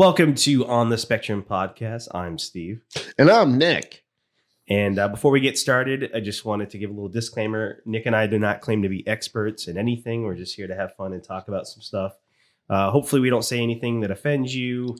Welcome 0.00 0.34
to 0.36 0.66
On 0.66 0.88
the 0.88 0.96
Spectrum 0.96 1.42
podcast. 1.42 2.08
I'm 2.14 2.38
Steve. 2.38 2.80
And 3.18 3.30
I'm 3.30 3.58
Nick. 3.58 4.02
And 4.66 4.98
uh, 4.98 5.08
before 5.08 5.30
we 5.30 5.40
get 5.40 5.58
started, 5.58 6.10
I 6.14 6.20
just 6.20 6.42
wanted 6.42 6.70
to 6.70 6.78
give 6.78 6.88
a 6.88 6.92
little 6.94 7.10
disclaimer. 7.10 7.82
Nick 7.84 8.06
and 8.06 8.16
I 8.16 8.26
do 8.26 8.38
not 8.38 8.62
claim 8.62 8.80
to 8.80 8.88
be 8.88 9.06
experts 9.06 9.68
in 9.68 9.76
anything. 9.76 10.22
We're 10.22 10.36
just 10.36 10.56
here 10.56 10.66
to 10.66 10.74
have 10.74 10.96
fun 10.96 11.12
and 11.12 11.22
talk 11.22 11.48
about 11.48 11.66
some 11.66 11.82
stuff. 11.82 12.14
Uh, 12.70 12.90
hopefully, 12.90 13.20
we 13.20 13.28
don't 13.28 13.44
say 13.44 13.60
anything 13.60 14.00
that 14.00 14.10
offends 14.10 14.56
you. 14.56 14.96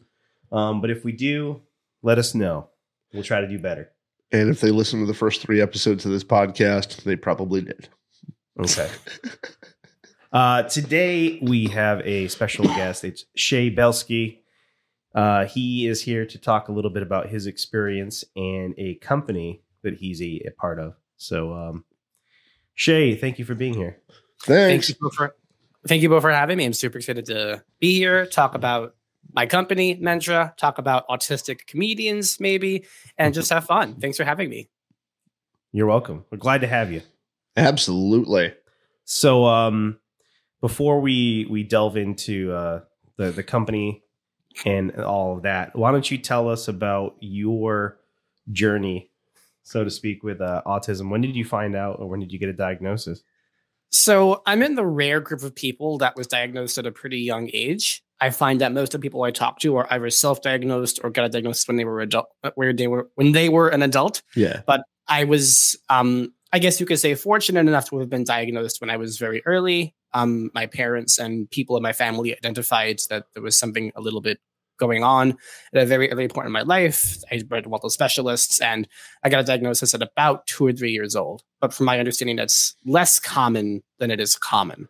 Um, 0.53 0.83
but 0.83 0.91
if 0.91 1.03
we 1.03 1.13
do, 1.13 1.63
let 2.03 2.19
us 2.19 2.35
know. 2.35 2.69
We'll 3.15 3.23
try 3.23 3.41
to 3.41 3.49
do 3.49 3.59
better. 3.59 3.93
And 4.33 4.51
if 4.51 4.61
they 4.61 4.71
listen 4.71 5.01
to 5.01 5.07
the 5.07 5.15
first 5.15 5.41
three 5.41 5.63
episodes 5.63 6.05
of 6.05 6.13
this 6.13 6.25
podcast, 6.25 7.05
they 7.05 7.17
probably 7.17 7.63
did. 7.63 7.89
Okay. 8.59 8.91
uh, 10.35 10.65
today, 10.65 11.39
we 11.41 11.69
have 11.69 12.03
a 12.05 12.29
special 12.29 12.67
guest. 12.67 13.03
It's 13.03 13.25
Shea 13.35 13.71
Belsky. 13.71 14.41
Uh, 15.15 15.47
he 15.47 15.87
is 15.87 16.03
here 16.03 16.25
to 16.25 16.39
talk 16.39 16.69
a 16.69 16.73
little 16.73 16.91
bit 16.91 17.03
about 17.03 17.29
his 17.29 17.47
experience 17.47 18.25
and 18.37 18.75
a 18.79 18.95
company 18.97 19.63
that 19.83 19.95
he's 19.95 20.23
a, 20.23 20.43
a 20.47 20.51
part 20.53 20.79
of. 20.79 20.95
So, 21.17 21.53
um, 21.55 21.85
Shea, 22.75 23.17
thank 23.17 23.39
you 23.39 23.45
for 23.45 23.55
being 23.55 23.75
here. 23.75 23.99
Thanks. 24.43 24.87
Thank 24.87 24.89
you 24.89 24.95
both 25.01 25.15
for 25.15 25.35
thank 25.87 26.03
you 26.03 26.09
both 26.09 26.23
for 26.23 26.31
having 26.31 26.59
me. 26.59 26.65
I'm 26.65 26.73
super 26.73 26.99
excited 26.99 27.27
to 27.27 27.63
be 27.79 27.97
here, 27.97 28.27
talk 28.27 28.55
about 28.55 28.95
my 29.33 29.47
company, 29.47 29.97
Mentra, 29.97 30.57
talk 30.57 30.79
about 30.79 31.07
autistic 31.09 31.67
comedians, 31.67 32.41
maybe, 32.41 32.85
and 33.19 33.35
just 33.35 33.51
have 33.51 33.65
fun. 33.65 33.97
Thanks 33.97 34.17
for 34.17 34.25
having 34.25 34.49
me. 34.49 34.69
You're 35.73 35.87
welcome. 35.87 36.25
We're 36.31 36.39
glad 36.39 36.63
to 36.63 36.67
have 36.67 36.93
you. 36.93 37.03
Absolutely. 37.57 38.55
So, 39.05 39.45
um, 39.45 39.99
before 40.61 41.01
we 41.01 41.47
we 41.51 41.63
delve 41.65 41.97
into 41.97 42.53
uh, 42.53 42.81
the 43.17 43.31
the 43.31 43.43
company 43.43 44.03
and 44.65 44.95
all 44.97 45.37
of 45.37 45.43
that, 45.43 45.77
why 45.77 45.93
don't 45.93 46.11
you 46.11 46.19
tell 46.19 46.49
us 46.49 46.69
about 46.69 47.17
your 47.21 47.99
journey, 48.53 49.11
so 49.63 49.85
to 49.85 49.91
speak, 49.91 50.23
with 50.23 50.41
uh, 50.41 50.63
autism? 50.67 51.11
When 51.11 51.21
did 51.21 51.37
you 51.37 51.45
find 51.45 51.77
out, 51.77 52.01
or 52.01 52.09
when 52.09 52.21
did 52.21 52.33
you 52.33 52.39
get 52.39 52.49
a 52.49 52.53
diagnosis? 52.53 53.23
So 53.91 54.43
I'm 54.47 54.63
in 54.63 54.77
the 54.77 54.87
rare 54.87 55.21
group 55.21 55.43
of 55.43 55.55
people 55.55 55.99
that 55.99 56.17
was 56.17 56.27
diagnosed 56.27 56.79
at 56.79 56.87
a 56.87 56.93
pretty 56.93 57.19
young 57.19 57.51
age. 57.53 58.03
I 58.21 58.31
find 58.31 58.61
that 58.61 58.73
most 58.73 58.95
of 58.95 59.01
the 59.01 59.05
people 59.05 59.23
I 59.23 59.31
talk 59.31 59.59
to 59.61 59.77
are 59.77 59.87
either 59.91 60.11
self-diagnosed 60.11 61.01
or 61.03 61.11
got 61.11 61.25
a 61.25 61.29
diagnosis 61.29 61.67
when 61.67 61.77
they 61.77 61.85
were 61.85 62.01
adult, 62.01 62.27
where 62.55 62.73
they 62.73 62.87
were 62.87 63.09
when 63.15 63.33
they 63.33 63.49
were 63.49 63.69
an 63.69 63.83
adult. 63.83 64.23
Yeah. 64.37 64.61
But 64.67 64.83
I 65.09 65.25
was, 65.25 65.77
um, 65.89 66.33
I 66.53 66.59
guess 66.59 66.81
you 66.81 66.87
could 66.87 66.99
say, 66.99 67.15
fortunate 67.15 67.61
enough 67.61 67.89
to 67.91 67.99
have 67.99 68.11
been 68.11 68.25
diagnosed 68.25 68.81
when 68.81 68.91
I 68.91 68.97
was 68.97 69.19
very 69.19 69.43
early. 69.47 69.95
Um, 70.13 70.51
my 70.55 70.67
parents 70.67 71.19
and 71.19 71.49
people 71.51 71.77
in 71.77 71.83
my 71.83 71.93
family 71.93 72.33
identified 72.33 73.01
that 73.09 73.27
there 73.35 73.43
was 73.43 73.57
something 73.57 73.93
a 73.95 74.01
little 74.01 74.21
bit 74.21 74.41
going 74.81 75.05
on 75.05 75.37
at 75.73 75.83
a 75.83 75.87
very 75.87 76.11
early 76.11 76.27
point 76.27 76.47
in 76.47 76.53
my 76.53 76.63
life. 76.63 77.19
I 77.31 77.43
read 77.49 77.69
multiple 77.69 77.91
specialists 77.91 78.61
and 78.61 78.89
I 79.23 79.29
got 79.29 79.41
a 79.41 79.45
diagnosis 79.45 79.95
at 79.95 80.03
about 80.03 80.47
two 80.47 80.67
or 80.67 80.73
three 80.73 80.91
years 80.91 81.15
old. 81.15 81.43
But 81.61 81.73
from 81.73 81.87
my 81.87 82.01
understanding, 82.01 82.37
that's 82.37 82.75
less 82.85 83.21
common 83.21 83.83
than 83.99 84.11
it 84.11 84.19
is 84.19 84.35
common. 84.35 84.89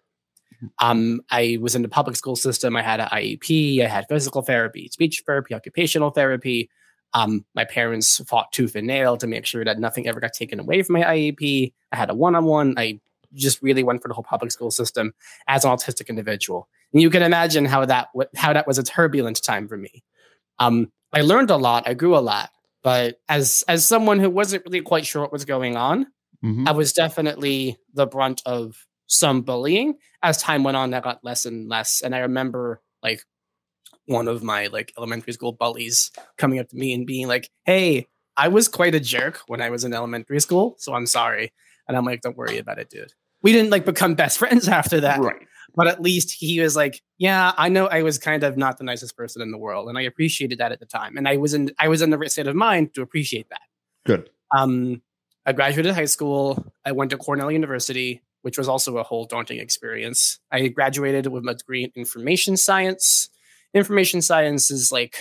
Um, 0.78 1.20
I 1.30 1.58
was 1.60 1.74
in 1.74 1.82
the 1.82 1.88
public 1.88 2.16
school 2.16 2.36
system. 2.36 2.76
I 2.76 2.82
had 2.82 3.00
an 3.00 3.08
IEP. 3.08 3.82
I 3.82 3.88
had 3.88 4.06
physical 4.08 4.42
therapy, 4.42 4.88
speech 4.88 5.22
therapy, 5.26 5.54
occupational 5.54 6.10
therapy. 6.10 6.70
Um, 7.12 7.44
my 7.54 7.64
parents 7.64 8.20
fought 8.28 8.52
tooth 8.52 8.76
and 8.76 8.86
nail 8.86 9.16
to 9.16 9.26
make 9.26 9.44
sure 9.46 9.64
that 9.64 9.78
nothing 9.78 10.06
ever 10.06 10.20
got 10.20 10.32
taken 10.32 10.60
away 10.60 10.82
from 10.82 10.94
my 10.94 11.02
IEP. 11.02 11.72
I 11.92 11.96
had 11.96 12.10
a 12.10 12.14
one-on-one. 12.14 12.74
I 12.76 13.00
just 13.34 13.62
really 13.62 13.82
went 13.82 14.02
for 14.02 14.08
the 14.08 14.14
whole 14.14 14.24
public 14.24 14.52
school 14.52 14.70
system 14.70 15.12
as 15.48 15.64
an 15.64 15.70
autistic 15.70 16.08
individual. 16.08 16.68
And 16.92 17.02
you 17.02 17.10
can 17.10 17.22
imagine 17.22 17.64
how 17.64 17.84
that 17.84 18.08
how 18.36 18.52
that 18.52 18.66
was 18.66 18.78
a 18.78 18.82
turbulent 18.82 19.42
time 19.42 19.68
for 19.68 19.76
me. 19.76 20.04
Um, 20.58 20.90
I 21.12 21.22
learned 21.22 21.50
a 21.50 21.56
lot. 21.56 21.88
I 21.88 21.94
grew 21.94 22.16
a 22.16 22.20
lot. 22.20 22.50
But 22.82 23.16
as 23.28 23.62
as 23.68 23.84
someone 23.84 24.20
who 24.20 24.30
wasn't 24.30 24.64
really 24.64 24.80
quite 24.80 25.06
sure 25.06 25.22
what 25.22 25.32
was 25.32 25.44
going 25.44 25.76
on, 25.76 26.06
Mhm. 26.44 26.66
I 26.66 26.72
was 26.72 26.92
definitely 26.92 27.76
the 27.92 28.06
brunt 28.06 28.40
of 28.46 28.86
some 29.06 29.42
bullying. 29.42 29.98
As 30.22 30.38
time 30.38 30.64
went 30.64 30.76
on, 30.76 30.90
that 30.90 31.02
got 31.02 31.22
less 31.22 31.44
and 31.44 31.68
less. 31.68 32.00
And 32.00 32.14
I 32.14 32.20
remember 32.20 32.80
like 33.02 33.24
one 34.10 34.28
of 34.28 34.42
my 34.42 34.66
like 34.66 34.92
elementary 34.98 35.32
school 35.32 35.52
bullies 35.52 36.10
coming 36.36 36.58
up 36.58 36.68
to 36.68 36.76
me 36.76 36.92
and 36.92 37.06
being 37.06 37.28
like, 37.28 37.48
"Hey, 37.64 38.08
I 38.36 38.48
was 38.48 38.68
quite 38.68 38.94
a 38.94 39.00
jerk 39.00 39.40
when 39.46 39.60
I 39.62 39.70
was 39.70 39.84
in 39.84 39.94
elementary 39.94 40.40
school, 40.40 40.74
so 40.78 40.94
I'm 40.94 41.06
sorry." 41.06 41.52
And 41.88 41.96
I'm 41.96 42.04
like, 42.04 42.20
"Don't 42.20 42.36
worry 42.36 42.58
about 42.58 42.78
it, 42.78 42.90
dude." 42.90 43.12
We 43.42 43.52
didn't 43.52 43.70
like 43.70 43.84
become 43.84 44.14
best 44.14 44.38
friends 44.42 44.68
after 44.68 45.00
that, 45.00 45.20
Right. 45.20 45.46
but 45.74 45.86
at 45.86 46.02
least 46.02 46.36
he 46.38 46.60
was 46.60 46.74
like, 46.76 47.00
"Yeah, 47.18 47.52
I 47.56 47.68
know 47.68 47.86
I 47.86 48.02
was 48.02 48.18
kind 48.18 48.42
of 48.44 48.56
not 48.56 48.78
the 48.78 48.84
nicest 48.84 49.16
person 49.16 49.42
in 49.42 49.50
the 49.52 49.58
world, 49.58 49.88
and 49.88 49.96
I 49.96 50.02
appreciated 50.02 50.58
that 50.58 50.72
at 50.72 50.80
the 50.80 50.86
time, 50.86 51.16
and 51.16 51.26
I 51.28 51.36
was 51.36 51.54
in 51.54 51.70
I 51.78 51.88
was 51.88 52.02
in 52.02 52.10
the 52.10 52.18
right 52.18 52.30
state 52.30 52.46
of 52.48 52.56
mind 52.56 52.94
to 52.94 53.02
appreciate 53.02 53.48
that." 53.50 53.62
Good. 54.04 54.28
Um, 54.56 55.02
I 55.46 55.52
graduated 55.52 55.94
high 55.94 56.04
school. 56.06 56.72
I 56.84 56.92
went 56.92 57.10
to 57.12 57.16
Cornell 57.16 57.50
University, 57.50 58.20
which 58.42 58.58
was 58.58 58.68
also 58.68 58.98
a 58.98 59.02
whole 59.04 59.24
daunting 59.24 59.58
experience. 59.60 60.38
I 60.50 60.68
graduated 60.68 61.26
with 61.28 61.46
a 61.48 61.54
degree 61.54 61.84
in 61.84 61.92
information 61.94 62.56
science. 62.56 63.30
Information 63.74 64.20
science 64.22 64.70
is 64.70 64.90
like 64.90 65.16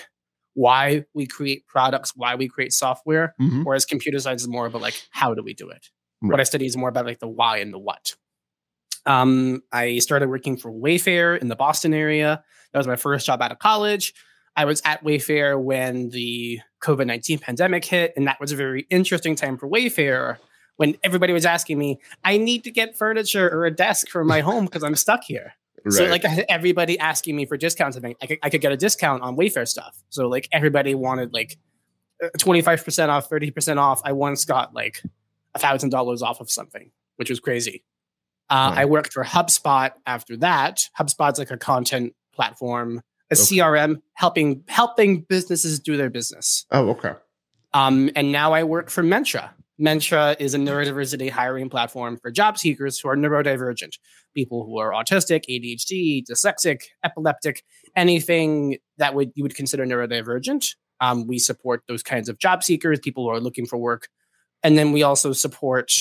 why 0.55 1.05
we 1.13 1.25
create 1.27 1.65
products, 1.67 2.13
why 2.15 2.35
we 2.35 2.47
create 2.47 2.73
software, 2.73 3.33
Mhm. 3.39 3.63
whereas 3.63 3.85
computer 3.85 4.19
science 4.19 4.41
is 4.41 4.47
more 4.47 4.65
about 4.65 4.81
like 4.81 4.99
how 5.11 5.33
do 5.33 5.43
we 5.43 5.53
do 5.53 5.69
it. 5.69 5.87
What 6.21 6.39
I 6.39 6.43
study 6.43 6.65
is 6.65 6.75
more 6.75 6.89
about 6.89 7.05
like 7.05 7.19
the 7.19 7.27
why 7.29 7.57
and 7.59 7.73
the 7.73 7.79
what. 7.79 8.15
Um, 9.05 9.61
I 9.71 9.99
started 9.99 10.29
working 10.29 10.57
for 10.57 10.71
Wayfair 10.71 11.39
in 11.39 11.47
the 11.47 11.55
Boston 11.55 11.93
area. 11.93 12.43
That 12.73 12.79
was 12.79 12.87
my 12.87 12.97
first 12.97 13.25
job 13.25 13.41
out 13.41 13.51
of 13.51 13.59
college. 13.59 14.13
I 14.55 14.65
was 14.65 14.81
at 14.83 15.03
Wayfair 15.03 15.61
when 15.61 16.09
the 16.09 16.59
COVID 16.83 17.05
19 17.07 17.39
pandemic 17.39 17.85
hit, 17.85 18.13
and 18.17 18.27
that 18.27 18.39
was 18.41 18.51
a 18.51 18.55
very 18.57 18.85
interesting 18.89 19.35
time 19.35 19.57
for 19.57 19.69
Wayfair 19.69 20.37
when 20.75 20.95
everybody 21.03 21.33
was 21.33 21.45
asking 21.45 21.77
me, 21.77 21.99
I 22.23 22.37
need 22.37 22.63
to 22.65 22.71
get 22.71 22.97
furniture 22.97 23.49
or 23.49 23.65
a 23.65 23.71
desk 23.71 24.07
for 24.09 24.23
my 24.23 24.39
home 24.41 24.65
because 24.65 24.83
I'm 24.83 24.95
stuck 24.95 25.23
here. 25.25 25.53
Right. 25.85 25.93
So, 25.93 26.05
like, 26.05 26.23
everybody 26.49 26.97
asking 26.99 27.35
me 27.35 27.45
for 27.45 27.57
discounts. 27.57 27.97
I, 27.97 27.99
think 27.99 28.17
I, 28.21 28.25
could, 28.27 28.39
I 28.43 28.49
could 28.49 28.61
get 28.61 28.71
a 28.71 28.77
discount 28.77 29.21
on 29.23 29.35
Wayfair 29.35 29.67
stuff. 29.67 30.01
So, 30.09 30.27
like, 30.27 30.47
everybody 30.51 30.95
wanted 30.95 31.33
like 31.33 31.57
uh, 32.23 32.27
25% 32.37 33.09
off, 33.09 33.29
30% 33.29 33.77
off. 33.77 34.01
I 34.03 34.11
once 34.11 34.45
got 34.45 34.73
like 34.73 35.01
a 35.55 35.59
$1,000 35.59 36.21
off 36.21 36.39
of 36.41 36.49
something, 36.51 36.91
which 37.17 37.29
was 37.29 37.39
crazy. 37.39 37.83
Uh, 38.49 38.71
Wow. 38.73 38.81
I 38.81 38.85
worked 38.85 39.13
for 39.13 39.23
HubSpot 39.23 39.91
after 40.05 40.35
that. 40.37 40.81
HubSpot's 40.99 41.37
like 41.39 41.51
a 41.51 41.57
content 41.57 42.15
platform, 42.33 43.01
a 43.31 43.35
Okay. 43.35 43.57
CRM, 43.57 44.01
helping 44.13 44.63
helping 44.67 45.21
businesses 45.21 45.79
do 45.79 45.97
their 45.97 46.09
business. 46.09 46.65
oh, 46.71 46.89
okay. 46.89 47.13
Um, 47.73 48.09
and 48.15 48.31
now 48.31 48.53
I 48.53 48.63
work 48.63 48.89
for 48.89 49.03
Mentra. 49.03 49.51
Mentra 49.79 50.35
is 50.39 50.55
a 50.55 50.57
neurodiversity 50.57 51.29
hiring 51.29 51.69
platform 51.69 52.17
for 52.17 52.31
job 52.31 52.57
seekers 52.57 52.99
who 52.99 53.07
are 53.09 53.15
neurodivergent, 53.15 53.99
people 54.33 54.65
who 54.65 54.77
are 54.77 54.91
autistic, 54.91 55.43
ADHD, 55.49 56.23
dyslexic, 56.25 56.81
epileptic, 57.03 57.63
anything 57.95 58.77
that 58.97 59.15
would 59.15 59.31
you 59.35 59.43
would 59.43 59.55
consider 59.55 59.85
neurodivergent. 59.85 60.75
Um, 61.01 61.27
we 61.27 61.39
support 61.39 61.83
those 61.87 62.03
kinds 62.03 62.29
of 62.29 62.39
job 62.39 62.63
seekers, 62.63 62.99
people 62.99 63.23
who 63.23 63.29
are 63.29 63.39
looking 63.39 63.65
for 63.65 63.77
work, 63.77 64.09
and 64.63 64.77
then 64.77 64.91
we 64.91 65.03
also 65.03 65.31
support 65.33 65.91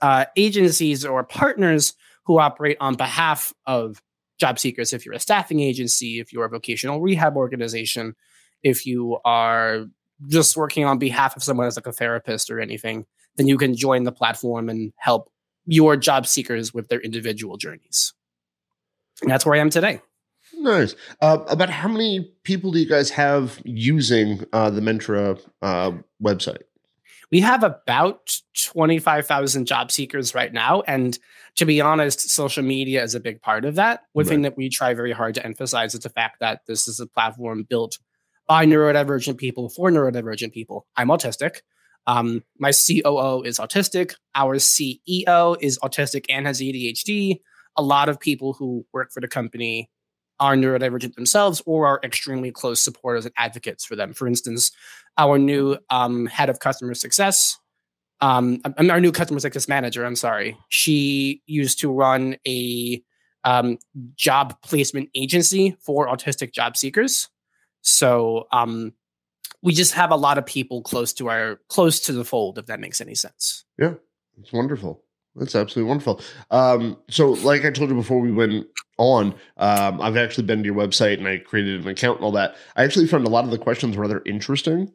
uh, 0.00 0.26
agencies 0.36 1.04
or 1.04 1.24
partners 1.24 1.94
who 2.26 2.38
operate 2.38 2.76
on 2.80 2.94
behalf 2.94 3.52
of 3.66 4.02
job 4.38 4.58
seekers. 4.58 4.92
If 4.92 5.04
you're 5.04 5.14
a 5.14 5.20
staffing 5.20 5.60
agency, 5.60 6.20
if 6.20 6.32
you're 6.32 6.44
a 6.44 6.50
vocational 6.50 7.00
rehab 7.00 7.36
organization, 7.36 8.14
if 8.62 8.86
you 8.86 9.18
are 9.24 9.86
just 10.26 10.56
working 10.56 10.84
on 10.84 10.98
behalf 10.98 11.36
of 11.36 11.42
someone 11.42 11.66
as 11.66 11.76
like 11.76 11.86
a 11.86 11.92
therapist 11.92 12.50
or 12.50 12.60
anything, 12.60 13.06
then 13.36 13.46
you 13.46 13.56
can 13.56 13.74
join 13.74 14.04
the 14.04 14.12
platform 14.12 14.68
and 14.68 14.92
help 14.96 15.30
your 15.68 15.96
job 15.96 16.26
seekers 16.26 16.72
with 16.72 16.88
their 16.88 17.00
individual 17.00 17.56
journeys. 17.58 18.14
And 19.22 19.30
that's 19.30 19.44
where 19.44 19.54
I 19.54 19.58
am 19.58 19.70
today. 19.70 20.00
Nice. 20.54 20.96
Uh, 21.20 21.38
about 21.48 21.68
how 21.68 21.88
many 21.88 22.32
people 22.42 22.72
do 22.72 22.78
you 22.78 22.88
guys 22.88 23.10
have 23.10 23.60
using 23.64 24.44
uh, 24.52 24.70
the 24.70 24.80
Mentra 24.80 25.38
uh, 25.60 25.92
website? 26.22 26.62
We 27.30 27.40
have 27.40 27.62
about 27.62 28.40
25,000 28.64 29.66
job 29.66 29.92
seekers 29.92 30.34
right 30.34 30.50
now. 30.50 30.82
And 30.86 31.18
to 31.56 31.66
be 31.66 31.82
honest, 31.82 32.30
social 32.30 32.62
media 32.62 33.02
is 33.02 33.14
a 33.14 33.20
big 33.20 33.42
part 33.42 33.66
of 33.66 33.74
that. 33.74 34.04
One 34.14 34.24
thing 34.24 34.42
that 34.42 34.56
we 34.56 34.70
try 34.70 34.94
very 34.94 35.12
hard 35.12 35.34
to 35.34 35.44
emphasize 35.44 35.92
is 35.94 36.00
the 36.00 36.08
fact 36.08 36.40
that 36.40 36.60
this 36.66 36.88
is 36.88 37.00
a 37.00 37.06
platform 37.06 37.66
built 37.68 37.98
by 38.46 38.64
neurodivergent 38.64 39.36
people 39.36 39.68
for 39.68 39.90
neurodivergent 39.90 40.52
people. 40.52 40.86
I'm 40.96 41.08
autistic. 41.08 41.60
Um, 42.08 42.42
my 42.58 42.72
COO 42.72 43.42
is 43.42 43.58
autistic. 43.58 44.14
Our 44.34 44.56
CEO 44.56 45.56
is 45.60 45.78
autistic 45.80 46.24
and 46.30 46.46
has 46.46 46.60
ADHD. 46.60 47.40
A 47.76 47.82
lot 47.82 48.08
of 48.08 48.18
people 48.18 48.54
who 48.54 48.86
work 48.94 49.12
for 49.12 49.20
the 49.20 49.28
company 49.28 49.90
are 50.40 50.56
neurodivergent 50.56 51.14
themselves 51.14 51.60
or 51.66 51.86
are 51.86 52.00
extremely 52.02 52.50
close 52.50 52.80
supporters 52.80 53.26
and 53.26 53.34
advocates 53.36 53.84
for 53.84 53.94
them. 53.94 54.14
For 54.14 54.26
instance, 54.26 54.70
our 55.18 55.38
new 55.38 55.76
um, 55.90 56.24
head 56.26 56.48
of 56.48 56.60
customer 56.60 56.94
success, 56.94 57.58
um, 58.22 58.62
our 58.78 59.00
new 59.00 59.12
customer 59.12 59.40
success 59.40 59.68
manager, 59.68 60.04
I'm 60.04 60.16
sorry, 60.16 60.56
she 60.70 61.42
used 61.46 61.78
to 61.80 61.92
run 61.92 62.36
a 62.46 63.02
um, 63.44 63.78
job 64.14 64.60
placement 64.62 65.10
agency 65.14 65.76
for 65.80 66.08
autistic 66.08 66.54
job 66.54 66.76
seekers. 66.76 67.28
So 67.82 68.46
um, 68.50 68.94
we 69.62 69.72
just 69.72 69.94
have 69.94 70.10
a 70.10 70.16
lot 70.16 70.38
of 70.38 70.46
people 70.46 70.82
close 70.82 71.12
to 71.14 71.28
our 71.28 71.60
close 71.68 72.00
to 72.00 72.12
the 72.12 72.24
fold, 72.24 72.58
if 72.58 72.66
that 72.66 72.80
makes 72.80 73.00
any 73.00 73.14
sense. 73.14 73.64
Yeah, 73.78 73.94
it's 74.40 74.52
wonderful. 74.52 75.02
That's 75.34 75.54
absolutely 75.54 75.88
wonderful. 75.88 76.20
Um, 76.50 76.96
so, 77.08 77.30
like 77.30 77.64
I 77.64 77.70
told 77.70 77.90
you 77.90 77.96
before 77.96 78.20
we 78.20 78.32
went 78.32 78.66
on, 78.98 79.34
um, 79.56 80.00
I've 80.00 80.16
actually 80.16 80.44
been 80.44 80.62
to 80.62 80.66
your 80.66 80.74
website 80.74 81.18
and 81.18 81.28
I 81.28 81.38
created 81.38 81.82
an 81.82 81.88
account 81.88 82.18
and 82.18 82.24
all 82.24 82.32
that. 82.32 82.56
I 82.76 82.84
actually 82.84 83.06
found 83.06 83.26
a 83.26 83.30
lot 83.30 83.44
of 83.44 83.50
the 83.50 83.58
questions 83.58 83.96
rather 83.96 84.22
interesting 84.26 84.92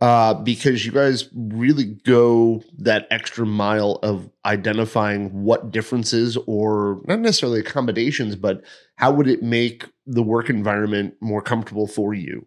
uh, 0.00 0.34
because 0.34 0.84
you 0.84 0.92
guys 0.92 1.28
really 1.32 1.84
go 1.84 2.62
that 2.78 3.06
extra 3.10 3.46
mile 3.46 4.00
of 4.02 4.28
identifying 4.44 5.44
what 5.44 5.70
differences 5.70 6.36
or 6.46 7.00
not 7.06 7.20
necessarily 7.20 7.60
accommodations, 7.60 8.34
but 8.34 8.64
how 8.96 9.12
would 9.12 9.28
it 9.28 9.42
make 9.42 9.86
the 10.06 10.22
work 10.22 10.50
environment 10.50 11.14
more 11.20 11.42
comfortable 11.42 11.86
for 11.86 12.14
you? 12.14 12.46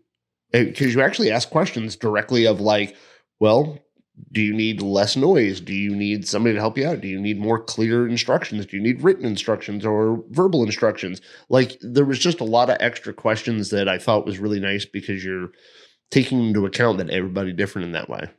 Uh, 0.55 0.63
because 0.63 0.93
you 0.93 1.01
actually 1.01 1.31
ask 1.31 1.49
questions 1.49 1.95
directly 1.95 2.47
of 2.47 2.61
like, 2.61 2.95
well, 3.39 3.79
do 4.31 4.41
you 4.41 4.53
need 4.53 4.81
less 4.81 5.17
noise? 5.17 5.59
Do 5.59 5.73
you 5.73 5.93
need 5.93 6.25
somebody 6.25 6.55
to 6.55 6.61
help 6.61 6.77
you 6.77 6.87
out? 6.87 7.01
Do 7.01 7.07
you 7.09 7.19
need 7.19 7.37
more 7.37 7.61
clear 7.61 8.07
instructions? 8.07 8.65
Do 8.65 8.77
you 8.77 8.83
need 8.83 9.01
written 9.01 9.25
instructions 9.25 9.85
or 9.85 10.23
verbal 10.29 10.63
instructions? 10.63 11.19
Like 11.49 11.77
there 11.81 12.05
was 12.05 12.19
just 12.19 12.39
a 12.39 12.45
lot 12.45 12.69
of 12.69 12.77
extra 12.79 13.13
questions 13.13 13.71
that 13.71 13.89
I 13.89 13.97
thought 13.97 14.25
was 14.25 14.39
really 14.39 14.61
nice 14.61 14.85
because 14.85 15.25
you're 15.25 15.49
taking 16.11 16.47
into 16.47 16.65
account 16.65 16.99
that 16.99 17.09
everybody 17.09 17.51
different 17.51 17.87
in 17.87 17.91
that 17.91 18.09
way. 18.09 18.29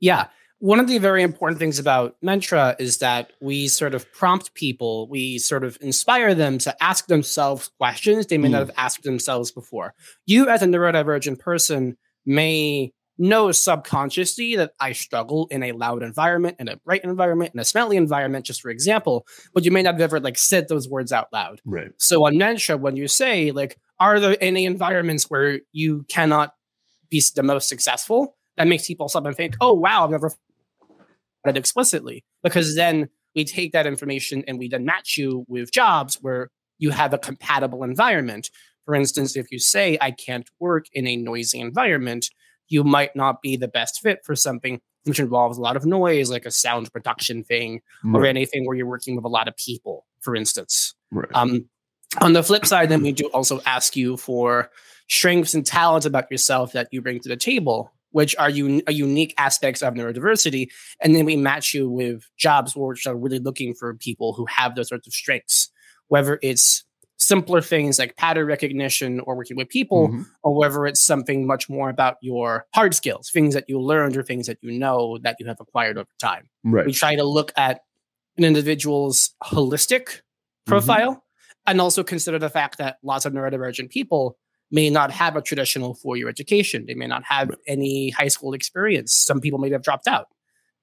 Yeah. 0.00 0.26
One 0.60 0.80
of 0.80 0.88
the 0.88 0.98
very 0.98 1.22
important 1.22 1.60
things 1.60 1.78
about 1.78 2.16
Mentra 2.24 2.74
is 2.80 2.98
that 2.98 3.32
we 3.40 3.68
sort 3.68 3.94
of 3.94 4.12
prompt 4.12 4.54
people, 4.54 5.08
we 5.08 5.38
sort 5.38 5.62
of 5.62 5.78
inspire 5.80 6.34
them 6.34 6.58
to 6.58 6.82
ask 6.82 7.06
themselves 7.06 7.70
questions 7.78 8.26
they 8.26 8.38
may 8.38 8.48
mm. 8.48 8.52
not 8.52 8.58
have 8.58 8.70
asked 8.76 9.04
themselves 9.04 9.52
before. 9.52 9.94
You, 10.26 10.48
as 10.48 10.62
a 10.62 10.66
neurodivergent 10.66 11.38
person, 11.38 11.96
may 12.26 12.92
know 13.18 13.52
subconsciously 13.52 14.56
that 14.56 14.72
I 14.80 14.92
struggle 14.92 15.46
in 15.50 15.62
a 15.62 15.72
loud 15.72 16.02
environment, 16.02 16.56
in 16.58 16.68
a 16.68 16.76
bright 16.76 17.04
environment, 17.04 17.52
in 17.54 17.60
a 17.60 17.64
smelly 17.64 17.96
environment, 17.96 18.46
just 18.46 18.60
for 18.60 18.70
example, 18.70 19.26
but 19.54 19.64
you 19.64 19.70
may 19.70 19.82
not 19.82 19.94
have 19.94 20.00
ever 20.00 20.20
like 20.20 20.38
said 20.38 20.68
those 20.68 20.88
words 20.88 21.12
out 21.12 21.28
loud. 21.32 21.60
Right. 21.64 21.90
So 21.98 22.26
on 22.26 22.34
Mentra, 22.34 22.78
when 22.78 22.96
you 22.96 23.08
say 23.08 23.50
like, 23.50 23.78
are 24.00 24.20
there 24.20 24.36
any 24.40 24.64
environments 24.64 25.24
where 25.24 25.60
you 25.72 26.04
cannot 26.08 26.54
be 27.10 27.22
the 27.34 27.42
most 27.42 27.68
successful, 27.68 28.36
that 28.56 28.68
makes 28.68 28.86
people 28.86 29.08
stop 29.08 29.24
and 29.24 29.36
think, 29.36 29.56
oh, 29.60 29.72
wow, 29.72 30.04
I've 30.04 30.10
never 30.10 30.32
it 31.46 31.56
explicitly. 31.56 32.24
Because 32.42 32.74
then 32.74 33.08
we 33.34 33.44
take 33.44 33.72
that 33.72 33.86
information 33.86 34.44
and 34.46 34.58
we 34.58 34.68
then 34.68 34.84
match 34.84 35.16
you 35.16 35.44
with 35.48 35.72
jobs 35.72 36.16
where 36.20 36.50
you 36.78 36.90
have 36.90 37.12
a 37.12 37.18
compatible 37.18 37.84
environment. 37.84 38.50
For 38.84 38.94
instance, 38.94 39.36
if 39.36 39.50
you 39.50 39.58
say, 39.58 39.98
I 40.00 40.10
can't 40.10 40.48
work 40.60 40.86
in 40.92 41.06
a 41.06 41.16
noisy 41.16 41.60
environment, 41.60 42.30
you 42.68 42.84
might 42.84 43.14
not 43.14 43.42
be 43.42 43.56
the 43.56 43.68
best 43.68 44.00
fit 44.00 44.20
for 44.24 44.34
something 44.34 44.80
which 45.04 45.18
involves 45.18 45.58
a 45.58 45.60
lot 45.60 45.76
of 45.76 45.86
noise, 45.86 46.30
like 46.30 46.44
a 46.44 46.50
sound 46.50 46.92
production 46.92 47.42
thing, 47.42 47.80
right. 48.04 48.20
or 48.20 48.26
anything 48.26 48.66
where 48.66 48.76
you're 48.76 48.86
working 48.86 49.16
with 49.16 49.24
a 49.24 49.28
lot 49.28 49.48
of 49.48 49.56
people, 49.56 50.06
for 50.20 50.36
instance. 50.36 50.94
Right. 51.10 51.28
Um, 51.34 51.68
on 52.20 52.32
the 52.32 52.42
flip 52.42 52.66
side, 52.66 52.88
then 52.88 53.02
we 53.02 53.12
do 53.12 53.26
also 53.26 53.60
ask 53.66 53.96
you 53.96 54.16
for 54.16 54.70
strengths 55.08 55.54
and 55.54 55.64
talents 55.64 56.06
about 56.06 56.30
yourself 56.30 56.72
that 56.72 56.88
you 56.90 57.00
bring 57.00 57.20
to 57.20 57.28
the 57.28 57.36
table, 57.36 57.92
which 58.10 58.34
are 58.36 58.48
un- 58.48 58.82
unique 58.88 59.34
aspects 59.38 59.82
of 59.82 59.94
neurodiversity. 59.94 60.68
And 61.02 61.14
then 61.14 61.24
we 61.24 61.36
match 61.36 61.74
you 61.74 61.90
with 61.90 62.24
jobs 62.36 62.74
which 62.76 63.06
are 63.06 63.16
really 63.16 63.38
looking 63.38 63.74
for 63.74 63.94
people 63.94 64.32
who 64.32 64.46
have 64.46 64.74
those 64.74 64.88
sorts 64.88 65.06
of 65.06 65.12
strengths, 65.12 65.70
whether 66.08 66.38
it's 66.42 66.84
simpler 67.18 67.60
things 67.60 67.98
like 67.98 68.16
pattern 68.16 68.46
recognition 68.46 69.20
or 69.20 69.36
working 69.36 69.56
with 69.56 69.68
people, 69.68 70.08
mm-hmm. 70.08 70.22
or 70.42 70.54
whether 70.54 70.86
it's 70.86 71.04
something 71.04 71.46
much 71.46 71.68
more 71.68 71.90
about 71.90 72.16
your 72.22 72.66
hard 72.74 72.94
skills, 72.94 73.30
things 73.30 73.54
that 73.54 73.64
you 73.68 73.80
learned 73.80 74.16
or 74.16 74.22
things 74.22 74.46
that 74.46 74.58
you 74.60 74.70
know 74.78 75.18
that 75.22 75.36
you 75.40 75.46
have 75.46 75.60
acquired 75.60 75.98
over 75.98 76.08
time. 76.20 76.48
Right. 76.64 76.86
We 76.86 76.92
try 76.92 77.16
to 77.16 77.24
look 77.24 77.52
at 77.56 77.80
an 78.36 78.44
individual's 78.44 79.34
holistic 79.42 80.04
mm-hmm. 80.06 80.70
profile 80.70 81.12
mm-hmm. 81.12 81.70
and 81.70 81.80
also 81.80 82.04
consider 82.04 82.38
the 82.38 82.48
fact 82.48 82.78
that 82.78 82.98
lots 83.02 83.26
of 83.26 83.32
neurodivergent 83.32 83.90
people 83.90 84.38
may 84.70 84.90
not 84.90 85.10
have 85.10 85.36
a 85.36 85.42
traditional 85.42 85.94
four-year 85.94 86.28
education. 86.28 86.84
They 86.86 86.94
may 86.94 87.06
not 87.06 87.24
have 87.24 87.50
any 87.66 88.10
high 88.10 88.28
school 88.28 88.52
experience. 88.52 89.14
Some 89.14 89.40
people 89.40 89.58
may 89.58 89.70
have 89.70 89.82
dropped 89.82 90.06
out. 90.06 90.28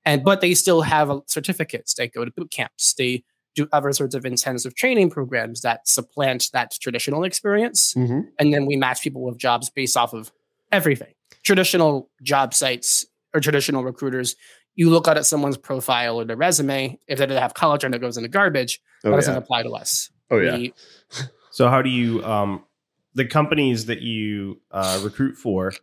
And 0.05 0.23
but 0.23 0.41
they 0.41 0.53
still 0.53 0.81
have 0.81 1.11
certificates. 1.27 1.93
They 1.95 2.07
go 2.07 2.25
to 2.25 2.31
boot 2.31 2.51
camps. 2.51 2.93
They 2.93 3.23
do 3.55 3.67
other 3.71 3.91
sorts 3.93 4.13
of 4.13 4.25
intensive 4.25 4.75
training 4.75 5.09
programs 5.09 5.61
that 5.61 5.87
supplant 5.87 6.49
that 6.53 6.75
traditional 6.79 7.23
experience. 7.23 7.93
Mm-hmm. 7.93 8.19
And 8.37 8.53
then 8.53 8.65
we 8.65 8.75
match 8.75 9.01
people 9.01 9.23
with 9.23 9.37
jobs 9.37 9.69
based 9.69 9.97
off 9.97 10.13
of 10.13 10.31
everything. 10.71 11.13
Traditional 11.43 12.09
job 12.21 12.53
sites 12.53 13.05
or 13.33 13.39
traditional 13.39 13.83
recruiters, 13.83 14.35
you 14.75 14.89
look 14.89 15.07
at 15.07 15.25
someone's 15.25 15.57
profile 15.57 16.19
or 16.19 16.25
their 16.25 16.35
resume. 16.35 16.99
If 17.07 17.17
they 17.17 17.25
don't 17.25 17.37
have 17.37 17.53
college 17.53 17.83
and 17.83 17.95
it 17.95 18.01
goes 18.01 18.17
in 18.17 18.23
the 18.23 18.29
garbage, 18.29 18.81
oh, 19.03 19.11
that 19.11 19.15
doesn't 19.15 19.37
apply 19.37 19.63
to 19.63 19.71
us. 19.71 20.09
Oh 20.29 20.37
yeah. 20.37 20.57
We, 20.57 20.73
so 21.51 21.69
how 21.69 21.81
do 21.81 21.89
you 21.89 22.23
um 22.25 22.63
the 23.15 23.25
companies 23.25 23.85
that 23.85 24.01
you 24.01 24.61
uh, 24.71 24.99
recruit 25.03 25.37
for, 25.37 25.73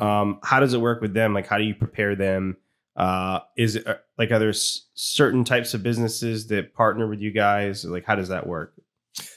um, 0.00 0.40
how 0.42 0.60
does 0.60 0.74
it 0.74 0.80
work 0.80 1.00
with 1.00 1.14
them? 1.14 1.34
Like, 1.34 1.46
how 1.46 1.58
do 1.58 1.64
you 1.64 1.74
prepare 1.74 2.16
them? 2.16 2.56
Uh, 2.96 3.40
is 3.56 3.76
it 3.76 3.86
uh, 3.86 3.96
like 4.18 4.30
are 4.30 4.38
there 4.38 4.48
s- 4.48 4.86
certain 4.94 5.44
types 5.44 5.74
of 5.74 5.82
businesses 5.82 6.46
that 6.48 6.74
partner 6.74 7.06
with 7.06 7.20
you 7.20 7.30
guys? 7.30 7.84
Like, 7.84 8.04
how 8.06 8.14
does 8.14 8.28
that 8.28 8.46
work? 8.46 8.72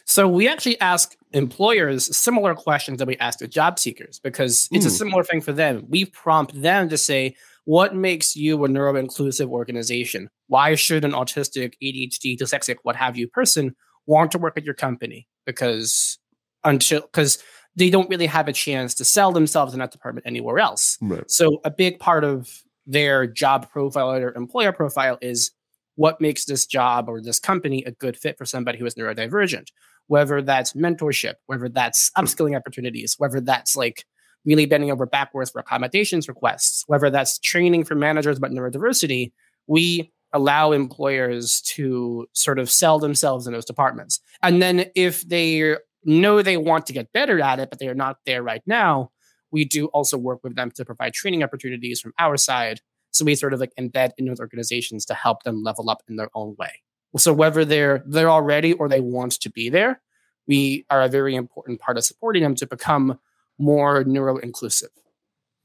So 0.05 0.27
we 0.27 0.47
actually 0.47 0.79
ask 0.81 1.15
employers 1.33 2.15
similar 2.15 2.55
questions 2.55 2.99
that 2.99 3.07
we 3.07 3.17
ask 3.17 3.39
the 3.39 3.47
job 3.47 3.79
seekers 3.79 4.19
because 4.19 4.67
it's 4.71 4.85
mm. 4.85 4.87
a 4.87 4.91
hmm. 4.91 4.95
similar 4.95 5.23
thing 5.23 5.41
for 5.41 5.53
them. 5.53 5.85
We 5.87 6.05
prompt 6.05 6.59
them 6.59 6.89
to 6.89 6.97
say, 6.97 7.35
what 7.65 7.95
makes 7.95 8.35
you 8.35 8.63
a 8.65 8.67
neuro-inclusive 8.67 9.49
organization? 9.49 10.29
Why 10.47 10.75
should 10.75 11.05
an 11.05 11.11
autistic, 11.11 11.75
ADHD, 11.83 12.37
dyslexic, 12.37 12.77
what 12.83 12.95
have 12.95 13.15
you 13.15 13.27
person 13.27 13.75
want 14.05 14.31
to 14.31 14.37
work 14.37 14.57
at 14.57 14.65
your 14.65 14.73
company? 14.73 15.27
Because 15.45 16.17
until 16.63 17.01
because 17.01 17.43
they 17.75 17.89
don't 17.89 18.09
really 18.09 18.25
have 18.25 18.47
a 18.47 18.53
chance 18.53 18.93
to 18.95 19.05
sell 19.05 19.31
themselves 19.31 19.73
in 19.73 19.79
that 19.79 19.91
department 19.91 20.27
anywhere 20.27 20.59
else. 20.59 20.97
Right. 21.01 21.29
So 21.29 21.61
a 21.63 21.71
big 21.71 21.99
part 21.99 22.23
of 22.23 22.49
their 22.85 23.27
job 23.27 23.69
profile 23.71 24.11
or 24.11 24.19
their 24.19 24.33
employer 24.33 24.71
profile 24.71 25.17
is 25.21 25.51
what 25.95 26.19
makes 26.21 26.45
this 26.45 26.65
job 26.65 27.07
or 27.07 27.21
this 27.21 27.39
company 27.39 27.83
a 27.83 27.91
good 27.91 28.17
fit 28.17 28.37
for 28.37 28.45
somebody 28.45 28.79
who 28.79 28.85
is 28.85 28.95
neurodivergent, 28.95 29.67
whether 30.07 30.41
that's 30.41 30.73
mentorship, 30.73 31.35
whether 31.45 31.69
that's 31.69 32.11
hmm. 32.15 32.23
upskilling 32.23 32.55
opportunities, 32.55 33.15
whether 33.17 33.39
that's 33.39 33.75
like 33.75 34.05
really 34.45 34.65
bending 34.65 34.91
over 34.91 35.05
backwards 35.05 35.51
for 35.51 35.59
accommodations 35.59 36.27
requests, 36.27 36.83
whether 36.87 37.09
that's 37.09 37.37
training 37.39 37.83
for 37.83 37.95
managers 37.95 38.37
about 38.37 38.51
neurodiversity, 38.51 39.31
we 39.67 40.11
allow 40.33 40.71
employers 40.71 41.61
to 41.61 42.27
sort 42.33 42.59
of 42.59 42.69
sell 42.69 42.99
themselves 42.99 43.47
in 43.47 43.53
those 43.53 43.65
departments. 43.65 44.19
And 44.41 44.61
then 44.61 44.85
if 44.95 45.27
they 45.27 45.75
know 46.03 46.41
they 46.41 46.57
want 46.57 46.85
to 46.87 46.93
get 46.93 47.11
better 47.11 47.41
at 47.41 47.59
it, 47.59 47.69
but 47.69 47.79
they 47.79 47.87
are 47.87 47.95
not 47.95 48.17
there 48.25 48.43
right 48.43 48.63
now, 48.65 49.11
we 49.51 49.65
do 49.65 49.87
also 49.87 50.17
work 50.17 50.39
with 50.43 50.55
them 50.55 50.71
to 50.71 50.85
provide 50.85 51.13
training 51.13 51.43
opportunities 51.43 51.99
from 51.99 52.13
our 52.19 52.37
side. 52.37 52.81
So 53.11 53.25
we 53.25 53.35
sort 53.35 53.53
of 53.53 53.59
like 53.59 53.73
embed 53.79 54.11
in 54.17 54.25
those 54.25 54.39
organizations 54.39 55.05
to 55.05 55.13
help 55.13 55.43
them 55.43 55.63
level 55.63 55.89
up 55.89 56.03
in 56.07 56.15
their 56.15 56.29
own 56.35 56.55
way. 56.57 56.81
So 57.17 57.33
whether 57.33 57.65
they're 57.65 58.03
they're 58.05 58.29
already 58.29 58.73
or 58.73 58.87
they 58.87 59.01
want 59.01 59.33
to 59.41 59.49
be 59.49 59.69
there, 59.69 60.01
we 60.47 60.85
are 60.89 61.01
a 61.01 61.07
very 61.07 61.35
important 61.35 61.79
part 61.79 61.97
of 61.97 62.05
supporting 62.05 62.43
them 62.43 62.55
to 62.55 62.67
become 62.67 63.19
more 63.57 64.03
neuro 64.03 64.37
inclusive, 64.37 64.89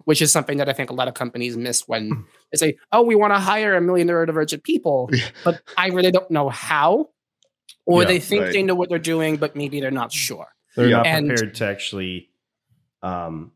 which 0.04 0.22
is 0.22 0.32
something 0.32 0.56
that 0.56 0.70
I 0.70 0.72
think 0.72 0.88
a 0.88 0.94
lot 0.94 1.06
of 1.06 1.14
companies 1.14 1.56
miss 1.56 1.86
when 1.86 2.10
hmm. 2.10 2.20
they 2.50 2.56
say, 2.56 2.78
"Oh, 2.92 3.02
we 3.02 3.14
want 3.14 3.34
to 3.34 3.38
hire 3.38 3.74
a 3.74 3.80
million 3.82 4.08
neurodivergent 4.08 4.62
people," 4.62 5.10
but 5.44 5.60
I 5.76 5.88
really 5.88 6.10
don't 6.10 6.30
know 6.30 6.48
how 6.48 7.10
or 7.86 8.02
yeah, 8.02 8.08
they 8.08 8.18
think 8.18 8.42
right. 8.42 8.52
they 8.52 8.62
know 8.62 8.74
what 8.74 8.88
they're 8.88 8.98
doing, 8.98 9.36
but 9.36 9.56
maybe 9.56 9.80
they're 9.80 9.90
not 9.90 10.12
sure. 10.12 10.48
They're 10.76 10.88
yeah. 10.88 10.96
not 10.98 11.06
and, 11.06 11.28
prepared 11.28 11.54
to 11.56 11.66
actually, 11.66 12.30
um, 13.02 13.52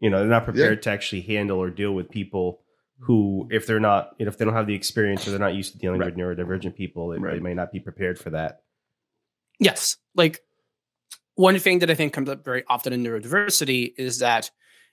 you 0.00 0.10
know, 0.10 0.18
they're 0.20 0.28
not 0.28 0.44
prepared 0.44 0.78
yeah. 0.78 0.82
to 0.82 0.90
actually 0.90 1.22
handle 1.22 1.58
or 1.58 1.70
deal 1.70 1.92
with 1.92 2.10
people 2.10 2.62
who, 2.98 3.48
if 3.50 3.66
they're 3.66 3.80
not, 3.80 4.10
you 4.18 4.26
know, 4.26 4.30
if 4.30 4.38
they 4.38 4.44
don't 4.44 4.54
have 4.54 4.66
the 4.66 4.74
experience 4.74 5.26
or 5.26 5.30
they're 5.30 5.40
not 5.40 5.54
used 5.54 5.72
to 5.72 5.78
dealing 5.78 6.00
right. 6.00 6.14
with 6.14 6.16
neurodivergent 6.16 6.74
people, 6.74 7.08
they, 7.08 7.18
right. 7.18 7.34
they 7.34 7.40
may 7.40 7.54
not 7.54 7.72
be 7.72 7.80
prepared 7.80 8.18
for 8.18 8.30
that. 8.30 8.62
Yes, 9.58 9.96
like 10.14 10.40
one 11.34 11.58
thing 11.58 11.78
that 11.80 11.90
I 11.90 11.94
think 11.94 12.12
comes 12.12 12.28
up 12.28 12.44
very 12.44 12.64
often 12.68 12.92
in 12.92 13.02
neurodiversity 13.02 13.92
is 13.96 14.18
that 14.18 14.50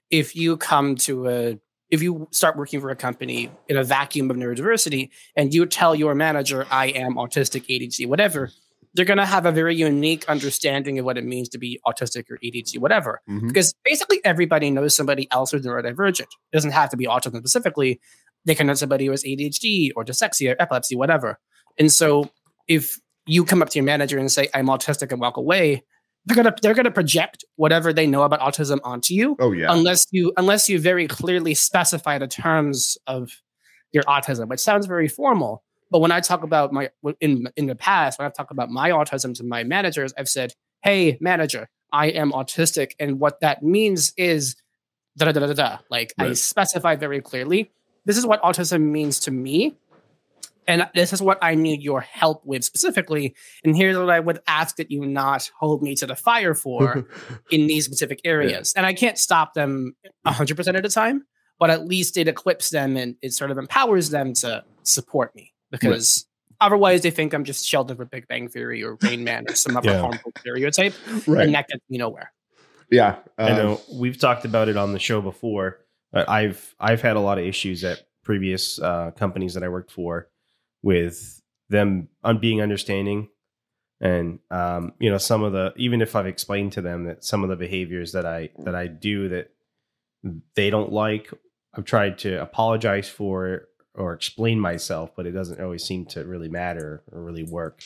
if 0.10 0.36
you 0.36 0.58
come 0.58 0.96
to 0.96 1.28
a 1.28 1.60
if 1.90 2.02
you 2.02 2.28
start 2.32 2.58
working 2.58 2.82
for 2.82 2.90
a 2.90 2.96
company 2.96 3.50
in 3.70 3.78
a 3.78 3.84
vacuum 3.84 4.30
of 4.30 4.36
neurodiversity 4.36 5.10
and 5.38 5.54
you 5.54 5.66
tell 5.66 5.96
your 5.96 6.16
manager, 6.16 6.68
I 6.70 6.88
am 6.88 7.16
autistic, 7.16 7.66
ADHD, 7.68 8.08
whatever, 8.08 8.52
they're 8.98 9.06
going 9.06 9.20
to 9.20 9.26
have 9.26 9.46
a 9.46 9.52
very 9.52 9.76
unique 9.76 10.26
understanding 10.28 10.98
of 10.98 11.06
what 11.06 11.20
it 11.20 11.24
means 11.24 11.48
to 11.50 11.60
be 11.60 11.80
autistic 11.86 12.26
or 12.32 12.40
ADHD, 12.44 12.80
whatever. 12.80 13.22
Mm-hmm. 13.30 13.48
Because 13.48 13.76
basically 13.86 14.20
everybody 14.26 14.72
knows 14.72 14.96
somebody 14.96 15.28
else 15.32 15.52
who's 15.52 15.62
neurodivergent. 15.62 16.22
It 16.22 16.28
doesn't 16.52 16.72
have 16.72 16.90
to 16.90 16.98
be 16.98 17.06
autism 17.06 17.38
specifically. 17.38 18.02
They 18.46 18.56
can 18.56 18.66
know 18.66 18.74
somebody 18.74 19.06
who 19.06 19.12
has 19.12 19.24
ADHD 19.24 19.92
or 19.96 20.04
dyslexia, 20.04 20.54
or 20.54 20.56
epilepsy, 20.60 20.96
whatever. 20.96 21.40
And 21.78 21.94
so 21.94 22.32
if 22.68 23.00
you 23.28 23.46
come 23.46 23.62
up 23.62 23.70
to 23.70 23.78
your 23.78 23.86
manager 23.86 24.18
and 24.18 24.32
say, 24.32 24.50
I'm 24.56 24.66
autistic 24.66 25.12
and 25.12 25.22
walk 25.22 25.38
away, 25.38 25.84
they're 26.26 26.36
gonna 26.36 26.56
they're 26.62 26.74
gonna 26.74 26.92
project 26.92 27.46
whatever 27.56 27.94
they 27.94 28.08
know 28.08 28.24
about 28.24 28.42
autism 28.42 28.80
onto 28.84 29.14
you 29.14 29.38
Oh 29.40 29.54
yeah. 29.54 29.68
unless 29.70 30.08
you 30.12 30.34
unless 30.36 30.68
you 30.68 30.78
very 30.78 31.08
clearly 31.08 31.56
specify 31.56 32.18
the 32.18 32.28
terms 32.28 32.98
of 33.08 33.30
your 33.94 34.04
autism, 34.04 34.50
which 34.50 34.60
sounds 34.60 34.88
very 34.88 35.08
formal. 35.08 35.64
But 35.90 36.00
when 36.00 36.12
I 36.12 36.20
talk 36.20 36.44
about 36.44 36.74
my 36.74 36.90
in 37.20 37.48
in 37.56 37.68
the 37.68 37.76
past, 37.76 38.20
when 38.20 38.26
I've 38.26 38.34
talked 38.34 38.52
about 38.52 38.70
my 38.70 38.90
autism 38.90 39.34
to 39.36 39.44
my 39.44 39.64
managers, 39.64 40.14
I've 40.18 40.30
said, 40.30 40.54
"Hey, 40.84 41.18
manager, 41.22 41.70
I 41.92 42.08
am 42.08 42.32
autistic, 42.32 42.92
and 43.00 43.20
what 43.20 43.40
that 43.42 43.64
means 43.64 44.14
is 44.18 44.56
da 45.18 45.26
da 45.26 45.32
da 45.32 45.48
da 45.48 45.54
da." 45.54 45.78
Like 45.90 46.14
I 46.18 46.34
specify 46.34 46.96
very 46.96 47.22
clearly. 47.22 47.72
This 48.06 48.18
is 48.18 48.26
what 48.26 48.42
autism 48.42 48.92
means 48.92 49.20
to 49.22 49.32
me, 49.32 49.78
and 50.68 50.88
this 50.94 51.14
is 51.14 51.22
what 51.22 51.38
I 51.42 51.56
need 51.56 51.82
your 51.82 52.02
help 52.02 52.46
with 52.46 52.64
specifically. 52.64 53.36
And 53.64 53.76
here's 53.76 53.98
what 53.98 54.10
I 54.10 54.20
would 54.20 54.40
ask 54.48 54.76
that 54.78 54.92
you 54.92 55.06
not 55.06 55.50
hold 55.60 55.82
me 55.82 55.96
to 55.96 56.06
the 56.06 56.16
fire 56.16 56.54
for 56.54 57.08
in 57.52 57.68
these 57.68 57.86
specific 57.86 58.20
areas. 58.26 58.74
And 58.76 58.86
I 58.86 58.94
can't 58.94 59.18
stop 59.18 59.54
them 59.54 59.96
100% 60.26 60.76
of 60.76 60.84
the 60.84 60.90
time, 60.90 61.26
but 61.60 61.70
at 61.70 61.86
least 61.86 62.18
it 62.18 62.28
equips 62.28 62.70
them 62.70 62.98
and 62.98 63.16
it 63.22 63.34
sort 63.34 63.52
of 63.52 63.58
empowers 63.58 64.10
them 64.10 64.34
to 64.36 64.64
support 64.84 65.34
me 65.36 65.54
because 65.72 66.26
otherwise 66.62 67.02
they 67.02 67.12
think 67.12 67.34
I'm 67.34 67.44
just 67.44 67.66
Sheldon 67.68 67.98
for 67.98 68.06
Big 68.06 68.28
Bang 68.28 68.48
Theory 68.48 68.84
or 68.84 68.98
Rain 69.02 69.24
Man 69.24 69.46
or 69.50 69.56
some 69.56 69.78
other 69.78 69.92
Yeah. 69.92 70.00
harmful 70.02 70.32
stereotype. 70.40 70.94
right. 71.28 71.46
And 71.46 71.54
that 71.56 71.68
gets 71.68 71.84
me 71.90 71.98
nowhere. 71.98 72.32
yeah. 72.90 73.18
I 73.38 73.50
know 73.54 73.82
we've 73.94 74.18
talked 74.18 74.46
about 74.46 74.70
it 74.70 74.78
on 74.78 74.94
the 74.94 75.00
show 75.00 75.22
before. 75.22 75.80
But 76.12 76.30
I've 76.30 76.74
I've 76.80 77.02
had 77.02 77.18
a 77.18 77.20
lot 77.20 77.38
of 77.38 77.44
issues 77.46 77.84
at 77.84 78.02
previous 78.24 78.80
uh, 78.80 79.12
companies 79.12 79.54
that 79.56 79.64
I 79.64 79.68
worked 79.68 79.92
for 79.92 80.30
with 80.82 81.42
them 81.70 82.08
on 82.24 82.40
being 82.40 82.62
understanding, 82.62 83.28
and 84.00 84.40
um, 84.50 84.94
you 85.00 85.10
know 85.12 85.18
some 85.18 85.44
of 85.44 85.52
the 85.52 85.74
even 85.76 86.02
if 86.02 86.16
I've 86.16 86.26
explained 86.26 86.72
to 86.74 86.82
them 86.82 87.04
that 87.04 87.26
some 87.26 87.44
of 87.44 87.50
the 87.50 87.58
behaviors 87.58 88.14
that 88.14 88.26
I 88.26 88.52
that 88.60 88.74
I 88.74 88.88
do 88.88 89.28
that 89.28 89.52
they 90.56 90.70
don't 90.70 90.94
like, 90.94 91.30
I've 91.74 91.84
tried 91.86 92.20
to 92.20 92.42
apologize 92.42 93.10
for 93.10 93.48
it 93.50 93.64
or 93.98 94.14
explain 94.14 94.60
myself, 94.60 95.12
but 95.16 95.26
it 95.26 95.32
doesn't 95.32 95.60
always 95.62 95.84
seem 95.84 96.06
to 96.06 96.24
really 96.24 96.50
matter 96.50 97.04
or 97.12 97.22
really 97.22 97.44
work. 97.44 97.84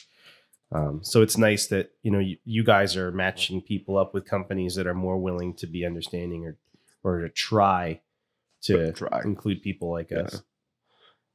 Um, 0.74 1.00
so 1.04 1.22
it's 1.22 1.38
nice 1.38 1.68
that 1.68 1.92
you 2.04 2.12
know 2.12 2.20
you, 2.20 2.38
you 2.46 2.64
guys 2.64 2.96
are 2.96 3.12
matching 3.12 3.62
people 3.62 3.98
up 3.98 4.14
with 4.14 4.26
companies 4.26 4.76
that 4.76 4.88
are 4.88 4.94
more 4.94 5.18
willing 5.18 5.54
to 5.56 5.68
be 5.68 5.86
understanding 5.86 6.46
or 6.46 6.58
or 7.04 7.22
to 7.22 7.30
try 7.30 8.02
to 8.64 8.92
Try. 8.94 9.22
include 9.24 9.62
people 9.64 9.90
like 9.92 10.12
Yeah. 10.12 10.20
us. 10.20 10.44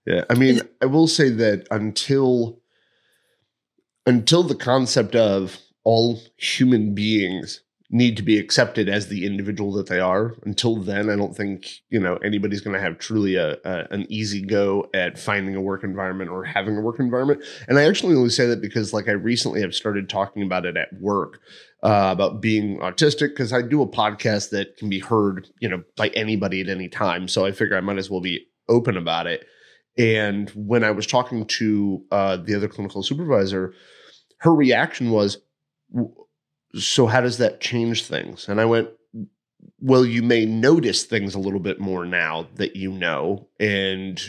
Yeah, 0.06 0.24
I 0.30 0.34
mean, 0.34 0.60
I 0.80 0.86
will 0.86 1.08
say 1.08 1.30
that 1.30 1.66
until 1.70 2.60
until 4.06 4.42
the 4.44 4.54
concept 4.54 5.16
of 5.16 5.58
all 5.84 6.20
human 6.36 6.94
beings 6.94 7.60
need 7.90 8.16
to 8.16 8.22
be 8.22 8.38
accepted 8.38 8.88
as 8.88 9.08
the 9.08 9.24
individual 9.26 9.72
that 9.72 9.86
they 9.86 10.00
are, 10.00 10.34
until 10.44 10.76
then, 10.76 11.08
I 11.08 11.16
don't 11.16 11.36
think 11.36 11.66
you 11.88 12.00
know 12.00 12.16
anybody's 12.16 12.60
going 12.60 12.74
to 12.74 12.82
have 12.82 12.98
truly 12.98 13.36
a, 13.36 13.56
a 13.64 13.86
an 13.90 14.06
easy 14.08 14.42
go 14.42 14.88
at 14.94 15.18
finding 15.18 15.54
a 15.54 15.60
work 15.60 15.84
environment 15.84 16.30
or 16.30 16.44
having 16.44 16.76
a 16.76 16.80
work 16.80 16.98
environment. 16.98 17.42
And 17.68 17.78
I 17.78 17.84
actually 17.84 18.16
only 18.16 18.30
say 18.30 18.46
that 18.46 18.60
because, 18.60 18.92
like, 18.92 19.08
I 19.08 19.12
recently 19.12 19.60
have 19.60 19.74
started 19.74 20.08
talking 20.08 20.42
about 20.42 20.66
it 20.66 20.76
at 20.76 20.88
work. 21.00 21.40
Uh, 21.82 22.08
about 22.10 22.40
being 22.40 22.78
autistic 22.78 23.28
because 23.28 23.52
I 23.52 23.62
do 23.62 23.82
a 23.82 23.86
podcast 23.86 24.50
that 24.50 24.76
can 24.76 24.88
be 24.88 24.98
heard, 24.98 25.46
you 25.60 25.68
know, 25.68 25.84
by 25.96 26.08
anybody 26.08 26.60
at 26.60 26.68
any 26.68 26.88
time. 26.88 27.28
So 27.28 27.44
I 27.44 27.52
figure 27.52 27.76
I 27.76 27.80
might 27.80 27.98
as 27.98 28.10
well 28.10 28.22
be 28.22 28.44
open 28.68 28.96
about 28.96 29.26
it. 29.26 29.44
And 29.98 30.50
when 30.50 30.84
I 30.84 30.90
was 30.90 31.06
talking 31.06 31.46
to 31.46 32.02
uh, 32.10 32.36
the 32.38 32.54
other 32.54 32.66
clinical 32.66 33.02
supervisor, 33.02 33.72
her 34.38 34.54
reaction 34.54 35.10
was, 35.10 35.38
"W- 35.92 36.12
"So 36.74 37.06
how 37.06 37.20
does 37.20 37.38
that 37.38 37.60
change 37.60 38.04
things?" 38.04 38.48
And 38.48 38.60
I 38.60 38.64
went, 38.64 38.88
"Well, 39.80 40.04
you 40.04 40.22
may 40.22 40.46
notice 40.46 41.04
things 41.04 41.34
a 41.34 41.40
little 41.40 41.60
bit 41.60 41.80
more 41.80 42.04
now 42.04 42.48
that 42.56 42.76
you 42.76 42.92
know, 42.92 43.48
and 43.60 44.20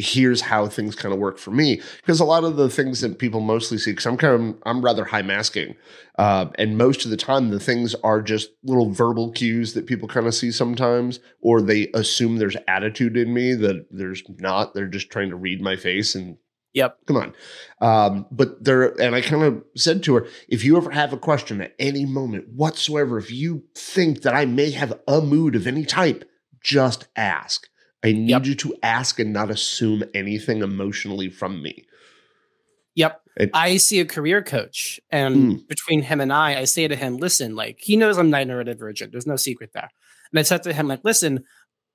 here's 0.00 0.40
how 0.40 0.66
things 0.66 0.94
kind 0.94 1.12
of 1.12 1.20
work 1.20 1.38
for 1.38 1.50
me 1.50 1.80
because 1.96 2.20
a 2.20 2.24
lot 2.24 2.44
of 2.44 2.56
the 2.56 2.70
things 2.70 3.00
that 3.00 3.18
people 3.18 3.40
mostly 3.40 3.76
see 3.76 3.92
because 3.92 4.06
i'm 4.06 4.16
kind 4.16 4.34
of 4.34 4.56
i'm 4.64 4.82
rather 4.82 5.04
high 5.04 5.22
masking 5.22 5.76
uh, 6.18 6.46
and 6.56 6.76
most 6.76 7.04
of 7.04 7.10
the 7.10 7.16
time 7.16 7.50
the 7.50 7.60
things 7.60 7.94
are 7.96 8.22
just 8.22 8.50
little 8.62 8.90
verbal 8.90 9.30
cues 9.30 9.74
that 9.74 9.86
people 9.86 10.08
kind 10.08 10.26
of 10.26 10.34
see 10.34 10.50
sometimes 10.50 11.20
or 11.40 11.60
they 11.60 11.88
assume 11.94 12.36
there's 12.36 12.56
attitude 12.66 13.16
in 13.16 13.32
me 13.32 13.54
that 13.54 13.86
there's 13.90 14.22
not 14.38 14.74
they're 14.74 14.86
just 14.86 15.10
trying 15.10 15.28
to 15.28 15.36
read 15.36 15.60
my 15.60 15.76
face 15.76 16.14
and 16.14 16.36
Yep. 16.74 16.98
come 17.06 17.16
on 17.16 17.34
um, 17.80 18.26
but 18.30 18.62
there 18.62 19.00
and 19.00 19.14
i 19.14 19.20
kind 19.20 19.42
of 19.42 19.64
said 19.76 20.02
to 20.04 20.14
her 20.14 20.26
if 20.48 20.64
you 20.64 20.76
ever 20.76 20.90
have 20.90 21.12
a 21.12 21.16
question 21.18 21.60
at 21.60 21.74
any 21.78 22.04
moment 22.06 22.48
whatsoever 22.54 23.18
if 23.18 23.30
you 23.32 23.64
think 23.74 24.22
that 24.22 24.34
i 24.34 24.44
may 24.44 24.70
have 24.70 24.98
a 25.08 25.20
mood 25.20 25.56
of 25.56 25.66
any 25.66 25.84
type 25.84 26.24
just 26.62 27.08
ask 27.16 27.68
i 28.04 28.12
need 28.12 28.28
Yep. 28.30 28.44
you 28.46 28.54
to 28.56 28.76
ask 28.82 29.18
and 29.18 29.32
not 29.32 29.50
assume 29.50 30.04
anything 30.14 30.62
emotionally 30.62 31.28
from 31.28 31.62
me 31.62 31.86
Yep. 32.96 33.20
It- 33.36 33.50
I 33.54 33.76
see 33.76 34.00
a 34.00 34.04
career 34.04 34.42
coach, 34.42 35.00
and 35.10 35.36
Mm. 35.36 35.68
between 35.68 36.02
him 36.02 36.20
and 36.20 36.32
I, 36.32 36.58
I 36.58 36.64
say 36.64 36.88
to 36.88 36.96
him, 36.96 37.16
listen, 37.18 37.54
like, 37.54 37.78
he 37.80 37.96
knows 37.96 38.18
I'm 38.18 38.30
not 38.30 38.46
neurodivergent. 38.46 39.12
There's 39.12 39.28
no 39.28 39.36
secret 39.36 39.70
there. 39.72 39.88
And 40.32 40.38
I 40.38 40.42
said 40.42 40.64
to 40.64 40.72
him, 40.72 40.88
like, 40.88 41.00
listen, 41.04 41.44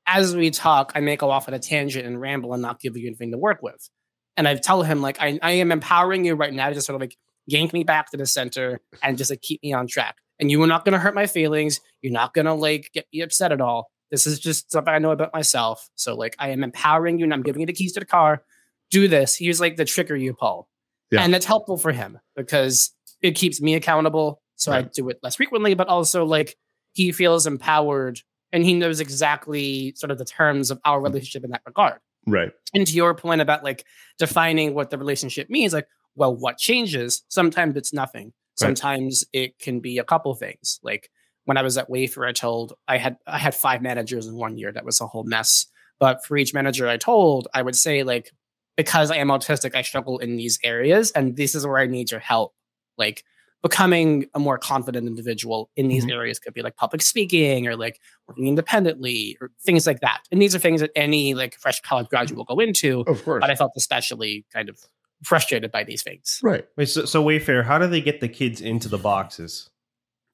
as 0.07 0.35
we 0.35 0.51
talk, 0.51 0.93
I 0.95 1.01
may 1.01 1.17
go 1.17 1.29
off 1.29 1.47
on 1.49 1.53
a 1.53 1.59
tangent 1.59 2.05
and 2.07 2.19
ramble 2.19 2.53
and 2.53 2.61
not 2.61 2.79
give 2.79 2.95
you 2.95 3.07
anything 3.07 3.31
to 3.31 3.37
work 3.37 3.61
with. 3.61 3.89
And 4.37 4.47
I 4.47 4.55
tell 4.55 4.83
him, 4.83 5.01
like, 5.01 5.17
I, 5.19 5.39
I 5.41 5.51
am 5.51 5.71
empowering 5.71 6.25
you 6.25 6.35
right 6.35 6.53
now 6.53 6.69
to 6.69 6.75
just 6.75 6.87
sort 6.87 6.95
of 6.95 7.01
like 7.01 7.17
yank 7.45 7.73
me 7.73 7.83
back 7.83 8.11
to 8.11 8.17
the 8.17 8.25
center 8.25 8.81
and 9.01 9.17
just 9.17 9.29
like 9.29 9.41
keep 9.41 9.61
me 9.63 9.73
on 9.73 9.87
track. 9.87 10.17
And 10.39 10.51
you 10.51 10.61
are 10.63 10.67
not 10.67 10.83
going 10.83 10.93
to 10.93 10.99
hurt 10.99 11.15
my 11.15 11.27
feelings. 11.27 11.79
You're 12.01 12.11
not 12.11 12.33
going 12.33 12.45
to 12.45 12.53
like 12.53 12.91
get 12.93 13.05
me 13.13 13.21
upset 13.21 13.51
at 13.51 13.61
all. 13.61 13.89
This 14.11 14.27
is 14.27 14.39
just 14.39 14.71
something 14.71 14.93
I 14.93 14.99
know 14.99 15.11
about 15.11 15.33
myself. 15.33 15.89
So, 15.95 16.15
like, 16.15 16.35
I 16.37 16.49
am 16.49 16.63
empowering 16.63 17.19
you 17.19 17.23
and 17.23 17.33
I'm 17.33 17.43
giving 17.43 17.61
you 17.61 17.65
the 17.65 17.73
keys 17.73 17.93
to 17.93 18.01
the 18.01 18.05
car. 18.05 18.43
Do 18.91 19.07
this. 19.07 19.35
Here's 19.35 19.59
like 19.59 19.77
the 19.77 19.85
trigger 19.85 20.15
you 20.15 20.33
pull. 20.33 20.67
Yeah. 21.11 21.21
And 21.21 21.33
it's 21.33 21.45
helpful 21.45 21.77
for 21.77 21.91
him 21.91 22.19
because 22.35 22.91
it 23.21 23.31
keeps 23.31 23.61
me 23.61 23.75
accountable. 23.75 24.41
So 24.55 24.71
I 24.71 24.83
do 24.83 25.09
it 25.09 25.19
less 25.21 25.35
frequently, 25.35 25.73
but 25.73 25.87
also 25.87 26.25
like 26.25 26.55
he 26.93 27.11
feels 27.11 27.45
empowered 27.45 28.21
and 28.51 28.63
he 28.63 28.73
knows 28.73 28.99
exactly 28.99 29.93
sort 29.95 30.11
of 30.11 30.17
the 30.17 30.25
terms 30.25 30.71
of 30.71 30.79
our 30.85 30.99
hmm. 30.99 31.05
relationship 31.05 31.43
in 31.43 31.51
that 31.51 31.61
regard. 31.65 31.99
Right 32.25 32.51
And 32.73 32.85
to 32.85 32.93
your 32.93 33.13
point 33.15 33.41
about 33.41 33.63
like 33.63 33.85
defining 34.17 34.73
what 34.73 34.89
the 34.89 34.97
relationship 34.97 35.49
means, 35.49 35.73
like, 35.73 35.87
well, 36.15 36.35
what 36.35 36.57
changes? 36.57 37.23
Sometimes 37.29 37.75
it's 37.77 37.93
nothing. 37.93 38.25
Right. 38.25 38.67
Sometimes 38.67 39.23
it 39.33 39.59
can 39.59 39.79
be 39.79 39.97
a 39.97 40.03
couple 40.03 40.33
things. 40.35 40.79
Like 40.83 41.09
when 41.45 41.57
I 41.57 41.61
was 41.61 41.77
at 41.77 41.89
Wayfair, 41.89 42.27
I 42.27 42.31
told 42.31 42.73
I 42.87 42.97
had 42.97 43.17
I 43.27 43.37
had 43.37 43.55
five 43.55 43.81
managers 43.81 44.27
in 44.27 44.35
one 44.35 44.57
year. 44.57 44.71
That 44.71 44.85
was 44.85 45.01
a 45.01 45.07
whole 45.07 45.23
mess. 45.23 45.67
But 45.99 46.25
for 46.25 46.37
each 46.37 46.53
manager 46.53 46.87
I 46.87 46.97
told, 46.97 47.47
I 47.53 47.61
would 47.61 47.75
say 47.75 48.03
like, 48.03 48.31
because 48.75 49.11
I 49.11 49.17
am 49.17 49.29
autistic, 49.29 49.75
I 49.75 49.81
struggle 49.81 50.19
in 50.19 50.35
these 50.35 50.59
areas, 50.63 51.11
and 51.11 51.37
this 51.37 51.55
is 51.55 51.65
where 51.65 51.77
I 51.77 51.87
need 51.87 52.11
your 52.11 52.19
help. 52.19 52.53
Like 52.97 53.23
becoming 53.69 54.27
a 54.35 54.39
more 54.39 54.59
confident 54.59 55.07
individual 55.07 55.71
in 55.75 55.87
these 55.87 56.05
Mhm. 56.05 56.11
areas 56.13 56.37
could 56.37 56.53
be 56.53 56.61
like 56.61 56.75
public 56.75 57.01
speaking 57.01 57.67
or 57.67 57.75
like 57.75 57.99
working 58.27 58.45
independently 58.47 59.35
or 59.41 59.49
things 59.65 59.87
like 59.87 60.01
that. 60.01 60.21
And 60.31 60.39
these 60.39 60.53
are 60.53 60.59
things 60.59 60.81
that 60.81 60.91
any 60.95 61.33
like 61.33 61.55
fresh 61.57 61.81
college 61.81 62.07
graduate 62.07 62.37
will 62.37 62.45
go 62.45 62.59
into. 62.59 63.01
of 63.07 63.23
course 63.25 63.41
But 63.41 63.49
I 63.49 63.55
felt 63.55 63.71
especially 63.75 64.45
kind 64.53 64.69
of 64.69 64.77
frustrated 65.23 65.71
by 65.71 65.83
these 65.83 66.03
things. 66.03 66.39
right 66.43 66.65
Wait, 66.77 66.89
so, 66.89 67.05
so 67.05 67.23
Wayfair, 67.23 67.65
how 67.65 67.79
do 67.79 67.87
they 67.87 68.01
get 68.01 68.19
the 68.21 68.27
kids 68.29 68.61
into 68.61 68.87
the 68.87 68.99
boxes? 68.99 69.67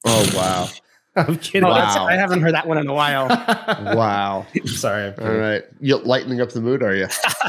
oh 0.05 0.29
wow 0.35 0.67
I'm 1.15 1.37
kidding. 1.37 1.65
Oh, 1.65 1.71
Wow. 1.71 2.05
I 2.07 2.13
haven't 2.15 2.41
heard 2.41 2.53
that 2.53 2.67
one 2.67 2.77
in 2.77 2.87
a 2.87 2.93
while. 2.93 3.27
wow 3.95 4.45
Sorry. 4.65 5.05
I'm 5.07 5.09
all 5.11 5.17
kidding. 5.17 5.37
right 5.39 5.63
you 5.81 5.97
lightening 5.97 6.39
up 6.41 6.51
the 6.51 6.61
mood 6.61 6.81
are 6.83 6.95
you 6.95 7.07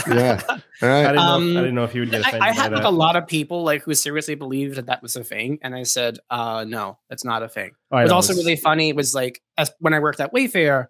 yeah 0.08 0.40
all 0.48 0.58
I 0.82 1.02
didn't, 1.02 1.14
know, 1.16 1.22
Um, 1.22 1.50
if, 1.52 1.56
I 1.56 1.60
didn't 1.60 1.74
know 1.76 1.84
if 1.84 1.94
you 1.94 2.00
would 2.00 2.10
get 2.10 2.20
offended 2.22 2.42
I, 2.42 2.46
I 2.46 2.50
by 2.50 2.54
had 2.56 2.72
like 2.72 2.82
that. 2.82 2.88
a 2.88 2.90
lot 2.90 3.14
of 3.16 3.26
people 3.28 3.62
like 3.62 3.82
who 3.82 3.94
seriously 3.94 4.34
believed 4.34 4.76
that 4.76 4.86
that 4.86 5.00
was 5.02 5.14
a 5.16 5.22
thing, 5.22 5.58
and 5.62 5.74
I 5.76 5.84
said, 5.84 6.18
uh, 6.30 6.64
"No, 6.66 6.98
that's 7.08 7.24
not 7.24 7.42
a 7.44 7.48
thing." 7.48 7.72
Oh, 7.92 7.98
It 7.98 8.02
was 8.02 8.10
also 8.12 8.34
really 8.34 8.56
funny. 8.56 8.88
It 8.88 8.96
was 8.96 9.14
like 9.14 9.40
as 9.56 9.70
when 9.78 9.94
I 9.94 10.00
worked 10.00 10.18
at 10.20 10.32
Wayfair, 10.34 10.88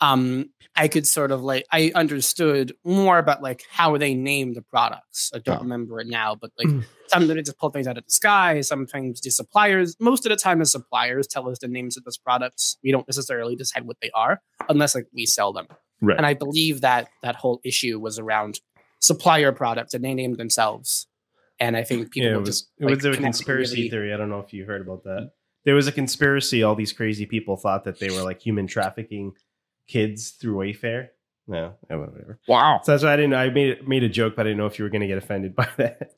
um, 0.00 0.50
I 0.76 0.88
could 0.88 1.06
sort 1.06 1.30
of 1.30 1.42
like 1.42 1.64
I 1.72 1.92
understood 1.94 2.74
more 2.84 3.18
about 3.18 3.42
like 3.42 3.62
how 3.70 3.96
they 3.96 4.14
name 4.14 4.54
the 4.54 4.62
products. 4.62 5.30
I 5.34 5.38
don't 5.38 5.62
remember 5.62 6.00
it 6.00 6.08
now, 6.08 6.34
but 6.34 6.50
like 6.58 6.84
sometimes 7.06 7.28
they 7.28 7.42
just 7.42 7.58
pull 7.58 7.70
things 7.70 7.86
out 7.86 7.96
of 7.96 8.04
the 8.04 8.10
sky. 8.10 8.60
Sometimes 8.60 9.20
the 9.20 9.30
suppliers, 9.30 9.96
most 10.00 10.26
of 10.26 10.30
the 10.30 10.36
time, 10.36 10.58
the 10.58 10.66
suppliers 10.66 11.26
tell 11.26 11.48
us 11.48 11.58
the 11.60 11.68
names 11.68 11.96
of 11.96 12.04
those 12.04 12.18
products. 12.18 12.76
We 12.82 12.90
don't 12.90 13.06
necessarily 13.06 13.54
decide 13.54 13.86
what 13.86 13.98
they 14.02 14.10
are 14.14 14.40
unless 14.68 14.94
like 14.94 15.06
we 15.14 15.26
sell 15.26 15.52
them. 15.52 15.68
Right. 16.00 16.16
And 16.16 16.26
I 16.26 16.34
believe 16.34 16.80
that 16.80 17.08
that 17.22 17.36
whole 17.36 17.60
issue 17.64 18.00
was 18.00 18.18
around 18.18 18.60
supplier 19.00 19.52
products, 19.52 19.94
and 19.94 20.04
they 20.04 20.14
named 20.14 20.38
themselves. 20.38 21.06
And 21.60 21.76
I 21.76 21.84
think 21.84 22.10
people 22.10 22.30
yeah, 22.30 22.36
it 22.36 22.40
was, 22.40 22.48
just 22.48 22.70
it 22.80 22.84
was 22.84 23.04
like, 23.04 23.10
was 23.10 23.18
a 23.18 23.22
conspiracy 23.22 23.76
really- 23.76 23.90
theory. 23.90 24.12
I 24.12 24.16
don't 24.16 24.28
know 24.28 24.40
if 24.40 24.52
you 24.52 24.64
heard 24.64 24.82
about 24.82 25.04
that. 25.04 25.30
There 25.64 25.74
was 25.74 25.86
a 25.86 25.92
conspiracy. 25.92 26.62
All 26.62 26.74
these 26.74 26.92
crazy 26.92 27.24
people 27.24 27.56
thought 27.56 27.84
that 27.84 27.98
they 27.98 28.10
were 28.10 28.22
like 28.22 28.40
human 28.40 28.66
trafficking 28.66 29.32
kids 29.86 30.30
through 30.30 30.56
Wayfair. 30.56 31.08
No, 31.46 31.74
yeah, 31.90 31.96
whatever. 31.96 32.38
wow 32.48 32.80
So 32.84 32.92
that's 32.92 33.04
why 33.04 33.12
I 33.12 33.16
didn't. 33.16 33.34
I 33.34 33.50
made 33.50 33.86
made 33.86 34.02
a 34.02 34.08
joke, 34.08 34.34
but 34.34 34.46
I 34.46 34.50
didn't 34.50 34.58
know 34.58 34.66
if 34.66 34.78
you 34.78 34.84
were 34.84 34.88
going 34.90 35.02
to 35.02 35.06
get 35.06 35.18
offended 35.18 35.54
by 35.54 35.68
that. 35.76 36.12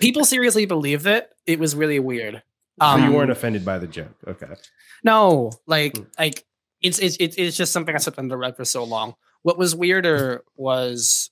people 0.00 0.24
seriously 0.24 0.64
believed 0.64 1.06
it. 1.06 1.30
It 1.46 1.58
was 1.58 1.74
really 1.76 1.98
weird. 2.00 2.42
so 2.80 2.96
you 2.96 3.04
Um, 3.04 3.12
weren't 3.14 3.30
offended 3.30 3.64
by 3.64 3.78
the 3.78 3.86
joke. 3.86 4.14
Okay. 4.26 4.46
No, 5.02 5.52
like 5.66 5.96
Hmm. 5.96 6.04
like 6.18 6.44
it's 6.80 6.98
it's 6.98 7.16
it's 7.20 7.56
just 7.56 7.72
something 7.72 7.94
I 7.94 7.98
slipped 7.98 8.18
under 8.18 8.32
the 8.32 8.38
rug 8.38 8.56
for 8.56 8.64
so 8.64 8.84
long. 8.84 9.14
What 9.42 9.58
was 9.58 9.76
weirder 9.76 10.42
was 10.56 11.30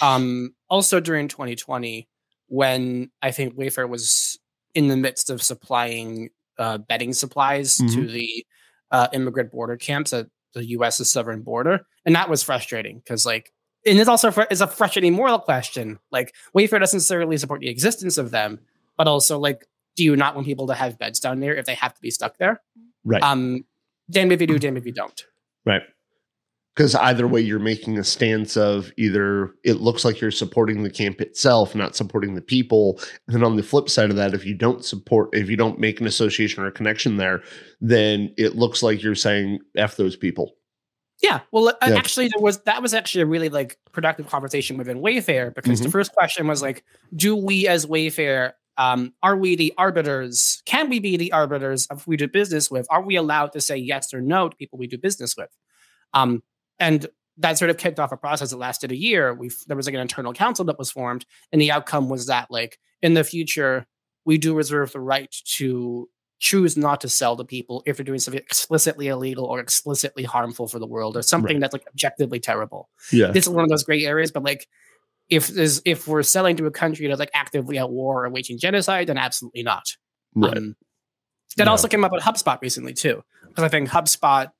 um 0.00 0.54
also 0.70 0.98
during 1.00 1.28
2020 1.28 2.08
when 2.48 3.10
I 3.20 3.30
think 3.32 3.54
Wayfair 3.54 3.86
was 3.88 4.38
in 4.74 4.88
the 4.88 4.96
midst 4.96 5.28
of 5.28 5.42
supplying 5.42 6.30
uh, 6.58 6.78
bedding 6.78 7.12
supplies 7.12 7.76
to 7.76 7.84
Mhm. 7.84 8.12
the 8.12 8.46
uh, 8.90 9.08
immigrant 9.12 9.50
border 9.50 9.76
camps 9.76 10.12
at 10.14 10.26
the 10.54 10.64
U.S.'s 10.70 11.10
southern 11.10 11.42
border, 11.42 11.86
and 12.04 12.14
that 12.14 12.28
was 12.28 12.42
frustrating 12.42 12.98
because 12.98 13.26
like. 13.26 13.52
And 13.84 13.98
it's 13.98 14.08
also 14.08 14.30
fr- 14.30 14.42
it's 14.48 14.60
a 14.60 14.68
frustrating 14.68 15.12
moral 15.12 15.40
question. 15.40 15.98
Like 16.12 16.32
Wayfair 16.56 16.78
doesn't 16.78 16.98
necessarily 16.98 17.36
support 17.36 17.60
the 17.60 17.68
existence 17.68 18.16
of 18.16 18.30
them, 18.30 18.60
but 18.96 19.08
also 19.08 19.40
like, 19.40 19.66
do 19.96 20.04
you 20.04 20.14
not 20.14 20.36
want 20.36 20.46
people 20.46 20.68
to 20.68 20.74
have 20.74 20.98
beds 20.98 21.18
down 21.18 21.40
there 21.40 21.56
if 21.56 21.66
they 21.66 21.74
have 21.74 21.92
to 21.92 22.00
be 22.00 22.12
stuck 22.12 22.38
there? 22.38 22.62
Right. 23.04 23.22
Um, 23.22 23.64
damn 24.08 24.30
if 24.30 24.40
you 24.40 24.46
do, 24.46 24.60
damn 24.60 24.76
if 24.76 24.86
you 24.86 24.92
don't. 24.92 25.24
Right. 25.66 25.82
Because 26.74 26.94
either 26.94 27.28
way, 27.28 27.40
you're 27.40 27.58
making 27.58 27.98
a 27.98 28.04
stance 28.04 28.56
of 28.56 28.92
either 28.96 29.54
it 29.62 29.82
looks 29.82 30.06
like 30.06 30.22
you're 30.22 30.30
supporting 30.30 30.82
the 30.82 30.90
camp 30.90 31.20
itself, 31.20 31.74
not 31.74 31.94
supporting 31.94 32.34
the 32.34 32.40
people. 32.40 32.98
And 33.26 33.36
then 33.36 33.44
on 33.44 33.56
the 33.56 33.62
flip 33.62 33.90
side 33.90 34.08
of 34.08 34.16
that, 34.16 34.32
if 34.32 34.46
you 34.46 34.54
don't 34.54 34.82
support, 34.82 35.28
if 35.34 35.50
you 35.50 35.56
don't 35.56 35.78
make 35.78 36.00
an 36.00 36.06
association 36.06 36.62
or 36.62 36.66
a 36.68 36.72
connection 36.72 37.18
there, 37.18 37.42
then 37.82 38.32
it 38.38 38.56
looks 38.56 38.82
like 38.82 39.02
you're 39.02 39.14
saying 39.14 39.58
F 39.76 39.96
those 39.96 40.16
people. 40.16 40.54
Yeah. 41.22 41.40
Well, 41.52 41.68
uh, 41.68 41.72
Yeah. 41.88 41.96
actually, 41.96 42.28
there 42.28 42.40
was 42.42 42.62
that 42.62 42.80
was 42.80 42.94
actually 42.94 43.20
a 43.22 43.26
really 43.26 43.50
like 43.50 43.78
productive 43.92 44.26
conversation 44.28 44.78
within 44.78 44.98
Wayfair 45.00 45.54
because 45.54 45.80
the 45.80 45.88
Mhm. 45.88 45.92
first 45.92 46.12
question 46.12 46.46
was 46.46 46.62
like, 46.62 46.84
do 47.14 47.36
we 47.36 47.68
as 47.68 47.84
Wayfair, 47.84 48.52
um, 48.78 49.12
are 49.22 49.36
we 49.36 49.54
the 49.56 49.74
arbiters? 49.76 50.62
Can 50.64 50.88
we 50.88 51.00
be 51.00 51.18
the 51.18 51.32
arbiters 51.32 51.86
of 51.88 52.02
who 52.04 52.12
we 52.12 52.16
do 52.16 52.28
business 52.28 52.70
with? 52.70 52.86
Are 52.88 53.02
we 53.02 53.14
allowed 53.16 53.52
to 53.52 53.60
say 53.60 53.76
yes 53.76 54.14
or 54.14 54.22
no 54.22 54.48
to 54.48 54.56
people 54.56 54.78
we 54.78 54.86
do 54.86 54.96
business 54.96 55.36
with? 55.36 55.50
Um, 56.14 56.42
and 56.78 57.06
that 57.38 57.58
sort 57.58 57.70
of 57.70 57.78
kicked 57.78 57.98
off 57.98 58.12
a 58.12 58.16
process 58.16 58.50
that 58.50 58.58
lasted 58.58 58.92
a 58.92 58.96
year. 58.96 59.34
We 59.34 59.50
there 59.66 59.76
was 59.76 59.86
like 59.86 59.94
an 59.94 60.00
internal 60.00 60.32
council 60.32 60.64
that 60.66 60.78
was 60.78 60.90
formed, 60.90 61.24
and 61.52 61.60
the 61.60 61.70
outcome 61.72 62.08
was 62.08 62.26
that 62.26 62.50
like 62.50 62.78
in 63.00 63.14
the 63.14 63.24
future 63.24 63.86
we 64.24 64.38
do 64.38 64.54
reserve 64.54 64.92
the 64.92 65.00
right 65.00 65.34
to 65.56 66.08
choose 66.38 66.76
not 66.76 67.00
to 67.00 67.08
sell 67.08 67.36
to 67.36 67.44
people 67.44 67.82
if 67.86 67.96
they're 67.96 68.04
doing 68.04 68.18
something 68.18 68.40
explicitly 68.42 69.06
illegal 69.08 69.44
or 69.44 69.60
explicitly 69.60 70.24
harmful 70.24 70.66
for 70.66 70.78
the 70.80 70.86
world 70.86 71.16
or 71.16 71.22
something 71.22 71.54
Right. 71.56 71.60
that's 71.60 71.72
like 71.72 71.84
objectively 71.88 72.40
terrible. 72.40 72.88
Yeah. 73.12 73.28
This 73.28 73.44
is 73.46 73.48
one 73.50 73.62
of 73.64 73.70
those 73.70 73.84
gray 73.84 74.04
areas, 74.04 74.30
but 74.32 74.42
like 74.42 74.66
if 75.28 75.46
there's 75.48 75.80
if 75.84 76.06
we're 76.08 76.22
selling 76.24 76.56
to 76.56 76.66
a 76.66 76.70
country 76.70 77.06
that's 77.06 77.20
like 77.20 77.30
actively 77.32 77.78
at 77.78 77.90
war 77.90 78.24
or 78.24 78.30
waging 78.30 78.58
genocide, 78.58 79.06
then 79.06 79.18
absolutely 79.18 79.62
not. 79.62 79.84
Right. 80.34 80.56
Um, 80.56 80.76
that 81.56 81.64
No. 81.66 81.70
also 81.70 81.86
came 81.88 82.04
up 82.04 82.12
at 82.12 82.22
HubSpot 82.22 82.60
recently 82.60 82.92
too, 82.92 83.22
because 83.48 83.62
I 83.64 83.68
think 83.68 83.88
HubSpot 83.88 84.50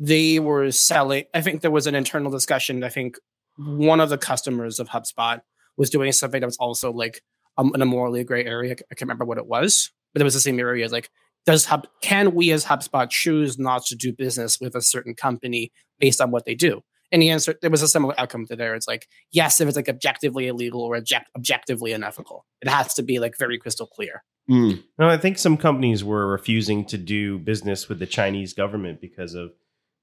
they 0.00 0.38
were 0.38 0.72
selling. 0.72 1.24
I 1.34 1.42
think 1.42 1.60
there 1.60 1.70
was 1.70 1.86
an 1.86 1.94
internal 1.94 2.32
discussion. 2.32 2.82
I 2.82 2.88
think 2.88 3.18
one 3.56 4.00
of 4.00 4.08
the 4.08 4.18
customers 4.18 4.80
of 4.80 4.88
HubSpot 4.88 5.42
was 5.76 5.90
doing 5.90 6.10
something 6.12 6.40
that 6.40 6.46
was 6.46 6.56
also 6.56 6.90
like 6.90 7.22
um, 7.58 7.72
in 7.74 7.82
a 7.82 7.86
morally 7.86 8.24
gray 8.24 8.44
area. 8.44 8.72
I 8.72 8.94
can't 8.94 9.02
remember 9.02 9.26
what 9.26 9.38
it 9.38 9.46
was, 9.46 9.92
but 10.14 10.22
it 10.22 10.24
was 10.24 10.34
the 10.34 10.40
same 10.40 10.58
area. 10.58 10.88
Like, 10.88 11.10
does 11.44 11.66
Hub 11.66 11.86
can 12.00 12.34
we 12.34 12.50
as 12.50 12.64
HubSpot 12.64 13.08
choose 13.10 13.58
not 13.58 13.84
to 13.86 13.94
do 13.94 14.12
business 14.12 14.58
with 14.58 14.74
a 14.74 14.82
certain 14.82 15.14
company 15.14 15.70
based 15.98 16.20
on 16.20 16.30
what 16.30 16.46
they 16.46 16.54
do? 16.54 16.80
And 17.12 17.20
the 17.20 17.28
answer 17.28 17.56
there 17.60 17.70
was 17.70 17.82
a 17.82 17.88
similar 17.88 18.18
outcome 18.18 18.46
to 18.46 18.56
there. 18.56 18.74
It's 18.74 18.88
like 18.88 19.06
yes, 19.32 19.60
if 19.60 19.68
it's 19.68 19.76
like 19.76 19.88
objectively 19.88 20.48
illegal 20.48 20.80
or 20.80 20.96
object, 20.96 21.26
objectively 21.36 21.92
unethical, 21.92 22.46
it 22.62 22.68
has 22.68 22.94
to 22.94 23.02
be 23.02 23.18
like 23.18 23.36
very 23.36 23.58
crystal 23.58 23.86
clear. 23.86 24.22
Mm. 24.48 24.82
No, 24.98 25.08
I 25.08 25.18
think 25.18 25.38
some 25.38 25.58
companies 25.58 26.02
were 26.02 26.26
refusing 26.26 26.86
to 26.86 26.96
do 26.96 27.38
business 27.38 27.88
with 27.88 27.98
the 27.98 28.06
Chinese 28.06 28.54
government 28.54 29.00
because 29.00 29.34
of 29.34 29.52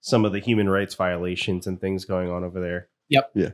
some 0.01 0.25
of 0.25 0.31
the 0.31 0.39
human 0.39 0.69
rights 0.69 0.95
violations 0.95 1.67
and 1.67 1.79
things 1.81 2.05
going 2.05 2.29
on 2.29 2.43
over 2.43 2.59
there. 2.61 2.87
Yep. 3.09 3.31
Yeah. 3.35 3.49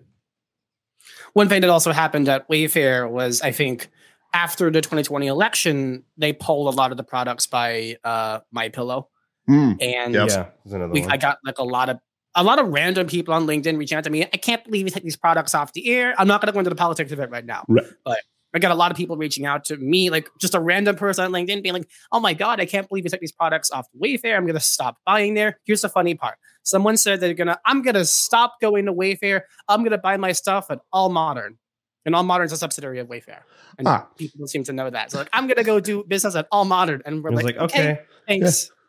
One 1.33 1.49
thing 1.49 1.61
that 1.61 1.69
also 1.69 1.91
happened 1.91 2.29
at 2.29 2.47
Wayfair 2.49 3.09
was, 3.09 3.41
I 3.41 3.51
think, 3.51 3.89
after 4.33 4.71
the 4.71 4.81
2020 4.81 5.27
election, 5.27 6.03
they 6.17 6.33
pulled 6.33 6.73
a 6.73 6.75
lot 6.77 6.91
of 6.91 6.97
the 6.97 7.03
products 7.03 7.45
by 7.47 7.97
uh, 8.03 8.39
My 8.51 8.69
Pillow, 8.69 9.09
Mm. 9.49 9.75
and 9.83 10.13
Yep. 10.13 10.29
Yeah, 10.65 10.85
we. 10.87 11.03
I 11.03 11.17
got 11.17 11.37
like 11.45 11.57
a 11.57 11.63
lot 11.65 11.89
of 11.89 11.99
a 12.33 12.41
lot 12.43 12.59
of 12.59 12.69
random 12.69 13.07
people 13.07 13.33
on 13.33 13.45
LinkedIn 13.45 13.77
reaching 13.77 13.97
out 13.97 14.05
to 14.05 14.09
me. 14.09 14.23
I 14.23 14.37
can't 14.37 14.63
believe 14.63 14.85
you 14.85 14.89
take 14.89 15.03
these 15.03 15.17
products 15.17 15.53
off 15.53 15.73
the 15.73 15.87
air. 15.93 16.15
I'm 16.17 16.27
not 16.29 16.39
going 16.39 16.47
to 16.47 16.53
go 16.53 16.59
into 16.59 16.69
the 16.69 16.77
politics 16.77 17.11
of 17.11 17.19
it 17.19 17.29
right 17.29 17.45
now, 17.45 17.65
Right. 17.67 17.83
but 18.05 18.19
I 18.53 18.59
got 18.59 18.71
a 18.71 18.75
lot 18.75 18.91
of 18.91 18.97
people 18.97 19.17
reaching 19.17 19.45
out 19.45 19.65
to 19.65 19.77
me, 19.77 20.09
like 20.09 20.29
just 20.39 20.53
a 20.53 20.59
random 20.59 20.95
person 20.95 21.25
on 21.25 21.31
LinkedIn, 21.31 21.63
being 21.63 21.73
like, 21.73 21.89
"Oh 22.11 22.19
my 22.19 22.33
god, 22.33 22.59
I 22.59 22.65
can't 22.65 22.87
believe 22.87 23.03
you 23.03 23.09
took 23.09 23.19
these 23.19 23.31
products 23.31 23.71
off 23.71 23.87
Wayfair. 23.99 24.35
I'm 24.37 24.43
going 24.45 24.53
to 24.55 24.59
stop 24.59 24.97
buying 25.05 25.33
there." 25.33 25.59
Here's 25.65 25.81
the 25.81 25.89
funny 25.89 26.13
part: 26.15 26.37
someone 26.63 26.95
said 26.97 27.19
they're 27.19 27.33
gonna, 27.33 27.59
I'm 27.65 27.81
going 27.81 27.95
to 27.95 28.05
stop 28.05 28.61
going 28.61 28.85
to 28.85 28.93
Wayfair. 28.93 29.41
I'm 29.67 29.79
going 29.81 29.91
to 29.91 29.97
buy 29.97 30.17
my 30.17 30.31
stuff 30.33 30.67
at 30.69 30.79
All 30.91 31.09
Modern, 31.09 31.57
and 32.05 32.15
All 32.15 32.23
Modern's 32.23 32.51
a 32.51 32.57
subsidiary 32.57 32.99
of 32.99 33.07
Wayfair, 33.07 33.39
and 33.79 33.87
Ah. 33.87 34.07
people 34.17 34.37
don't 34.39 34.47
seem 34.47 34.63
to 34.65 34.73
know 34.73 34.89
that. 34.89 35.09
So 35.11 35.17
like, 35.19 35.29
I'm 35.33 35.47
going 35.47 35.57
to 35.57 35.63
go 35.63 35.79
do 35.79 36.03
business 36.03 36.35
at 36.35 36.47
All 36.51 36.65
Modern, 36.65 37.01
and 37.05 37.23
we're 37.23 37.31
like, 37.31 37.45
like, 37.45 37.57
okay, 37.57 38.01
thanks." 38.27 38.69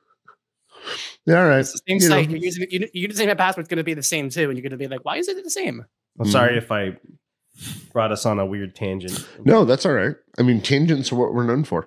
Yeah, 1.27 1.41
all 1.41 1.49
right. 1.49 1.61
It's 1.61 1.73
the 1.73 1.79
same 1.89 1.99
You 2.03 2.09
know. 2.11 2.17
site. 2.17 2.31
You're 2.31 2.41
using 2.41 2.67
you, 2.71 2.89
you're 2.93 3.09
the 3.09 3.15
same 3.15 3.35
password's 3.37 3.69
going 3.69 3.79
to 3.79 3.85
be 3.85 3.95
the 3.95 4.03
same 4.03 4.29
too, 4.29 4.51
and 4.51 4.59
you're 4.59 4.63
going 4.63 4.73
to 4.73 4.77
be 4.77 4.87
like, 4.89 5.03
why 5.05 5.17
is 5.17 5.29
it 5.29 5.43
the 5.43 5.49
same? 5.49 5.83
I'm 6.21 6.29
sorry 6.29 6.59
if 6.59 6.71
I 6.71 6.99
brought 7.93 8.13
us 8.13 8.27
on 8.27 8.39
a 8.39 8.47
weird 8.47 8.75
tangent. 8.75 9.27
No, 9.45 9.65
that's 9.65 9.87
all 9.87 9.93
right. 9.93 10.17
I 10.39 10.43
mean, 10.43 10.61
tangents 10.61 11.13
are 11.13 11.17
what 11.17 11.35
we're 11.35 11.45
known 11.47 11.65
for. 11.65 11.87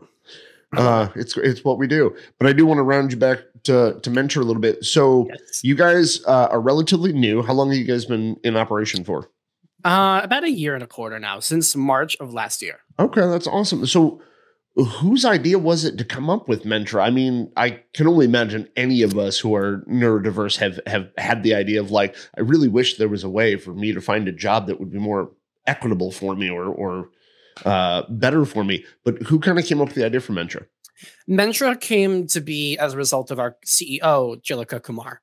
Uh, 0.75 1.08
it's 1.15 1.38
it's 1.38 1.63
what 1.63 1.77
we 1.77 1.88
do. 1.88 2.15
But 2.39 2.47
I 2.47 2.53
do 2.53 2.65
want 2.65 2.77
to 2.80 2.84
round 2.84 3.12
you 3.12 3.17
back 3.17 3.39
to 3.63 3.99
to 4.01 4.10
Mentra 4.10 4.38
a 4.38 4.43
little 4.45 4.62
bit. 4.62 4.84
So 4.84 5.27
Yes. 5.30 5.63
you 5.63 5.75
guys 5.75 6.21
uh, 6.25 6.47
are 6.51 6.60
relatively 6.62 7.13
new. 7.13 7.41
How 7.41 7.53
long 7.53 7.69
have 7.69 7.77
you 7.77 7.86
guys 7.86 8.06
been 8.06 8.38
in 8.43 8.58
operation 8.58 9.03
for? 9.03 9.30
Uh, 9.86 10.19
about 10.23 10.43
a 10.43 10.51
year 10.51 10.73
and 10.73 10.84
a 10.84 10.88
quarter 10.88 11.19
now, 11.19 11.39
since 11.39 11.75
March 11.75 12.17
of 12.19 12.34
last 12.34 12.62
year. 12.62 12.80
Okay, 12.99 13.21
that's 13.21 13.47
awesome. 13.47 13.86
So 13.86 14.21
whose 14.75 15.23
idea 15.23 15.58
was 15.58 15.86
it 15.86 15.97
to 15.99 16.03
come 16.03 16.30
up 16.30 16.49
with 16.49 16.63
Mentra? 16.65 17.01
I 17.01 17.10
mean, 17.12 17.51
I 17.56 17.82
can 17.93 18.06
only 18.08 18.25
imagine 18.25 18.67
any 18.75 19.01
of 19.03 19.17
us 19.17 19.39
who 19.39 19.56
are 19.56 19.84
neurodiverse 19.89 20.58
have 20.58 20.80
have 20.86 21.10
had 21.17 21.43
the 21.43 21.56
idea 21.56 21.80
of 21.80 21.91
like, 21.91 22.15
I 22.38 22.41
really 22.41 22.67
wish 22.67 22.97
there 22.97 23.08
was 23.08 23.23
a 23.23 23.30
way 23.30 23.56
for 23.56 23.73
me 23.73 23.93
to 23.93 24.01
find 24.01 24.27
a 24.27 24.32
job 24.34 24.67
that 24.67 24.80
would 24.80 24.91
be 24.91 24.99
more 24.99 25.32
equitable 25.67 26.12
for 26.12 26.36
me 26.36 26.49
or 26.49 26.65
or 26.65 27.10
uh, 27.65 28.03
better 28.10 28.45
for 28.45 28.63
me. 28.63 28.86
But 29.03 29.21
who 29.23 29.39
kind 29.39 29.60
of 29.60 29.65
came 29.65 29.82
up 29.82 29.88
with 29.88 29.95
the 29.95 30.06
idea 30.06 30.21
for 30.21 30.34
Mentra? 30.34 30.65
Mentra 31.30 31.80
came 31.80 32.27
to 32.27 32.41
be 32.41 32.77
as 32.77 32.93
a 32.93 32.97
result 32.97 33.32
of 33.32 33.39
our 33.39 33.58
CEO, 33.65 34.41
Jhillika 34.43 34.82
Kumar. 34.82 35.21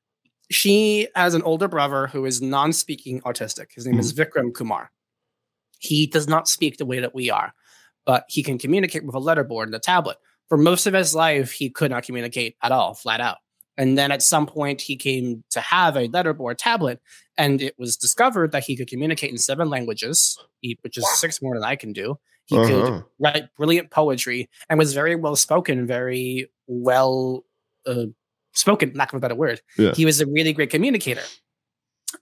She 0.51 1.07
has 1.15 1.33
an 1.33 1.41
older 1.41 1.67
brother 1.67 2.07
who 2.07 2.25
is 2.25 2.41
non-speaking 2.41 3.21
autistic. 3.21 3.73
His 3.73 3.85
name 3.85 3.99
is 3.99 4.13
Vikram 4.13 4.53
Kumar. 4.53 4.91
He 5.79 6.07
does 6.07 6.27
not 6.27 6.47
speak 6.47 6.77
the 6.77 6.85
way 6.85 6.99
that 6.99 7.15
we 7.15 7.29
are, 7.29 7.53
but 8.05 8.25
he 8.27 8.43
can 8.43 8.57
communicate 8.57 9.05
with 9.05 9.15
a 9.15 9.19
letterboard 9.19 9.63
and 9.63 9.75
a 9.75 9.79
tablet. 9.79 10.17
For 10.47 10.57
most 10.57 10.85
of 10.85 10.93
his 10.93 11.15
life, 11.15 11.51
he 11.51 11.69
could 11.69 11.91
not 11.91 12.03
communicate 12.03 12.55
at 12.61 12.71
all, 12.71 12.93
flat 12.93 13.19
out. 13.19 13.37
And 13.77 13.97
then 13.97 14.11
at 14.11 14.23
some 14.23 14.45
point, 14.47 14.79
he 14.81 14.95
came 14.95 15.43
to 15.51 15.59
have 15.59 15.95
a 15.97 16.07
letterboard 16.07 16.55
tablet, 16.57 17.01
and 17.37 17.61
it 17.61 17.77
was 17.77 17.97
discovered 17.97 18.51
that 18.53 18.63
he 18.63 18.75
could 18.77 18.87
communicate 18.87 19.31
in 19.31 19.37
seven 19.37 19.69
languages, 19.69 20.37
which 20.81 20.97
is 20.97 21.05
six 21.19 21.41
more 21.41 21.55
than 21.55 21.63
I 21.63 21.75
can 21.75 21.91
do. 21.91 22.17
He 22.45 22.55
could 22.55 22.83
Uh-huh. 22.83 23.01
write 23.19 23.53
brilliant 23.57 23.89
poetry 23.91 24.49
and 24.69 24.79
was 24.79 24.93
very 24.93 25.15
well 25.15 25.35
spoken, 25.35 25.87
very 25.87 26.49
well 26.67 27.43
uh, 27.85 28.05
spoken, 28.53 28.93
lack 28.95 29.11
of 29.11 29.17
a 29.17 29.19
better 29.19 29.35
word. 29.35 29.61
Yeah. 29.77 29.93
He 29.93 30.05
was 30.05 30.21
a 30.21 30.25
really 30.27 30.53
great 30.53 30.69
communicator. 30.69 31.23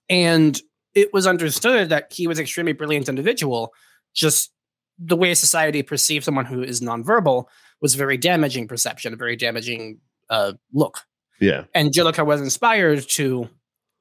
And 0.10 0.60
it 0.96 1.14
was 1.14 1.28
understood 1.28 1.90
that 1.90 2.12
he 2.12 2.26
was 2.28 2.40
an 2.40 2.44
extremely 2.44 2.74
brilliant 2.74 3.10
individual. 3.10 3.74
Just 4.14 4.52
the 4.98 5.16
way 5.16 5.34
society 5.34 5.84
perceives 5.84 6.26
someone 6.26 6.46
who 6.46 6.64
is 6.64 6.82
nonverbal 6.82 7.46
was 7.82 7.96
very 7.96 8.18
damaging 8.18 8.68
perception, 8.68 9.14
a 9.14 9.18
very 9.18 9.36
damaging 9.36 10.00
uh, 10.30 10.54
look. 10.74 11.00
Yeah. 11.44 11.66
And 11.74 11.92
Jhillika 11.92 12.26
was 12.26 12.42
inspired 12.42 13.08
to 13.10 13.50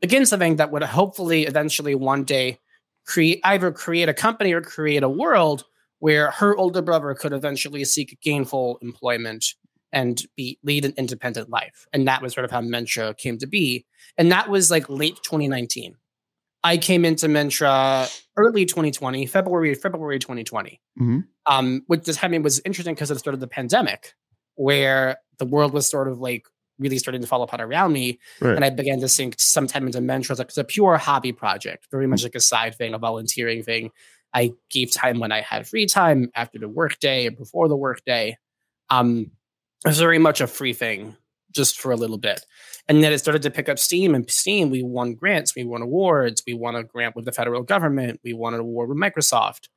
begin 0.00 0.26
something 0.26 0.56
that 0.56 0.70
would 0.70 0.82
hopefully 0.82 1.44
eventually 1.46 1.94
one 1.94 2.24
day 2.24 2.58
create 3.06 3.40
either 3.44 3.72
create 3.72 4.08
a 4.08 4.14
company 4.14 4.52
or 4.52 4.60
create 4.60 5.02
a 5.02 5.08
world 5.08 5.64
where 5.98 6.30
her 6.32 6.56
older 6.56 6.82
brother 6.82 7.14
could 7.14 7.32
eventually 7.32 7.84
seek 7.84 8.18
gainful 8.22 8.78
employment 8.82 9.54
and 9.92 10.22
be 10.36 10.58
lead 10.62 10.84
an 10.84 10.94
independent 10.96 11.50
life. 11.50 11.86
And 11.92 12.08
that 12.08 12.22
was 12.22 12.32
sort 12.32 12.44
of 12.44 12.50
how 12.50 12.60
Mentra 12.60 13.16
came 13.16 13.38
to 13.38 13.46
be. 13.46 13.86
And 14.16 14.32
that 14.32 14.48
was 14.48 14.70
like 14.70 14.88
late 14.88 15.18
2019. 15.22 15.94
I 16.64 16.76
came 16.76 17.04
into 17.04 17.26
Mentra 17.26 18.08
early 18.36 18.64
2020, 18.64 19.26
February, 19.26 19.74
February 19.74 20.18
2020. 20.18 20.80
Mhm. 21.00 21.26
Um, 21.46 21.82
which 21.88 22.04
this 22.04 22.16
timing 22.16 22.42
was 22.42 22.60
interesting 22.64 22.94
because 22.94 23.10
it 23.10 23.18
started 23.18 23.40
the 23.40 23.48
pandemic, 23.48 24.14
where 24.54 25.18
the 25.38 25.44
world 25.44 25.72
was 25.72 25.90
sort 25.90 26.08
of 26.08 26.20
like 26.20 26.46
really 26.78 26.98
starting 26.98 27.20
to 27.20 27.26
fall 27.26 27.42
apart 27.42 27.60
around 27.60 27.92
me. 27.92 28.18
Right. 28.40 28.56
And 28.56 28.64
I 28.64 28.70
began 28.70 29.00
to 29.00 29.08
sink 29.08 29.36
sometime 29.38 29.86
into 29.86 29.98
Mentra. 29.98 30.38
Like 30.38 30.48
it's 30.48 30.58
a 30.58 30.64
pure 30.64 30.96
hobby 30.96 31.32
project, 31.32 31.86
very 31.90 32.06
much 32.06 32.22
like 32.22 32.34
a 32.34 32.40
side 32.40 32.74
thing, 32.74 32.94
a 32.94 32.98
volunteering 32.98 33.62
thing. 33.62 33.90
I 34.34 34.52
gave 34.70 34.92
time 34.92 35.18
when 35.18 35.32
I 35.32 35.42
had 35.42 35.66
free 35.68 35.86
time 35.86 36.30
after 36.34 36.58
the 36.58 36.68
workday 36.68 37.26
and 37.26 37.36
before 37.36 37.68
the 37.68 37.76
workday. 37.76 38.38
Um, 38.90 39.30
was 39.84 39.98
very 39.98 40.18
much 40.18 40.40
a 40.40 40.46
free 40.46 40.72
thing 40.72 41.16
just 41.50 41.80
for 41.80 41.92
a 41.92 41.96
little 41.96 42.18
bit. 42.18 42.44
And 42.88 43.02
then 43.02 43.12
it 43.12 43.18
started 43.18 43.42
to 43.42 43.50
pick 43.50 43.68
up 43.68 43.78
steam 43.78 44.14
and 44.14 44.28
steam. 44.30 44.70
We 44.70 44.82
won 44.82 45.14
grants, 45.14 45.54
we 45.54 45.64
won 45.64 45.82
awards, 45.82 46.42
we 46.46 46.54
won 46.54 46.74
a 46.74 46.82
grant 46.82 47.14
with 47.14 47.24
the 47.24 47.32
federal 47.32 47.62
government, 47.62 48.20
we 48.24 48.32
won 48.32 48.54
an 48.54 48.60
award 48.60 48.88
with 48.88 48.98
Microsoft. 48.98 49.68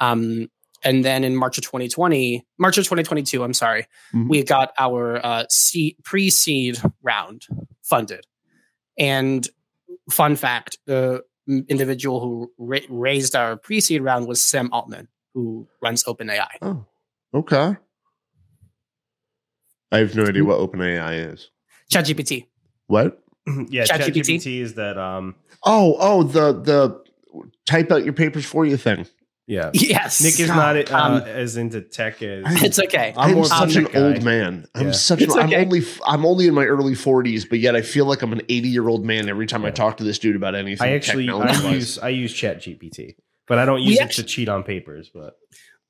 Um, 0.00 0.48
and 0.82 1.04
then 1.04 1.24
in 1.24 1.36
March 1.36 1.58
of 1.58 1.64
2020, 1.64 2.44
March 2.58 2.78
of 2.78 2.84
2022, 2.84 3.42
I'm 3.44 3.52
sorry, 3.54 3.86
Mhm. 4.14 4.28
we 4.28 4.42
got 4.42 4.72
our 4.78 5.24
uh, 5.24 5.44
seed, 5.50 5.96
pre-seed 6.04 6.78
round 7.02 7.46
funded. 7.82 8.26
And 8.98 9.48
fun 10.10 10.36
fact, 10.36 10.78
the 10.86 11.22
individual 11.68 12.20
who 12.20 12.52
ra- 12.58 12.78
raised 12.88 13.34
our 13.34 13.56
pre-seed 13.56 14.02
round 14.02 14.26
was 14.28 14.44
Sam 14.44 14.68
Altman, 14.72 15.08
who 15.34 15.66
runs 15.82 16.04
OpenAI. 16.04 16.48
Oh, 16.62 16.84
okay. 17.34 17.76
I 19.92 19.98
have 19.98 20.14
no 20.14 20.24
idea 20.24 20.44
what 20.44 20.58
OpenAI 20.58 21.32
is. 21.32 21.50
ChatGPT. 21.90 22.46
What? 22.86 23.22
yeah, 23.68 23.84
ChatGPT? 23.84 24.36
ChatGPT 24.36 24.60
is 24.60 24.74
that. 24.74 24.96
Um, 24.98 25.34
Oh, 25.64 25.96
oh, 25.98 26.22
the 26.22 26.52
the 26.52 27.02
type 27.66 27.90
out 27.92 28.04
your 28.04 28.14
papers 28.14 28.46
for 28.46 28.64
you 28.64 28.76
thing. 28.78 29.06
Yeah, 29.50 29.70
Yes. 29.74 30.22
Nick 30.22 30.38
is 30.38 30.48
not 30.48 30.76
uh, 30.92 30.96
um, 30.96 31.22
as 31.22 31.56
into 31.56 31.80
tech 31.80 32.22
as. 32.22 32.44
It's 32.62 32.78
okay. 32.78 33.12
I'm, 33.16 33.34
more 33.34 33.40
of 33.46 33.50
a 33.50 33.54
such 33.54 33.74
an 33.76 33.84
guy. 33.84 33.98
old 34.00 34.22
man. 34.22 34.64
I'm 34.76 34.86
Yeah. 34.86 34.92
such. 34.92 35.22
It's 35.22 35.34
An, 35.34 35.40
I'm 35.40 35.46
okay. 35.48 35.64
only. 35.64 35.82
I'm 36.06 36.24
only 36.24 36.46
in 36.46 36.54
my 36.54 36.64
early 36.66 36.94
40s, 36.94 37.48
but 37.48 37.58
yet 37.58 37.74
I 37.74 37.82
feel 37.82 38.04
like 38.06 38.22
I'm 38.22 38.32
an 38.32 38.42
80 38.48 38.68
year 38.68 38.86
old 38.88 39.04
man 39.04 39.28
every 39.28 39.46
time 39.46 39.64
I 39.64 39.70
talk 39.72 39.96
to 39.96 40.04
this 40.04 40.18
dude 40.20 40.36
about 40.36 40.54
anything. 40.54 40.86
I 40.86 40.94
actually 40.94 41.28
I 41.28 41.70
use 41.72 41.98
I 41.98 42.10
use 42.10 42.32
ChatGPT, 42.32 43.16
but 43.48 43.58
I 43.58 43.64
don't 43.64 43.80
We 43.80 43.88
use 43.90 43.98
it 43.98 44.02
actu- 44.04 44.22
to 44.22 44.28
cheat 44.28 44.48
on 44.48 44.62
papers. 44.62 45.10
But 45.12 45.34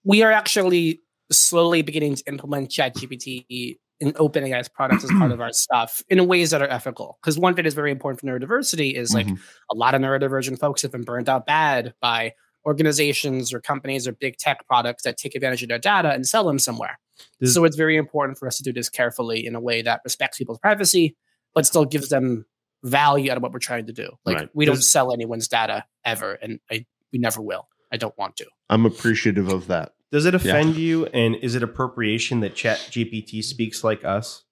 we 0.05 0.23
are 0.23 0.33
actually 0.33 1.03
slowly 1.31 1.83
beginning 1.83 2.15
to 2.17 2.25
implement 2.29 2.71
ChatGPT 2.71 3.77
in 4.01 4.13
OpenAI's 4.15 4.71
products 4.71 5.05
as 5.05 5.11
part 5.11 5.33
of 5.33 5.41
our 5.43 5.53
stuff 5.53 6.03
in 6.09 6.27
ways 6.27 6.53
that 6.53 6.63
are 6.63 6.69
ethical. 6.71 7.19
Because 7.23 7.39
one 7.39 7.55
thing 7.55 7.65
that's 7.65 7.75
very 7.75 7.91
important 7.91 8.21
for 8.21 8.27
neurodiversity 8.27 8.95
is 8.95 9.13
like 9.13 9.27
Mhm. 9.27 9.39
a 9.71 9.77
lot 9.77 9.95
of 9.95 10.01
neurodivergent 10.01 10.59
folks 10.59 10.81
have 10.81 10.91
been 10.93 11.03
burned 11.03 11.29
out 11.29 11.45
bad 11.45 11.93
by 12.01 12.33
organizations 12.67 13.53
or 13.53 13.61
companies 13.61 14.07
or 14.07 14.13
big 14.13 14.37
tech 14.37 14.67
products 14.67 15.03
that 15.05 15.17
take 15.17 15.35
advantage 15.35 15.63
of 15.63 15.69
their 15.69 15.79
data 15.79 16.11
and 16.13 16.27
sell 16.27 16.45
them 16.45 16.59
somewhere. 16.59 16.99
This- 17.39 17.55
so 17.55 17.65
it's 17.65 17.77
very 17.77 17.97
important 17.97 18.39
for 18.39 18.47
us 18.47 18.57
to 18.59 18.63
do 18.63 18.73
this 18.73 18.89
carefully 18.89 19.45
in 19.45 19.55
a 19.55 19.61
way 19.61 19.83
that 19.83 20.01
respects 20.05 20.39
people's 20.39 20.59
privacy, 20.59 21.17
but 21.55 21.67
still 21.67 21.85
gives 21.85 22.09
them 22.09 22.45
value 22.83 23.31
out 23.31 23.37
of 23.37 23.43
what 23.43 23.53
we're 23.53 23.59
trying 23.59 23.87
to 23.87 23.93
do. 23.93 24.09
Like 24.25 24.37
Right. 24.37 24.49
we 24.55 24.65
don't 24.65 24.77
Does- 24.77 24.91
sell 24.91 25.13
anyone's 25.13 25.49
data 25.49 25.85
ever, 26.05 26.33
and 26.35 26.61
I, 26.71 26.87
we 27.13 27.19
never 27.19 27.41
will. 27.43 27.69
I 27.93 27.97
don't 27.97 28.17
want 28.17 28.37
to. 28.37 28.47
I'm 28.69 28.87
appreciative 28.87 29.49
of 29.49 29.67
that. 29.67 29.93
does 30.13 30.27
it 30.27 30.35
offend 30.35 30.77
you? 30.77 31.07
And 31.07 31.37
is 31.37 31.55
it 31.55 31.63
appropriation 31.63 32.41
that 32.41 32.55
ChatGPT 32.57 33.45
speaks 33.45 33.85
like 33.85 34.05
us? 34.05 34.43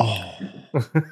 Oh, 0.00 0.34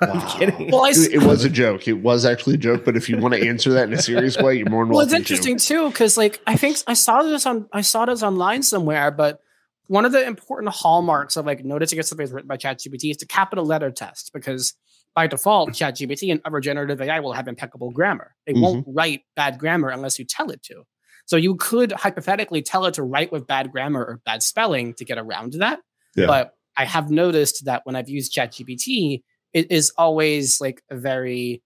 I'm 0.00 0.18
Wow. 0.20 0.36
kidding. 0.38 0.70
Well, 0.70 0.84
I 0.84 0.90
s- 0.90 1.06
it, 1.06 1.14
it 1.14 1.22
was 1.22 1.44
a 1.44 1.48
joke. 1.48 1.88
It 1.88 1.94
was 1.94 2.24
actually 2.24 2.54
a 2.54 2.58
joke. 2.58 2.84
But 2.84 2.96
if 2.96 3.08
you 3.08 3.16
want 3.18 3.34
to 3.34 3.48
answer 3.48 3.72
that 3.72 3.88
in 3.88 3.94
a 3.94 4.00
serious 4.00 4.36
way, 4.36 4.56
you're 4.56 4.70
more 4.70 4.84
than 4.84 4.90
welcome. 4.90 4.94
well, 4.94 5.04
it's 5.06 5.12
interesting 5.12 5.58
too 5.58 5.88
because 5.90 6.16
like 6.16 6.40
I 6.46 6.56
think 6.56 6.78
I 6.86 6.94
saw 6.94 7.22
this 7.22 7.46
on 7.46 7.66
I 7.72 7.80
saw 7.80 8.04
this 8.06 8.22
online 8.22 8.62
somewhere, 8.62 9.10
but 9.10 9.40
one 9.88 10.04
of 10.04 10.12
the 10.12 10.24
important 10.24 10.72
hallmarks 10.72 11.36
of 11.36 11.46
like 11.46 11.64
noticing 11.64 11.98
if 11.98 12.06
something 12.06 12.24
is 12.24 12.32
written 12.32 12.48
by 12.48 12.56
ChatGPT 12.56 13.10
is 13.10 13.18
the 13.18 13.26
capital 13.26 13.64
letter 13.64 13.90
test 13.90 14.30
because 14.32 14.74
by 15.14 15.26
default, 15.26 15.70
ChatGPT 15.70 16.30
and 16.30 16.40
other 16.44 16.60
generative 16.60 17.00
AI 17.00 17.20
will 17.20 17.32
have 17.32 17.48
impeccable 17.48 17.90
grammar. 17.90 18.34
It 18.46 18.52
mm-hmm. 18.52 18.62
won't 18.62 18.86
write 18.86 19.22
bad 19.34 19.58
grammar 19.58 19.88
unless 19.88 20.18
you 20.18 20.24
tell 20.26 20.50
it 20.50 20.62
to. 20.64 20.84
So 21.24 21.36
you 21.36 21.56
could 21.56 21.92
hypothetically 21.92 22.62
tell 22.62 22.84
it 22.84 22.94
to 22.94 23.02
write 23.02 23.32
with 23.32 23.46
bad 23.46 23.72
grammar 23.72 24.04
or 24.04 24.20
bad 24.24 24.42
spelling 24.42 24.94
to 24.94 25.04
get 25.04 25.18
around 25.18 25.54
that. 25.54 25.80
Yeah. 26.14 26.26
But 26.26 26.55
I 26.76 26.84
have 26.84 27.10
noticed 27.10 27.64
that 27.64 27.82
when 27.84 27.96
I've 27.96 28.08
used 28.08 28.34
ChatGPT, 28.34 29.22
it 29.52 29.70
is 29.70 29.92
always 29.96 30.60
like 30.60 30.82
a 30.90 30.96
very 30.96 31.62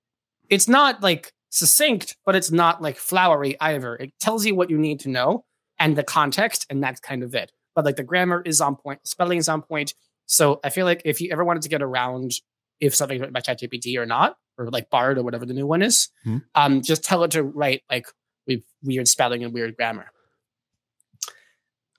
it's 0.48 0.68
not 0.68 1.02
like 1.02 1.32
succinct, 1.50 2.16
but 2.26 2.34
it's 2.36 2.50
not 2.50 2.82
like 2.82 2.96
flowery 2.96 3.56
either. 3.60 3.96
It 3.96 4.12
tells 4.20 4.44
you 4.46 4.54
what 4.54 4.70
you 4.70 4.78
need 4.78 5.00
to 5.00 5.08
know 5.08 5.44
and 5.78 5.96
the 5.96 6.02
context, 6.04 6.66
and 6.70 6.82
that's 6.82 7.00
kind 7.00 7.22
of 7.22 7.34
it. 7.34 7.52
But 7.74 7.84
like 7.84 7.96
the 7.96 8.02
grammar 8.02 8.42
is 8.44 8.60
on 8.60 8.76
point, 8.76 9.06
spelling 9.06 9.38
is 9.38 9.48
on 9.48 9.62
point. 9.62 9.94
So 10.26 10.60
I 10.62 10.70
feel 10.70 10.86
like 10.86 11.02
if 11.04 11.20
you 11.20 11.30
ever 11.32 11.44
wanted 11.44 11.62
to 11.62 11.68
get 11.68 11.82
around 11.82 12.32
if 12.80 12.94
something's 12.94 13.20
written 13.20 13.32
by 13.34 13.40
ChatGPT 13.40 13.96
or 13.98 14.06
not, 14.06 14.36
or 14.56 14.70
like 14.70 14.88
Bard 14.90 15.18
or 15.18 15.22
whatever 15.22 15.44
the 15.44 15.52
new 15.54 15.66
one 15.66 15.82
is, 15.82 16.08
Hmm. 16.24 16.38
um, 16.54 16.82
just 16.82 17.04
tell 17.04 17.22
it 17.24 17.30
to 17.32 17.42
write 17.42 17.82
like 17.90 18.06
with 18.46 18.62
weird 18.82 19.06
spelling 19.06 19.44
and 19.44 19.52
weird 19.52 19.76
grammar. 19.76 20.06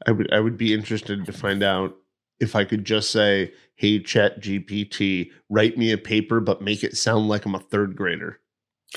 I 0.07 0.11
would 0.11 0.31
I 0.33 0.39
would 0.39 0.57
be 0.57 0.73
interested 0.73 1.25
to 1.25 1.31
find 1.31 1.61
out 1.63 1.95
if 2.41 2.55
I 2.55 2.63
could 2.65 2.83
just 2.85 3.11
say, 3.11 3.53
"Hey, 3.75 3.99
ChatGPT, 3.99 5.31
write 5.49 5.77
me 5.77 5.91
a 5.91 5.97
paper, 5.97 6.39
but 6.39 6.61
make 6.61 6.83
it 6.83 6.97
sound 6.97 7.27
like 7.27 7.45
I'm 7.45 7.55
a 7.55 7.59
third 7.59 7.95
grader." 7.95 8.39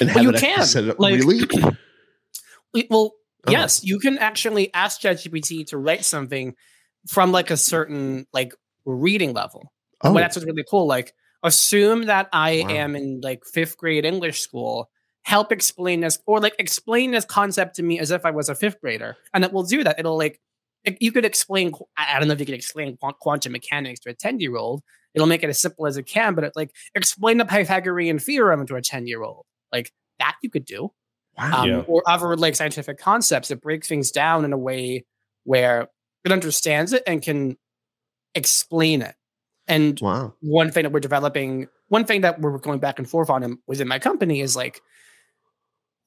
And 0.00 0.12
Well, 0.14 0.24
you 0.24 0.30
it 0.30 0.40
can, 0.40 0.64
set 0.66 0.84
it- 0.84 0.98
like- 0.98 1.14
really? 1.14 1.46
We- 2.74 2.86
Well, 2.90 3.12
Oh. 3.46 3.52
yes, 3.52 3.84
you 3.84 3.98
can 3.98 4.16
actually 4.18 4.72
ask 4.72 5.00
ChatGPT 5.02 5.66
to 5.68 5.76
write 5.78 6.04
something 6.04 6.54
from 7.08 7.30
like 7.30 7.50
a 7.50 7.56
certain 7.58 8.26
like 8.32 8.54
reading 8.86 9.34
level. 9.34 9.70
Oh, 10.02 10.12
Well, 10.12 10.22
that's 10.22 10.36
what's 10.36 10.46
really 10.46 10.64
cool. 10.68 10.86
Like, 10.86 11.12
assume 11.42 12.04
that 12.06 12.28
I 12.32 12.62
Wow. 12.66 12.70
am 12.74 12.96
in 12.96 13.20
like 13.22 13.44
fifth 13.44 13.76
grade 13.76 14.04
English 14.06 14.40
school. 14.40 14.90
Help 15.22 15.52
explain 15.52 16.00
this, 16.00 16.18
or 16.26 16.40
like 16.40 16.54
explain 16.58 17.10
this 17.12 17.24
concept 17.24 17.76
to 17.76 17.82
me 17.82 17.98
as 17.98 18.10
if 18.10 18.24
I 18.26 18.30
was 18.30 18.48
a 18.48 18.54
fifth 18.54 18.80
grader, 18.80 19.16
and 19.32 19.44
it 19.44 19.52
will 19.52 19.62
do 19.62 19.84
that. 19.84 19.98
It'll 19.98 20.16
like 20.18 20.40
you 21.00 21.12
could 21.12 21.24
explain. 21.24 21.72
I 21.96 22.16
I 22.16 22.18
don't 22.18 22.28
know 22.28 22.34
if 22.34 22.40
you 22.40 22.46
could 22.46 22.54
explain 22.54 22.98
quantum 23.20 23.52
mechanics 23.52 24.00
to 24.00 24.10
a 24.10 24.14
ten 24.14 24.40
year 24.40 24.56
old. 24.56 24.82
It'll 25.14 25.28
make 25.28 25.42
it 25.42 25.48
as 25.48 25.60
simple 25.60 25.86
as 25.86 25.96
it 25.96 26.04
can, 26.04 26.34
but 26.34 26.44
it 26.44 26.52
like 26.56 26.70
explain 26.94 27.38
the 27.38 27.44
Pythagorean 27.44 28.18
theorem 28.18 28.66
to 28.66 28.76
a 28.76 28.82
ten 28.82 29.06
year 29.06 29.22
old. 29.22 29.44
Like 29.72 29.92
that 30.18 30.36
you 30.42 30.50
could 30.50 30.64
do 30.64 30.90
wow. 31.36 31.62
um, 31.62 31.68
Yeah. 31.68 31.82
or 31.86 32.02
other 32.06 32.36
like 32.36 32.56
scientific 32.56 32.98
concepts 32.98 33.48
that 33.48 33.60
break 33.60 33.84
things 33.84 34.10
down 34.10 34.44
in 34.44 34.52
a 34.52 34.58
way 34.58 35.04
where 35.44 35.88
it 36.24 36.32
understands 36.32 36.92
it 36.92 37.02
and 37.06 37.22
can 37.22 37.56
explain 38.34 39.02
it. 39.02 39.14
And 39.66 39.98
wow. 40.00 40.34
one 40.40 40.70
thing 40.70 40.82
that 40.82 40.92
we're 40.92 41.00
developing, 41.00 41.68
one 41.88 42.04
thing 42.04 42.22
that 42.22 42.40
we're 42.40 42.58
going 42.58 42.80
back 42.80 42.98
and 42.98 43.08
forth 43.08 43.30
on 43.30 43.42
in- 43.42 43.58
within 43.66 43.88
my 43.88 43.98
company 43.98 44.40
is 44.40 44.56
like 44.56 44.80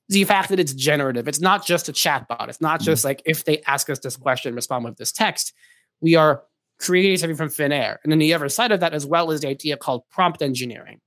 the 0.10 0.24
fact 0.24 0.50
that 0.50 0.60
it's 0.60 0.74
generative. 0.74 1.28
It's 1.28 1.40
not 1.40 1.66
just 1.66 1.90
a 1.90 1.94
chatbot. 1.94 2.48
It's 2.48 2.62
not 2.62 2.80
just 2.82 3.04
like 3.04 3.22
if 3.26 3.44
they 3.44 3.62
ask 3.64 3.90
us 3.90 4.00
this 4.00 4.16
question, 4.16 4.56
respond 4.56 4.86
with 4.86 4.98
this 4.98 5.12
text. 5.12 5.54
We 6.02 6.16
are 6.16 6.44
creating 6.80 7.18
something 7.18 7.36
from 7.36 7.50
thin 7.50 7.72
air. 7.72 8.00
And 8.04 8.12
then 8.12 8.20
the 8.20 8.34
other 8.34 8.50
side 8.50 8.72
of 8.72 8.80
that, 8.80 8.94
as 8.94 9.06
well, 9.06 9.32
is 9.32 9.42
the 9.42 9.50
idea 9.50 9.78
called 9.78 10.04
prompt 10.10 10.42
engineering. 10.42 11.02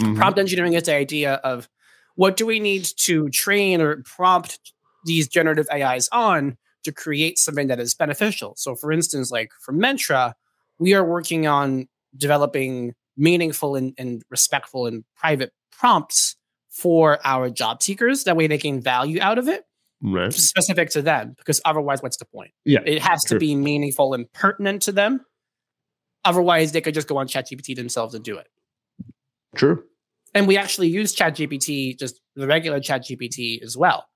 Mhm. 0.00 0.16
Prompt 0.16 0.38
engineering 0.38 0.72
is 0.74 0.84
the 0.84 0.94
idea 0.94 1.34
of 1.34 1.68
what 2.14 2.36
do 2.36 2.46
we 2.46 2.60
need 2.60 2.86
to 2.98 3.28
train 3.30 3.80
or 3.80 4.02
prompt 4.04 4.72
these 5.04 5.28
generative 5.28 5.66
AIs 5.70 6.08
on 6.12 6.56
to 6.84 6.92
create 6.92 7.38
something 7.38 7.68
that 7.68 7.80
is 7.80 7.94
beneficial. 7.94 8.54
So, 8.56 8.74
for 8.74 8.92
instance, 8.92 9.30
like 9.30 9.50
for 9.60 9.72
Mentra, 9.72 10.34
we 10.78 10.94
are 10.94 11.04
working 11.04 11.46
on 11.46 11.88
developing 12.16 12.94
meaningful 13.16 13.76
and, 13.76 13.94
and 13.98 14.22
respectful 14.30 14.86
and 14.86 15.04
private 15.16 15.52
prompts 15.70 16.36
for 16.72 17.18
our 17.24 17.50
job 17.50 17.82
seekers. 17.82 18.24
That 18.24 18.36
way 18.36 18.46
they 18.48 18.58
gain 18.58 18.80
value 18.80 19.20
out 19.20 19.38
of 19.38 19.46
it, 19.48 19.64
Right. 20.02 20.32
specific 20.32 20.90
to 20.90 21.02
them, 21.02 21.34
because 21.38 21.60
otherwise, 21.64 22.02
what's 22.02 22.16
the 22.16 22.24
point? 22.24 22.50
Yeah. 22.64 22.80
It 22.84 23.00
has 23.02 23.22
True. 23.24 23.36
to 23.36 23.40
be 23.40 23.54
meaningful 23.54 24.14
and 24.14 24.30
pertinent 24.32 24.82
to 24.82 24.92
them. 24.92 25.20
Otherwise, 26.24 26.72
they 26.72 26.80
could 26.80 26.94
just 26.94 27.08
go 27.08 27.18
on 27.18 27.26
ChatGPT 27.28 27.76
themselves 27.76 28.14
and 28.14 28.24
do 28.24 28.38
it 28.38 28.46
True. 29.56 29.84
and 30.34 30.46
we 30.46 30.56
actually 30.56 30.88
use 30.88 31.14
ChatGPT, 31.14 31.98
just 31.98 32.20
the 32.36 32.46
regular 32.46 32.80
ChatGPT 32.80 33.62
as 33.62 33.76
well. 33.76 34.06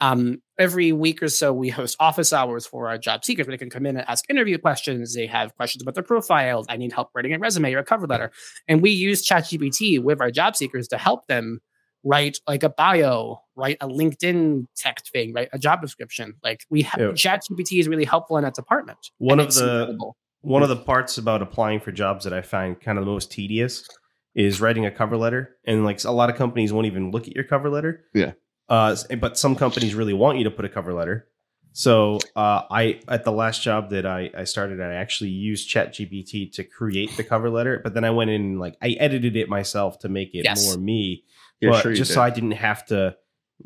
Um, 0.00 0.42
every 0.58 0.90
week 0.90 1.22
or 1.22 1.28
so, 1.28 1.52
we 1.52 1.68
host 1.68 1.96
office 2.00 2.32
hours 2.32 2.66
for 2.66 2.88
our 2.88 2.98
job 2.98 3.24
seekers 3.24 3.46
where 3.46 3.52
they 3.54 3.58
can 3.58 3.70
come 3.70 3.86
in 3.86 3.96
and 3.96 4.06
ask 4.08 4.28
interview 4.28 4.58
questions. 4.58 5.14
They 5.14 5.26
have 5.28 5.54
questions 5.54 5.82
about 5.82 5.94
their 5.94 6.02
profiles. 6.02 6.66
I 6.68 6.76
need 6.76 6.92
help 6.92 7.10
writing 7.14 7.32
a 7.32 7.38
resume 7.38 7.72
or 7.72 7.78
a 7.78 7.84
cover 7.84 8.08
letter. 8.08 8.32
And 8.66 8.82
we 8.82 8.90
use 8.90 9.24
ChatGPT 9.26 10.02
with 10.02 10.20
our 10.20 10.32
job 10.32 10.56
seekers 10.56 10.88
to 10.88 10.98
help 10.98 11.28
them 11.28 11.60
write 12.04 12.38
like 12.48 12.62
a 12.62 12.68
bio, 12.68 13.40
write 13.54 13.76
a 13.80 13.88
LinkedIn 13.88 14.66
text 14.76 15.10
thing, 15.12 15.32
write 15.32 15.48
a 15.52 15.58
job 15.58 15.80
description. 15.80 16.34
Like 16.42 16.64
we 16.70 16.82
have 16.82 17.00
Yeah. 17.00 17.06
ChatGPT 17.08 17.78
is 17.80 17.88
really 17.88 18.04
helpful 18.04 18.36
in 18.36 18.44
that 18.44 18.54
department. 18.54 18.98
One 19.18 19.40
of 19.40 19.54
the 19.54 19.80
incredible. 19.80 20.16
one 20.40 20.62
of 20.62 20.68
the 20.68 20.76
parts 20.76 21.18
about 21.18 21.42
applying 21.42 21.80
for 21.80 21.92
jobs 21.92 22.24
that 22.24 22.32
I 22.32 22.42
find 22.42 22.80
kind 22.80 22.98
of 22.98 23.04
the 23.04 23.10
most 23.10 23.30
tedious 23.30 23.88
is 24.34 24.60
writing 24.60 24.86
a 24.86 24.90
cover 24.90 25.16
letter, 25.16 25.56
and 25.66 25.84
like 25.84 26.02
a 26.04 26.10
lot 26.10 26.30
of 26.30 26.36
companies 26.36 26.72
won't 26.72 26.86
even 26.86 27.10
look 27.10 27.28
at 27.28 27.34
your 27.34 27.44
cover 27.44 27.68
letter. 27.68 28.04
Yeah. 28.14 28.32
Uh, 28.68 28.96
but 29.20 29.36
some 29.36 29.54
companies 29.54 29.94
really 29.94 30.14
want 30.14 30.38
you 30.38 30.44
to 30.44 30.50
put 30.50 30.64
a 30.64 30.68
cover 30.70 30.94
letter. 30.94 31.28
So 31.74 32.18
uh, 32.36 32.62
I 32.70 33.00
at 33.08 33.24
the 33.24 33.32
last 33.32 33.62
job 33.62 33.90
that 33.90 34.04
I, 34.06 34.30
I 34.36 34.44
started, 34.44 34.80
I 34.80 34.94
actually 34.94 35.30
used 35.30 35.70
ChatGPT 35.70 36.52
to 36.52 36.64
create 36.64 37.16
the 37.16 37.24
cover 37.24 37.48
letter, 37.50 37.80
but 37.82 37.94
then 37.94 38.04
I 38.04 38.10
went 38.10 38.30
in 38.30 38.40
and 38.42 38.60
like 38.60 38.76
I 38.82 38.90
edited 39.00 39.36
it 39.36 39.48
myself 39.48 39.98
to 40.00 40.08
make 40.08 40.34
it 40.34 40.44
Yes. 40.44 40.66
more 40.66 40.76
me, 40.76 41.24
Yeah, 41.62 41.70
but 41.70 41.82
sure 41.82 41.92
just 41.94 42.10
did. 42.10 42.14
so 42.14 42.22
I 42.22 42.30
didn't 42.30 42.52
have 42.52 42.84
to 42.86 43.16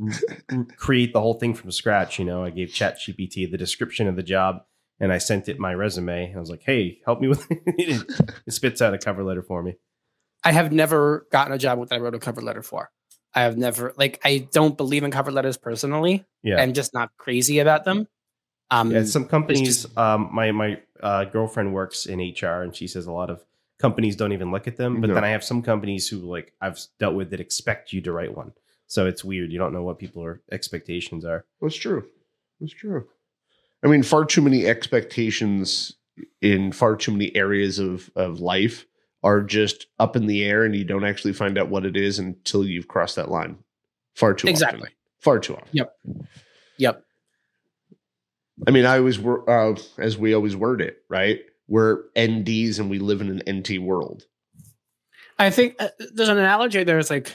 r- 0.00 0.08
r- 0.52 0.66
create 0.76 1.12
the 1.12 1.20
whole 1.20 1.34
thing 1.34 1.54
from 1.54 1.70
scratch. 1.72 2.18
You 2.18 2.24
know, 2.24 2.44
I 2.44 2.50
gave 2.50 2.68
ChatGPT 2.68 3.50
the 3.50 3.58
description 3.58 4.06
of 4.08 4.16
the 4.16 4.22
job, 4.22 4.62
and 5.00 5.12
I 5.12 5.18
sent 5.18 5.48
it 5.48 5.58
my 5.58 5.74
resume. 5.74 6.34
I 6.34 6.38
was 6.38 6.50
like, 6.50 6.62
"Hey, 6.62 7.00
help 7.04 7.20
me 7.20 7.28
with 7.28 7.46
it." 7.50 8.04
it 8.46 8.52
spits 8.52 8.80
out 8.82 8.94
a 8.94 8.98
cover 8.98 9.24
letter 9.24 9.42
for 9.42 9.62
me. 9.62 9.76
I 10.44 10.52
have 10.52 10.70
never 10.72 11.26
gotten 11.32 11.52
a 11.52 11.58
job 11.58 11.80
that 11.88 11.94
I 11.94 11.98
wrote 11.98 12.14
a 12.14 12.18
cover 12.20 12.40
letter 12.42 12.62
for. 12.62 12.90
I 13.34 13.42
have 13.42 13.56
never 13.58 13.92
like 13.96 14.20
I 14.24 14.46
don't 14.52 14.76
believe 14.76 15.02
in 15.02 15.10
cover 15.10 15.30
letters 15.32 15.56
personally. 15.56 16.24
Yeah. 16.42 16.56
and 16.60 16.74
just 16.74 16.94
not 16.94 17.10
crazy 17.18 17.58
about 17.58 17.84
them. 17.84 18.06
Um, 18.70 18.90
Yeah, 18.92 19.04
some 19.04 19.26
companies. 19.26 19.84
just- 19.84 19.98
um, 19.98 20.30
my 20.32 20.52
my 20.52 20.80
uh, 21.02 21.24
girlfriend 21.24 21.72
works 21.74 22.06
in 22.06 22.18
HR, 22.20 22.62
and 22.62 22.74
she 22.74 22.86
says 22.86 23.06
a 23.06 23.12
lot 23.12 23.30
of 23.30 23.44
companies 23.78 24.16
don't 24.16 24.32
even 24.32 24.50
look 24.50 24.66
at 24.66 24.76
them. 24.76 25.00
But 25.00 25.08
No. 25.08 25.14
then 25.14 25.24
I 25.24 25.28
have 25.28 25.44
some 25.44 25.62
companies 25.62 26.08
who 26.08 26.18
like 26.18 26.52
I've 26.60 26.78
dealt 26.98 27.14
with 27.14 27.30
that 27.30 27.40
expect 27.40 27.92
you 27.92 28.00
to 28.02 28.12
write 28.12 28.36
one. 28.36 28.52
So 28.86 29.06
it's 29.06 29.24
weird. 29.24 29.52
You 29.52 29.58
don't 29.58 29.72
know 29.72 29.82
what 29.82 29.98
people 29.98 30.22
are 30.24 30.40
expectations 30.52 31.24
are. 31.24 31.44
That's 31.60 31.74
true. 31.76 32.06
That's 32.60 32.72
true. 32.72 33.08
I 33.84 33.88
mean, 33.88 34.02
far 34.02 34.24
too 34.24 34.40
many 34.42 34.66
expectations 34.66 35.94
in 36.40 36.72
far 36.72 36.96
too 36.96 37.12
many 37.12 37.34
areas 37.36 37.78
of 37.78 38.10
of 38.16 38.40
life 38.40 38.86
are 39.22 39.42
just 39.42 39.86
up 39.98 40.14
in 40.16 40.26
the 40.26 40.44
air, 40.44 40.64
and 40.64 40.74
you 40.76 40.84
don't 40.84 41.04
actually 41.04 41.32
find 41.32 41.58
out 41.58 41.68
what 41.68 41.84
it 41.84 41.96
is 41.96 42.18
until 42.18 42.64
you've 42.64 42.86
crossed 42.88 43.16
that 43.16 43.30
line. 43.30 43.58
Far 44.14 44.32
too 44.34 44.46
Exactly. 44.48 44.80
often. 44.82 44.92
Far 45.20 45.38
too 45.40 45.54
often. 45.56 45.68
Yep. 45.72 45.96
Yep. 46.78 47.02
I 48.66 48.70
mean, 48.70 48.86
I 48.86 48.98
always 48.98 49.18
wor- 49.18 49.48
uh, 49.50 49.76
as 49.98 50.16
we 50.16 50.32
always 50.34 50.56
word 50.56 50.80
it, 50.80 50.98
right? 51.08 51.40
We're 51.68 52.04
NDs 52.14 52.78
and 52.78 52.88
we 52.90 52.98
live 52.98 53.20
in 53.20 53.40
an 53.40 53.58
NT 53.58 53.78
world. 53.80 54.24
I 55.38 55.50
think 55.50 55.76
uh, 55.78 55.88
there's 56.14 56.28
an 56.28 56.38
analogy 56.38 56.84
there. 56.84 56.98
It's 56.98 57.10
like 57.10 57.34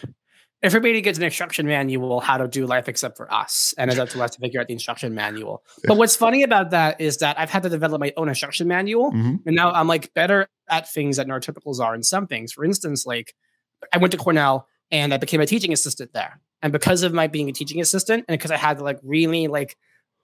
everybody 0.63 1.01
gets 1.01 1.17
an 1.17 1.23
instruction 1.23 1.67
manual 1.67 2.19
how 2.19 2.37
to 2.37 2.47
do 2.47 2.65
life 2.65 2.87
except 2.87 3.17
for 3.17 3.31
us, 3.31 3.73
and 3.77 3.91
it's 3.91 3.99
up 3.99 4.09
to 4.09 4.23
us 4.23 4.31
to 4.31 4.39
figure 4.39 4.59
out 4.61 4.67
the 4.67 4.73
instruction 4.73 5.13
manual. 5.13 5.63
But 5.85 5.97
what's 5.97 6.15
funny 6.15 6.43
about 6.43 6.71
that 6.71 6.99
is 7.01 7.17
that 7.17 7.39
I've 7.39 7.49
had 7.49 7.63
to 7.63 7.69
develop 7.69 7.99
my 7.99 8.13
own 8.17 8.29
instruction 8.29 8.67
manual, 8.67 9.11
Mhm. 9.11 9.39
and 9.45 9.55
now 9.55 9.71
I'm 9.71 9.87
like 9.87 10.13
better 10.13 10.47
at 10.69 10.89
things 10.89 11.17
that 11.17 11.27
neurotypicals 11.27 11.79
are 11.79 11.93
in 11.93 12.01
some 12.03 12.25
things. 12.27 12.53
For 12.53 12.63
instance, 12.63 13.05
like 13.05 13.33
I 13.93 13.97
went 13.97 14.11
to 14.13 14.17
Cornell 14.17 14.67
and 14.89 15.13
I 15.13 15.17
became 15.17 15.41
a 15.41 15.45
teaching 15.45 15.73
assistant 15.73 16.13
there, 16.13 16.39
and 16.61 16.71
because 16.71 17.03
of 17.03 17.13
my 17.13 17.27
being 17.27 17.49
a 17.49 17.53
teaching 17.53 17.81
assistant, 17.81 18.25
and 18.27 18.37
because 18.39 18.51
I 18.51 18.57
had 18.57 18.77
to 18.77 18.83
like 18.83 18.99
really 19.03 19.47
like 19.47 19.75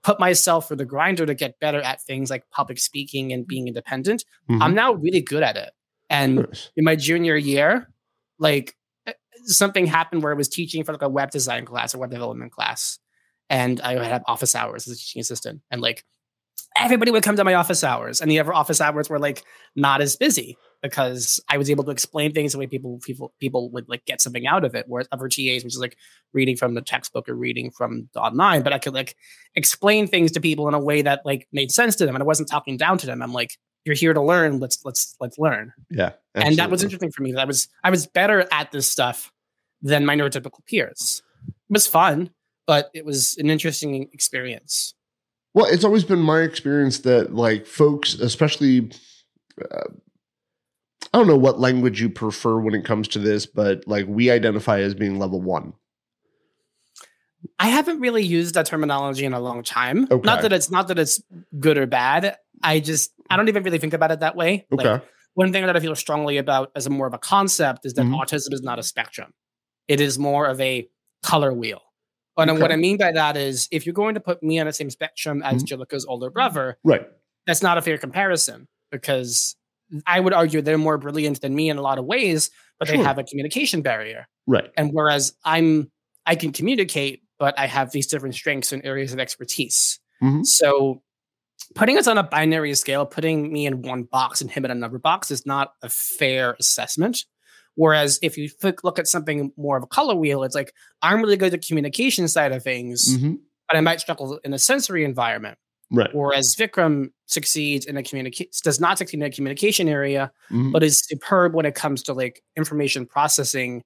put 0.02 0.20
myself 0.20 0.68
for 0.68 0.76
the 0.76 0.84
grinder 0.84 1.26
to 1.26 1.34
get 1.34 1.58
better 1.60 1.80
at 1.80 2.00
things 2.02 2.30
like 2.30 2.48
public 2.50 2.78
speaking 2.78 3.32
and 3.32 3.46
being 3.46 3.68
independent, 3.68 4.24
Mhm. 4.48 4.62
I'm 4.62 4.74
now 4.74 4.92
really 4.92 5.20
good 5.20 5.42
at 5.42 5.56
it. 5.56 5.70
And 6.10 6.46
in 6.76 6.84
my 6.84 6.96
junior 6.96 7.36
year, 7.36 7.90
like 8.38 8.76
uh, 9.06 9.12
something 9.44 9.86
happened 9.86 10.22
where 10.22 10.32
I 10.32 10.36
was 10.36 10.48
teaching 10.48 10.84
for 10.84 10.92
like 10.92 11.02
a 11.02 11.08
web 11.08 11.30
design 11.30 11.64
class 11.66 11.94
or 11.94 11.98
web 11.98 12.10
development 12.10 12.52
class, 12.52 12.98
and 13.50 13.80
I 13.80 14.02
had 14.04 14.22
office 14.26 14.54
hours 14.54 14.86
as 14.86 14.94
a 14.94 14.96
teaching 14.98 15.20
assistant, 15.20 15.62
and 15.70 15.80
like 15.80 16.04
everybody 16.76 17.10
would 17.10 17.22
come 17.22 17.36
to 17.36 17.44
my 17.44 17.54
office 17.54 17.82
hours, 17.84 18.20
and 18.20 18.30
the 18.30 18.38
other 18.40 18.52
office 18.54 18.80
hours 18.80 19.08
were 19.08 19.18
like 19.18 19.42
not 19.76 20.00
as 20.00 20.16
busy 20.16 20.56
because 20.82 21.40
I 21.48 21.58
was 21.58 21.68
able 21.70 21.82
to 21.84 21.90
explain 21.90 22.32
things 22.32 22.52
the 22.52 22.58
way 22.58 22.66
people 22.66 23.00
people 23.02 23.32
people 23.40 23.70
would 23.70 23.88
like 23.88 24.04
get 24.04 24.20
something 24.20 24.46
out 24.46 24.64
of 24.64 24.74
it. 24.74 24.84
Whereas 24.88 25.08
other 25.12 25.28
TAs, 25.28 25.64
which 25.64 25.74
is 25.74 25.78
like 25.80 25.96
reading 26.32 26.56
from 26.56 26.74
the 26.74 26.82
textbook 26.82 27.28
or 27.28 27.34
reading 27.34 27.70
from 27.70 28.08
the 28.14 28.20
online, 28.20 28.62
but 28.62 28.72
I 28.72 28.78
could 28.78 28.94
like 28.94 29.16
explain 29.54 30.06
things 30.06 30.32
to 30.32 30.40
people 30.40 30.68
in 30.68 30.74
a 30.74 30.78
way 30.80 31.02
that 31.02 31.22
like 31.24 31.48
made 31.52 31.72
sense 31.72 31.96
to 31.96 32.06
them, 32.06 32.14
and 32.14 32.22
I 32.22 32.26
wasn't 32.26 32.48
talking 32.48 32.76
down 32.76 32.98
to 32.98 33.06
them. 33.06 33.22
I'm 33.22 33.32
like, 33.32 33.58
you're 33.84 33.94
here 33.96 34.14
to 34.14 34.22
learn. 34.22 34.60
Let's 34.60 34.84
let's 34.84 35.16
let's 35.20 35.38
learn 35.38 35.72
Yeah. 35.90 36.12
and 36.34 36.56
that 36.56 36.70
was 36.70 36.82
interesting 36.82 37.10
for 37.10 37.22
me. 37.22 37.32
that 37.32 37.40
I 37.40 37.44
was 37.46 37.68
I 37.82 37.90
was 37.90 38.06
better 38.06 38.46
at 38.52 38.70
this 38.70 38.90
stuff 38.90 39.32
than 39.82 40.04
my 40.06 40.14
neurotypical 40.16 40.64
peers. 40.66 41.22
It 41.48 41.54
was 41.72 41.86
fun, 41.86 42.30
but 42.66 42.90
it 42.94 43.04
was 43.04 43.36
an 43.38 43.48
interesting 43.50 44.08
experience. 44.12 44.94
Well, 45.54 45.66
it's 45.66 45.84
always 45.84 46.04
been 46.04 46.20
my 46.20 46.40
experience 46.42 47.00
that 47.00 47.34
like 47.34 47.66
folks, 47.66 48.14
especially, 48.14 48.90
uh, 49.60 49.84
I 51.12 51.18
don't 51.18 51.26
know 51.26 51.36
what 51.38 51.58
language 51.58 52.00
you 52.00 52.10
prefer 52.10 52.58
when 52.60 52.74
it 52.74 52.84
comes 52.84 53.08
to 53.08 53.18
this, 53.18 53.46
but 53.46 53.86
like 53.86 54.06
we 54.08 54.30
identify 54.30 54.80
as 54.80 54.94
being 54.94 55.18
level 55.18 55.40
one. 55.40 55.72
I 57.58 57.68
haven't 57.68 58.00
really 58.00 58.24
used 58.24 58.54
that 58.56 58.66
terminology 58.66 59.24
in 59.24 59.32
a 59.32 59.40
long 59.40 59.62
time. 59.62 60.06
Okay. 60.10 60.26
Not 60.26 60.42
that 60.42 60.52
it's 60.52 60.70
not 60.70 60.88
that 60.88 60.98
it's 60.98 61.22
good 61.58 61.78
or 61.78 61.86
bad. 61.86 62.36
I 62.62 62.80
just 62.80 63.12
I 63.30 63.36
don't 63.36 63.48
even 63.48 63.62
really 63.62 63.78
think 63.78 63.94
about 63.94 64.10
it 64.10 64.20
that 64.20 64.36
way. 64.36 64.66
Like, 64.70 64.86
Okay. 64.86 65.04
one 65.34 65.52
thing 65.52 65.64
that 65.66 65.76
I 65.76 65.80
feel 65.80 65.94
strongly 65.94 66.36
about 66.38 66.72
as 66.74 66.86
a 66.86 66.90
more 66.90 67.06
of 67.06 67.14
a 67.14 67.18
concept 67.18 67.86
is 67.86 67.94
that 67.94 68.04
Mhm. 68.04 68.18
autism 68.20 68.52
is 68.52 68.62
not 68.62 68.78
a 68.78 68.82
spectrum. 68.82 69.32
It 69.86 70.00
is 70.00 70.18
more 70.18 70.46
of 70.46 70.60
a 70.60 70.88
color 71.22 71.52
wheel. 71.54 71.80
And 72.38 72.50
Okay. 72.52 72.60
what 72.62 72.72
I 72.72 72.76
mean 72.76 72.96
by 72.96 73.12
that 73.12 73.36
is 73.36 73.68
if 73.70 73.84
you're 73.86 73.92
going 73.92 74.14
to 74.14 74.20
put 74.20 74.42
me 74.42 74.58
on 74.58 74.66
the 74.66 74.72
same 74.72 74.90
spectrum 74.90 75.42
as 75.42 75.62
Mhm. 75.64 75.66
Jhillika's 75.86 76.06
older 76.06 76.30
brother, 76.30 76.78
right. 76.84 77.06
that's 77.46 77.62
not 77.62 77.78
a 77.78 77.82
fair 77.82 77.98
comparison 77.98 78.68
because 78.90 79.56
I 80.06 80.20
would 80.20 80.32
argue 80.32 80.60
they're 80.62 80.78
more 80.78 80.98
brilliant 80.98 81.40
than 81.40 81.54
me 81.54 81.68
in 81.70 81.78
a 81.78 81.82
lot 81.82 81.98
of 81.98 82.04
ways, 82.04 82.50
but 82.78 82.88
they 82.88 82.98
have 82.98 83.18
a 83.18 83.24
communication 83.24 83.82
barrier. 83.82 84.26
Right. 84.46 84.70
And 84.76 84.90
whereas 84.92 85.32
I'm 85.44 85.90
I 86.26 86.34
can 86.36 86.52
communicate, 86.52 87.22
but 87.38 87.58
I 87.58 87.66
have 87.66 87.90
these 87.90 88.06
different 88.06 88.34
strengths 88.34 88.70
and 88.72 88.84
areas 88.84 89.14
of 89.14 89.18
expertise. 89.18 89.98
Mhm. 90.22 90.44
So 90.44 91.02
putting 91.74 91.96
us 91.96 92.06
on 92.06 92.18
a 92.18 92.22
binary 92.22 92.74
scale, 92.74 93.06
putting 93.06 93.50
me 93.50 93.64
in 93.66 93.80
one 93.82 94.02
box 94.02 94.42
and 94.42 94.50
him 94.50 94.64
in 94.66 94.70
another 94.70 94.98
box 94.98 95.30
is 95.30 95.46
not 95.46 95.72
a 95.82 95.88
fair 95.88 96.54
assessment. 96.60 97.24
Whereas 97.78 98.18
if 98.22 98.36
you 98.36 98.50
look 98.82 98.98
at 98.98 99.06
something 99.06 99.52
more 99.56 99.76
of 99.76 99.84
a 99.84 99.86
color 99.86 100.16
wheel, 100.16 100.42
it's 100.42 100.54
like 100.56 100.74
I'm 101.00 101.22
really 101.22 101.36
good 101.36 101.54
at 101.54 101.60
the 101.60 101.64
communication 101.68 102.26
side 102.26 102.50
of 102.50 102.64
things, 102.64 103.16
Mhm. 103.16 103.38
but 103.68 103.76
I 103.76 103.80
might 103.80 104.00
struggle 104.00 104.40
in 104.42 104.52
a 104.52 104.58
sensory 104.58 105.04
environment. 105.04 105.58
Right. 105.92 106.12
Whereas 106.12 106.56
Vikram 106.56 107.12
succeeds 107.26 107.86
in 107.86 107.96
a 107.96 108.02
communication 108.02 108.50
does 108.64 108.80
not 108.80 108.98
succeed 108.98 109.20
in 109.20 109.22
a 109.22 109.30
communication 109.30 109.88
area, 109.88 110.32
Mhm. 110.50 110.72
but 110.72 110.82
is 110.82 110.98
superb 111.06 111.54
when 111.54 111.66
it 111.66 111.76
comes 111.76 112.02
to 112.02 112.12
like 112.14 112.42
information 112.56 113.06
processing 113.06 113.84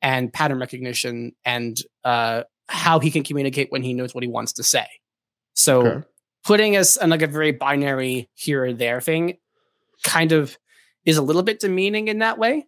and 0.00 0.32
pattern 0.32 0.58
recognition 0.58 1.32
and 1.44 1.76
uh, 2.04 2.44
how 2.68 2.98
he 2.98 3.10
can 3.10 3.22
communicate 3.22 3.70
when 3.70 3.82
he 3.82 3.92
knows 3.92 4.14
what 4.14 4.24
he 4.24 4.28
wants 4.28 4.54
to 4.54 4.62
say. 4.62 4.86
So 5.52 5.86
Okay. 5.86 6.06
putting 6.44 6.76
us 6.76 6.96
on 6.96 7.10
like 7.10 7.20
a 7.20 7.26
very 7.26 7.52
binary 7.52 8.30
here 8.32 8.64
or 8.64 8.72
there 8.72 9.02
thing 9.02 9.36
kind 10.02 10.32
of 10.32 10.56
is 11.04 11.18
a 11.18 11.22
little 11.22 11.42
bit 11.42 11.60
demeaning 11.60 12.08
in 12.08 12.20
that 12.20 12.38
way. 12.38 12.66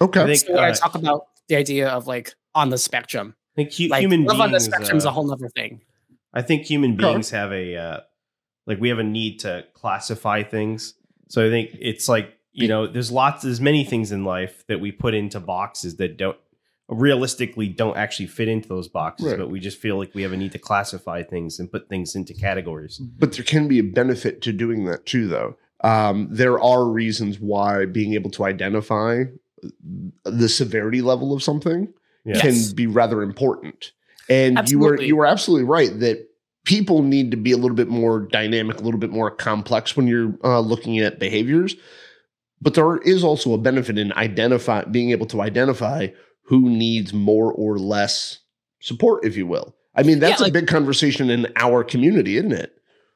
Okay. 0.00 0.20
I 0.22 0.26
think, 0.26 0.38
So 0.40 0.54
when 0.54 0.64
I 0.64 0.70
uh, 0.70 0.74
talk 0.74 0.94
about 0.94 1.26
the 1.48 1.56
idea 1.56 1.88
of 1.88 2.06
like 2.06 2.34
on 2.54 2.70
the 2.70 2.78
spectrum, 2.78 3.34
I 3.56 3.62
think 3.62 3.72
hu- 3.74 3.88
like 3.88 4.00
human 4.00 4.24
love 4.24 4.40
on 4.40 4.48
the 4.50 4.58
beings. 4.58 4.64
spectrum 4.64 4.96
is 4.98 5.06
uh, 5.06 5.10
a 5.10 5.12
whole 5.12 5.30
other 5.32 5.48
thing. 5.48 5.80
I 6.32 6.42
think 6.42 6.64
human 6.64 6.94
Okay. 6.94 7.04
beings 7.12 7.30
have 7.30 7.52
a 7.52 7.76
uh, 7.76 8.00
like 8.66 8.80
we 8.80 8.88
have 8.88 8.98
a 8.98 9.04
need 9.04 9.40
to 9.40 9.64
classify 9.74 10.42
things. 10.42 10.94
So 11.28 11.46
I 11.46 11.50
think 11.50 11.70
it's 11.80 12.08
like 12.08 12.34
you 12.56 12.68
know, 12.68 12.86
there's 12.86 13.10
lots, 13.10 13.42
there's 13.42 13.60
many 13.60 13.82
things 13.84 14.12
in 14.12 14.24
life 14.24 14.64
that 14.68 14.78
we 14.80 14.92
put 14.92 15.12
into 15.12 15.40
boxes 15.40 15.96
that 15.96 16.16
don't 16.16 16.36
realistically 16.88 17.66
don't 17.68 17.96
actually 17.96 18.26
fit 18.26 18.46
into 18.46 18.68
those 18.68 18.88
boxes, 18.88 19.26
Right. 19.28 19.38
but 19.38 19.50
we 19.50 19.58
just 19.58 19.78
feel 19.78 19.96
like 19.98 20.14
we 20.14 20.22
have 20.22 20.32
a 20.32 20.36
need 20.36 20.52
to 20.52 20.58
classify 20.58 21.22
things 21.22 21.58
and 21.58 21.70
put 21.72 21.88
things 21.88 22.14
into 22.14 22.34
categories. 22.34 22.98
But 22.98 23.32
there 23.32 23.44
can 23.44 23.66
be 23.68 23.78
a 23.78 23.82
benefit 23.82 24.40
to 24.42 24.52
doing 24.52 24.84
that 24.84 25.06
too, 25.06 25.26
though. 25.26 25.56
Um, 25.82 26.28
there 26.30 26.60
are 26.60 26.84
reasons 26.84 27.40
why 27.40 27.86
being 27.86 28.14
able 28.14 28.30
to 28.32 28.44
identify 28.44 29.24
the 30.24 30.48
severity 30.48 31.02
level 31.02 31.32
of 31.32 31.42
something 31.42 31.92
Yes. 32.24 32.40
can 32.40 32.74
be 32.74 32.86
rather 32.86 33.22
important. 33.22 33.92
And 34.30 34.70
you 34.70 34.78
were 34.78 35.00
you 35.00 35.16
were 35.16 35.26
absolutely 35.26 35.66
right 35.66 35.98
that 36.00 36.26
people 36.64 37.02
need 37.02 37.30
to 37.32 37.36
be 37.36 37.52
a 37.52 37.56
little 37.58 37.76
bit 37.76 37.88
more 37.88 38.20
dynamic, 38.20 38.78
a 38.78 38.82
little 38.82 38.98
bit 39.00 39.10
more 39.10 39.30
complex 39.30 39.94
when 39.96 40.06
you're 40.06 40.34
uh, 40.42 40.60
looking 40.60 40.98
at 40.98 41.18
behaviors. 41.18 41.76
But 42.62 42.72
there 42.74 42.96
is 42.96 43.22
also 43.22 43.52
a 43.52 43.58
benefit 43.58 43.98
in 43.98 44.12
identify 44.14 44.84
being 44.84 45.10
able 45.10 45.26
to 45.26 45.42
identify 45.42 46.08
who 46.44 46.70
needs 46.70 47.12
more 47.12 47.52
or 47.52 47.78
less 47.78 48.38
support, 48.80 49.24
if 49.26 49.36
you 49.36 49.46
will. 49.46 49.74
I 49.94 50.02
mean, 50.02 50.18
that's 50.18 50.40
Yeah, 50.40 50.46
a 50.46 50.50
big 50.50 50.66
conversation 50.66 51.28
in 51.28 51.46
our 51.56 51.84
community, 51.84 52.38
isn't 52.38 52.52
it? 52.52 52.72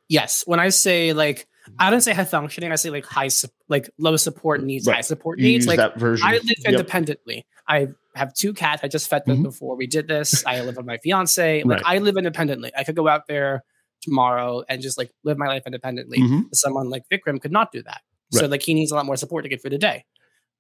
Yes, 0.08 0.42
when 0.46 0.60
I 0.60 0.68
say 0.68 1.12
like, 1.14 1.46
I 1.78 1.90
don't 1.90 2.00
say 2.00 2.12
high 2.12 2.24
functioning. 2.24 2.72
I 2.72 2.76
say 2.76 2.90
like 2.90 3.04
high, 3.04 3.28
like 3.68 3.88
low 3.98 4.16
support 4.16 4.62
needs, 4.62 4.86
Right. 4.86 4.96
high 4.96 5.00
support 5.02 5.38
You 5.38 5.48
needs. 5.48 5.66
Like 5.66 5.78
that 5.78 5.98
version. 5.98 6.26
I 6.26 6.32
live 6.32 6.44
Yep. 6.46 6.72
independently. 6.72 7.46
I 7.68 7.88
have 8.14 8.34
two 8.34 8.52
cats. 8.52 8.82
I 8.82 8.88
just 8.88 9.08
fed 9.08 9.24
them 9.26 9.38
Mhm. 9.38 9.42
before 9.44 9.76
we 9.76 9.86
did 9.86 10.08
this. 10.08 10.44
I 10.46 10.60
live 10.62 10.76
with 10.76 10.86
my 10.86 10.96
fiance. 10.98 11.62
Like 11.62 11.82
Right. 11.84 11.96
I 11.96 11.98
live 11.98 12.16
independently. 12.16 12.72
I 12.76 12.84
could 12.84 12.96
go 12.96 13.06
out 13.08 13.26
there 13.28 13.62
tomorrow 14.00 14.64
and 14.68 14.80
just 14.80 14.96
like 14.98 15.10
live 15.24 15.38
my 15.38 15.46
life 15.48 15.64
independently. 15.66 16.18
Mhm. 16.18 16.54
Someone 16.54 16.88
like 16.90 17.02
Vikram 17.12 17.40
could 17.40 17.52
not 17.52 17.72
do 17.72 17.82
that. 17.82 18.00
So 18.32 18.46
like 18.46 18.62
he 18.62 18.74
needs 18.74 18.92
a 18.92 18.94
lot 18.94 19.06
more 19.06 19.16
support 19.16 19.44
to 19.44 19.48
get 19.48 19.60
through 19.60 19.70
the 19.70 19.78
day. 19.78 20.04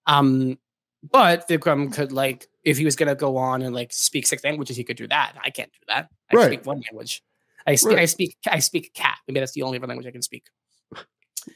Um, 0.06 0.58
but 1.10 1.48
Vikram 1.48 1.92
could 1.92 2.12
like 2.12 2.48
if 2.64 2.76
he 2.78 2.84
was 2.84 2.96
gonna 2.96 3.14
go 3.14 3.36
on 3.36 3.62
and 3.62 3.74
like 3.74 3.92
speak 3.92 4.26
six 4.26 4.42
languages, 4.44 4.76
he 4.76 4.84
could 4.84 4.96
do 4.96 5.06
that. 5.08 5.34
I 5.42 5.50
can't 5.50 5.70
do 5.72 5.78
that. 5.88 6.08
I 6.32 6.36
Right. 6.36 6.46
speak 6.46 6.66
one 6.66 6.80
language. 6.80 7.22
I 7.66 7.74
speak. 7.74 7.90
Right. 7.92 7.98
I 8.00 8.04
speak. 8.06 8.36
I 8.46 8.58
speak 8.60 8.94
cat. 8.94 9.18
Maybe 9.26 9.40
that's 9.40 9.52
the 9.52 9.62
only 9.62 9.78
other 9.78 9.86
language 9.86 10.06
I 10.06 10.10
can 10.10 10.22
speak. 10.22 10.44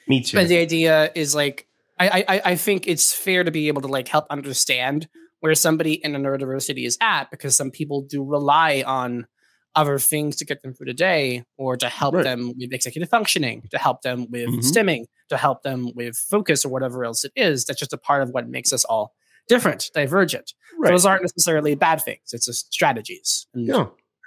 Me 0.08 0.22
too. 0.22 0.36
But 0.36 0.48
the 0.48 0.58
idea 0.58 1.10
is 1.14 1.34
like 1.34 1.66
I, 1.98 2.24
I 2.28 2.40
I 2.52 2.56
think 2.56 2.86
it's 2.88 3.14
fair 3.14 3.44
to 3.44 3.50
be 3.50 3.68
able 3.68 3.82
to 3.82 3.88
like 3.88 4.08
help 4.08 4.26
understand 4.30 5.08
where 5.40 5.54
somebody 5.54 5.94
in 5.94 6.14
a 6.14 6.18
neurodiversity 6.18 6.86
is 6.86 6.96
at 7.00 7.30
because 7.30 7.56
some 7.56 7.70
people 7.70 8.02
do 8.02 8.22
rely 8.24 8.82
on 8.86 9.26
other 9.74 9.98
things 9.98 10.36
to 10.36 10.44
get 10.44 10.62
them 10.62 10.74
through 10.74 10.86
the 10.86 10.92
day 10.94 11.42
or 11.56 11.76
to 11.78 11.88
help 11.88 12.14
Right. 12.14 12.24
them 12.24 12.52
with 12.58 12.72
executive 12.72 13.08
functioning, 13.08 13.66
to 13.70 13.78
help 13.78 14.02
them 14.02 14.26
with 14.30 14.48
Mhm. 14.50 14.58
stimming, 14.58 15.04
to 15.30 15.36
help 15.38 15.62
them 15.62 15.90
with 15.94 16.14
focus 16.16 16.64
or 16.64 16.68
whatever 16.68 17.04
else 17.04 17.24
it 17.24 17.32
is. 17.36 17.64
That's 17.64 17.80
just 17.80 17.92
a 17.92 17.96
part 17.98 18.22
of 18.22 18.30
what 18.30 18.48
makes 18.48 18.72
us 18.72 18.84
all 18.84 19.14
different, 19.48 19.90
divergent. 19.94 20.52
Right. 20.78 20.90
Those 20.90 21.06
aren't 21.06 21.22
necessarily 21.22 21.74
bad 21.74 22.02
things. 22.02 22.20
It's 22.32 22.44
just 22.46 22.72
strategies 22.72 23.46
and 23.54 23.66
yeah. 23.66 23.86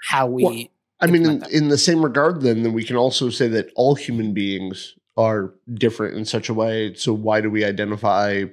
how 0.09 0.25
we. 0.27 0.43
Well, 0.43 0.63
I 0.99 1.07
mean, 1.07 1.25
in, 1.25 1.45
in 1.51 1.67
the 1.69 1.77
same 1.77 2.03
regard, 2.03 2.41
then, 2.41 2.63
then 2.63 2.73
we 2.73 2.83
can 2.83 2.95
also 2.95 3.29
say 3.29 3.47
that 3.49 3.69
all 3.75 3.95
human 3.95 4.33
beings 4.33 4.95
are 5.17 5.53
different 5.73 6.17
in 6.17 6.25
such 6.25 6.49
a 6.49 6.53
way. 6.53 6.93
So 6.95 7.13
why 7.13 7.41
do 7.41 7.49
we 7.49 7.63
identify 7.63 8.45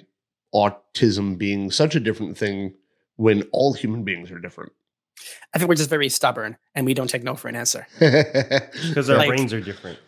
autism 0.55 1.37
being 1.39 1.71
such 1.71 1.95
a 1.95 2.01
different 2.01 2.37
thing 2.39 2.75
when 3.17 3.43
all 3.53 3.73
human 3.73 4.05
beings 4.05 4.31
are 4.31 4.39
different? 4.39 4.73
I 5.55 5.59
think 5.59 5.69
we're 5.69 5.75
just 5.77 5.91
very 5.91 6.09
stubborn 6.09 6.57
and 6.75 6.87
we 6.87 6.95
don't 6.95 7.09
take 7.09 7.23
no 7.23 7.35
for 7.35 7.49
an 7.49 7.57
answer. 7.57 7.87
because 7.99 9.09
our 9.11 9.17
Like- 9.19 9.29
brains 9.29 9.53
are 9.53 9.61
different. 9.61 9.99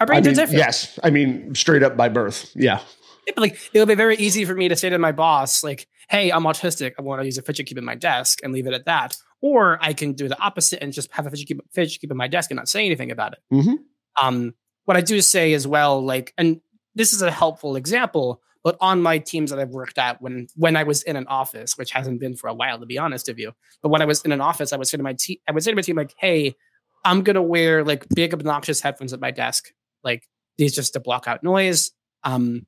Our 0.00 0.04
I 0.04 0.06
brains 0.06 0.26
mean, 0.26 0.32
are 0.34 0.36
different. 0.42 0.58
yes, 0.58 0.98
I 1.02 1.10
mean 1.10 1.52
straight 1.56 1.82
up 1.82 1.96
by 1.96 2.08
birth. 2.08 2.52
Yeah, 2.54 2.78
Yeah, 3.26 3.32
but, 3.34 3.38
like 3.38 3.58
it 3.74 3.78
would 3.80 3.88
be 3.88 3.96
very 3.96 4.16
easy 4.16 4.44
for 4.44 4.54
me 4.54 4.68
to 4.68 4.76
say 4.76 4.88
to 4.90 4.98
my 4.98 5.10
boss, 5.10 5.64
like, 5.64 5.88
"Hey, 6.08 6.30
I'm 6.30 6.44
autistic. 6.44 6.92
I 6.96 7.02
want 7.02 7.20
to 7.20 7.24
use 7.26 7.36
a 7.36 7.42
fidget 7.42 7.66
cube 7.66 7.78
in 7.78 7.84
my 7.84 7.96
desk 7.96 8.38
and 8.44 8.52
leave 8.52 8.68
it 8.68 8.74
at 8.74 8.84
that." 8.84 9.16
Or 9.40 9.78
I 9.82 9.92
can 9.92 10.12
do 10.12 10.28
the 10.28 10.40
opposite 10.40 10.80
and 10.84 10.92
just 10.92 11.10
have 11.10 11.26
a 11.26 11.30
fidget 11.30 11.48
cube, 11.48 11.60
fidget 11.72 11.98
cube 11.98 12.12
in 12.12 12.16
my 12.16 12.28
desk 12.28 12.52
and 12.52 12.56
not 12.56 12.68
say 12.68 12.86
anything 12.86 13.10
about 13.10 13.32
it. 13.32 13.38
Mhm. 13.52 13.78
Um, 14.22 14.54
what 14.86 14.96
I 14.96 15.02
do 15.02 15.20
say 15.20 15.52
as 15.52 15.66
well, 15.66 16.02
like, 16.02 16.32
and 16.38 16.60
this 16.94 17.12
is 17.12 17.20
a 17.20 17.30
helpful 17.30 17.76
example, 17.76 18.40
but 18.64 18.76
on 18.80 19.02
my 19.02 19.18
teams 19.18 19.50
that 19.50 19.60
I've 19.60 19.70
worked 19.70 19.98
at 19.98 20.20
when 20.22 20.48
when 20.56 20.76
I 20.76 20.82
was 20.82 21.02
in 21.02 21.16
an 21.16 21.26
office, 21.26 21.76
which 21.76 21.92
hasn't 21.92 22.18
been 22.18 22.34
for 22.34 22.48
a 22.48 22.54
while, 22.54 22.80
to 22.80 22.86
be 22.86 22.98
honest 22.98 23.28
with 23.28 23.38
you, 23.38 23.52
but 23.82 23.90
when 23.90 24.02
I 24.02 24.06
was 24.06 24.22
in 24.22 24.32
an 24.32 24.40
office, 24.40 24.72
I 24.72 24.76
would 24.76 24.88
say 24.88 24.96
to 24.96 25.02
my 25.02 25.12
team, 25.12 25.36
I 25.48 25.52
would 25.52 25.62
say 25.62 25.70
to 25.70 25.76
my 25.76 25.82
team, 25.82 25.96
like, 25.96 26.14
"Hey, 26.18 26.56
I'm 27.04 27.22
gonna 27.22 27.42
wear 27.42 27.84
like 27.84 28.08
big 28.14 28.32
obnoxious 28.32 28.80
headphones 28.80 29.12
at 29.12 29.20
my 29.20 29.30
desk, 29.30 29.72
like 30.02 30.26
these 30.58 30.74
just 30.74 30.94
to 30.94 31.00
block 31.00 31.28
out 31.28 31.42
noise." 31.42 31.92
Um, 32.24 32.66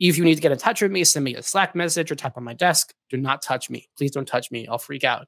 if 0.00 0.18
you 0.18 0.24
need 0.24 0.34
to 0.34 0.40
get 0.40 0.52
in 0.52 0.58
touch 0.58 0.82
with 0.82 0.90
me, 0.92 1.04
send 1.04 1.24
me 1.24 1.34
a 1.34 1.42
Slack 1.42 1.74
message 1.74 2.10
or 2.10 2.16
tap 2.16 2.36
on 2.36 2.44
my 2.44 2.54
desk. 2.54 2.92
Do 3.10 3.16
not 3.16 3.42
touch 3.42 3.70
me. 3.70 3.88
Please 3.96 4.10
don't 4.10 4.26
touch 4.26 4.50
me. 4.50 4.66
I'll 4.66 4.78
freak 4.78 5.04
out. 5.04 5.26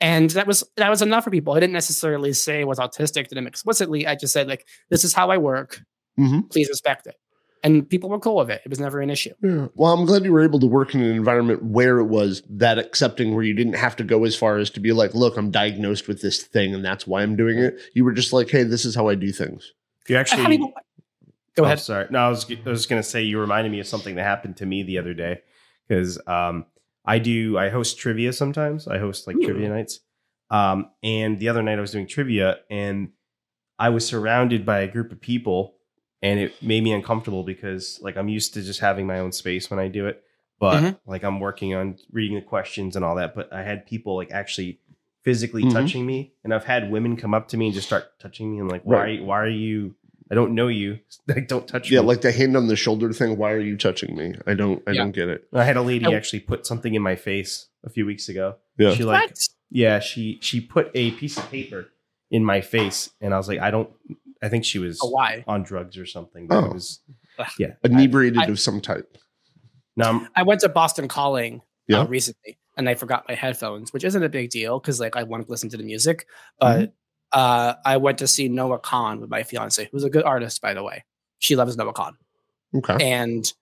And 0.00 0.30
that 0.30 0.46
was 0.46 0.62
that 0.76 0.90
was 0.90 1.00
enough 1.02 1.24
for 1.24 1.30
people. 1.30 1.54
I 1.54 1.60
didn't 1.60 1.72
necessarily 1.72 2.32
say 2.32 2.64
was 2.64 2.78
autistic 2.78 3.28
to 3.28 3.34
them 3.34 3.46
explicitly. 3.46 4.06
I 4.06 4.14
just 4.14 4.32
said 4.32 4.46
like, 4.48 4.66
this 4.90 5.04
is 5.04 5.14
how 5.14 5.30
I 5.30 5.38
work. 5.38 5.80
Mhm. 6.18 6.50
Please 6.50 6.68
respect 6.68 7.06
it. 7.06 7.14
And 7.64 7.88
people 7.88 8.10
were 8.10 8.20
cool 8.20 8.36
with 8.36 8.50
it. 8.50 8.60
It 8.64 8.68
was 8.68 8.78
never 8.78 9.00
an 9.00 9.10
issue. 9.10 9.32
Yeah. 9.42 9.68
Well, 9.74 9.92
I'm 9.92 10.04
glad 10.04 10.24
you 10.24 10.32
were 10.32 10.42
able 10.44 10.60
to 10.60 10.66
work 10.66 10.94
in 10.94 11.00
an 11.00 11.10
environment 11.16 11.64
where 11.64 11.98
it 11.98 12.04
was 12.04 12.42
that 12.50 12.78
accepting, 12.78 13.34
where 13.34 13.42
you 13.42 13.54
didn't 13.54 13.72
have 13.74 13.96
to 13.96 14.04
go 14.04 14.24
as 14.24 14.36
far 14.36 14.58
as 14.58 14.70
to 14.70 14.80
be 14.80 14.92
like, 14.92 15.14
look, 15.14 15.36
I'm 15.36 15.50
diagnosed 15.50 16.06
with 16.06 16.20
this 16.22 16.42
thing 16.42 16.74
and 16.74 16.84
that's 16.84 17.06
why 17.06 17.22
I'm 17.22 17.34
doing 17.34 17.58
it. 17.58 17.80
You 17.94 18.04
were 18.04 18.12
just 18.12 18.32
like, 18.32 18.50
hey, 18.50 18.62
this 18.62 18.84
is 18.84 18.94
how 18.94 19.08
I 19.08 19.14
do 19.14 19.32
things. 19.32 19.72
You 20.08 20.16
actually 20.16 20.42
had 20.42 20.50
people- 20.50 20.72
Go 21.56 21.62
Oh, 21.62 21.66
ahead. 21.66 21.80
sorry. 21.80 22.06
No, 22.10 22.18
I 22.18 22.28
was 22.28 22.44
I 22.66 22.68
was 22.68 22.84
going 22.86 23.02
to 23.02 23.08
say 23.08 23.22
you 23.22 23.40
reminded 23.40 23.72
me 23.72 23.80
of 23.80 23.86
something 23.86 24.14
that 24.16 24.24
happened 24.24 24.58
to 24.58 24.66
me 24.66 24.82
the 24.82 24.98
other 24.98 25.14
day 25.14 25.40
because 25.88 26.20
um, 26.26 26.66
I 27.06 27.18
do 27.18 27.56
I 27.58 27.68
host 27.68 27.98
trivia 27.98 28.32
sometimes. 28.32 28.88
I 28.88 28.98
host 28.98 29.26
like 29.26 29.36
Ooh. 29.36 29.44
trivia 29.44 29.68
nights. 29.68 30.00
Um, 30.50 30.90
and 31.02 31.38
the 31.38 31.48
other 31.48 31.62
night 31.62 31.78
I 31.78 31.80
was 31.80 31.90
doing 31.92 32.06
trivia 32.06 32.58
and 32.70 33.10
I 33.78 33.88
was 33.90 34.06
surrounded 34.06 34.64
by 34.64 34.80
a 34.80 34.88
group 34.88 35.12
of 35.12 35.20
people 35.20 35.74
and 36.22 36.40
it 36.40 36.62
made 36.62 36.82
me 36.82 36.92
uncomfortable 36.92 37.42
because 37.44 37.98
like 38.02 38.16
I'm 38.16 38.28
used 38.28 38.54
to 38.54 38.62
just 38.62 38.80
having 38.80 39.06
my 39.06 39.18
own 39.18 39.32
space 39.32 39.70
when 39.70 39.78
I 39.78 39.88
do 39.88 40.06
it. 40.06 40.22
But 40.58 40.82
Mhm. 40.82 40.98
like 41.06 41.22
I'm 41.22 41.40
working 41.40 41.74
on 41.74 41.98
reading 42.10 42.36
the 42.36 42.42
questions 42.42 42.96
and 42.96 43.04
all 43.04 43.16
that. 43.16 43.34
But 43.34 43.52
I 43.52 43.62
had 43.62 43.86
people 43.86 44.16
like 44.16 44.30
actually 44.30 44.80
physically 45.22 45.64
Mhm. 45.64 45.72
touching 45.72 46.06
me, 46.06 46.32
and 46.44 46.54
I've 46.54 46.64
had 46.64 46.90
women 46.90 47.16
come 47.16 47.34
up 47.34 47.48
to 47.48 47.56
me 47.56 47.66
and 47.66 47.74
just 47.74 47.86
start 47.88 48.18
touching 48.20 48.52
me. 48.52 48.60
and 48.60 48.70
like, 48.70 48.82
why? 48.84 48.96
Right. 49.02 49.24
Why 49.24 49.40
are 49.40 49.48
you? 49.48 49.96
I 50.30 50.34
don't 50.34 50.54
know 50.54 50.68
you. 50.68 50.98
Like, 51.28 51.48
don't 51.48 51.66
touch 51.66 51.90
Yeah, 51.90 52.00
me. 52.02 52.06
like 52.06 52.20
the 52.20 52.30
hand 52.30 52.56
on 52.56 52.68
the 52.68 52.76
shoulder 52.76 53.12
thing. 53.12 53.36
Why 53.36 53.50
are 53.52 53.60
you 53.60 53.76
touching 53.76 54.16
me? 54.16 54.34
I 54.46 54.54
don't. 54.54 54.80
I 54.86 54.92
Yeah. 54.92 55.02
don't 55.02 55.10
get 55.12 55.28
it. 55.28 55.44
I 55.52 55.64
had 55.64 55.76
a 55.76 55.82
lady 55.82 56.06
I- 56.06 56.12
actually 56.14 56.40
put 56.40 56.64
something 56.66 56.94
in 56.94 57.02
my 57.02 57.16
face 57.16 57.66
a 57.84 57.90
few 57.90 58.06
weeks 58.06 58.28
ago. 58.28 58.56
Yeah. 58.78 58.94
She 58.94 59.02
like, 59.02 59.30
What? 59.30 59.48
yeah, 59.70 59.98
she 59.98 60.38
she 60.40 60.60
put 60.60 60.90
a 60.94 61.10
piece 61.12 61.36
of 61.36 61.50
paper 61.50 61.88
in 62.30 62.44
my 62.44 62.60
face, 62.60 63.10
and 63.20 63.34
I 63.34 63.38
was 63.38 63.48
like, 63.48 63.58
I 63.60 63.70
don't. 63.72 63.90
I 64.42 64.48
think 64.48 64.64
she 64.64 64.78
was 64.78 65.00
Oh, 65.02 65.10
why? 65.10 65.42
on 65.48 65.62
drugs 65.64 65.96
or 65.98 66.06
something. 66.06 66.46
But 66.46 66.62
Oh. 66.62 66.66
it 66.66 66.74
was 66.74 67.00
yeah. 67.58 67.72
Inebriated 67.82 68.38
I- 68.38 68.46
of 68.46 68.60
some 68.60 68.80
type. 68.80 69.18
No, 69.96 70.04
I'm- 70.06 70.28
I 70.36 70.42
went 70.44 70.60
to 70.60 70.68
Boston 70.68 71.08
Calling 71.08 71.62
Yeah. 71.88 72.00
uh, 72.02 72.06
recently, 72.06 72.58
and 72.76 72.88
I 72.88 72.94
forgot 72.94 73.24
my 73.28 73.34
headphones, 73.34 73.92
which 73.92 74.04
isn't 74.04 74.22
a 74.22 74.28
big 74.28 74.50
deal 74.50 74.78
because 74.78 75.00
like 75.00 75.16
I 75.16 75.22
want 75.24 75.46
to 75.46 75.50
listen 75.50 75.70
to 75.70 75.76
the 75.76 75.82
music. 75.82 76.26
But 76.60 76.92
uh, 77.32 77.74
I 77.84 77.96
went 77.96 78.18
to 78.18 78.26
see 78.26 78.48
Noah 78.48 78.78
Kahan 78.78 79.20
with 79.20 79.30
my 79.30 79.42
fiance, 79.42 79.88
who's 79.92 80.04
a 80.04 80.10
good 80.10 80.24
artist, 80.24 80.60
by 80.60 80.74
the 80.74 80.82
way. 80.82 81.04
She 81.38 81.56
loves 81.56 81.76
Noah 81.76 81.92
Kahan, 81.92 82.14
Okay. 82.76 82.96
and 83.00 83.52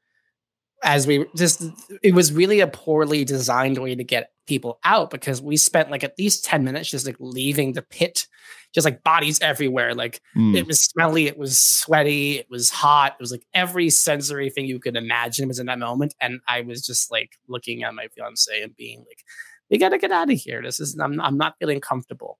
as 0.83 1.07
we 1.07 1.25
just, 1.35 1.63
it 2.03 2.13
was 2.15 2.33
really 2.33 2.61
a 2.61 2.67
poorly 2.67 3.25
designed 3.25 3.79
way 3.79 3.95
to 3.95 4.05
get 4.05 4.33
people 4.47 4.79
out 4.85 5.09
because 5.11 5.41
we 5.41 5.57
spent 5.57 5.91
like 5.91 6.05
at 6.05 6.13
least 6.19 6.45
ten 6.45 6.63
minutes 6.63 6.91
just 6.91 7.07
like 7.07 7.17
leaving 7.19 7.73
the 7.73 7.81
pit, 7.81 8.27
just 8.75 8.85
like 8.85 9.03
bodies 9.03 9.41
everywhere, 9.41 9.95
like 9.95 10.21
Mm. 10.37 10.55
it 10.55 10.67
was 10.67 10.83
smelly, 10.85 11.27
it 11.27 11.39
was 11.39 11.59
sweaty, 11.59 12.37
it 12.39 12.51
was 12.51 12.69
hot. 12.69 13.13
It 13.19 13.23
was 13.23 13.31
like 13.33 13.47
every 13.55 13.89
sensory 13.89 14.51
thing 14.51 14.67
you 14.67 14.79
could 14.79 14.97
imagine 14.97 15.49
was 15.49 15.59
in 15.59 15.67
that 15.67 15.79
moment. 15.79 16.15
And 16.21 16.41
I 16.47 16.61
was 16.61 16.85
just 16.85 17.11
like 17.11 17.39
looking 17.49 17.83
at 17.83 17.95
my 17.95 18.09
fiance 18.09 18.61
and 18.63 18.77
being 18.77 18.99
like, 18.99 19.25
we 19.71 19.79
gotta 19.79 19.97
get 19.97 20.13
out 20.13 20.31
of 20.31 20.39
here. 20.39 20.61
This 20.63 20.81
is 20.81 20.99
I'm 20.99 21.19
I'm 21.23 21.39
not 21.39 21.55
feeling 21.59 21.81
comfortable. 21.81 22.39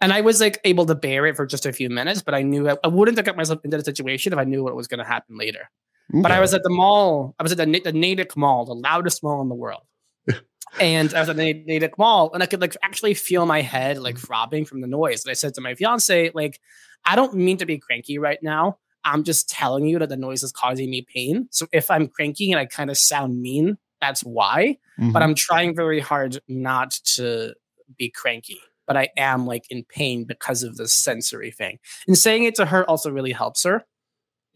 And 0.00 0.12
I 0.12 0.20
was 0.20 0.40
like 0.40 0.60
able 0.64 0.86
to 0.86 0.94
bear 0.94 1.26
it 1.26 1.36
for 1.36 1.46
just 1.46 1.66
a 1.66 1.72
few 1.72 1.88
minutes, 1.88 2.20
but 2.22 2.34
I 2.34 2.42
knew 2.42 2.68
I, 2.68 2.76
I 2.84 2.88
wouldn't 2.88 3.16
have 3.16 3.24
got 3.24 3.36
myself 3.36 3.60
into 3.64 3.76
the 3.76 3.84
situation 3.84 4.32
if 4.32 4.38
I 4.38 4.44
knew 4.44 4.62
what 4.64 4.74
was 4.76 4.88
gonna 4.88 5.04
happen 5.04 5.36
later. 5.38 5.70
But 6.10 6.32
I 6.32 6.40
was 6.40 6.52
at 6.52 6.62
the 6.62 6.70
mall. 6.70 7.34
I 7.38 7.42
was 7.42 7.52
at 7.52 7.58
the, 7.58 7.80
the 7.80 7.92
Natick 7.92 8.36
Mall, 8.36 8.66
the 8.66 8.74
loudest 8.74 9.22
mall 9.22 9.40
in 9.40 9.48
the 9.48 9.54
world. 9.54 9.82
and 10.80 11.14
I 11.14 11.20
was 11.20 11.28
at 11.30 11.36
the 11.36 11.54
Na- 11.54 11.60
Natick 11.66 11.96
Mall, 11.98 12.30
and 12.34 12.42
I 12.42 12.46
could 12.46 12.60
like 12.60 12.76
actually 12.82 13.14
feel 13.14 13.46
my 13.46 13.62
head 13.62 13.98
like 13.98 14.18
throbbing 14.18 14.64
from 14.66 14.80
the 14.82 14.86
noise. 14.86 15.24
And 15.24 15.30
I 15.30 15.34
said 15.34 15.54
to 15.54 15.60
my 15.60 15.74
fiance, 15.74 16.30
like, 16.34 16.60
I 17.06 17.16
don't 17.16 17.34
mean 17.34 17.56
to 17.58 17.66
be 17.66 17.78
cranky 17.78 18.18
right 18.18 18.42
now. 18.42 18.78
I'm 19.04 19.24
just 19.24 19.48
telling 19.48 19.86
you 19.86 19.98
that 19.98 20.08
the 20.08 20.16
noise 20.16 20.42
is 20.42 20.52
causing 20.52 20.90
me 20.90 21.02
pain. 21.02 21.48
So 21.50 21.66
if 21.72 21.90
I'm 21.90 22.08
cranky 22.08 22.52
and 22.52 22.58
I 22.58 22.66
kind 22.66 22.90
of 22.90 22.98
sound 22.98 23.40
mean, 23.40 23.78
that's 24.00 24.22
why. 24.22 24.78
Mhm. 25.00 25.12
But 25.12 25.22
I'm 25.22 25.34
trying 25.34 25.74
very 25.74 26.00
hard 26.00 26.40
not 26.48 26.90
to 27.16 27.54
be 27.96 28.10
cranky. 28.10 28.60
But 28.86 28.96
I 28.96 29.08
am 29.16 29.46
like 29.46 29.64
in 29.70 29.84
pain 29.84 30.24
because 30.24 30.62
of 30.62 30.76
the 30.76 30.86
sensory 30.88 31.50
thing. 31.50 31.78
And 32.06 32.16
saying 32.18 32.44
it 32.44 32.54
to 32.56 32.66
her 32.66 32.88
also 32.88 33.10
really 33.10 33.32
helps 33.32 33.64
her 33.64 33.84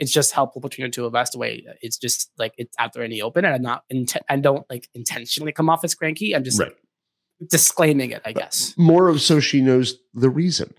it's 0.00 0.12
just 0.12 0.30
helpful 0.30 0.60
between 0.60 0.86
the 0.86 0.92
two 0.92 1.06
of 1.06 1.16
us. 1.16 1.30
The 1.30 1.38
way 1.38 1.66
it's 1.82 1.96
just 1.98 2.30
like 2.38 2.54
it's 2.56 2.72
out 2.78 2.92
there 2.92 3.02
in 3.02 3.10
the 3.10 3.22
open, 3.22 3.44
and 3.44 3.52
I'm 3.52 3.62
not 3.62 3.82
I 4.28 4.36
don't 4.36 4.64
like 4.70 4.88
intentionally 4.94 5.50
come 5.50 5.68
off 5.68 5.82
as 5.82 5.92
cranky. 5.96 6.36
I'm 6.36 6.44
just 6.44 6.60
Right. 6.60 6.68
like, 6.68 7.48
disclaiming 7.50 8.12
it, 8.12 8.22
I 8.24 8.32
guess. 8.32 8.74
more 8.78 9.08
of 9.08 9.20
so 9.20 9.40
she 9.40 9.60
knows 9.60 9.98
the 10.14 10.30
reason. 10.30 10.72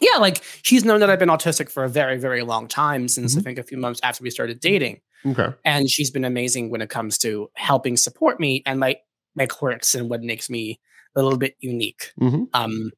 Yeah, 0.00 0.18
like 0.18 0.42
she's 0.62 0.84
known 0.84 0.98
that 1.00 1.10
I've 1.10 1.18
been 1.20 1.28
autistic 1.28 1.70
for 1.70 1.84
a 1.84 1.88
very, 1.88 2.18
very 2.18 2.42
long 2.42 2.66
time 2.68 3.08
since 3.08 3.36
I 3.36 3.40
Mhm. 3.40 3.44
think 3.44 3.58
a 3.58 3.62
few 3.62 3.78
months 3.78 4.00
after 4.02 4.22
we 4.24 4.30
started 4.30 4.58
dating, 4.60 5.00
Okay. 5.24 5.48
and 5.64 5.88
she's 5.88 6.10
been 6.10 6.24
amazing 6.24 6.70
when 6.70 6.82
it 6.82 6.90
comes 6.90 7.16
to 7.18 7.50
helping 7.54 7.96
support 7.96 8.38
me 8.40 8.62
and 8.66 8.78
like 8.80 9.00
my 9.36 9.46
quirks 9.46 9.94
and 9.94 10.10
what 10.10 10.22
makes 10.22 10.50
me 10.50 10.80
a 11.16 11.22
little 11.22 11.38
bit 11.38 11.56
unique. 11.60 12.12
Mhm. 12.20 12.48
Um, 12.52 12.90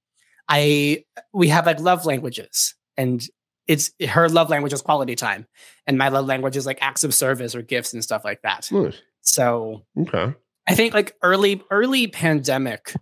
I 0.49 1.05
we 1.33 1.49
have 1.49 1.67
like 1.67 1.81
love 1.81 2.05
languages, 2.07 2.75
and 2.97 3.23
it's 3.67 3.91
her 4.09 4.29
love 4.29 4.49
language 4.51 4.73
is 4.73 4.83
quality 4.83 5.15
time, 5.15 5.47
and 5.87 5.99
my 5.99 6.09
love 6.09 6.27
language 6.27 6.57
is 6.57 6.67
like 6.67 6.79
acts 6.81 7.05
of 7.05 7.15
service 7.15 7.55
or 7.55 7.63
gifts 7.63 7.93
and 7.93 8.03
stuff 8.03 8.25
like 8.25 8.43
that. 8.43 8.69
Nice. 8.73 9.01
So 9.23 9.85
Okay. 10.01 10.35
I 10.67 10.75
think 10.75 10.95
like 10.95 11.15
early 11.23 11.63
early 11.71 12.07
pandemic, 12.07 12.95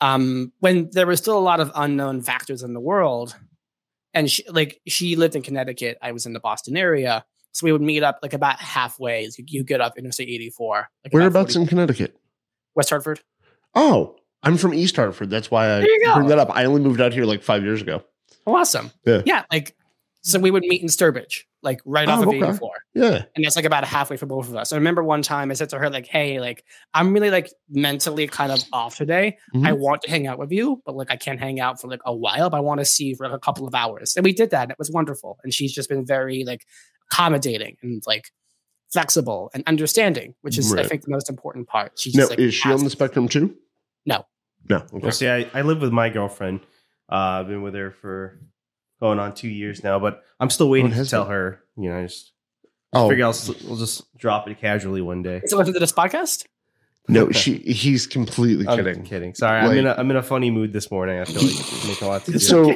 um, 0.00 0.52
when 0.60 0.90
there 0.92 1.06
was 1.06 1.18
still 1.20 1.38
a 1.38 1.40
lot 1.40 1.60
of 1.60 1.70
unknown 1.74 2.22
factors 2.22 2.62
in 2.62 2.72
the 2.72 2.80
world, 2.80 3.36
and 4.14 4.30
she, 4.30 4.44
like 4.48 4.80
she 4.86 5.16
lived 5.16 5.34
in 5.36 5.42
Connecticut, 5.42 5.98
I 6.02 6.12
was 6.12 6.24
in 6.26 6.32
the 6.34 6.40
Boston 6.40 6.76
area, 6.76 7.24
so 7.52 7.64
we 7.64 7.72
would 7.72 7.82
meet 7.82 8.02
up 8.04 8.18
like 8.22 8.32
about 8.32 8.60
halfway. 8.60 9.24
You, 9.24 9.44
you 9.48 9.64
get 9.64 9.80
up 9.80 9.98
Interstate 9.98 10.28
84, 10.28 10.76
like 11.04 11.12
about 11.12 11.18
Whereabouts 11.18 11.56
in 11.56 11.66
Connecticut? 11.66 12.16
West 12.76 12.90
Hartford. 12.90 13.20
Oh, 13.74 14.16
I'm 14.46 14.56
from 14.56 14.72
East 14.74 14.96
Hartford. 14.96 15.28
That's 15.30 15.50
why 15.50 15.78
I 15.78 15.80
bring 16.14 16.28
that 16.28 16.38
up. 16.38 16.50
I 16.54 16.64
only 16.64 16.80
moved 16.80 17.00
out 17.00 17.12
here 17.12 17.24
like 17.24 17.42
five 17.42 17.62
years 17.62 17.82
ago. 17.82 18.02
Oh, 18.46 18.54
awesome. 18.56 18.90
Yeah. 19.04 19.22
yeah, 19.26 19.42
like 19.52 19.74
so 20.22 20.38
we 20.40 20.50
would 20.50 20.62
meet 20.64 20.82
in 20.82 20.88
Sturbridge, 20.88 21.42
like 21.62 21.80
right 21.84 22.08
off 22.08 22.18
Oh, 22.18 22.22
of 22.22 22.28
okay. 22.28 22.38
84. 22.38 22.70
Yeah. 22.94 23.22
and 23.36 23.44
that's 23.44 23.54
like 23.54 23.64
about 23.64 23.84
halfway 23.84 24.16
for 24.16 24.26
both 24.26 24.48
of 24.48 24.56
us. 24.56 24.72
I 24.72 24.76
remember 24.76 25.04
one 25.04 25.22
time 25.22 25.50
I 25.50 25.54
said 25.54 25.68
to 25.70 25.78
her, 25.78 25.88
like, 25.88 26.06
hey, 26.06 26.40
like, 26.40 26.64
I'm 26.94 27.12
really 27.12 27.30
like 27.30 27.48
mentally 27.70 28.26
kind 28.26 28.50
of 28.50 28.60
off 28.72 28.96
today. 28.96 29.38
Mhm. 29.54 29.66
I 29.66 29.72
want 29.72 30.02
to 30.02 30.10
hang 30.10 30.26
out 30.26 30.38
with 30.38 30.50
you, 30.50 30.82
but 30.84 30.96
like 30.96 31.10
I 31.12 31.16
can't 31.16 31.38
hang 31.40 31.60
out 31.60 31.80
for 31.80 31.88
like 31.88 32.00
a 32.04 32.14
while, 32.14 32.50
but 32.50 32.56
I 32.56 32.60
want 32.60 32.80
to 32.80 32.84
see 32.84 33.04
you 33.04 33.16
for 33.16 33.26
like 33.28 33.36
a 33.36 33.40
couple 33.40 33.66
of 33.68 33.74
hours. 33.74 34.14
And 34.16 34.24
we 34.24 34.32
did 34.32 34.50
that. 34.50 34.62
And 34.62 34.70
it 34.72 34.78
was 34.78 34.90
wonderful. 34.90 35.38
And 35.44 35.52
she's 35.54 35.72
just 35.72 35.88
been 35.88 36.04
very 36.04 36.42
like 36.44 36.66
accommodating 37.10 37.76
and 37.82 38.02
like 38.06 38.30
flexible 38.92 39.50
and 39.54 39.62
understanding, 39.66 40.34
which 40.42 40.58
is 40.58 40.72
I 40.74 40.84
think 40.84 41.02
the 41.02 41.10
most 41.10 41.28
important 41.30 41.68
part. 41.68 41.98
She 41.98 42.10
Now, 42.14 42.20
just 42.22 42.30
like 42.30 42.38
is 42.40 42.54
she 42.54 42.70
on 42.70 42.82
the 42.84 42.90
spectrum 42.90 43.28
too? 43.28 43.54
No. 44.04 44.24
No. 44.68 44.76
Okay. 44.76 44.86
Well, 44.98 45.12
see, 45.12 45.28
I, 45.28 45.48
I 45.54 45.62
live 45.62 45.80
with 45.80 45.92
my 45.92 46.08
girlfriend, 46.08 46.60
Uh, 47.10 47.40
I've 47.40 47.48
been 47.48 47.62
with 47.62 47.74
her 47.74 47.90
for 47.92 48.40
going 49.00 49.18
on 49.18 49.34
two 49.34 49.48
years 49.48 49.84
now, 49.84 49.98
but 49.98 50.22
I'm 50.40 50.50
still 50.50 50.68
waiting 50.68 50.90
to 50.92 51.04
tell 51.04 51.24
it? 51.24 51.28
her. 51.30 51.60
You 51.76 51.90
know, 51.90 51.98
I 51.98 52.02
just 52.02 52.32
Oh 52.92 53.08
figure 53.08 53.24
I'll, 53.26 53.34
we'll 53.66 53.76
just 53.76 54.16
drop 54.16 54.48
it 54.48 54.58
casually 54.60 55.02
one 55.02 55.22
day. 55.22 55.42
So 55.46 55.56
listen 55.58 55.74
to 55.74 55.80
this 55.80 55.92
podcast. 55.92 56.46
no, 57.08 57.30
she 57.32 57.58
he's 57.58 58.06
completely 58.06 58.66
I'm 58.66 58.76
kidding. 58.78 59.02
kidding. 59.04 59.34
Sorry, 59.34 59.60
I'm 59.60 59.70
in 59.76 59.86
a 59.86 59.90
Like- 59.90 59.98
I'm 59.98 60.10
in 60.10 60.16
a 60.16 60.22
funny 60.22 60.50
mood 60.50 60.72
this 60.72 60.90
morning. 60.90 61.20
I 61.20 61.24
feel 61.26 61.42
like 61.42 61.44
it's 61.60 61.86
making 61.86 62.06
a 62.08 62.10
lot 62.10 62.24
to 62.24 62.32
do. 62.32 62.38
So 62.38 62.74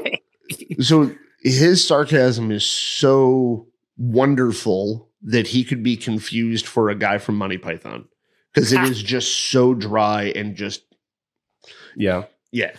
so 0.81 1.11
his 1.43 1.83
sarcasm 1.87 2.51
is 2.53 2.67
so 2.67 3.67
wonderful 3.97 5.09
that 5.23 5.47
he 5.49 5.65
could 5.65 5.83
be 5.83 5.97
confused 5.97 6.67
for 6.67 6.91
a 6.91 6.95
guy 6.95 7.19
from 7.19 7.37
Monty 7.37 7.59
Python 7.59 8.07
because 8.53 8.73
it 8.73 8.81
is 8.83 9.03
just 9.03 9.51
so 9.51 9.75
dry 9.75 10.25
and 10.37 10.55
just 10.57 10.83
yeah. 11.97 12.25
yeah. 12.53 12.73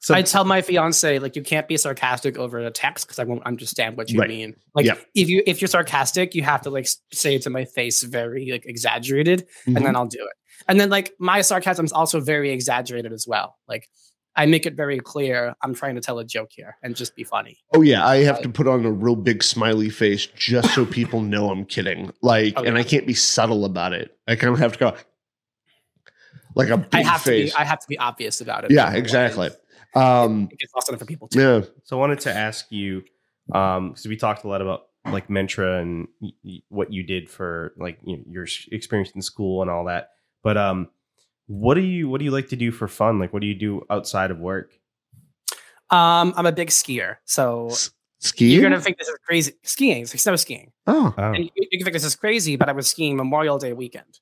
So 0.00 0.14
I 0.14 0.20
tell 0.20 0.44
my 0.44 0.60
fiance 0.60 1.18
like 1.18 1.34
you 1.34 1.42
can't 1.42 1.66
be 1.66 1.78
sarcastic 1.78 2.36
over 2.36 2.58
a 2.58 2.70
text 2.70 3.06
because 3.06 3.18
I 3.18 3.24
won't 3.24 3.42
understand 3.46 3.96
what 3.96 4.10
you 4.10 4.20
Right. 4.20 4.28
mean. 4.28 4.54
Like 4.74 4.84
Yeah. 4.84 4.96
if 5.14 5.30
you 5.30 5.42
if 5.46 5.62
you're 5.62 5.68
sarcastic, 5.68 6.34
you 6.34 6.42
have 6.42 6.60
to 6.62 6.70
like 6.70 6.86
say 7.12 7.36
it 7.36 7.42
to 7.42 7.50
my 7.50 7.64
face 7.64 8.02
very 8.02 8.50
like 8.52 8.66
exaggerated, 8.66 9.48
Mhm. 9.66 9.76
and 9.76 9.86
then 9.86 9.96
I'll 9.96 10.04
do 10.06 10.18
it. 10.20 10.34
And 10.68 10.78
then 10.78 10.90
like 10.90 11.12
my 11.18 11.40
sarcasm 11.40 11.86
is 11.86 11.92
also 11.92 12.20
very 12.20 12.50
exaggerated 12.50 13.12
as 13.14 13.26
well. 13.26 13.56
Like 13.66 13.88
I 14.36 14.44
make 14.46 14.66
it 14.66 14.74
very 14.74 14.98
clear 15.00 15.54
I'm 15.62 15.74
trying 15.74 15.94
to 15.94 16.02
tell 16.02 16.18
a 16.18 16.24
joke 16.24 16.50
here 16.52 16.76
and 16.82 16.94
just 16.94 17.16
be 17.16 17.24
funny. 17.24 17.56
Oh 17.72 17.80
yeah, 17.80 18.06
I 18.06 18.24
have 18.24 18.42
to 18.42 18.48
put 18.50 18.68
on 18.68 18.84
a 18.84 18.90
real 18.92 19.16
big 19.16 19.42
smiley 19.42 19.88
face 19.88 20.26
just 20.26 20.74
so 20.74 20.84
people 20.84 21.22
know 21.22 21.48
I'm 21.50 21.64
kidding. 21.64 22.12
Like, 22.20 22.58
Okay. 22.58 22.68
and 22.68 22.76
I 22.76 22.82
can't 22.82 23.06
be 23.06 23.14
subtle 23.14 23.64
about 23.64 23.94
it. 23.94 24.10
I 24.28 24.34
kind 24.36 24.52
of 24.52 24.58
have 24.58 24.72
to 24.72 24.78
go 24.78 24.94
like 26.54 26.68
a 26.68 26.76
big 26.78 26.94
I 26.94 27.02
have 27.02 27.22
face. 27.22 27.52
to 27.52 27.56
be 27.56 27.60
I 27.60 27.64
have 27.64 27.80
to 27.80 27.88
be 27.88 27.98
obvious 27.98 28.40
about 28.40 28.64
it. 28.64 28.70
yeah, 28.70 28.92
exactly. 28.94 29.50
Um, 29.94 30.48
It 30.50 30.58
gets 30.58 30.74
lost 30.74 30.88
on 30.88 30.94
it 30.96 30.98
for 30.98 31.04
people 31.04 31.28
too. 31.28 31.40
yeah. 31.40 31.60
So 31.84 31.96
I 31.96 32.00
wanted 32.00 32.20
to 32.20 32.32
ask 32.34 32.70
you, 32.72 33.04
um, 33.52 33.90
because 33.90 34.06
we 34.06 34.16
talked 34.16 34.44
a 34.44 34.48
lot 34.48 34.60
about 34.62 34.86
like 35.06 35.28
Mentra 35.28 35.80
and 35.82 36.08
y- 36.20 36.30
y- 36.44 36.62
what 36.68 36.92
you 36.92 37.02
did 37.02 37.28
for 37.30 37.74
like 37.76 37.98
you 38.04 38.16
know, 38.16 38.22
your 38.28 38.46
experience 38.72 39.10
in 39.14 39.22
school 39.22 39.62
and 39.62 39.70
all 39.70 39.84
that. 39.84 40.10
But 40.42 40.56
um, 40.56 40.88
what 41.46 41.74
do 41.74 41.80
you 41.82 42.08
what 42.08 42.18
do 42.18 42.24
you 42.24 42.30
like 42.30 42.48
to 42.48 42.56
do 42.56 42.70
for 42.72 42.88
fun? 42.88 43.18
Like, 43.18 43.32
what 43.32 43.40
do 43.42 43.46
you 43.46 43.54
do 43.54 43.82
outside 43.90 44.30
of 44.30 44.38
work? 44.38 44.72
Um, 45.90 46.32
I'm 46.36 46.46
a 46.46 46.52
big 46.52 46.68
skier, 46.70 47.16
so 47.24 47.70
Skiing. 48.18 48.52
you're 48.52 48.62
gonna 48.62 48.80
think 48.80 48.98
this 48.98 49.08
is 49.08 49.18
crazy. 49.26 49.52
Skiing, 49.62 50.02
it's 50.02 50.14
like 50.14 50.20
snow 50.20 50.36
skiing. 50.36 50.72
oh, 50.86 51.14
Oh, 51.16 51.22
And 51.32 51.44
you, 51.44 51.50
you 51.56 51.68
can 51.78 51.84
think 51.84 51.92
this 51.92 52.04
is 52.04 52.16
crazy, 52.16 52.56
but 52.56 52.68
I 52.68 52.72
was 52.72 52.88
skiing 52.88 53.16
Memorial 53.16 53.58
Day 53.58 53.74
weekend. 53.74 54.18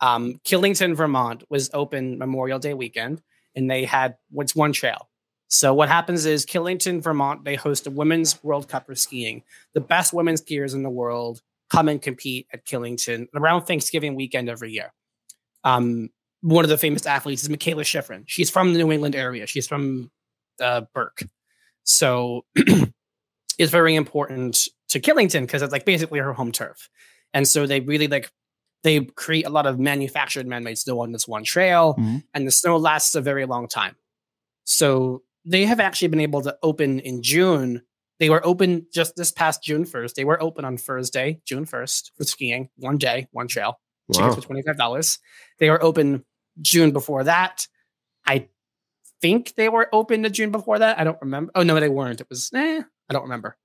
Um, 0.00 0.40
Killington, 0.44 0.94
Vermont 0.94 1.44
was 1.48 1.70
open 1.72 2.18
Memorial 2.18 2.58
Day 2.58 2.74
weekend, 2.74 3.22
and 3.54 3.70
they 3.70 3.84
had 3.84 4.16
what's 4.30 4.54
one 4.54 4.72
trail. 4.72 5.08
So 5.48 5.72
what 5.72 5.88
happens 5.88 6.26
is 6.26 6.44
Killington, 6.44 7.00
Vermont, 7.00 7.44
they 7.44 7.54
host 7.54 7.86
a 7.86 7.90
women's 7.90 8.42
World 8.42 8.68
Cup 8.68 8.86
for 8.86 8.94
skiing. 8.94 9.42
The 9.74 9.80
best 9.80 10.12
women 10.12 10.34
skiers 10.34 10.74
in 10.74 10.82
the 10.82 10.90
world 10.90 11.40
come 11.70 11.88
and 11.88 12.02
compete 12.02 12.46
at 12.52 12.64
Killington 12.64 13.26
around 13.34 13.62
Thanksgiving 13.62 14.14
weekend 14.14 14.48
every 14.48 14.72
year. 14.72 14.92
Um, 15.64 16.10
one 16.40 16.64
of 16.64 16.68
the 16.68 16.78
famous 16.78 17.06
athletes 17.06 17.42
is 17.42 17.48
Mikaela 17.48 17.82
Shiffrin. 17.82 18.24
She's 18.26 18.50
from 18.50 18.72
the 18.72 18.78
New 18.78 18.92
England 18.92 19.14
area. 19.14 19.46
She's 19.46 19.66
from 19.66 20.10
uh, 20.60 20.82
Burke. 20.94 21.22
So 21.84 22.44
it's 23.58 23.72
very 23.72 23.94
important 23.94 24.68
to 24.90 25.00
Killington 25.00 25.42
because 25.42 25.62
it's 25.62 25.72
like 25.72 25.84
basically 25.84 26.18
her 26.18 26.32
home 26.32 26.52
turf. 26.52 26.88
And 27.32 27.46
so 27.46 27.66
they 27.66 27.80
really 27.80 28.08
like 28.08 28.30
they 28.86 29.00
create 29.00 29.44
a 29.44 29.50
lot 29.50 29.66
of 29.66 29.80
manufactured 29.80 30.46
man-made 30.46 30.78
snow 30.78 31.00
on 31.00 31.10
this 31.10 31.26
one 31.26 31.42
trail, 31.42 31.94
Mhm. 31.98 32.22
and 32.32 32.46
the 32.46 32.52
snow 32.52 32.76
lasts 32.76 33.14
a 33.16 33.20
very 33.20 33.44
long 33.44 33.66
time. 33.66 33.96
So 34.64 35.22
they 35.44 35.66
have 35.66 35.80
actually 35.80 36.08
been 36.08 36.20
able 36.20 36.40
to 36.42 36.56
open 36.62 37.00
in 37.00 37.22
June. 37.22 37.82
They 38.20 38.30
were 38.30 38.44
open 38.46 38.86
just 38.92 39.16
this 39.16 39.32
past 39.32 39.62
June 39.62 39.84
1st. 39.84 40.14
They 40.14 40.24
were 40.24 40.40
open 40.40 40.64
on 40.64 40.76
Thursday, 40.76 41.40
June 41.44 41.66
1st, 41.66 42.12
for 42.16 42.24
skiing, 42.24 42.70
one 42.76 42.96
day, 42.96 43.28
one 43.32 43.48
trail. 43.48 43.80
Tickets 44.12 44.36
wow. 44.36 44.40
for 44.40 44.40
$25. 44.40 45.18
They 45.58 45.68
were 45.68 45.82
open 45.82 46.24
June 46.62 46.92
before 46.92 47.24
that. 47.24 47.66
I 48.24 48.48
think 49.20 49.54
they 49.56 49.68
were 49.68 49.88
open 49.92 50.22
the 50.22 50.30
June 50.30 50.50
before 50.52 50.78
that. 50.78 50.98
I 50.98 51.04
don't 51.04 51.20
remember. 51.20 51.50
Oh 51.56 51.64
no, 51.64 51.78
they 51.80 51.88
weren't. 51.88 52.20
It 52.20 52.28
was 52.30 52.50
eh, 52.54 52.82
I 53.08 53.12
don't 53.12 53.24
remember. 53.24 53.56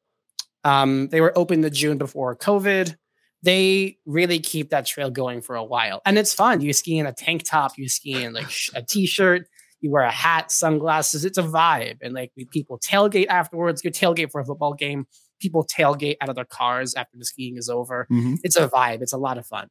Um, 0.63 1.09
they 1.09 1.21
were 1.21 1.37
open 1.37 1.61
the 1.61 1.69
June 1.69 1.97
before 1.97 2.35
COVID. 2.35 2.95
They 3.43 3.97
really 4.05 4.39
keep 4.39 4.69
that 4.69 4.85
trail 4.85 5.09
going 5.09 5.41
for 5.41 5.55
a 5.55 5.63
while, 5.63 6.01
and 6.05 6.17
it's 6.17 6.33
fun. 6.33 6.61
You 6.61 6.73
ski 6.73 6.99
in 6.99 7.05
a 7.07 7.13
tank 7.13 7.43
top, 7.43 7.77
you 7.77 7.89
ski 7.89 8.23
in 8.23 8.33
like 8.33 8.51
a 8.75 8.81
t-shirt, 8.83 9.47
you 9.79 9.89
wear 9.89 10.03
a 10.03 10.11
hat, 10.11 10.51
sunglasses. 10.51 11.25
It's 11.25 11.39
a 11.39 11.43
vibe, 11.43 11.97
and 12.01 12.13
like 12.13 12.31
people 12.51 12.77
tailgate 12.79 13.27
afterwards. 13.27 13.83
You 13.83 13.89
tailgate 13.91 14.31
for 14.31 14.41
a 14.41 14.45
football 14.45 14.73
game. 14.75 15.07
People 15.39 15.65
tailgate 15.65 16.17
out 16.21 16.29
of 16.29 16.35
their 16.35 16.45
cars 16.45 16.93
after 16.93 17.17
the 17.17 17.25
skiing 17.25 17.57
is 17.57 17.67
over. 17.67 18.05
Mhm. 18.11 18.37
It's 18.43 18.55
a 18.55 18.67
vibe. 18.67 19.01
It's 19.01 19.13
a 19.13 19.17
lot 19.17 19.39
of 19.39 19.45
fun. 19.47 19.69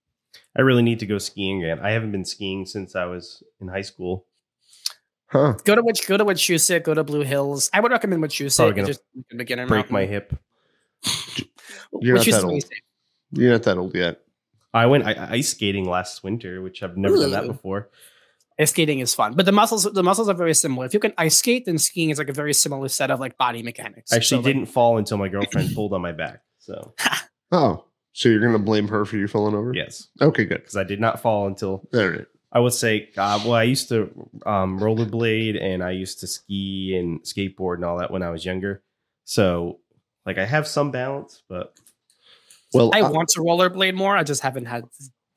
I 0.56 0.62
really 0.62 0.82
need 0.82 0.98
to 0.98 1.06
go 1.06 1.18
skiing 1.18 1.62
again. 1.62 1.78
I 1.80 1.90
haven't 1.92 2.10
been 2.10 2.24
skiing 2.24 2.66
since 2.66 2.96
I 2.96 3.04
was 3.04 3.42
in 3.60 3.68
high 3.68 3.82
school. 3.82 4.26
Huh. 5.26 5.52
Go 5.64 5.76
to 5.76 5.82
which 5.82 6.08
go 6.08 6.16
to 6.16 6.24
Wachusett, 6.24 6.82
go 6.82 6.92
to 6.92 7.04
Blue 7.04 7.20
Hills. 7.22 7.70
I 7.72 7.78
would 7.78 7.92
recommend 7.92 8.20
Wachusett. 8.20 8.56
Probably 8.56 8.70
It's 8.70 8.76
gonna 8.76 8.86
just 8.88 9.00
a 9.32 9.36
beginner 9.36 9.66
Break 9.68 9.92
my 9.92 10.00
mountain. 10.00 10.12
hip. 10.12 10.38
You're 12.00 12.16
not 12.16 12.26
that 12.26 12.44
old. 12.44 12.62
safe. 12.62 12.70
You're 13.32 13.52
not 13.52 13.62
that 13.64 13.78
old 13.78 13.94
yet. 13.94 14.20
I 14.72 14.86
went 14.86 15.04
I, 15.06 15.28
ice 15.32 15.50
skating 15.50 15.88
last 15.88 16.22
winter, 16.22 16.62
which 16.62 16.82
I've 16.82 16.96
never 16.96 17.16
done 17.16 17.30
that 17.32 17.46
before. 17.46 17.90
Ice 18.58 18.70
skating 18.70 19.00
is 19.00 19.14
fun, 19.14 19.34
but 19.34 19.46
the 19.46 19.52
muscles 19.52 19.84
the 19.84 20.02
muscles 20.02 20.28
are 20.28 20.34
very 20.34 20.54
similar. 20.54 20.86
If 20.86 20.94
you 20.94 21.00
can 21.00 21.12
ice 21.18 21.36
skate, 21.36 21.64
then 21.66 21.78
skiing 21.78 22.10
is 22.10 22.18
like 22.18 22.28
a 22.28 22.32
very 22.32 22.52
similar 22.54 22.88
set 22.88 23.10
of 23.10 23.18
like 23.18 23.36
body 23.38 23.62
mechanics. 23.62 24.12
I 24.12 24.16
actually 24.16 24.42
So, 24.42 24.46
didn't 24.46 24.66
fall 24.66 24.98
until 24.98 25.16
my 25.18 25.28
girlfriend 25.28 25.74
pulled 25.74 25.92
on 25.92 26.02
my 26.02 26.12
back. 26.12 26.42
So 26.58 26.94
Oh, 27.52 27.84
so 28.12 28.28
you're 28.28 28.40
gonna 28.40 28.58
blame 28.58 28.86
her 28.88 29.04
for 29.04 29.16
you 29.16 29.26
falling 29.26 29.54
over? 29.54 29.72
yes, 29.74 30.08
Okay, 30.20 30.44
good. 30.44 30.58
because 30.58 30.76
I 30.76 30.84
did 30.84 31.00
not 31.00 31.20
fall 31.20 31.46
until 31.46 31.88
All 31.94 32.08
right. 32.08 32.26
I 32.52 32.58
would 32.58 32.72
say, 32.72 33.08
uh, 33.16 33.40
well, 33.44 33.54
I 33.54 33.62
used 33.62 33.88
to 33.90 34.10
um, 34.44 34.78
rollerblade 34.80 35.60
and 35.62 35.82
I 35.84 35.92
used 35.92 36.18
to 36.20 36.26
ski 36.26 36.96
and 36.98 37.20
skateboard 37.22 37.76
and 37.76 37.84
all 37.84 37.98
that 37.98 38.10
when 38.10 38.22
I 38.24 38.30
was 38.30 38.44
younger. 38.44 38.82
So, 39.24 39.78
like, 40.26 40.36
I 40.36 40.44
have 40.44 40.66
some 40.66 40.90
balance, 40.90 41.44
but 41.48 41.72
Well, 42.74 42.90
I 42.94 43.00
I- 43.00 43.10
want 43.10 43.28
to 43.30 43.40
rollerblade 43.40 43.94
more. 43.94 44.16
I 44.16 44.22
just 44.22 44.42
haven't 44.42 44.66
had. 44.66 44.84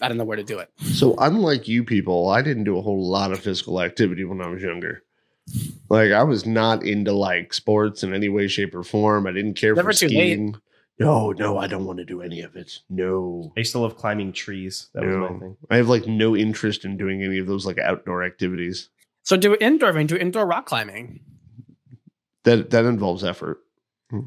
I 0.02 0.08
don't 0.10 0.18
know 0.18 0.26
where 0.26 0.38
to 0.38 0.44
do 0.44 0.60
it. 0.60 0.70
So 0.82 1.16
unlike 1.18 1.68
you 1.68 1.84
people, 1.84 2.30
I 2.30 2.42
didn't 2.42 2.66
do 2.66 2.78
a 2.78 2.82
whole 2.82 3.10
lot 3.10 3.32
of 3.32 3.40
physical 3.40 3.82
activity 3.82 4.24
when 4.26 4.42
I 4.42 4.48
was 4.50 4.62
younger. 4.62 5.04
Like 5.90 6.12
I 6.12 6.24
was 6.24 6.46
not 6.46 6.84
into 6.84 7.14
like 7.14 7.54
sports 7.54 8.04
in 8.04 8.14
any 8.14 8.28
way, 8.30 8.48
shape, 8.48 8.76
or 8.76 8.84
form. 8.84 9.28
I 9.28 9.32
didn't 9.32 9.54
care 9.56 9.74
Never 9.76 9.94
for 9.94 10.00
too 10.00 10.08
late. 10.08 10.14
skiing. 10.34 10.56
No, 11.00 11.32
no, 11.32 11.58
I 11.58 11.68
don't 11.68 11.86
want 11.86 11.98
to 12.00 12.06
do 12.06 12.22
any 12.22 12.42
of 12.42 12.56
it. 12.56 12.80
No. 12.90 13.52
I 13.58 13.62
used 13.62 13.72
to 13.72 13.80
love 13.80 13.98
climbing 13.98 14.32
trees. 14.34 14.90
That 14.94 15.04
was 15.06 15.16
my 15.32 15.40
thing. 15.40 15.58
I 15.70 15.78
have 15.78 15.90
like 15.90 16.06
no 16.06 16.36
interest 16.36 16.86
in 16.86 16.98
doing 16.98 17.24
any 17.24 17.40
of 17.40 17.48
those 17.48 17.66
like 17.66 17.80
outdoor 17.80 18.24
activities. 18.24 18.90
So 19.24 19.36
do 19.38 19.56
indoor 19.60 19.96
and 19.98 20.08
do 20.08 20.16
indoor 20.16 20.46
rock 20.46 20.66
climbing. 20.66 21.22
That 22.44 22.70
that 22.72 22.86
involves 22.86 23.24
effort. 23.24 23.60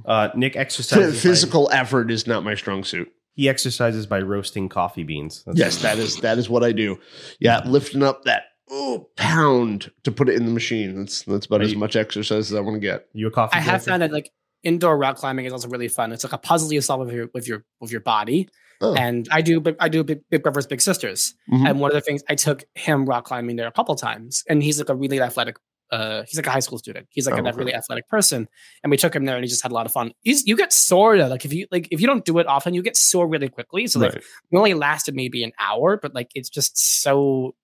Uh, 0.07 0.29
Nick 0.35 0.57
exercises. 0.57 1.15
by- 1.15 1.19
Physical 1.21 1.69
effort 1.73 2.11
is 2.11 2.27
not 2.27 2.45
my 2.45 2.55
strong 2.55 2.85
suit. 2.85 3.09
he 3.35 3.49
exercises 3.49 4.07
by 4.07 4.21
roasting 4.21 4.69
coffee 4.69 5.03
beans. 5.05 5.43
That's 5.47 5.59
Yes, 5.59 5.83
that 5.83 5.99
is 5.99 6.17
that 6.21 6.39
is 6.39 6.49
what 6.49 6.65
I 6.65 6.73
do. 6.73 6.99
Yeah, 7.41 7.61
lifting 7.67 8.03
up 8.03 8.25
that 8.25 8.45
oh 8.71 9.09
pound 9.17 9.91
to 10.05 10.11
put 10.11 10.29
it 10.29 10.35
in 10.37 10.45
the 10.47 10.51
machine. 10.53 10.97
That's 10.97 11.23
that's 11.23 11.47
about 11.47 11.61
Are 11.61 11.65
as 11.65 11.73
you- 11.73 11.79
much 11.79 11.97
exercise 11.97 12.51
as 12.51 12.55
I 12.55 12.61
want 12.61 12.77
to 12.77 12.81
get. 12.81 13.07
you 13.13 13.27
a 13.27 13.31
coffee. 13.31 13.57
I 13.57 13.61
have 13.61 13.85
found 13.85 14.03
that 14.03 14.11
like 14.13 14.31
indoor 14.63 14.97
rock 14.99 15.17
climbing 15.17 15.45
is 15.45 15.53
also 15.53 15.69
really 15.69 15.89
fun. 15.89 16.13
It's 16.13 16.25
like 16.25 16.33
a 16.33 16.39
puzzle 16.39 16.73
you 16.73 16.81
solve 16.81 17.01
with 17.07 17.15
your 17.15 17.29
with 17.35 17.47
your 17.47 17.65
with 17.81 17.93
your 17.93 18.01
body. 18.01 18.49
Oh. 18.81 18.95
And 18.95 19.27
I 19.31 19.41
do 19.43 19.61
big- 19.61 19.77
I 19.81 19.89
do 19.89 20.03
big, 20.05 20.21
big 20.31 20.43
brothers 20.43 20.67
big 20.67 20.81
sisters. 20.81 21.35
Mhm. 21.51 21.69
And 21.71 21.81
one 21.81 21.91
of 21.91 21.95
the 21.95 22.01
things 22.03 22.23
I 22.29 22.35
took 22.35 22.65
him 22.75 23.07
rock 23.07 23.25
climbing 23.27 23.57
there 23.57 23.69
a 23.69 23.73
couple 23.73 23.95
times, 23.97 24.43
and 24.49 24.63
he's 24.63 24.79
like 24.79 24.89
a 24.89 24.95
really 24.95 25.21
athletic. 25.21 25.57
Uh, 25.91 26.23
he's 26.29 26.37
like 26.37 26.47
a 26.47 26.51
high 26.51 26.61
school 26.61 26.79
student. 26.79 27.07
He's 27.11 27.27
like 27.27 27.35
Oh, 27.35 27.45
a 27.45 27.49
okay. 27.49 27.57
really 27.59 27.75
athletic 27.75 28.09
person, 28.09 28.49
and 28.83 28.91
we 28.91 28.97
took 28.97 29.15
him 29.15 29.25
there, 29.25 29.37
and 29.37 29.45
he 29.45 29.49
just 29.49 29.63
had 29.63 29.71
a 29.71 29.75
lot 29.75 29.87
of 29.87 29.93
fun. 29.93 30.13
He's, 30.23 30.47
you 30.47 30.57
get 30.57 30.73
sore 30.73 31.17
though, 31.17 31.29
like 31.29 31.45
if 31.45 31.53
you 31.53 31.67
like 31.71 31.87
if 31.91 32.01
you 32.01 32.07
don't 32.07 32.25
do 32.25 32.39
it 32.39 32.47
often, 32.47 32.75
you 32.75 32.83
get 32.83 32.97
sore 32.97 33.29
really 33.29 33.49
quickly. 33.49 33.87
So 33.87 34.01
like 34.01 34.15
Right. 34.15 34.25
we 34.51 34.59
only 34.59 34.75
lasted 34.75 35.15
maybe 35.15 35.45
an 35.45 35.53
hour, 35.59 35.97
but 35.97 36.15
like 36.15 36.31
it's 36.35 36.49
just 36.49 36.77
so 37.03 37.55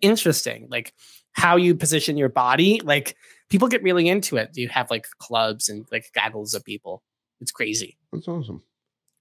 interesting, 0.00 0.68
like 0.70 0.92
how 1.32 1.56
you 1.56 1.74
position 1.74 2.16
your 2.16 2.28
body. 2.28 2.80
Like 2.84 3.16
people 3.48 3.68
get 3.68 3.82
really 3.82 4.08
into 4.08 4.36
it. 4.36 4.50
You 4.54 4.68
have 4.68 4.90
like 4.90 5.06
clubs 5.18 5.68
and 5.68 5.86
like 5.90 6.10
gaggles 6.14 6.54
of 6.54 6.64
people. 6.64 7.02
It's 7.40 7.50
crazy. 7.52 7.96
That's 8.12 8.28
awesome. 8.28 8.62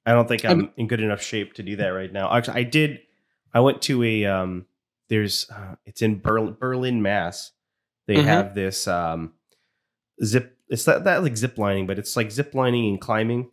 I 0.05 0.13
don't 0.13 0.27
think 0.27 0.45
I'm 0.45 0.51
I'm- 0.59 0.73
in 0.77 0.87
good 0.87 1.01
enough 1.01 1.21
shape 1.21 1.53
to 1.55 1.63
do 1.63 1.75
that 1.77 1.87
right 1.89 2.11
now. 2.11 2.31
Actually, 2.35 2.59
I 2.59 2.63
did. 2.63 2.99
I 3.53 3.59
went 3.59 3.81
to 3.83 4.03
a. 4.03 4.25
Um, 4.25 4.65
there's. 5.09 5.49
Uh, 5.49 5.75
it's 5.85 6.01
in 6.01 6.19
Berlin, 6.19 6.55
Berlin, 6.59 7.01
Mass. 7.01 7.51
They 8.11 8.21
Mhm. 8.21 8.25
have 8.25 8.55
this 8.55 8.89
um, 8.89 9.31
zip. 10.23 10.57
It's 10.67 10.83
that 10.83 11.05
that 11.05 11.23
like 11.23 11.37
zip 11.37 11.57
lining, 11.57 11.87
but 11.87 11.97
it's 11.97 12.17
like 12.17 12.29
zip 12.29 12.53
lining 12.53 12.89
and 12.89 12.99
climbing. 12.99 13.49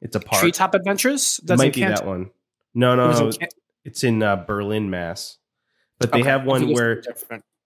It's 0.00 0.14
a 0.14 0.20
park. 0.20 0.40
Treetop 0.40 0.74
Adventures. 0.74 1.40
It 1.42 1.48
That's 1.48 1.58
might 1.58 1.74
be 1.74 1.80
that 1.80 2.06
one. 2.06 2.30
No, 2.72 2.94
no, 2.94 3.10
It 3.10 3.18
in 3.18 3.30
no. 3.40 3.48
It's 3.84 4.04
in 4.04 4.22
uh, 4.22 4.36
Berlin, 4.36 4.90
Mass. 4.90 5.38
But 5.98 6.12
they 6.12 6.20
Okay. 6.20 6.28
have 6.28 6.44
one 6.46 6.72
where 6.72 7.02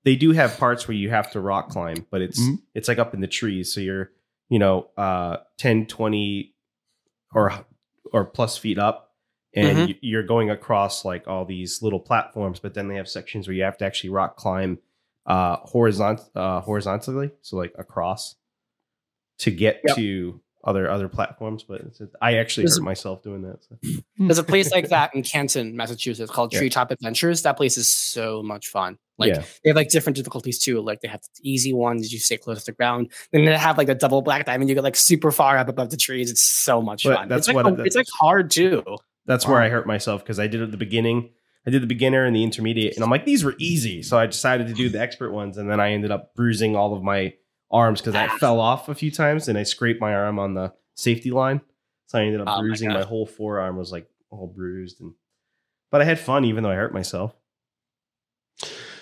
they 0.04 0.16
do 0.16 0.30
have 0.32 0.56
parts 0.56 0.88
where 0.88 0.96
you 0.96 1.10
have 1.10 1.30
to 1.32 1.40
rock 1.40 1.68
climb, 1.68 2.06
but 2.10 2.22
it's 2.22 2.40
Mhm. 2.40 2.62
it's 2.74 2.88
like 2.88 2.98
up 2.98 3.12
in 3.12 3.20
the 3.20 3.26
trees, 3.26 3.74
so 3.74 3.80
you're 3.82 4.12
you 4.48 4.58
know 4.58 4.88
uh 4.96 5.38
10, 5.58 5.86
20 5.86 6.54
or 7.34 7.52
or 8.14 8.24
plus 8.24 8.56
feet 8.56 8.78
up, 8.78 9.14
and 9.54 9.90
Mhm. 9.90 9.98
you're 10.00 10.22
going 10.22 10.48
across 10.48 11.04
like 11.04 11.28
all 11.28 11.44
these 11.44 11.82
little 11.82 12.00
platforms. 12.00 12.60
But 12.60 12.72
then 12.72 12.88
they 12.88 12.94
have 12.96 13.08
sections 13.08 13.46
where 13.46 13.54
you 13.54 13.62
have 13.64 13.76
to 13.78 13.84
actually 13.84 14.10
rock 14.10 14.36
climb 14.36 14.78
uh 15.34 15.56
horizont 15.72 16.18
uh 16.34 16.60
horizontally, 16.60 17.30
so 17.42 17.56
like 17.56 17.72
across 17.78 18.36
to 19.38 19.50
get 19.50 19.80
Yep. 19.86 19.96
to 19.96 20.40
other 20.62 20.90
other 20.90 21.08
platforms. 21.08 21.62
But 21.62 21.80
it's, 21.82 22.00
I 22.20 22.30
actually 22.42 22.64
There's 22.64 22.76
hurt 22.76 22.82
a- 22.82 22.92
myself 22.92 23.22
doing 23.22 23.42
that. 23.42 23.58
So. 23.66 23.78
There's 24.18 24.38
a 24.38 24.42
place 24.52 24.70
like 24.72 24.88
that 24.90 25.14
in 25.14 25.22
Canton, 25.22 25.76
Massachusetts 25.76 26.30
called 26.30 26.52
Yeah. 26.52 26.58
Treetop 26.60 26.90
Adventures. 26.90 27.42
That 27.42 27.56
place 27.56 27.76
is 27.78 27.88
so 27.90 28.42
much 28.42 28.66
fun. 28.68 28.98
Like 29.18 29.34
yeah, 29.34 29.42
they 29.62 29.70
have 29.70 29.76
like 29.76 29.90
different 29.90 30.16
difficulties 30.16 30.58
too. 30.58 30.80
Like 30.80 31.00
they 31.02 31.08
have 31.08 31.20
the 31.22 31.50
easy 31.50 31.72
ones, 31.72 32.12
you 32.12 32.18
stay 32.18 32.36
close 32.38 32.60
to 32.64 32.72
the 32.72 32.76
ground. 32.76 33.10
Then 33.32 33.44
they 33.44 33.56
have 33.56 33.78
like 33.78 33.86
the 33.86 33.94
double 33.94 34.22
black 34.22 34.46
diamond, 34.46 34.68
you 34.68 34.74
get 34.74 34.84
like 34.84 34.96
super 34.96 35.30
far 35.30 35.56
up 35.58 35.68
above 35.68 35.90
the 35.90 35.96
trees. 35.96 36.30
It's 36.30 36.42
so 36.42 36.80
much 36.82 37.04
But 37.04 37.16
fun. 37.16 37.28
that's 37.28 37.46
it's 37.48 37.54
like, 37.54 37.64
what- 37.64 37.80
a- 37.80 37.84
it's 37.84 37.96
like 37.96 38.06
hard 38.18 38.50
too. 38.50 38.82
that's 39.26 39.46
where 39.46 39.60
I 39.62 39.68
hurt 39.68 39.86
myself 39.86 40.22
because 40.24 40.38
I 40.40 40.46
did 40.46 40.60
it 40.60 40.64
at 40.64 40.70
the 40.70 40.76
beginning. 40.88 41.30
I 41.66 41.70
did 41.70 41.82
the 41.82 41.86
beginner 41.86 42.24
and 42.24 42.34
the 42.34 42.42
intermediate, 42.42 42.94
and 42.94 43.04
I'm 43.04 43.10
like, 43.10 43.24
these 43.26 43.44
were 43.44 43.54
easy. 43.58 44.02
So 44.02 44.18
I 44.18 44.26
decided 44.26 44.66
to 44.68 44.72
do 44.74 44.88
the 44.88 45.00
expert 45.00 45.30
ones, 45.30 45.58
and 45.58 45.70
then 45.70 45.78
I 45.80 45.92
ended 45.92 46.10
up 46.10 46.34
bruising 46.34 46.74
all 46.76 46.94
of 46.96 47.02
my 47.02 47.34
arms 47.70 48.00
because 48.00 48.14
I 48.14 48.26
Ah. 48.26 48.36
fell 48.38 48.58
off 48.60 48.88
a 48.88 48.94
few 48.94 49.10
times 49.10 49.46
and 49.46 49.56
I 49.56 49.62
scraped 49.62 50.00
my 50.00 50.14
arm 50.14 50.38
on 50.38 50.54
the 50.54 50.72
safety 50.94 51.30
line. 51.30 51.60
So 52.06 52.18
I 52.18 52.22
ended 52.24 52.40
up 52.40 52.48
Oh 52.50 52.60
bruising. 52.60 52.88
My, 52.88 52.94
God. 53.00 53.04
whole 53.06 53.26
forearm 53.26 53.76
was 53.76 53.92
like 53.92 54.08
all 54.30 54.46
bruised, 54.48 55.00
and 55.00 55.12
but 55.90 56.00
I 56.00 56.04
had 56.04 56.18
fun 56.18 56.44
even 56.44 56.62
though 56.64 56.70
I 56.70 56.74
hurt 56.76 56.92
myself. 56.94 57.34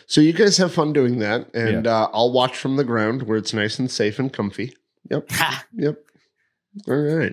So 0.07 0.21
you 0.21 0.33
guys 0.33 0.57
have 0.57 0.73
fun 0.73 0.93
doing 0.93 1.19
that, 1.19 1.55
and 1.55 1.87
uh, 1.87 2.09
I'll 2.13 2.33
watch 2.33 2.57
from 2.57 2.77
the 2.77 2.85
ground 2.85 3.23
where 3.23 3.37
it's 3.37 3.53
nice 3.53 3.79
and 3.79 3.91
safe 3.91 4.19
and 4.19 4.33
comfy. 4.33 4.75
Yep. 5.11 5.31
Yep. 5.77 5.99
All 6.89 6.97
right. 6.97 7.33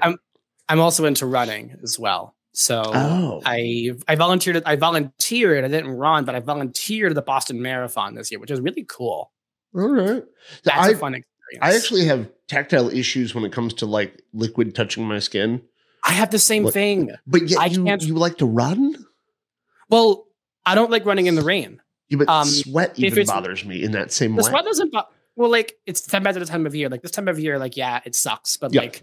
I'm 0.69 0.79
also 0.79 1.05
into 1.05 1.25
running 1.25 1.77
as 1.83 1.97
well. 1.99 2.35
So 2.57 2.83
Oh. 2.93 3.41
I 3.45 3.91
I 4.07 4.15
volunteered 4.15 4.63
I 4.65 4.75
volunteered, 4.77 5.63
I 5.65 5.67
didn't 5.67 5.91
run, 5.91 6.23
but 6.25 6.35
I 6.35 6.39
volunteered 6.39 7.11
at 7.11 7.15
the 7.15 7.21
Boston 7.21 7.61
Marathon 7.61 8.15
this 8.15 8.31
year, 8.31 8.39
which 8.39 8.49
is 8.51 8.61
really 8.61 8.85
cool. 8.87 9.31
All 9.75 9.89
right. 9.89 10.23
That's 10.63 10.87
I 10.87 10.91
a 10.91 10.95
fun 10.97 11.15
experience. 11.15 11.59
I 11.61 11.75
actually 11.75 12.05
have 12.05 12.29
tactile 12.47 12.89
issues 12.89 13.35
when 13.35 13.43
it 13.43 13.51
comes 13.51 13.73
to 13.75 13.85
like 13.85 14.21
liquid 14.33 14.73
touching 14.73 15.05
my 15.05 15.19
skin, 15.19 15.61
I 16.05 16.11
have 16.13 16.31
the 16.31 16.39
same 16.39 16.69
thing. 16.71 17.11
but 17.27 17.47
yet 17.49 17.59
I 17.59 17.65
you 17.65 17.83
can't- 17.83 18.01
you 18.03 18.15
like 18.15 18.37
to 18.37 18.45
run. 18.45 18.95
Well, 19.89 20.25
I 20.65 20.75
don't 20.75 20.91
like 20.91 21.05
running 21.05 21.25
in 21.27 21.35
the 21.35 21.41
rain. 21.43 21.81
Yeah, 22.09 22.19
but 22.19 22.29
Um, 22.29 22.47
sweat 22.47 22.97
even 22.97 23.25
bothers 23.25 23.65
me 23.65 23.83
in 23.83 23.91
that 23.91 24.11
same 24.11 24.35
The 24.35 24.43
way. 24.43 24.49
sweat 24.49 24.63
doesn't. 24.65 24.91
bo- 24.93 25.07
Well, 25.35 25.49
like 25.51 25.77
it's 25.85 26.01
ten 26.01 26.21
depends 26.21 26.37
on 26.37 26.41
the 26.41 26.47
time 26.49 26.65
of 26.65 26.73
year. 26.73 26.87
Like 26.87 27.01
this 27.01 27.11
time 27.11 27.27
of 27.27 27.37
year, 27.39 27.59
like 27.59 27.75
yeah, 27.75 27.99
it 28.05 28.15
sucks. 28.15 28.55
But 28.57 28.73
Yeah. 28.73 28.81
like 28.81 29.01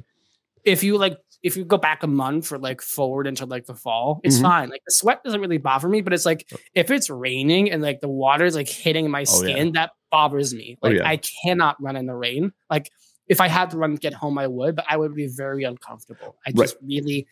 if 0.64 0.82
you 0.82 0.96
like 0.96 1.18
if 1.42 1.56
you 1.56 1.64
go 1.64 1.76
back 1.76 2.02
a 2.02 2.06
month 2.06 2.52
or 2.52 2.58
like 2.58 2.80
forward 2.80 3.26
into 3.26 3.46
like 3.46 3.66
the 3.66 3.74
fall, 3.74 4.20
it's 4.22 4.38
Mhm. 4.38 4.42
fine. 4.42 4.68
Like 4.70 4.82
the 4.86 4.92
sweat 4.92 5.24
doesn't 5.24 5.40
really 5.40 5.58
bother 5.58 5.88
me. 5.88 6.00
But 6.00 6.12
it's 6.12 6.24
like 6.26 6.48
if 6.74 6.90
it's 6.90 7.10
raining 7.10 7.70
and 7.70 7.82
like 7.82 8.00
the 8.00 8.08
water's 8.08 8.54
like 8.54 8.68
hitting 8.68 9.10
my 9.10 9.24
Oh, 9.28 9.42
yeah. 9.44 9.54
skin, 9.54 9.72
that 9.72 9.90
bothers 10.10 10.54
me. 10.54 10.78
Oh, 10.82 10.88
Like 10.88 10.98
yeah. 10.98 11.08
I 11.08 11.16
cannot 11.16 11.82
run 11.82 11.96
in 11.96 12.06
the 12.06 12.14
rain. 12.14 12.52
Like 12.70 12.90
if 13.26 13.40
I 13.40 13.48
had 13.48 13.70
to 13.70 13.76
run 13.78 13.96
get 13.96 14.14
home, 14.14 14.38
I 14.38 14.46
would, 14.46 14.76
but 14.76 14.84
I 14.88 14.96
would 14.96 15.14
be 15.14 15.26
very 15.26 15.64
uncomfortable. 15.64 16.36
I 16.46 16.50
Right. 16.50 16.56
just 16.68 16.76
really 16.82 17.26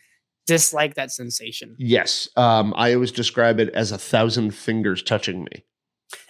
dislike 0.47 0.95
that 0.95 1.11
sensation. 1.11 1.75
Yes, 1.77 2.27
um, 2.35 2.73
I 2.75 2.93
always 2.93 3.11
describe 3.11 3.59
it 3.59 3.69
as 3.75 3.91
a 3.91 3.97
thousand 3.97 4.51
fingers 4.55 5.03
touching 5.03 5.43
me. 5.45 5.63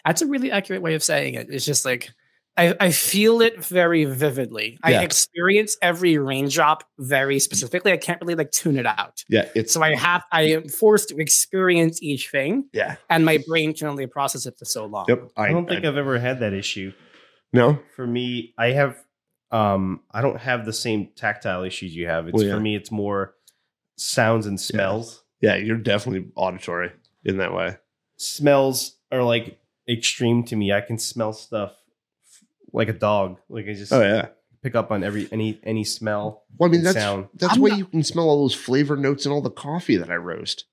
That's 0.06 0.22
a 0.22 0.28
really 0.28 0.52
accurate 0.52 0.82
way 0.82 0.94
of 0.96 1.04
saying 1.04 1.36
it. 1.36 1.48
It's 1.50 1.66
just 1.66 1.86
like 1.86 2.10
I, 2.58 2.76
I 2.80 2.92
feel 2.92 3.42
it 3.42 3.64
very 3.64 4.04
vividly. 4.06 4.78
Yeah. 4.86 5.00
I 5.00 5.04
experience 5.04 5.78
every 5.82 6.18
raindrop 6.18 6.84
very 7.00 7.40
specifically. 7.40 7.94
I 7.94 7.98
can't 7.98 8.20
really 8.22 8.36
like 8.36 8.52
tune 8.52 8.78
it 8.78 8.86
out. 8.86 9.24
Yeah, 9.30 9.48
it's 9.56 9.74
So 9.74 9.82
I 9.82 9.96
have 9.96 10.24
I 10.32 10.44
am 10.44 10.68
forced 10.68 11.10
to 11.10 11.18
experience 11.18 12.02
each 12.02 12.30
thing, 12.30 12.66
yeah. 12.74 12.98
and 13.10 13.26
my 13.26 13.40
brain 13.48 13.74
can 13.74 13.88
only 13.88 14.06
process 14.06 14.46
it 14.46 14.56
for 14.60 14.66
so 14.66 14.86
long. 14.86 15.06
Yep. 15.08 15.32
I, 15.38 15.50
don't 15.50 15.68
think 15.68 15.84
I, 15.84 15.88
have 15.88 15.98
ever 15.98 16.20
had 16.20 16.42
that 16.42 16.54
issue. 16.54 16.92
no. 17.54 17.80
For 17.96 18.06
me, 18.06 18.54
I 18.58 18.72
have 18.72 18.98
um 19.52 20.02
I 20.12 20.22
don't 20.22 20.40
have 20.40 20.66
the 20.66 20.74
same 20.74 21.10
tactile 21.16 21.64
issues 21.64 21.96
you 21.96 22.08
have. 22.08 22.28
It's 22.28 22.36
Well, 22.36 22.46
yeah. 22.46 22.54
for 22.54 22.60
me 22.60 22.76
it's 22.76 22.92
more 22.92 23.34
sounds 23.98 24.46
and 24.46 24.60
smells. 24.60 25.24
Yeah, 25.40 25.56
you're 25.56 25.78
definitely 25.78 26.32
auditory 26.36 26.92
in 27.24 27.38
that 27.38 27.54
way. 27.54 27.78
Smells 28.18 28.98
are 29.12 29.24
like 29.24 29.58
extreme 29.90 30.44
to 30.46 30.56
me. 30.56 30.74
I 30.74 30.82
can 30.82 30.98
smell 30.98 31.34
stuff 31.34 31.74
like 32.74 32.90
a 32.90 32.94
dog. 32.94 33.38
Like 33.50 33.68
I 33.68 33.74
just 33.74 33.92
Oh 33.94 34.02
yeah. 34.02 34.28
pick 34.64 34.76
up 34.76 34.92
on 34.92 35.04
every 35.04 35.28
any 35.32 35.60
any 35.64 35.84
smell. 35.84 36.44
Well, 36.58 36.70
I 36.70 36.72
mean 36.72 36.84
that's 36.84 36.98
sound. 36.98 37.28
that's 37.36 37.56
I'm 37.56 37.62
why 37.62 37.70
not- 37.70 37.78
you 37.80 37.86
can 37.86 38.04
smell 38.04 38.30
all 38.30 38.42
those 38.44 38.56
flavor 38.56 38.96
notes 38.98 39.26
and 39.26 39.34
all 39.34 39.42
the 39.42 39.50
coffee 39.52 39.98
that 39.98 40.10
I 40.10 40.16
roast. 40.16 40.66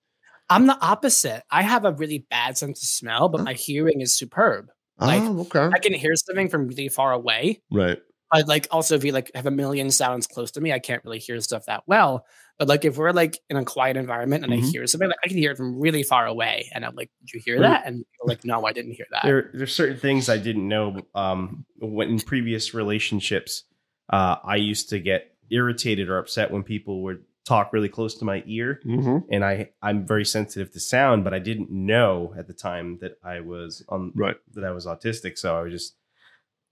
I'm 0.51 0.67
the 0.67 0.79
opposite. 0.81 1.43
I 1.51 1.63
have 1.63 1.85
a 1.85 1.93
really 1.93 2.27
bad 2.31 2.57
sense 2.57 2.83
of 2.83 2.89
smell, 2.89 3.29
but 3.29 3.43
my 3.45 3.53
hearing 3.53 4.01
is 4.01 4.17
superb. 4.17 4.69
Like, 4.99 5.21
oh, 5.23 5.41
okay. 5.43 5.69
I 5.73 5.79
can 5.79 5.93
hear 5.93 6.17
something 6.17 6.49
from 6.49 6.67
really 6.69 6.89
far 6.89 7.13
away, 7.13 7.63
right. 7.71 7.99
But 8.31 8.47
like 8.49 8.67
also 8.71 8.95
if 8.95 9.05
you 9.05 9.13
like 9.13 9.31
have 9.35 9.47
a 9.47 9.51
million 9.51 9.91
sounds 9.91 10.27
close 10.27 10.51
to 10.53 10.61
me, 10.61 10.73
I 10.73 10.79
can't 10.79 11.05
really 11.05 11.19
hear 11.19 11.41
stuff 11.41 11.67
that 11.67 11.83
well. 11.87 12.27
But 12.59 12.69
like 12.69 12.85
if 12.85 12.97
we're 12.97 13.13
like 13.13 13.39
in 13.49 13.57
a 13.57 13.65
quiet 13.65 13.97
environment 13.97 14.45
and 14.45 14.53
I 14.53 14.59
Mhm. 14.59 14.71
hear 14.73 14.87
something, 14.87 15.09
like 15.09 15.19
I 15.25 15.29
can 15.29 15.37
hear 15.39 15.53
it 15.53 15.57
from 15.57 15.79
really 15.79 16.03
far 16.03 16.27
away, 16.27 16.69
and 16.75 16.85
I'm 16.85 16.95
like, 16.97 17.11
"Did 17.21 17.33
you 17.35 17.41
hear 17.45 17.61
that?" 17.61 17.87
And 17.87 17.99
you're 17.99 18.27
like, 18.29 18.45
"No, 18.45 18.67
I 18.67 18.73
didn't 18.73 18.93
hear 18.93 19.07
that." 19.13 19.23
There 19.25 19.51
there's 19.55 19.75
certain 19.75 19.97
things 19.99 20.29
I 20.29 20.39
didn't 20.39 20.67
know. 20.67 20.97
Um, 21.15 21.65
when 21.79 22.09
in 22.11 22.21
previous 22.21 22.75
relationships, 22.75 23.65
uh, 24.13 24.37
I 24.45 24.57
used 24.57 24.89
to 24.91 24.99
get 24.99 25.35
irritated 25.51 26.09
or 26.09 26.19
upset 26.19 26.51
when 26.51 26.63
people 26.65 27.03
would 27.05 27.23
talk 27.47 27.73
really 27.73 27.89
close 27.89 28.15
to 28.17 28.25
my 28.27 28.43
ear. 28.47 28.81
Mm-hmm. 28.85 29.19
and 29.33 29.45
I 29.45 29.71
I'm 29.81 30.05
very 30.07 30.25
sensitive 30.25 30.71
to 30.73 30.81
sound, 30.81 31.25
but 31.25 31.33
I 31.33 31.39
didn't 31.39 31.71
know 31.71 32.35
at 32.37 32.47
the 32.47 32.53
time 32.55 32.99
that 33.01 33.13
I 33.25 33.41
was 33.41 33.83
on 33.89 34.13
Right. 34.15 34.37
that 34.55 34.65
I 34.65 34.73
was 34.73 34.85
autistic. 34.85 35.39
So 35.39 35.57
I 35.57 35.63
was 35.63 35.73
just 35.73 35.95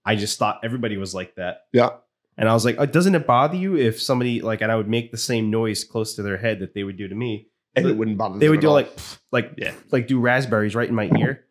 I 0.07 0.15
just 0.15 0.39
thought 0.39 0.61
everybody 0.63 0.97
was 0.97 1.13
like 1.13 1.35
that, 1.35 1.63
Yeah. 1.73 1.89
and 2.37 2.47
I 2.49 2.53
was 2.53 2.65
like, 2.65 2.77
oh, 2.79 2.85
doesn't 2.85 3.13
it 3.13 3.27
bother 3.27 3.57
you 3.57 3.75
if 3.77 4.01
somebody 4.01 4.41
like 4.41 4.61
and 4.61 4.71
I 4.71 4.75
would 4.75 4.87
make 4.89 5.11
the 5.11 5.17
same 5.17 5.51
noise 5.51 5.83
close 5.83 6.15
to 6.15 6.23
their 6.23 6.37
head 6.37 6.59
that 6.61 6.73
they 6.73 6.83
would 6.83 6.97
do 6.97 7.07
to 7.07 7.15
me? 7.15 7.49
And 7.75 7.83
But 7.83 7.91
it 7.91 7.97
wouldn't 7.97 8.17
bother 8.17 8.33
them. 8.33 8.39
They 8.39 8.47
them 8.47 8.51
would 8.51 8.59
at 8.59 8.61
do 8.61 8.67
all. 8.69 8.73
like 8.73 8.91
like 9.31 9.51
Yeah. 9.57 9.73
like 9.91 10.07
do 10.07 10.19
raspberries 10.19 10.73
right 10.75 10.89
in 10.89 10.95
my 10.95 11.11
ear, 11.19 11.45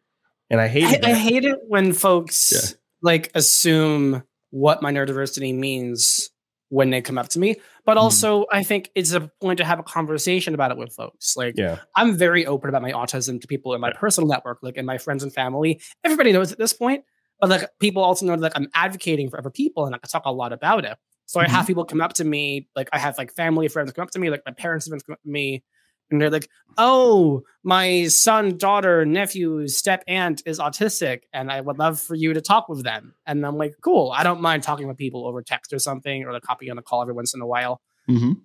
and 0.50 0.60
I 0.60 0.68
hated 0.68 1.04
I, 1.04 1.10
I 1.10 1.14
hate 1.14 1.44
it 1.44 1.58
when 1.68 1.92
folks 1.92 2.50
Yeah. 2.52 2.76
like 3.02 3.30
assume 3.34 4.22
what 4.50 4.80
my 4.82 4.90
neurodiversity 4.92 5.54
means 5.54 6.30
when 6.68 6.90
they 6.90 7.00
come 7.00 7.16
up 7.18 7.28
to 7.28 7.38
me. 7.38 7.52
Hmm. 7.52 7.60
But 7.84 7.96
also, 7.96 8.46
I 8.50 8.64
think 8.64 8.90
it's 8.96 9.12
a 9.12 9.30
point 9.40 9.58
to 9.58 9.64
have 9.64 9.78
a 9.78 9.84
conversation 9.84 10.52
about 10.54 10.72
it 10.72 10.76
with 10.76 10.92
folks. 10.92 11.36
Like, 11.36 11.54
yeah, 11.56 11.78
I'm 11.94 12.16
very 12.16 12.44
open 12.46 12.68
about 12.68 12.82
my 12.82 12.90
autism 12.90 13.40
to 13.40 13.46
people 13.46 13.74
in 13.74 13.80
my 13.80 13.92
personal 13.92 14.26
network, 14.28 14.58
like 14.62 14.76
in 14.76 14.84
my 14.86 14.98
friends 14.98 15.22
and 15.22 15.32
family. 15.32 15.80
Everybody 16.02 16.32
knows 16.32 16.50
at 16.50 16.58
this 16.58 16.72
point, 16.72 17.04
but 17.40 17.50
like 17.50 17.68
people 17.80 18.02
also 18.02 18.26
know 18.26 18.32
that 18.32 18.42
like 18.42 18.52
I'm 18.56 18.68
advocating 18.74 19.28
for 19.30 19.38
other 19.38 19.50
people 19.50 19.86
and 19.86 19.94
I 19.94 19.98
talk 19.98 20.22
a 20.24 20.32
lot 20.32 20.52
about 20.52 20.84
it. 20.84 20.96
So 21.26 21.40
I 21.40 21.44
Mm-hmm. 21.46 21.54
have 21.56 21.66
people 21.66 21.84
come 21.84 22.00
up 22.00 22.12
to 22.14 22.24
me, 22.24 22.68
like 22.76 22.88
I 22.92 22.98
have 22.98 23.18
like 23.18 23.32
family 23.34 23.68
friends 23.68 23.92
come 23.92 24.04
up 24.04 24.10
to 24.12 24.18
me, 24.18 24.30
like 24.30 24.42
my 24.46 24.52
parents 24.52 24.88
have 24.90 25.04
come 25.04 25.14
up 25.14 25.22
to 25.22 25.28
me, 25.28 25.64
and 26.10 26.20
they're 26.20 26.30
like, 26.30 26.48
"Oh, 26.78 27.42
my 27.64 28.06
son, 28.06 28.56
daughter, 28.58 29.04
nephew, 29.04 29.66
step 29.66 30.04
aunt 30.06 30.42
is 30.46 30.60
autistic, 30.60 31.22
and 31.32 31.50
I 31.50 31.60
would 31.60 31.78
love 31.78 32.00
for 32.00 32.14
you 32.14 32.32
to 32.32 32.40
talk 32.40 32.68
with 32.68 32.84
them." 32.84 33.14
And 33.26 33.44
I'm 33.44 33.56
like, 33.58 33.74
"Cool, 33.80 34.12
I 34.14 34.22
don't 34.22 34.40
mind 34.40 34.62
talking 34.62 34.86
with 34.86 34.96
people 34.96 35.26
over 35.26 35.42
text 35.42 35.72
or 35.72 35.78
something, 35.80 36.24
or 36.24 36.32
like 36.32 36.42
copy 36.42 36.70
on 36.70 36.78
a 36.78 36.82
call 36.82 37.02
every 37.02 37.14
once 37.14 37.34
in 37.34 37.40
a 37.40 37.46
while." 37.46 37.80
Mhm. 38.08 38.36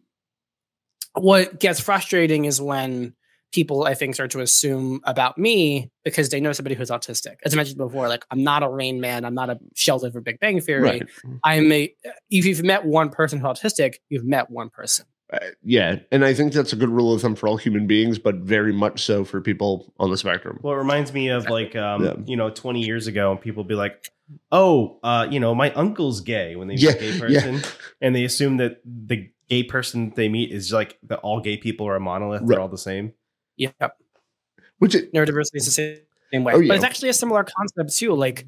what 1.16 1.60
gets 1.60 1.80
frustrating 1.80 2.46
is 2.46 2.62
when 2.62 3.14
people 3.52 3.84
I 3.86 3.94
think 3.94 4.16
start 4.16 4.32
to 4.32 4.40
assume 4.40 5.02
about 5.04 5.38
me 5.38 5.90
because 6.06 6.30
they 6.30 6.40
know 6.40 6.54
somebody 6.54 6.76
who's 6.76 6.90
autistic. 6.90 7.36
As 7.44 7.54
I 7.54 7.58
mentioned 7.58 7.78
before, 7.78 8.08
like 8.08 8.26
I'm 8.32 8.44
not 8.44 8.64
a 8.64 8.70
Rain 8.70 9.02
Man, 9.02 9.26
I'm 9.26 9.34
not 9.36 9.50
a 9.50 9.60
Sheldon 9.76 10.12
for 10.12 10.22
Big 10.22 10.40
Bang 10.40 10.60
Theory. 10.62 10.82
Right. 10.82 11.04
I'm 11.44 11.72
a 11.72 11.94
if 12.30 12.46
you've 12.46 12.64
met 12.64 12.86
one 12.86 13.10
person 13.10 13.40
who's 13.40 13.48
autistic, 13.60 13.96
you've 14.10 14.26
met 14.26 14.50
one 14.50 14.70
person. 14.70 15.06
Uh, 15.34 15.40
yeah, 15.64 15.96
and 16.12 16.26
I 16.26 16.34
think 16.34 16.52
that's 16.52 16.74
a 16.74 16.76
good 16.76 16.90
rule 16.90 17.14
of 17.14 17.22
thumb 17.22 17.36
for 17.36 17.48
all 17.48 17.56
human 17.56 17.88
beings, 17.88 18.20
but 18.20 18.36
very 18.36 18.74
much 18.74 19.02
so 19.02 19.24
for 19.24 19.40
people 19.40 19.94
on 19.98 20.10
the 20.12 20.18
spectrum. 20.18 20.60
Well, 20.62 20.74
it 20.74 20.78
reminds 20.78 21.14
me 21.14 21.30
of 21.30 21.46
like 21.50 21.74
um, 21.74 22.04
Yeah. 22.04 22.14
you 22.26 22.36
know, 22.36 22.50
20 22.50 22.84
years 22.84 23.08
ago, 23.08 23.32
and 23.32 23.40
people 23.40 23.64
be 23.64 23.76
like, 23.76 24.10
"Oh, 24.52 25.00
uh, 25.04 25.28
you 25.32 25.40
know, 25.40 25.56
my 25.56 25.72
uncle's 25.72 26.20
gay." 26.20 26.58
When 26.58 26.68
they 26.68 26.74
meet 26.76 26.84
Yeah, 26.84 26.92
a 26.92 27.00
gay 27.00 27.12
yeah. 27.12 27.20
person, 27.20 27.62
and 28.02 28.14
they 28.14 28.26
assume 28.26 28.58
that 28.58 28.82
the 28.86 29.30
gay 29.48 29.64
person 29.64 30.12
they 30.18 30.28
meet 30.28 30.52
is 30.52 30.74
like 30.74 30.98
that 31.04 31.20
all 31.20 31.40
gay 31.40 31.56
people 31.56 31.88
are 31.88 31.96
a 31.96 32.02
monolith; 32.02 32.42
Right. 32.42 32.50
they're 32.50 32.60
all 32.60 32.68
the 32.68 32.78
same. 32.78 33.14
Yep. 33.62 33.98
Which 34.80 34.96
it, 34.96 35.14
Neurodiversity 35.14 35.56
is 35.56 35.66
the 35.66 35.72
same, 35.72 35.98
same 36.32 36.44
way. 36.44 36.54
Oh, 36.54 36.60
yeah. 36.60 36.70
But 36.70 36.76
it's 36.78 36.84
actually 36.86 37.10
a 37.10 37.14
similar 37.14 37.44
concept 37.44 37.96
too, 37.98 38.14
like 38.16 38.48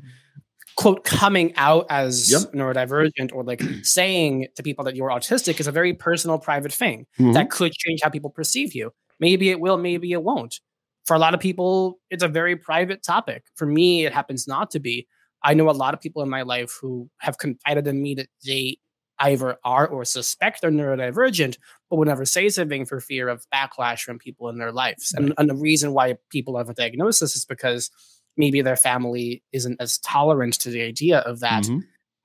quote 0.75 1.03
coming 1.03 1.53
out 1.55 1.85
as 1.89 2.31
Yep. 2.31 2.53
neurodivergent 2.53 3.31
or 3.33 3.43
like 3.43 3.61
saying 3.83 4.47
to 4.55 4.63
people 4.63 4.83
that 4.85 4.95
you're 4.95 5.09
autistic 5.09 5.59
is 5.59 5.67
a 5.67 5.71
very 5.71 5.93
personal 5.93 6.39
private 6.39 6.73
thing 6.73 7.05
Mhm. 7.19 7.33
that 7.35 7.51
could 7.51 7.71
change 7.73 7.99
how 8.01 8.09
people 8.09 8.31
perceive 8.31 8.73
you 8.73 8.91
maybe 9.19 9.51
it 9.51 9.59
will 9.59 9.77
maybe 9.77 10.11
it 10.11 10.23
won't 10.23 10.59
for 11.05 11.15
a 11.15 11.19
lot 11.19 11.33
of 11.33 11.39
people, 11.41 11.99
it's 12.09 12.23
a 12.23 12.29
very 12.29 12.55
private 12.55 13.03
topic. 13.03 13.43
For 13.55 13.65
me, 13.65 14.05
it 14.05 14.13
happens 14.13 14.47
not 14.47 14.71
to 14.71 14.79
be. 14.79 15.05
I 15.43 15.53
know 15.53 15.69
a 15.69 15.71
lot 15.83 15.93
of 15.93 15.99
people 15.99 16.23
in 16.23 16.29
my 16.29 16.43
life 16.43 16.77
who 16.81 17.09
have 17.17 17.37
confided 17.37 17.85
in 17.87 18.01
me 18.01 18.15
that 18.15 18.29
they 18.45 18.77
either 19.23 19.57
are 19.63 19.87
or 19.87 20.05
suspect 20.05 20.61
they're 20.61 20.69
neurodivergent, 20.71 21.57
but 21.89 21.97
would 21.97 22.07
never 22.07 22.25
say 22.25 22.49
something 22.49 22.85
for 22.85 22.99
fear 22.99 23.27
of 23.29 23.45
backlash 23.53 24.01
from 24.01 24.19
people 24.19 24.49
in 24.49 24.57
their 24.59 24.71
lives. 24.71 25.13
And, 25.17 25.33
and 25.37 25.49
the 25.49 25.55
reason 25.55 25.93
why 25.93 26.17
people 26.29 26.57
have 26.57 26.69
a 26.69 26.73
diagnosis 26.73 27.35
is 27.35 27.45
because 27.45 27.89
maybe 28.37 28.61
their 28.61 28.75
family 28.75 29.43
isn't 29.51 29.79
as 29.81 29.97
tolerant 29.99 30.53
to 30.59 30.69
the 30.69 30.81
idea 30.81 31.19
of 31.19 31.39
that 31.39 31.63
Mhm. 31.63 31.81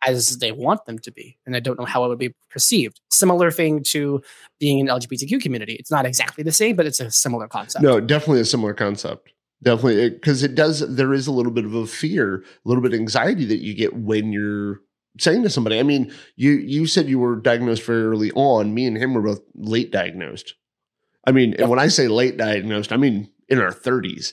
as 0.06 0.38
they 0.38 0.52
want 0.52 0.84
them 0.86 0.98
to 1.00 1.10
be. 1.10 1.38
And 1.46 1.54
I 1.56 1.60
don't 1.60 1.78
know 1.78 1.84
how 1.84 2.04
it 2.04 2.08
would 2.08 2.18
be 2.18 2.34
perceived. 2.50 3.00
Similar 3.10 3.50
thing 3.50 3.82
to 3.94 4.20
being 4.58 4.78
in 4.78 4.86
the 4.86 4.92
LGBTQ 4.92 5.40
community. 5.40 5.74
It's 5.78 5.90
not 5.90 6.06
exactly 6.06 6.42
the 6.44 6.52
same, 6.52 6.76
but 6.76 6.86
it's 6.86 7.00
a 7.00 7.10
similar 7.10 7.46
concept. 7.48 7.82
No, 7.82 8.00
definitely 8.00 8.40
a 8.40 8.44
similar 8.44 8.74
concept. 8.74 9.32
Definitely, 9.62 10.10
because 10.10 10.42
it, 10.44 10.54
does. 10.54 10.80
There 10.94 11.12
is 11.12 11.26
a 11.26 11.32
little 11.32 11.50
bit 11.50 11.64
of 11.64 11.74
a 11.74 11.84
fear, 11.86 12.36
a 12.36 12.68
little 12.68 12.80
bit 12.82 12.94
of 12.94 13.00
anxiety 13.00 13.44
that 13.46 13.58
you 13.62 13.74
get 13.74 13.92
when 13.96 14.30
you're 14.32 14.80
saying 15.18 15.42
to 15.42 15.50
somebody. 15.50 15.78
I 15.78 15.82
mean, 15.82 16.12
you 16.36 16.52
you 16.52 16.86
said 16.86 17.08
you 17.08 17.18
were 17.18 17.36
diagnosed 17.36 17.82
very 17.84 18.02
early 18.04 18.30
on. 18.32 18.74
Me 18.74 18.86
and 18.86 18.96
him 18.96 19.14
were 19.14 19.22
both 19.22 19.40
late 19.54 19.90
diagnosed. 19.90 20.54
I 21.26 21.32
mean, 21.32 21.54
and 21.58 21.68
when 21.68 21.78
I 21.78 21.88
say 21.88 22.08
late 22.08 22.36
diagnosed, 22.36 22.92
I 22.92 22.96
mean 22.96 23.30
in 23.48 23.60
our 23.60 23.72
thirties. 23.72 24.32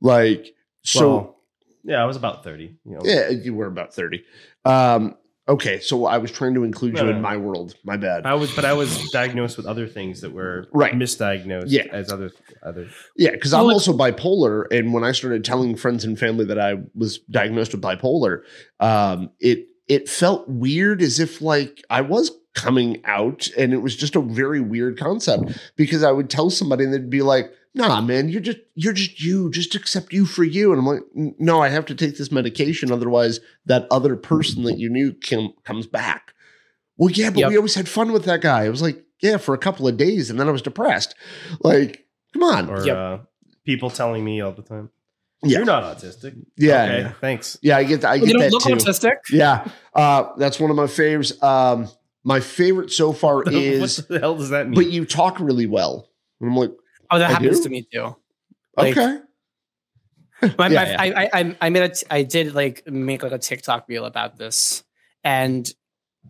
Like, 0.00 0.54
so 0.84 1.08
Well, 1.08 1.36
yeah, 1.84 2.02
I 2.02 2.06
was 2.06 2.16
about 2.16 2.42
30. 2.44 2.76
You 2.84 2.94
know. 2.94 3.00
yeah, 3.04 3.28
you 3.28 3.54
were 3.54 3.66
about 3.66 3.94
thirty. 3.94 4.24
Um, 4.64 5.16
okay, 5.48 5.78
so 5.80 6.06
I 6.06 6.18
was 6.18 6.30
trying 6.32 6.54
to 6.54 6.64
include 6.64 6.94
No, 6.94 7.00
you 7.00 7.06
no, 7.06 7.10
in 7.16 7.16
no. 7.16 7.22
my 7.22 7.36
world. 7.36 7.74
My 7.84 7.96
bad. 7.96 8.24
I 8.26 8.34
was, 8.34 8.54
but 8.54 8.64
I 8.64 8.72
was 8.72 9.10
diagnosed 9.10 9.56
with 9.56 9.66
other 9.66 9.86
things 9.86 10.20
that 10.22 10.32
were 10.32 10.66
Right. 10.72 10.92
misdiagnosed 10.94 11.66
Yeah. 11.68 11.86
as 11.92 12.10
other 12.12 12.30
other. 12.64 12.88
Yeah, 13.16 13.30
because 13.32 13.50
So 13.52 13.58
I'm 13.58 13.66
also 13.72 13.92
bipolar, 13.96 14.64
and 14.72 14.92
when 14.92 15.04
I 15.04 15.12
started 15.12 15.44
telling 15.44 15.76
friends 15.76 16.04
and 16.04 16.18
family 16.18 16.44
that 16.46 16.58
I 16.58 16.76
was 16.94 17.18
diagnosed 17.30 17.72
with 17.72 17.82
bipolar, 17.82 18.42
um, 18.80 19.30
it 19.40 19.66
it 19.88 20.08
felt 20.08 20.48
weird, 20.48 21.02
as 21.02 21.18
if 21.20 21.40
like 21.42 21.82
I 21.90 22.00
was 22.00 22.30
coming 22.54 23.00
out, 23.04 23.48
and 23.56 23.72
it 23.72 23.78
was 23.78 23.96
just 23.96 24.14
a 24.16 24.20
very 24.20 24.60
weird 24.60 24.98
concept. 24.98 25.58
Because 25.76 26.02
I 26.02 26.12
would 26.12 26.28
tell 26.30 26.50
somebody, 26.50 26.84
and 26.84 26.92
they'd 26.92 27.08
be 27.10 27.22
like, 27.22 27.50
"Nah, 27.74 28.00
man, 28.00 28.28
you're 28.28 28.40
just 28.40 28.58
you're 28.74 28.92
just 28.92 29.20
you. 29.20 29.50
Just 29.50 29.74
accept 29.74 30.12
you 30.12 30.26
for 30.26 30.44
you." 30.44 30.70
And 30.72 30.78
I'm 30.80 30.86
like, 30.86 31.02
"No, 31.38 31.60
I 31.62 31.68
have 31.68 31.86
to 31.86 31.94
take 31.94 32.18
this 32.18 32.30
medication, 32.32 32.92
otherwise 32.92 33.40
that 33.66 33.86
other 33.90 34.16
person 34.16 34.64
that 34.64 34.78
you 34.78 34.88
knew 34.90 35.12
can, 35.12 35.52
comes 35.64 35.86
back." 35.86 36.34
Well, 36.98 37.10
yeah, 37.10 37.30
but 37.30 37.40
Yep. 37.40 37.48
we 37.50 37.56
always 37.56 37.74
had 37.74 37.88
fun 37.88 38.12
with 38.12 38.24
that 38.26 38.42
guy. 38.42 38.64
I 38.64 38.68
was 38.68 38.82
like, 38.82 39.02
"Yeah, 39.20 39.38
for 39.38 39.54
a 39.54 39.58
couple 39.58 39.88
of 39.88 39.96
days, 39.96 40.28
and 40.30 40.38
then 40.38 40.48
I 40.48 40.52
was 40.52 40.62
depressed." 40.62 41.14
Like, 41.60 42.06
come 42.34 42.42
on, 42.42 42.68
Or 42.70 42.84
Yep. 42.84 42.96
uh, 42.96 43.18
people 43.64 43.88
telling 43.90 44.24
me 44.24 44.40
all 44.42 44.52
the 44.52 44.62
time, 44.62 44.90
Yeah. 45.44 45.58
"You're 45.58 45.66
not 45.66 45.82
autistic." 45.96 46.36
Yeah, 46.56 46.84
okay, 46.84 46.98
yeah. 47.00 47.12
thanks. 47.20 47.58
Yeah, 47.62 47.76
I 47.78 47.84
get 47.84 48.00
that. 48.02 48.10
I 48.10 48.14
you 48.14 48.32
don't 48.32 48.42
that 48.42 48.52
look 48.52 48.62
too. 48.62 48.74
autistic. 48.74 49.16
Yeah, 49.30 49.68
uh, 49.94 50.28
that's 50.36 50.60
one 50.60 50.70
of 50.70 50.76
my 50.76 50.86
favorites. 50.86 51.40
Um, 51.42 51.88
my 52.24 52.40
favorite 52.40 52.92
so 52.92 53.12
far 53.12 53.42
is, 53.50 53.98
what 53.98 54.08
the 54.08 54.18
hell 54.20 54.36
does 54.36 54.50
that 54.50 54.66
mean? 54.68 54.74
but 54.74 54.90
you 54.90 55.04
talk 55.04 55.40
really 55.40 55.66
well. 55.66 56.08
And 56.40 56.50
I'm 56.50 56.56
like, 56.56 56.70
Oh, 57.10 57.18
that 57.18 57.30
I 57.30 57.32
happens 57.34 57.58
do? 57.58 57.64
to 57.64 57.68
me 57.70 57.86
too. 57.92 58.16
Like- 58.76 58.96
okay, 58.96 59.18
My, 60.58 60.68
Yeah, 60.68 60.68
my, 60.68 60.68
yeah. 60.68 60.96
I, 60.98 61.06
I, 61.24 61.30
I- 61.40 61.56
I 61.60 61.70
made 61.70 61.82
a, 61.82 61.88
t- 61.90 62.06
I 62.10 62.22
did 62.22 62.54
like 62.54 62.86
make 62.88 63.22
like 63.22 63.32
a 63.32 63.38
TikTok 63.38 63.86
reel 63.88 64.04
about 64.04 64.38
this, 64.38 64.82
and 65.24 65.68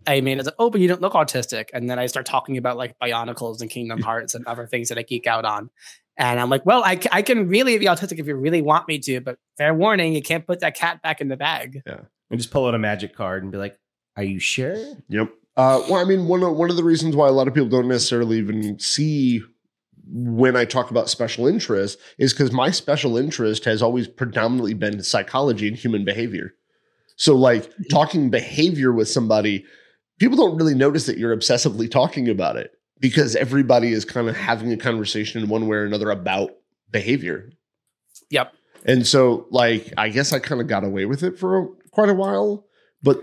I 0.07 0.21
made 0.21 0.39
it. 0.39 0.45
Like, 0.45 0.55
Oh, 0.59 0.69
but 0.69 0.81
you 0.81 0.87
don't 0.87 1.01
look 1.01 1.13
autistic. 1.13 1.69
And 1.73 1.89
then 1.89 1.97
I 1.99 2.07
start 2.07 2.25
talking 2.25 2.57
about 2.57 2.77
like 2.77 2.97
Bionicles 2.99 3.61
and 3.61 3.69
Kingdom 3.69 4.01
Hearts 4.03 4.35
and 4.35 4.45
other 4.47 4.67
things 4.67 4.89
that 4.89 4.97
I 4.97 5.03
geek 5.03 5.27
out 5.27 5.45
on. 5.45 5.69
And 6.17 6.39
I'm 6.39 6.49
like, 6.49 6.65
well, 6.65 6.83
I, 6.83 6.99
I 7.11 7.21
can 7.21 7.47
really 7.47 7.77
be 7.77 7.85
autistic 7.85 8.19
if 8.19 8.27
you 8.27 8.35
really 8.35 8.61
want 8.61 8.87
me 8.87 8.99
to, 8.99 9.19
but 9.19 9.37
fair 9.57 9.73
warning, 9.73 10.13
you 10.13 10.21
can't 10.21 10.45
put 10.45 10.59
that 10.59 10.75
cat 10.75 11.01
back 11.01 11.21
in 11.21 11.27
the 11.27 11.37
bag. 11.37 11.81
Yeah. 11.85 12.01
And 12.29 12.39
just 12.39 12.51
pull 12.51 12.67
out 12.67 12.75
a 12.75 12.79
magic 12.79 13.15
card 13.15 13.43
and 13.43 13.51
be 13.51 13.57
like, 13.57 13.77
"Are 14.15 14.23
you 14.23 14.39
sure?" 14.39 14.75
yep. 15.07 15.31
Uh, 15.55 15.83
well, 15.87 15.95
I 15.95 16.03
mean, 16.03 16.27
one 16.27 16.41
of 16.41 16.55
one 16.55 16.69
of 16.71 16.77
the 16.77 16.83
reasons 16.83 17.15
why 17.15 17.27
a 17.27 17.31
lot 17.31 17.47
of 17.47 17.53
people 17.53 17.69
don't 17.69 17.87
necessarily 17.87 18.37
even 18.37 18.79
see 18.79 19.41
when 20.07 20.55
I 20.55 20.65
talk 20.65 20.91
about 20.91 21.09
special 21.09 21.47
interest 21.47 21.99
is 22.17 22.33
because 22.33 22.51
my 22.51 22.71
special 22.71 23.17
interest 23.17 23.65
has 23.65 23.81
always 23.81 24.07
predominantly 24.07 24.73
been 24.73 25.03
psychology 25.03 25.67
and 25.67 25.77
human 25.77 26.05
behavior. 26.05 26.53
So, 27.15 27.35
like 27.35 27.71
talking 27.91 28.29
behavior 28.29 28.91
with 28.91 29.09
somebody, 29.09 29.63
people 30.19 30.37
don't 30.37 30.57
really 30.57 30.75
notice 30.75 31.05
that 31.05 31.17
you're 31.17 31.35
obsessively 31.35 31.89
talking 31.89 32.29
about 32.29 32.55
it 32.55 32.71
because 33.03 33.35
everybody 33.35 33.91
is 33.91 34.05
kind 34.05 34.29
of 34.29 34.37
having 34.37 34.71
a 34.71 34.77
conversation 34.77 35.43
in 35.43 35.49
one 35.49 35.67
way 35.67 35.75
or 35.75 35.83
another 35.83 36.09
about 36.09 36.51
behavior. 36.89 37.49
Yep. 38.29 38.53
And 38.85 39.05
so, 39.05 39.45
like, 39.51 39.91
I 39.97 40.07
guess 40.07 40.31
I 40.31 40.39
kind 40.39 40.61
of 40.61 40.67
got 40.67 40.85
away 40.85 41.03
with 41.05 41.21
it 41.21 41.37
for 41.37 41.59
a, 41.59 41.67
quite 41.91 42.07
a 42.07 42.13
while. 42.13 42.65
But 43.01 43.19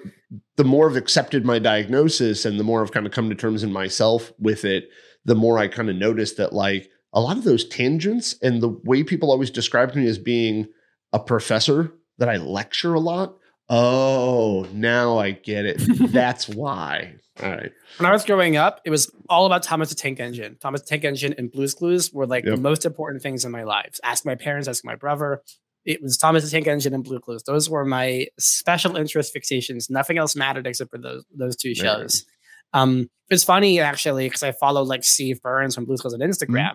the 0.57 0.65
more 0.65 0.91
I've 0.91 0.97
accepted 0.97 1.47
my 1.47 1.59
diagnosis 1.59 2.45
and 2.45 2.61
the 2.61 2.65
more 2.65 2.83
I've 2.83 2.93
kind 2.93 3.07
of 3.07 3.13
come 3.13 3.31
to 3.31 3.35
terms 3.35 3.63
in 3.63 3.73
myself 3.73 4.31
with 4.39 4.67
it, 4.67 4.91
the 5.25 5.35
more 5.35 5.57
I 5.57 5.67
kind 5.67 5.89
of 5.89 5.97
noticed 5.97 6.37
that, 6.37 6.53
like, 6.53 6.91
a 7.15 7.21
lot 7.23 7.39
of 7.39 7.45
those 7.45 7.67
tangents 7.67 8.35
and 8.43 8.63
the 8.63 8.79
way 8.85 9.03
people 9.03 9.31
always 9.31 9.51
describe 9.51 9.95
me 9.95 10.07
as 10.07 10.19
being 10.19 10.69
a 11.15 11.19
professor, 11.19 11.91
that 12.19 12.29
I 12.29 12.37
lecture 12.37 12.93
a 12.93 13.01
lot. 13.01 13.35
Oh, 13.71 14.69
now 14.75 15.17
I 15.17 15.31
get 15.31 15.65
it. 15.65 15.79
That's 16.13 16.51
why. 16.51 17.15
All 17.43 17.49
right. 17.51 17.73
When 17.99 18.07
I 18.07 18.13
was 18.13 18.25
growing 18.25 18.57
up, 18.57 18.81
it 18.85 18.91
was 18.91 19.11
all 19.29 19.47
about 19.47 19.63
Thomas 19.63 19.89
the 19.89 19.95
Tank 19.95 20.21
Engine. 20.21 20.57
Thomas 20.61 20.83
the 20.83 20.87
Tank 20.89 21.05
Engine 21.05 21.35
and 21.39 21.51
Blues 21.51 21.75
Clues 21.75 22.13
were 22.13 22.27
like 22.27 22.45
Yep. 22.45 22.57
the 22.57 22.61
most 22.61 22.85
important 22.85 23.23
things 23.23 23.45
in 23.45 23.51
my 23.53 23.63
lives. 23.65 24.01
Ask 24.05 24.25
my 24.27 24.35
parents, 24.35 24.69
ask 24.69 24.85
my 24.85 24.95
brother. 24.97 25.43
It 25.85 26.03
was 26.03 26.19
Thomas 26.19 26.45
the 26.45 26.51
Tank 26.51 26.67
Engine 26.67 26.93
and 26.93 27.03
Blue 27.03 27.21
Clues. 27.21 27.43
Those 27.45 27.71
were 27.71 27.85
my 27.85 28.27
special 28.39 28.97
interest 28.97 29.35
fixations. 29.35 29.89
Nothing 29.91 30.19
else 30.19 30.37
mattered 30.37 30.67
except 30.67 30.91
for 30.91 30.99
those 30.99 31.25
those 31.35 31.57
two 31.57 31.71
Right. 31.71 31.77
shows. 31.77 32.25
Um, 32.73 33.09
it's 33.31 33.45
funny 33.45 33.81
actually 33.81 34.27
because 34.27 34.43
I 34.43 34.53
follow 34.53 34.83
like 34.83 35.03
Steve 35.05 35.41
Burns 35.43 35.75
from 35.75 35.87
Blues 35.87 36.01
Clues 36.03 36.15
on 36.15 36.21
Instagram, 36.21 36.75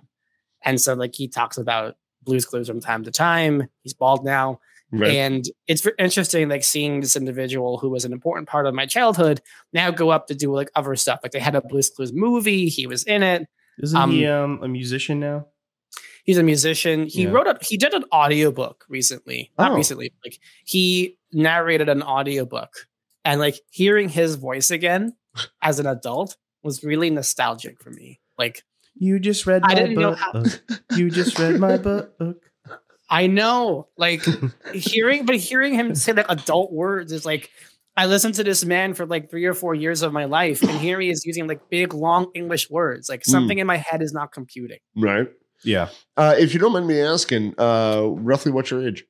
and 0.64 0.82
so 0.82 0.94
like 0.94 1.14
he 1.16 1.28
talks 1.28 1.58
about 1.58 1.96
Blues 2.24 2.46
Clues 2.46 2.68
from 2.68 2.82
time 2.82 3.04
to 3.04 3.12
time. 3.12 3.70
He's 3.84 3.94
bald 3.94 4.26
now, 4.26 4.60
Right. 4.92 5.12
and 5.16 5.44
it's 5.68 5.86
interesting, 6.00 6.48
like 6.48 6.64
seeing 6.64 7.02
this 7.02 7.16
individual 7.16 7.78
who 7.80 7.90
was 7.90 8.06
an 8.06 8.14
important 8.14 8.48
part 8.48 8.66
of 8.68 8.74
my 8.74 8.86
childhood 8.86 9.42
now 9.74 9.92
go 9.92 10.10
up 10.10 10.28
to 10.28 10.36
do 10.36 10.54
like 10.54 10.70
other 10.76 10.96
stuff. 10.96 11.20
Like 11.24 11.32
they 11.32 11.40
had 11.40 11.56
a 11.56 11.62
Blues 11.62 11.90
Clues 11.90 12.14
movie, 12.14 12.68
he 12.70 12.88
was 12.88 13.04
in 13.04 13.24
it. 13.24 13.48
Isn't 13.82 13.98
Um, 14.00 14.12
he 14.12 14.26
um, 14.28 14.60
a 14.64 14.68
musician 14.68 15.20
now? 15.20 15.48
He's 16.24 16.38
a 16.38 16.44
musician. 16.44 17.08
He 17.08 17.24
Yeah. 17.24 17.30
wrote 17.32 17.48
a 17.48 17.58
he 17.62 17.78
did 17.78 17.94
an 17.94 18.04
audiobook 18.14 18.86
recently. 18.88 19.52
Not 19.60 19.72
Oh. 19.72 19.76
recently, 19.76 20.14
like 20.24 20.40
he 20.66 21.18
narrated 21.34 21.90
an 21.90 22.02
audiobook. 22.02 22.70
And 23.26 23.40
like 23.40 23.60
hearing 23.72 24.08
his 24.08 24.36
voice 24.36 24.70
again 24.72 25.14
as 25.62 25.80
an 25.80 25.88
adult 25.88 26.38
was 26.64 26.84
really 26.84 27.10
nostalgic 27.10 27.82
for 27.82 27.90
me. 27.92 28.22
Like 28.38 28.64
You 28.96 29.20
just 29.20 29.46
read 29.46 29.64
I 29.64 29.68
my 29.70 29.74
didn't 29.76 29.96
know 29.96 30.12
book. 30.12 30.20
how- 30.20 30.96
you 30.96 31.10
just 31.10 31.38
read 31.38 31.60
my 31.60 31.76
book. 31.90 32.14
I 33.10 33.28
know, 33.28 33.88
like 33.98 34.24
hearing, 34.74 35.26
but 35.26 35.36
hearing 35.36 35.74
him 35.74 35.96
say 35.96 36.14
like 36.14 36.26
adult 36.30 36.72
words 36.72 37.12
is 37.12 37.26
like, 37.26 37.50
I 37.98 38.08
listened 38.08 38.34
to 38.36 38.44
this 38.44 38.66
man 38.66 38.94
for 38.94 39.06
like 39.06 39.30
three 39.30 39.46
or 39.46 39.54
four 39.54 39.74
years 39.74 40.02
of 40.02 40.12
my 40.12 40.26
life, 40.26 40.62
and 40.62 40.72
here 40.72 41.00
he 41.00 41.10
is 41.10 41.26
using 41.26 41.48
like 41.48 41.70
big, 41.70 41.94
long 41.94 42.30
English 42.34 42.70
words. 42.70 43.08
Like 43.08 43.24
something 43.24 43.58
in 43.58 43.68
my 43.68 43.78
head 43.78 44.02
is 44.02 44.12
not 44.14 44.32
computing. 44.32 44.80
right. 44.96 45.28
Yeah. 45.64 45.90
Uh, 46.18 46.36
if 46.38 46.54
you 46.54 46.60
don't 46.60 46.74
mind 46.74 46.86
me 46.86 47.00
asking, 47.02 47.56
uh, 47.58 48.04
roughly 48.08 48.52
what's 48.52 48.70
your 48.70 48.88
age? 48.88 49.06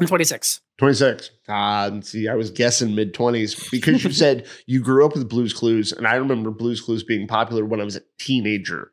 I'm 0.00 0.06
26. 0.06 0.60
26. 0.78 1.30
Ah, 1.48 1.86
and 1.86 2.06
see, 2.06 2.28
I 2.28 2.34
was 2.34 2.50
guessing 2.50 2.94
mid 2.94 3.12
20s 3.12 3.70
because 3.70 4.02
you 4.02 4.12
said 4.22 4.46
you 4.66 4.80
grew 4.80 5.04
up 5.04 5.14
with 5.14 5.28
Blues 5.28 5.52
Clues. 5.52 5.92
And 5.92 6.06
I 6.06 6.14
remember 6.14 6.50
Blues 6.50 6.80
Clues 6.80 7.02
being 7.02 7.26
popular 7.26 7.64
when 7.66 7.80
I 7.80 7.84
was 7.84 7.96
a 7.96 8.02
teenager. 8.18 8.90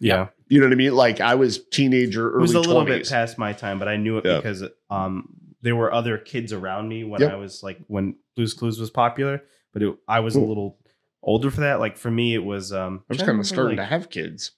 Yeah. 0.00 0.28
You 0.48 0.58
know 0.60 0.66
what 0.66 0.72
I 0.72 0.76
mean? 0.76 0.94
Like 0.94 1.20
I 1.20 1.34
was 1.36 1.58
teenager, 1.70 2.36
It 2.36 2.40
was 2.40 2.54
a 2.54 2.60
little 2.60 2.82
20s. 2.82 2.86
bit 2.86 3.08
past 3.08 3.38
my 3.38 3.52
time, 3.52 3.78
but 3.78 3.86
I 3.86 3.96
knew 3.96 4.18
it 4.18 4.24
Yeah. 4.24 4.36
because 4.36 4.64
um, 4.88 5.28
there 5.62 5.76
were 5.76 5.92
other 5.92 6.18
kids 6.18 6.52
around 6.52 6.88
me 6.88 7.04
when 7.04 7.20
Yep. 7.20 7.32
I 7.32 7.36
was 7.36 7.62
like 7.62 7.78
when 7.86 8.16
Blues 8.34 8.54
Clues 8.54 8.80
was 8.80 8.90
popular. 8.90 9.42
But 9.72 9.82
it, 9.82 9.94
I 10.08 10.20
was 10.20 10.34
a 10.34 10.40
little 10.40 10.78
older 11.22 11.50
for 11.50 11.60
that. 11.60 11.78
Like 11.78 11.96
for 11.96 12.10
me, 12.10 12.34
it 12.34 12.42
was 12.44 12.72
um, 12.72 13.02
I 13.02 13.04
was 13.10 13.18
trying 13.18 13.26
kind 13.28 13.40
of 13.40 13.46
starting 13.46 13.70
remember, 13.76 13.82
to 13.82 13.86
have 14.00 14.10
kids. 14.10 14.50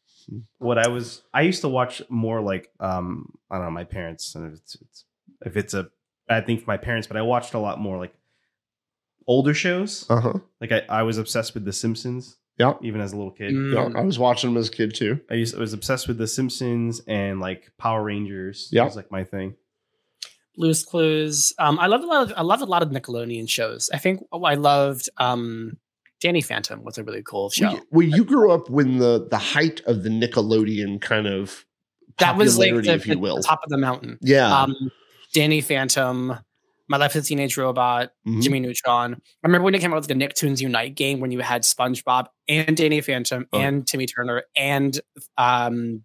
what 0.59 0.79
I 0.79 0.89
was. 0.89 1.23
I 1.35 1.43
used 1.43 1.61
to 1.63 1.69
watch 1.69 2.01
more 2.09 2.41
like 2.41 2.71
um, 2.81 3.35
I 3.51 3.57
don't 3.57 3.67
know 3.67 3.71
my 3.73 3.85
parents. 3.85 4.35
And 4.35 4.47
if 4.47 4.59
it's, 4.61 4.75
it's 4.77 5.05
if 5.45 5.57
it's 5.59 5.75
a 5.75 5.89
bad 6.29 6.47
thing 6.47 6.57
for 6.57 6.65
my 6.67 6.79
parents, 6.79 7.07
but 7.09 7.19
I 7.19 7.23
watched 7.23 7.53
a 7.53 7.59
lot 7.59 7.79
more 7.81 7.99
like 7.99 8.15
older 9.27 9.53
shows. 9.55 10.07
Uh 10.09 10.21
huh. 10.21 10.33
Like 10.61 10.73
I, 10.73 10.83
I 10.89 11.03
was 11.03 11.19
obsessed 11.19 11.53
with 11.53 11.65
The 11.67 11.73
Simpsons. 11.73 12.39
Yeah. 12.59 12.75
Even 12.83 13.01
as 13.01 13.13
a 13.13 13.17
little 13.17 13.33
kid. 13.33 13.53
Mm. 13.53 13.75
Yeah, 13.75 14.01
I 14.01 14.05
was 14.05 14.19
watching 14.19 14.51
them 14.51 14.61
as 14.61 14.69
a 14.69 14.73
kid 14.73 14.95
too. 14.95 15.21
I 15.31 15.35
used 15.35 15.55
I 15.57 15.59
was 15.59 15.73
obsessed 15.73 16.07
with 16.07 16.19
The 16.19 16.27
Simpsons 16.27 17.01
and 17.07 17.41
like 17.41 17.73
Power 17.79 18.05
Rangers. 18.05 18.69
Yeah. 18.71 18.85
was 18.85 18.97
like 18.97 19.11
my 19.11 19.25
thing. 19.25 19.57
Blues 20.57 20.85
Clues. 20.85 21.53
Um, 21.59 21.79
I 21.79 21.87
loved 21.87 22.05
a 22.05 22.07
lot. 22.07 22.31
Of, 22.31 22.35
I 22.37 22.43
loved 22.43 22.63
a 22.63 22.67
lot 22.67 22.83
of 22.83 22.91
Nickelodeon 22.91 23.49
shows. 23.49 23.89
I 23.93 23.99
think 23.99 24.23
I 24.33 24.55
loved 24.55 25.09
um, 25.17 25.79
Danny 26.21 26.43
Phantom 26.43 26.85
was 26.85 26.99
a 26.99 27.05
really 27.05 27.23
cool 27.23 27.51
show. 27.51 27.67
Well, 27.67 27.75
you, 27.75 27.83
well, 27.91 28.07
you 28.07 28.25
grew 28.25 28.51
up 28.53 28.69
when 28.69 28.99
the 28.99 29.27
the 29.31 29.39
height 29.39 29.81
of 29.87 30.03
the 30.03 30.11
Nickelodeon 30.11 31.01
kind 31.01 31.27
of 31.27 31.65
that 32.19 32.37
was 32.37 32.59
like 32.59 32.75
the, 32.75 32.93
if 32.93 33.07
you 33.07 33.15
the 33.15 33.21
will. 33.21 33.41
top 33.41 33.61
of 33.65 33.71
the 33.71 33.79
mountain. 33.79 34.19
Yeah. 34.21 34.63
Um, 34.63 34.91
Danny 35.33 35.61
Phantom, 35.63 36.39
My 36.93 36.99
Life 36.99 37.17
as 37.17 37.25
a 37.25 37.27
Teenage 37.27 37.57
Robot, 37.57 38.11
Mhm. 38.29 38.43
Jimmy 38.43 38.61
Neutron. 38.61 39.15
I 39.15 39.47
remember 39.49 39.65
when 39.65 39.75
it 39.75 39.81
came 39.81 39.93
out 39.93 39.97
with 39.97 40.07
the 40.09 40.15
Nicktoons 40.15 40.61
Unite 40.61 40.95
game 40.95 41.19
when 41.19 41.33
you 41.33 41.41
had 41.41 41.63
SpongeBob 41.63 42.27
and 42.49 42.77
Danny 42.77 43.01
Phantom 43.01 43.47
Oh. 43.53 43.59
and 43.59 43.87
Timmy 43.87 44.07
Turner 44.07 44.45
and 44.57 45.01
um 45.37 46.05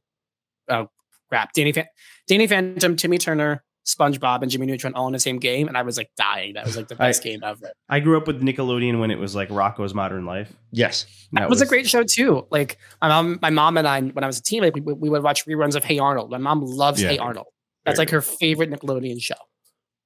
oh 0.69 0.89
crap. 1.29 1.53
Danny 1.53 1.71
Phan- 1.73 1.87
Danny 2.27 2.47
Phantom, 2.47 2.95
Timmy 2.95 3.17
Turner, 3.17 3.63
SpongeBob, 3.85 4.41
and 4.41 4.51
Jimmy 4.51 4.65
Neutron 4.65 4.93
all 4.95 5.07
in 5.07 5.13
the 5.13 5.19
same 5.19 5.39
game, 5.39 5.67
and 5.67 5.77
I 5.77 5.81
was 5.83 5.97
like 5.97 6.09
dying. 6.17 6.53
That 6.55 6.65
was 6.65 6.75
like 6.77 6.87
the 6.89 6.95
I- 6.95 7.07
best 7.07 7.23
game 7.23 7.41
ever. 7.43 7.71
I 7.89 7.99
grew 7.99 8.17
up 8.17 8.27
with 8.27 8.41
Nickelodeon 8.41 8.99
when 8.99 9.11
it 9.11 9.17
was 9.19 9.35
like 9.35 9.49
Rocko's 9.49 9.93
Modern 9.93 10.25
Life. 10.25 10.51
yes. 10.71 11.05
That 11.33 11.49
was, 11.49 11.61
a 11.61 11.65
great 11.65 11.87
show 11.87 12.03
too. 12.03 12.47
Like 12.51 12.77
my 13.01 13.09
mom, 13.09 13.39
my 13.41 13.49
mom 13.49 13.77
and 13.77 13.87
I, 13.87 14.01
when 14.01 14.23
I 14.23 14.27
was 14.27 14.39
a 14.39 14.43
teen, 14.43 14.61
like 14.63 14.75
we, 14.75 14.81
we 14.81 15.09
would 15.09 15.23
watch 15.23 15.45
reruns 15.45 15.75
of 15.75 15.83
Hey 15.83 15.99
Arnold. 15.99 16.31
My 16.31 16.37
mom 16.37 16.61
loves 16.65 17.01
Yeah. 17.01 17.09
Hey 17.09 17.17
Arnold. 17.17 17.47
That's 17.85 17.99
like 17.99 18.09
her 18.09 18.21
favorite 18.21 18.69
Nickelodeon 18.69 19.21
show. 19.21 19.35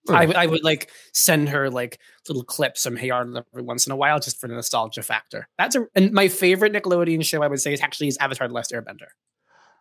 Oh. 0.09 0.13
I, 0.15 0.25
would- 0.25 0.35
I 0.35 0.45
would 0.47 0.63
like 0.63 0.89
send 1.13 1.49
her 1.49 1.69
like 1.69 1.99
little 2.27 2.43
clips 2.43 2.83
from 2.83 2.95
Hey 2.97 3.09
Arnold 3.11 3.45
every 3.53 3.63
once 3.63 3.85
in 3.85 3.91
a 3.91 3.95
while 3.95 4.19
just 4.19 4.39
for 4.39 4.47
the 4.47 4.55
nostalgia 4.55 5.03
factor. 5.03 5.47
That's 5.57 5.75
a 5.75 5.85
and 5.95 6.11
my 6.11 6.27
favorite 6.27 6.73
Nickelodeon 6.73 7.23
show 7.23 7.43
I 7.43 7.47
would 7.47 7.61
say 7.61 7.73
is 7.73 7.81
actually 7.81 8.07
is 8.07 8.17
Avatar: 8.17 8.47
The 8.47 8.53
Last 8.53 8.71
Airbender. 8.71 9.07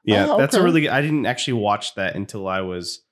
Yeah, 0.05 0.27
Oh, 0.31 0.39
that's 0.39 0.55
a 0.55 0.63
really 0.63 0.83
good. 0.83 0.91
I 0.91 1.01
didn't 1.03 1.27
actually 1.27 1.55
watch 1.55 1.95
that 1.95 2.17
until 2.17 2.49
I 2.49 2.61
was, 2.63 3.03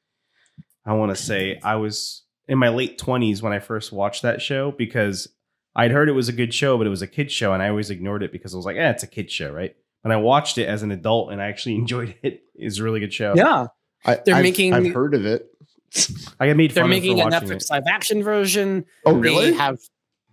I 0.86 0.94
want 0.94 1.14
to 1.14 1.22
say, 1.22 1.60
I 1.62 1.76
was 1.76 2.22
in 2.46 2.56
my 2.58 2.70
late 2.70 2.98
20s 2.98 3.42
when 3.42 3.52
I 3.52 3.58
first 3.58 3.92
watched 3.92 4.22
that 4.22 4.40
show 4.40 4.70
because 4.72 5.28
I'd 5.76 5.90
heard 5.90 6.08
it 6.08 6.12
was 6.12 6.30
a 6.30 6.32
good 6.32 6.54
show, 6.54 6.78
but 6.78 6.86
it 6.86 6.90
was 6.90 7.02
a 7.02 7.06
kid's 7.06 7.32
show. 7.34 7.52
And 7.52 7.62
I 7.62 7.68
always 7.68 7.90
ignored 7.90 8.22
it 8.22 8.32
because 8.32 8.54
I 8.54 8.56
was 8.56 8.64
like, 8.64 8.76
eh, 8.78 8.88
it's 8.90 9.02
a 9.02 9.06
kid's 9.06 9.32
show, 9.34 9.52
right? 9.52 9.74
And 10.02 10.12
I 10.14 10.16
watched 10.16 10.56
it 10.56 10.64
as 10.66 10.82
an 10.82 10.90
adult 10.90 11.30
and 11.30 11.42
I 11.42 11.48
actually 11.48 11.74
enjoyed 11.82 12.14
it, 12.22 12.40
it's 12.54 12.78
a 12.78 12.82
really 12.84 13.00
good 13.00 13.12
show. 13.12 13.34
Yeah, 13.36 13.66
I, 14.06 14.14
They're 14.24 14.36
I've, 14.36 14.42
making- 14.42 14.72
I've 14.72 14.92
heard 14.94 15.14
of 15.14 15.26
it. 15.26 15.46
I 16.40 16.46
got 16.48 16.56
made 16.56 16.72
they're 16.72 16.84
fun 16.84 16.90
making 16.90 17.20
a 17.20 17.26
of 17.26 17.32
for 17.32 17.38
watching 17.40 17.48
Netflix 17.50 17.62
it. 17.64 17.70
live 17.70 17.82
action 17.88 18.22
version. 18.22 18.84
Oh, 19.04 19.14
They 19.14 19.18
really? 19.20 19.52
have 19.54 19.78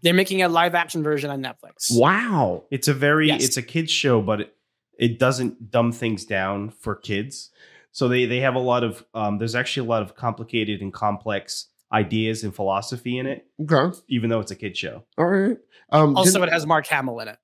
they're 0.01 0.14
making 0.14 0.41
a 0.43 0.49
live 0.49 0.76
action 0.76 1.01
version 1.03 1.30
on 1.32 1.41
Netflix. 1.41 1.88
Wow. 1.91 2.66
It's 2.70 2.88
a 2.88 2.93
very, 2.93 3.28
Yes. 3.30 3.43
it's 3.43 3.58
a 3.58 3.62
kid's 3.64 3.91
show, 3.91 4.22
but 4.22 4.41
it, 4.41 4.56
it 4.99 5.20
doesn't 5.20 5.72
dumb 5.72 5.91
things 5.91 6.26
down 6.26 6.70
for 6.70 6.95
kids. 6.95 7.49
So 7.91 8.08
they, 8.08 8.26
they 8.26 8.41
have 8.41 8.56
a 8.56 8.60
lot 8.60 8.84
of, 8.84 9.03
um, 9.16 9.38
there's 9.39 9.56
actually 9.56 9.88
a 9.88 9.89
lot 9.89 10.01
of 10.03 10.16
complicated 10.16 10.82
and 10.82 10.93
complex 10.93 11.70
ideas 11.91 12.43
and 12.43 12.53
philosophy 12.53 13.18
in 13.18 13.26
it, 13.26 13.47
Okay. 13.62 13.97
even 14.10 14.30
though 14.30 14.41
it's 14.41 14.51
a 14.51 14.56
kid 14.56 14.76
show. 14.78 15.03
All 15.18 15.26
right. 15.26 15.58
Um, 15.91 16.16
Also, 16.18 16.43
it 16.43 16.51
has 16.51 16.68
Mark 16.68 16.86
Hamill 16.88 17.20
in 17.22 17.30
it. 17.30 17.38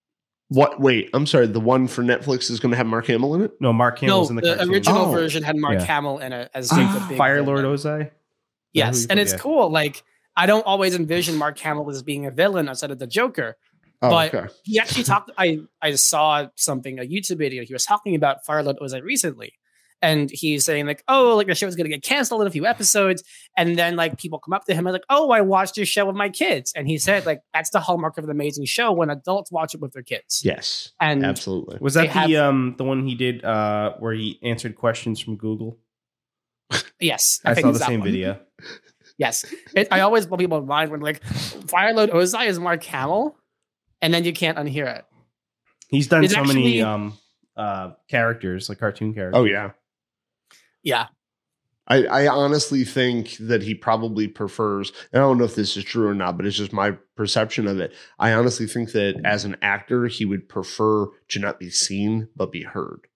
What? 0.52 0.82
Wait, 0.82 1.10
I'm 1.14 1.26
sorry. 1.26 1.48
The 1.48 1.62
one 1.62 1.88
for 1.88 2.04
Netflix 2.04 2.52
is 2.52 2.60
going 2.60 2.72
to 2.72 2.78
have 2.78 2.86
Mark 2.86 3.08
Hamill 3.08 3.36
in 3.36 3.42
it. 3.42 3.54
No, 3.62 3.72
Mark 3.72 4.00
Hamill's 4.00 4.30
no, 4.30 4.38
in 4.40 4.44
the, 4.44 4.56
the, 4.66 4.70
original 4.70 5.06
Oh. 5.06 5.12
version 5.12 5.44
had 5.44 5.56
Mark 5.56 5.76
Yeah. 5.80 5.86
Hamill 5.86 6.18
in 6.20 6.34
it 6.34 6.52
as 6.54 6.70
Ah, 6.74 6.76
like 6.76 6.94
the 7.02 7.08
big 7.08 7.18
Fire 7.18 7.42
Lord. 7.42 7.64
Ozai. 7.64 8.12
Yes, 8.74 9.06
and 9.06 9.18
it's 9.18 9.32
yeah. 9.32 9.38
cool. 9.40 9.70
Like 9.70 10.04
I 10.36 10.46
don't 10.48 10.66
always 10.66 10.94
envision 10.94 11.38
Mark 11.38 11.58
Hamill 11.60 11.90
as 11.90 12.04
being 12.04 12.26
a 12.26 12.32
villain 12.32 12.68
outside 12.68 12.92
of 12.92 13.00
the 13.00 13.08
Joker. 13.08 13.56
Oh, 14.02 14.10
But- 14.10 14.34
okay. 14.34 14.54
He 14.64 14.78
actually 14.78 15.04
talked. 15.04 15.32
I 15.38 15.60
I 15.82 15.96
saw 15.96 16.48
something 16.56 17.00
a 17.00 17.04
YouTube 17.04 17.38
video. 17.38 17.64
He 17.64 17.72
was 17.72 17.86
talking 17.86 18.16
about 18.16 18.46
Fire 18.46 18.62
Lord 18.62 18.78
Ozai 18.80 19.02
recently, 19.02 19.54
and 20.02 20.30
he's 20.32 20.66
saying 20.66 20.88
like, 20.88 21.04
"Oh, 21.08 21.36
like 21.36 21.48
the 21.48 21.56
show 21.56 21.68
is 21.68 21.76
going 21.76 21.86
to 21.86 21.96
get 21.96 22.04
canceled 22.04 22.42
in 22.42 22.48
a 22.48 22.52
few 22.52 22.66
episodes," 22.66 23.24
and 23.58 23.78
then 23.78 23.96
like 23.96 24.18
people 24.18 24.40
come 24.40 24.54
up 24.54 24.66
to 24.66 24.74
him 24.74 24.88
and 24.88 24.94
like, 24.94 25.06
"Oh, 25.10 25.32
I 25.32 25.42
watched 25.42 25.78
your 25.78 25.86
show 25.86 26.06
with 26.06 26.16
my 26.16 26.30
kids," 26.30 26.74
and 26.76 26.88
he 26.88 26.98
said 26.98 27.26
like 27.26 27.42
that's 27.54 27.70
the 27.70 27.80
hallmark 27.80 28.18
of 28.18 28.24
an 28.24 28.30
amazing 28.32 28.66
show 28.66 28.92
when 28.92 29.10
adults 29.10 29.52
watch 29.52 29.74
it 29.74 29.82
with 29.82 29.94
their 29.94 30.04
kids. 30.04 30.42
Yes. 30.44 30.92
and 31.00 31.26
Absolutely. 31.26 31.78
Was 31.82 31.94
that 31.96 32.04
the 32.04 32.08
have- 32.10 32.32
um 32.34 32.76
the 32.78 32.84
one 32.84 33.06
he 33.06 33.16
did 33.16 33.44
uh 33.46 33.94
where 34.00 34.14
he 34.14 34.40
answered 34.44 34.76
questions 34.76 35.20
from 35.20 35.36
Google? 35.36 35.78
yes, 37.00 37.42
I, 37.46 37.54
think 37.54 37.66
saw 37.66 37.70
it's 37.70 37.80
the 37.80 37.86
same 37.86 38.00
one. 38.00 38.10
video. 38.10 38.40
Yes, 39.18 39.46
it, 39.76 39.88
I 39.92 40.00
always 40.00 40.26
blow 40.26 40.38
people 40.38 40.58
in 40.58 40.66
mind 40.66 40.90
when 40.90 41.02
like 41.02 41.22
Firelord 41.24 42.10
Ozai 42.12 42.48
is 42.48 42.60
Mark 42.60 42.84
Hamill, 42.86 43.36
and 44.02 44.14
then 44.14 44.24
you 44.24 44.34
can't 44.34 44.58
unhear 44.58 44.98
it. 44.98 45.06
He's 45.90 46.08
done 46.08 46.24
It's 46.24 46.34
so 46.34 46.44
many 46.44 46.82
um 46.82 47.18
uh 47.56 47.92
characters, 48.10 48.70
like 48.70 48.80
cartoon 48.80 49.14
characters. 49.14 49.38
Oh 49.40 49.44
yeah. 49.44 49.72
Yeah, 50.84 51.08
I, 51.88 52.06
I 52.06 52.28
honestly 52.28 52.84
think 52.86 53.36
that 53.38 53.64
he 53.64 53.76
probably 53.76 54.28
prefers. 54.28 54.92
and 55.12 55.22
I 55.22 55.26
don't 55.26 55.38
know 55.38 55.44
if 55.44 55.56
this 55.56 55.76
is 55.76 55.84
true 55.84 56.08
or 56.08 56.14
not, 56.16 56.38
but 56.38 56.46
it's 56.46 56.56
just 56.56 56.72
my 56.72 56.92
perception 57.16 57.68
of 57.68 57.80
it. 57.80 57.94
I 58.18 58.34
honestly 58.34 58.66
think 58.68 58.92
that 58.94 59.20
as 59.26 59.44
an 59.46 59.58
actor, 59.62 60.08
he 60.08 60.24
would 60.24 60.48
prefer 60.48 61.08
to 61.30 61.40
not 61.40 61.60
be 61.60 61.70
seen 61.70 62.30
but 62.36 62.52
be 62.52 62.64
heard. 62.64 63.08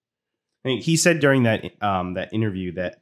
I 0.64 0.68
think 0.68 0.82
he 0.82 0.96
said 0.96 1.20
during 1.20 1.44
that 1.44 1.64
um 1.80 2.14
that 2.14 2.32
interview 2.32 2.72
that 2.72 2.98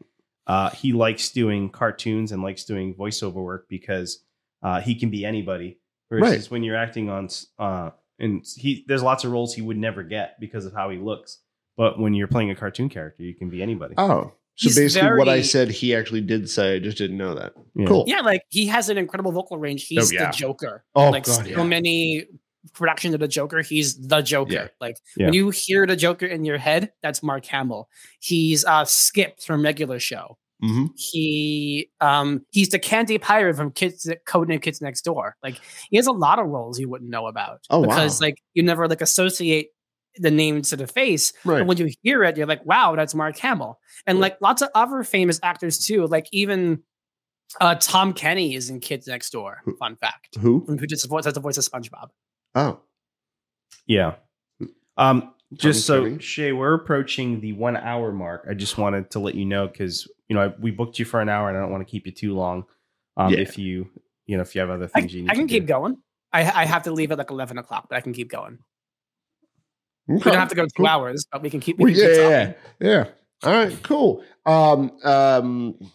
uh 0.46 0.70
he 0.70 0.92
likes 0.92 1.30
doing 1.30 1.70
cartoons 1.70 2.30
and 2.30 2.42
likes 2.42 2.64
doing 2.64 2.94
voiceover 2.94 3.42
work 3.42 3.66
because 3.68 4.22
uh 4.62 4.80
he 4.80 4.94
can 4.94 5.10
be 5.10 5.24
anybody. 5.24 5.78
Versus 6.10 6.50
when 6.50 6.62
you're 6.62 6.76
acting 6.76 7.08
on 7.08 7.28
uh 7.58 7.90
and 8.20 8.44
he 8.56 8.84
there's 8.86 9.02
lots 9.02 9.24
of 9.24 9.32
roles 9.32 9.54
he 9.54 9.62
would 9.62 9.78
never 9.78 10.02
get 10.02 10.38
because 10.38 10.66
of 10.66 10.74
how 10.74 10.90
he 10.90 10.98
looks. 10.98 11.38
But 11.76 11.98
when 11.98 12.14
you're 12.14 12.28
playing 12.28 12.50
a 12.50 12.54
cartoon 12.54 12.88
character, 12.90 13.24
you 13.24 13.34
can 13.34 13.48
be 13.50 13.60
anybody. 13.62 13.94
Oh, 13.98 14.32
so 14.56 14.68
He's 14.68 14.76
basically, 14.76 15.18
what 15.18 15.28
I 15.28 15.42
said, 15.42 15.70
he 15.70 15.94
actually 15.94 16.20
did 16.20 16.48
say. 16.48 16.76
I 16.76 16.78
just 16.78 16.96
didn't 16.98 17.16
know 17.16 17.34
that. 17.34 17.52
Yeah. 17.74 17.86
Cool. 17.86 18.04
yeah, 18.06 18.20
like 18.20 18.42
he 18.50 18.66
has 18.66 18.88
an 18.88 18.98
incredible 18.98 19.32
vocal 19.32 19.58
range. 19.58 19.86
He's 19.86 20.12
Oh, 20.12 20.14
yeah. 20.14 20.30
the 20.30 20.36
Joker. 20.36 20.84
Oh, 20.94 21.10
like 21.10 21.24
God, 21.24 21.44
so 21.44 21.44
yeah. 21.44 21.62
many 21.64 22.26
productions 22.72 23.14
of 23.14 23.20
the 23.20 23.28
Joker, 23.28 23.62
he's 23.62 23.96
the 24.06 24.22
Joker. 24.22 24.52
Yeah. 24.52 24.68
Like 24.80 24.96
Yeah. 25.16 25.26
when 25.26 25.34
you 25.34 25.50
hear 25.50 25.86
the 25.86 25.96
Joker 25.96 26.26
in 26.26 26.44
your 26.44 26.58
head, 26.58 26.92
that's 27.02 27.22
Mark 27.22 27.44
Hamill. 27.46 27.88
He's 28.20 28.64
uh 28.64 28.84
Skip 28.84 29.40
from 29.42 29.62
regular 29.62 29.98
show. 29.98 30.38
hmm 30.62 30.86
He 30.96 31.90
um 32.00 32.46
he's 32.50 32.68
the 32.70 32.78
Candy 32.78 33.18
Pirate 33.18 33.56
from 33.56 33.70
Kids 33.72 34.08
Codename 34.26 34.62
Kids 34.62 34.80
Next 34.80 35.02
Door. 35.02 35.36
Like 35.42 35.60
he 35.90 35.96
has 35.96 36.06
a 36.06 36.12
lot 36.12 36.38
of 36.38 36.46
roles 36.46 36.78
you 36.78 36.88
wouldn't 36.88 37.10
know 37.10 37.26
about. 37.26 37.58
Oh, 37.70 37.82
because 37.82 38.20
wow. 38.20 38.28
like 38.28 38.36
you 38.54 38.62
never 38.62 38.86
like 38.88 39.02
associate 39.02 39.68
the 40.16 40.30
name 40.30 40.62
to 40.62 40.76
the 40.76 40.86
face. 40.86 41.32
Right. 41.44 41.58
But 41.60 41.66
when 41.66 41.76
you 41.78 41.90
hear 42.02 42.22
it, 42.24 42.36
you're 42.36 42.46
like, 42.46 42.64
wow, 42.64 42.94
that's 42.96 43.14
Mark 43.14 43.36
Hamill. 43.38 43.78
And 44.06 44.20
like 44.20 44.36
lots 44.40 44.62
of 44.62 44.68
other 44.74 45.02
famous 45.04 45.40
actors 45.42 45.78
too. 45.86 46.06
Like 46.06 46.26
even 46.32 46.82
uh 47.60 47.74
Tom 47.76 48.12
Kenny 48.12 48.54
is 48.54 48.70
in 48.70 48.80
Kids 48.80 49.06
Next 49.06 49.30
Door. 49.30 49.58
Who- 49.64 49.76
Fun 49.76 49.96
fact. 49.96 50.36
Who? 50.40 50.64
Who 50.66 50.86
just 50.86 51.08
voice 51.08 51.24
has 51.24 51.34
the 51.34 51.40
voice 51.40 51.56
of 51.58 51.64
SpongeBob. 51.64 52.08
Oh, 52.54 52.80
Yeah. 53.86 54.14
Um, 54.96 55.32
just 55.52 55.86
so 55.86 56.04
Kenny? 56.04 56.18
Shea, 56.20 56.52
we're 56.52 56.74
approaching 56.74 57.40
the 57.40 57.52
one 57.52 57.76
hour 57.76 58.12
mark. 58.12 58.46
I 58.50 58.54
just 58.54 58.78
wanted 58.78 59.10
to 59.10 59.18
let 59.20 59.34
you 59.34 59.44
know 59.44 59.66
because 59.68 60.08
you 60.28 60.34
know 60.36 60.42
I, 60.46 60.54
we 60.60 60.70
booked 60.70 60.98
you 60.98 61.04
for 61.04 61.20
an 61.20 61.28
hour, 61.28 61.48
and 61.48 61.56
I 61.56 61.60
don't 61.60 61.70
want 61.70 61.86
to 61.86 61.90
keep 61.90 62.06
you 62.06 62.12
too 62.12 62.34
long. 62.34 62.64
Um, 63.16 63.32
Yeah. 63.32 63.40
if 63.40 63.58
you 63.58 63.88
you 64.26 64.36
know 64.36 64.42
if 64.42 64.54
you 64.54 64.60
have 64.60 64.70
other 64.70 64.88
I, 64.94 65.00
things 65.00 65.14
you 65.14 65.22
need, 65.22 65.30
I 65.30 65.34
can 65.34 65.46
to 65.46 65.52
keep 65.52 65.64
do. 65.64 65.68
going. 65.68 65.96
I 66.32 66.40
I 66.62 66.64
have 66.64 66.84
to 66.84 66.92
leave 66.92 67.12
at 67.12 67.18
like 67.18 67.30
eleven 67.30 67.58
o'clock, 67.58 67.86
but 67.88 67.96
I 67.96 68.00
can 68.00 68.12
keep 68.12 68.30
going. 68.30 68.58
Okay. 70.08 70.14
We 70.16 70.18
don't 70.20 70.34
have 70.34 70.48
to 70.48 70.54
go 70.54 70.64
two 70.64 70.70
Cool. 70.76 70.86
hours, 70.86 71.26
but 71.30 71.42
we 71.42 71.50
can 71.50 71.60
keep. 71.60 71.78
We 71.78 71.92
Well, 71.92 71.94
can 71.94 72.00
yeah, 72.02 72.08
keep 72.08 72.18
yeah, 72.18 72.44
talking. 72.46 72.54
yeah, 72.80 72.88
yeah. 72.90 73.04
All 73.48 73.52
right, 73.52 73.82
cool. 73.82 74.24
Um, 74.46 74.92
um, 75.04 75.90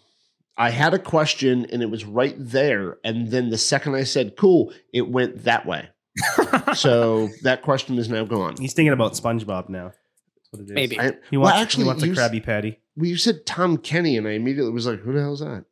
I 0.56 0.70
had 0.70 0.92
a 0.94 0.98
question 0.98 1.66
and 1.72 1.82
it 1.82 1.90
was 1.90 2.04
right 2.04 2.34
there, 2.38 2.98
and 3.04 3.28
then 3.30 3.50
the 3.50 3.58
second 3.58 3.94
I 3.94 4.04
said 4.04 4.36
"cool," 4.36 4.72
it 4.92 5.08
went 5.08 5.44
that 5.44 5.66
way. 5.66 5.88
so 6.74 7.28
that 7.42 7.62
question 7.62 7.98
is 7.98 8.08
now 8.08 8.24
gone. 8.24 8.56
He's 8.58 8.74
thinking 8.74 8.92
about 8.92 9.12
SpongeBob 9.12 9.68
now. 9.68 9.92
That's 10.34 10.48
what 10.50 10.60
it 10.62 10.64
is. 10.64 10.72
Maybe. 10.72 11.00
I, 11.00 11.12
he 11.30 11.36
Well, 11.36 11.48
actually, 11.48 11.84
he 11.84 11.86
wants 11.88 12.02
a 12.02 12.06
you 12.08 12.12
s- 12.12 12.18
Krabby 12.18 12.42
Patty. 12.44 12.78
well, 12.96 13.06
you 13.06 13.16
said 13.16 13.46
Tom 13.46 13.78
Kenny, 13.78 14.16
and 14.16 14.26
I 14.28 14.32
immediately 14.32 14.72
was 14.72 14.86
like, 14.86 15.00
"Who 15.00 15.12
the 15.12 15.20
hell 15.20 15.32
is 15.34 15.40
that?" 15.40 15.64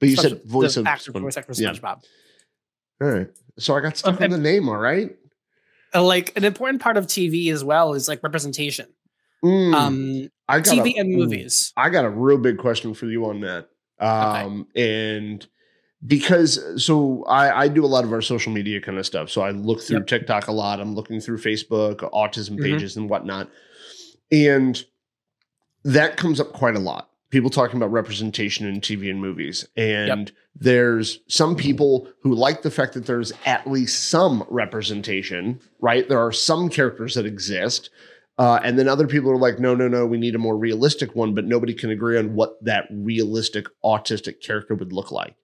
But 0.00 0.08
you 0.08 0.16
Sponge- 0.16 0.28
said 0.32 0.44
voice 0.44 0.74
the 0.74 0.80
of 0.80 0.86
actor, 0.86 1.10
Spon- 1.12 1.22
voice 1.22 1.36
actor 1.36 1.54
for 1.54 1.62
Yeah. 1.62 1.70
SpongeBob. 1.70 2.02
All 3.02 3.08
right, 3.08 3.28
so 3.58 3.74
I 3.76 3.80
got 3.80 3.96
stuck 3.96 4.16
Okay. 4.16 4.24
on 4.24 4.30
the 4.30 4.38
name. 4.38 4.68
All 4.68 4.76
right. 4.76 5.16
Uh, 5.94 6.02
like 6.04 6.36
an 6.36 6.44
important 6.44 6.80
part 6.80 6.96
of 6.96 7.06
TV 7.06 7.52
as 7.52 7.64
well 7.64 7.94
is 7.94 8.08
like 8.08 8.22
representation. 8.22 8.86
Mm, 9.44 9.74
Um, 9.74 10.30
I 10.48 10.60
got 10.60 10.76
TV 10.76 10.94
a- 10.96 11.00
and 11.00 11.12
movies. 11.14 11.72
I 11.76 11.90
got 11.90 12.04
a 12.04 12.10
real 12.10 12.38
big 12.38 12.58
question 12.58 12.94
for 12.94 13.06
you 13.06 13.26
on 13.26 13.40
that. 13.40 13.68
Um, 13.98 14.66
and 14.74 15.46
because 16.06 16.82
so 16.82 17.24
I, 17.24 17.62
I 17.64 17.68
do 17.68 17.84
a 17.84 17.86
lot 17.88 18.04
of 18.04 18.12
our 18.12 18.22
social 18.22 18.52
media 18.52 18.80
kind 18.80 18.98
of 18.98 19.04
stuff. 19.04 19.28
So 19.30 19.42
I 19.42 19.50
look 19.50 19.82
through 19.82 19.98
Yep. 19.98 20.06
TikTok 20.06 20.48
a 20.48 20.52
lot. 20.52 20.80
I'm 20.80 20.94
looking 20.94 21.20
through 21.20 21.38
Facebook, 21.38 21.96
autism 22.12 22.56
Mhm. 22.58 22.62
pages 22.62 22.96
and 22.96 23.10
whatnot. 23.10 23.50
And 24.32 24.82
that 25.84 26.16
comes 26.16 26.40
up 26.40 26.52
quite 26.52 26.76
a 26.76 26.80
lot. 26.80 27.09
People 27.30 27.50
talking 27.50 27.76
about 27.76 27.92
representation 27.92 28.66
in 28.66 28.80
TV 28.80 29.08
and 29.10 29.20
movies. 29.20 29.66
And 29.76 30.32
there's 30.56 31.20
some 31.28 31.54
people 31.54 32.08
who 32.22 32.34
like 32.34 32.62
the 32.62 32.70
fact 32.70 32.94
that 32.94 33.06
there's 33.06 33.32
at 33.46 33.70
least 33.70 34.08
some 34.10 34.44
representation, 34.50 35.60
right? 35.80 36.08
There 36.08 36.18
are 36.18 36.32
some 36.32 36.68
characters 36.68 37.14
that 37.14 37.26
exist. 37.26 37.90
Uh, 38.38 38.58
and 38.64 38.78
then 38.78 38.88
other 38.88 39.06
people 39.06 39.30
are 39.30 39.36
like, 39.36 39.58
no, 39.60 39.74
no, 39.74 39.86
no, 39.86 40.06
we 40.06 40.18
need 40.18 40.34
a 40.34 40.38
more 40.38 40.56
realistic 40.56 41.14
one, 41.14 41.34
but 41.34 41.44
nobody 41.44 41.74
can 41.74 41.90
agree 41.90 42.18
on 42.18 42.34
what 42.34 42.52
that 42.64 42.86
realistic 42.90 43.66
autistic 43.84 44.40
character 44.42 44.74
would 44.74 44.92
look 44.92 45.12
like. 45.12 45.36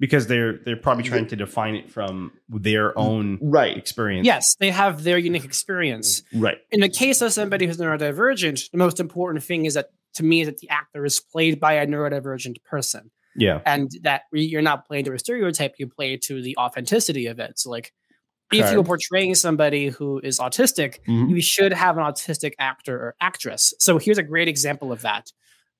because 0.00 0.28
they're 0.28 0.58
they're 0.64 0.76
probably 0.76 1.02
trying 1.02 1.26
to 1.26 1.34
define 1.36 1.74
it 1.74 1.90
from 1.90 2.30
their 2.48 2.96
own 2.98 3.36
Right, 3.42 3.76
experience. 3.76 4.24
Yes, 4.26 4.56
they 4.60 4.70
have 4.70 5.02
their 5.04 5.18
unique 5.18 5.44
experience. 5.44 6.22
right. 6.34 6.58
In 6.70 6.80
the 6.80 6.88
case 6.88 7.20
of 7.20 7.32
somebody 7.32 7.66
who's 7.66 7.78
neurodivergent, 7.78 8.70
the 8.70 8.78
most 8.78 8.98
important 9.00 9.44
thing 9.44 9.64
is 9.66 9.74
that 9.74 9.90
to 10.14 10.24
me 10.24 10.40
is 10.42 10.48
that 10.48 10.58
the 10.58 10.68
actor 10.70 11.04
is 11.04 11.20
played 11.20 11.60
by 11.60 11.74
a 11.74 11.86
neurodivergent 11.86 12.62
person. 12.64 13.10
Yeah. 13.36 13.60
and 13.66 13.88
that 14.02 14.22
you're 14.32 14.62
not 14.62 14.84
playing 14.88 15.04
to 15.04 15.12
a 15.12 15.18
stereotype 15.18 15.74
you 15.78 15.86
play 15.86 16.16
to 16.16 16.42
the 16.42 16.56
authenticity 16.58 17.26
of 17.26 17.38
it. 17.38 17.56
So 17.60 17.70
like 17.70 17.92
if 18.50 18.72
you're 18.72 18.82
portraying 18.82 19.36
somebody 19.36 19.88
who 19.90 20.18
is 20.24 20.40
autistic 20.40 20.96
Mhm. 21.06 21.30
you 21.30 21.40
should 21.40 21.72
have 21.72 21.96
an 21.98 22.02
autistic 22.02 22.54
actor 22.58 22.96
or 22.96 23.14
actress. 23.20 23.74
So 23.78 23.98
here's 23.98 24.18
a 24.18 24.24
great 24.24 24.48
example 24.48 24.90
of 24.90 25.02
that. 25.02 25.30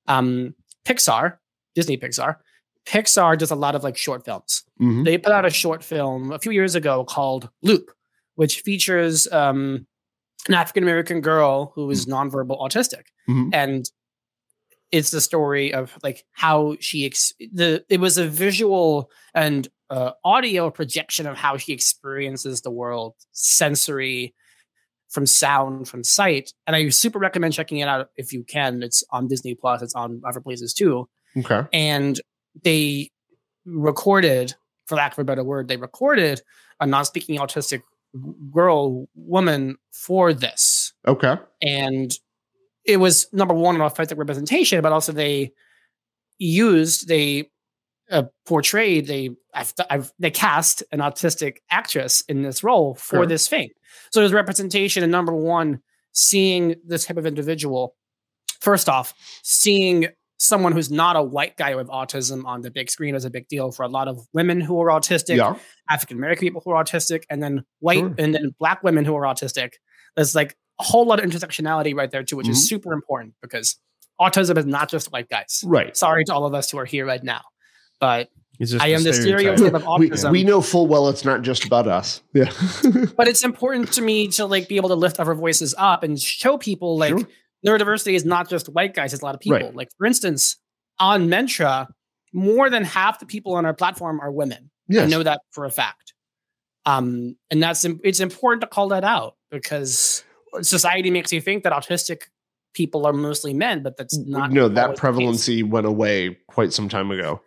Um 0.07 0.55
pixar 0.85 1.37
disney 1.75 1.97
pixar. 1.97 2.37
Pixar 2.85 3.37
does 3.37 3.51
a 3.51 3.55
lot 3.55 3.75
of 3.75 3.83
like 3.83 3.97
short 3.97 4.23
films. 4.23 4.63
Mhm. 4.79 5.03
they 5.03 5.17
put 5.17 5.33
out 5.33 5.45
a 5.45 5.49
short 5.49 5.83
film 5.83 6.31
a 6.31 6.39
few 6.39 6.51
years 6.53 6.75
ago 6.75 7.03
called 7.03 7.49
loop 7.61 7.91
which 8.35 8.61
features 8.61 9.27
um 9.33 9.85
an 10.47 10.53
african 10.53 10.83
american 10.83 11.19
girl 11.19 11.73
who 11.75 11.89
is 11.91 12.05
nonverbal 12.05 12.57
autistic. 12.61 13.03
Mhm. 13.27 13.49
and 13.53 13.91
it's 14.91 15.11
the 15.11 15.21
story 15.21 15.73
of 15.73 15.97
like 16.03 16.25
how 16.31 16.75
she 16.79 17.05
ex- 17.05 17.33
the 17.53 17.83
it 17.89 17.99
was 17.99 18.17
a 18.17 18.27
visual 18.27 19.09
and 19.33 19.67
uh, 19.89 20.11
audio 20.23 20.69
projection 20.69 21.25
of 21.27 21.37
how 21.37 21.57
she 21.57 21.73
experiences 21.73 22.61
the 22.61 22.71
world 22.71 23.15
sensory 23.31 24.33
from 25.09 25.25
sound 25.25 25.87
from 25.87 26.03
sight. 26.03 26.53
And 26.67 26.75
i 26.75 26.89
super 26.89 27.19
recommend 27.19 27.53
checking 27.53 27.79
it 27.79 27.87
out 27.87 28.09
if 28.15 28.31
you 28.31 28.43
can. 28.43 28.83
It's 28.83 29.03
on 29.11 29.27
disney 29.27 29.55
plus. 29.55 29.81
It's 29.81 29.95
on 29.95 30.21
other 30.25 30.41
places 30.41 30.73
too. 30.73 31.07
Okay. 31.37 31.61
and 31.71 32.19
they 32.63 33.11
recorded 33.65 34.55
for 34.87 34.95
lack 34.95 35.11
of 35.11 35.19
a 35.19 35.23
better 35.23 35.43
word 35.43 35.67
they 35.67 35.77
recorded 35.77 36.41
a 36.79 36.87
non-speaking 36.87 37.37
autistic 37.37 37.83
girl 38.51 39.07
woman 39.13 39.77
for 39.91 40.33
this. 40.33 40.93
Okay. 41.07 41.35
and 41.61 42.17
it 42.85 42.97
was 42.97 43.27
number 43.33 43.53
one 43.53 43.75
an 43.75 43.81
authentic 43.81 44.17
representation, 44.17 44.81
but 44.81 44.91
also 44.91 45.11
they 45.11 45.51
used 46.37 47.07
they 47.07 47.49
uh, 48.11 48.23
portrayed 48.45 49.07
they 49.07 49.29
I've, 49.53 49.73
I've, 49.89 50.11
they 50.19 50.31
cast 50.31 50.83
an 50.91 50.99
autistic 50.99 51.57
actress 51.69 52.21
in 52.29 52.43
this 52.43 52.63
role 52.63 52.95
for 52.95 53.17
Sure. 53.17 53.25
this 53.25 53.47
thing. 53.47 53.69
So 54.11 54.19
there's 54.21 54.33
representation, 54.33 55.03
and 55.03 55.11
number 55.11 55.33
one, 55.33 55.81
seeing 56.13 56.75
this 56.85 57.05
type 57.05 57.17
of 57.17 57.25
individual. 57.25 57.95
First 58.61 58.89
off, 58.89 59.13
seeing 59.43 60.07
someone 60.37 60.71
who's 60.71 60.89
not 60.89 61.15
a 61.15 61.21
white 61.21 61.57
guy 61.57 61.75
with 61.75 61.87
autism 61.87 62.45
on 62.45 62.61
the 62.61 62.71
big 62.71 62.89
screen 62.89 63.13
is 63.15 63.25
a 63.25 63.29
big 63.29 63.47
deal 63.47 63.71
for 63.71 63.83
a 63.83 63.87
lot 63.89 64.07
of 64.07 64.19
women 64.33 64.61
who 64.61 64.79
are 64.81 64.87
autistic. 64.87 65.35
Yeah. 65.37 65.55
African 65.89 66.17
American 66.17 66.41
people 66.47 66.61
who 66.63 66.71
are 66.71 66.83
autistic, 66.83 67.23
and 67.29 67.41
then 67.43 67.63
white 67.79 67.99
Sure. 67.99 68.15
and 68.17 68.33
then 68.33 68.51
black 68.59 68.83
women 68.83 69.03
who 69.05 69.15
are 69.15 69.23
autistic. 69.23 69.73
There's 70.15 70.35
like 70.35 70.55
a 70.79 70.83
whole 70.83 71.05
lot 71.05 71.19
of 71.23 71.29
intersectionality 71.29 71.95
right 71.95 72.09
there 72.11 72.23
too, 72.23 72.37
which 72.37 72.47
Mhm. 72.47 72.51
is 72.51 72.67
super 72.67 72.93
important 72.93 73.33
because 73.41 73.77
autism 74.19 74.57
is 74.57 74.65
not 74.65 74.89
just 74.89 75.11
white 75.11 75.29
guys. 75.29 75.63
Right. 75.65 75.95
Sorry 75.95 76.23
to 76.25 76.33
all 76.33 76.45
of 76.45 76.53
us 76.53 76.69
who 76.71 76.77
are 76.77 76.85
here 76.85 77.05
right 77.05 77.23
now, 77.23 77.41
but 77.99 78.29
It's 78.59 78.71
just 78.71 78.83
I 78.83 78.87
a 78.89 78.95
am 78.95 79.03
the 79.03 79.13
stereotype. 79.13 79.57
stereotype 79.57 79.81
of 79.85 79.87
we, 79.99 80.09
autism. 80.09 80.31
we 80.31 80.43
know 80.43 80.61
full 80.61 80.87
well 80.87 81.09
it's 81.09 81.23
not 81.25 81.41
just 81.41 81.65
about 81.65 81.87
us. 81.87 82.21
Yeah. 82.33 82.51
but 83.17 83.27
it's 83.27 83.43
important 83.43 83.91
to 83.93 84.01
me 84.01 84.27
to 84.29 84.45
like 84.45 84.67
be 84.67 84.77
able 84.77 84.89
to 84.89 84.95
lift 84.95 85.19
other 85.19 85.33
voices 85.33 85.73
up 85.77 86.03
and 86.03 86.19
show 86.19 86.57
people 86.57 86.97
like 86.97 87.09
Sure. 87.09 87.27
neurodiversity 87.65 88.13
is 88.13 88.25
not 88.25 88.49
just 88.49 88.67
white 88.69 88.93
guys; 88.93 89.13
it's 89.13 89.21
a 89.21 89.25
lot 89.25 89.35
of 89.35 89.41
people. 89.41 89.59
Right. 89.59 89.75
Like 89.75 89.89
for 89.97 90.05
instance, 90.05 90.57
on 90.99 91.27
Mentra, 91.27 91.87
more 92.33 92.69
than 92.69 92.83
half 92.85 93.19
the 93.19 93.25
people 93.25 93.53
on 93.55 93.65
our 93.65 93.73
platform 93.73 94.19
are 94.21 94.31
women. 94.31 94.69
I 94.91 95.05
know 95.05 95.23
that 95.23 95.41
for 95.51 95.65
a 95.65 95.71
fact. 95.71 96.13
Um, 96.85 97.35
and 97.51 97.61
that's 97.61 97.85
it's 98.03 98.19
important 98.19 98.61
to 98.61 98.67
call 98.67 98.87
that 98.89 99.03
out 99.03 99.35
because 99.51 100.23
society 100.61 101.11
makes 101.11 101.31
you 101.31 101.41
think 101.41 101.63
that 101.63 101.73
autistic 101.73 102.23
people 102.73 103.05
are 103.05 103.13
mostly 103.13 103.53
men, 103.53 103.81
but 103.83 103.97
that's 103.97 104.17
not. 104.17 104.51
no, 104.51 104.67
that 104.69 104.95
prevalency 104.95 105.63
went 105.63 105.87
away 105.87 106.37
quite 106.47 106.71
some 106.73 106.89
time 106.89 107.11
ago. 107.11 107.41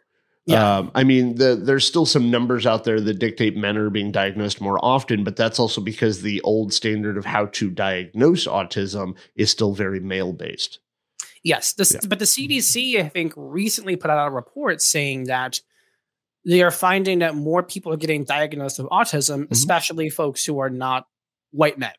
Yeah. 0.44 0.78
Um, 0.78 0.90
I 0.96 1.04
mean, 1.04 1.36
the, 1.36 1.54
there's 1.54 1.86
still 1.86 2.04
some 2.04 2.28
numbers 2.30 2.66
out 2.66 2.82
there 2.82 3.00
that 3.00 3.20
dictate 3.20 3.56
men 3.56 3.76
are 3.76 3.90
being 3.90 4.10
diagnosed 4.10 4.60
more 4.60 4.84
often, 4.84 5.22
but 5.22 5.36
that's 5.36 5.60
also 5.60 5.80
because 5.80 6.22
the 6.22 6.40
old 6.40 6.72
standard 6.72 7.16
of 7.16 7.24
how 7.24 7.46
to 7.46 7.70
diagnose 7.70 8.48
autism 8.48 9.14
is 9.36 9.50
still 9.50 9.72
very 9.72 10.00
male 10.00 10.32
based. 10.32 10.80
Yes, 11.44 11.74
this, 11.74 11.92
Yeah. 11.94 12.00
but 12.08 12.18
the 12.18 12.24
CDC, 12.24 12.98
I 12.98 13.08
think, 13.08 13.34
recently 13.36 13.94
put 13.94 14.10
out 14.10 14.26
a 14.26 14.30
report 14.30 14.82
saying 14.82 15.24
that 15.24 15.60
they 16.44 16.62
are 16.62 16.72
finding 16.72 17.20
that 17.20 17.36
more 17.36 17.62
people 17.62 17.92
are 17.92 17.96
getting 17.96 18.24
diagnosed 18.24 18.80
with 18.80 18.88
autism, 18.88 19.46
especially 19.52 20.10
folks 20.10 20.44
who 20.44 20.58
are 20.58 20.70
not 20.70 21.06
white 21.52 21.78
men. 21.78 21.92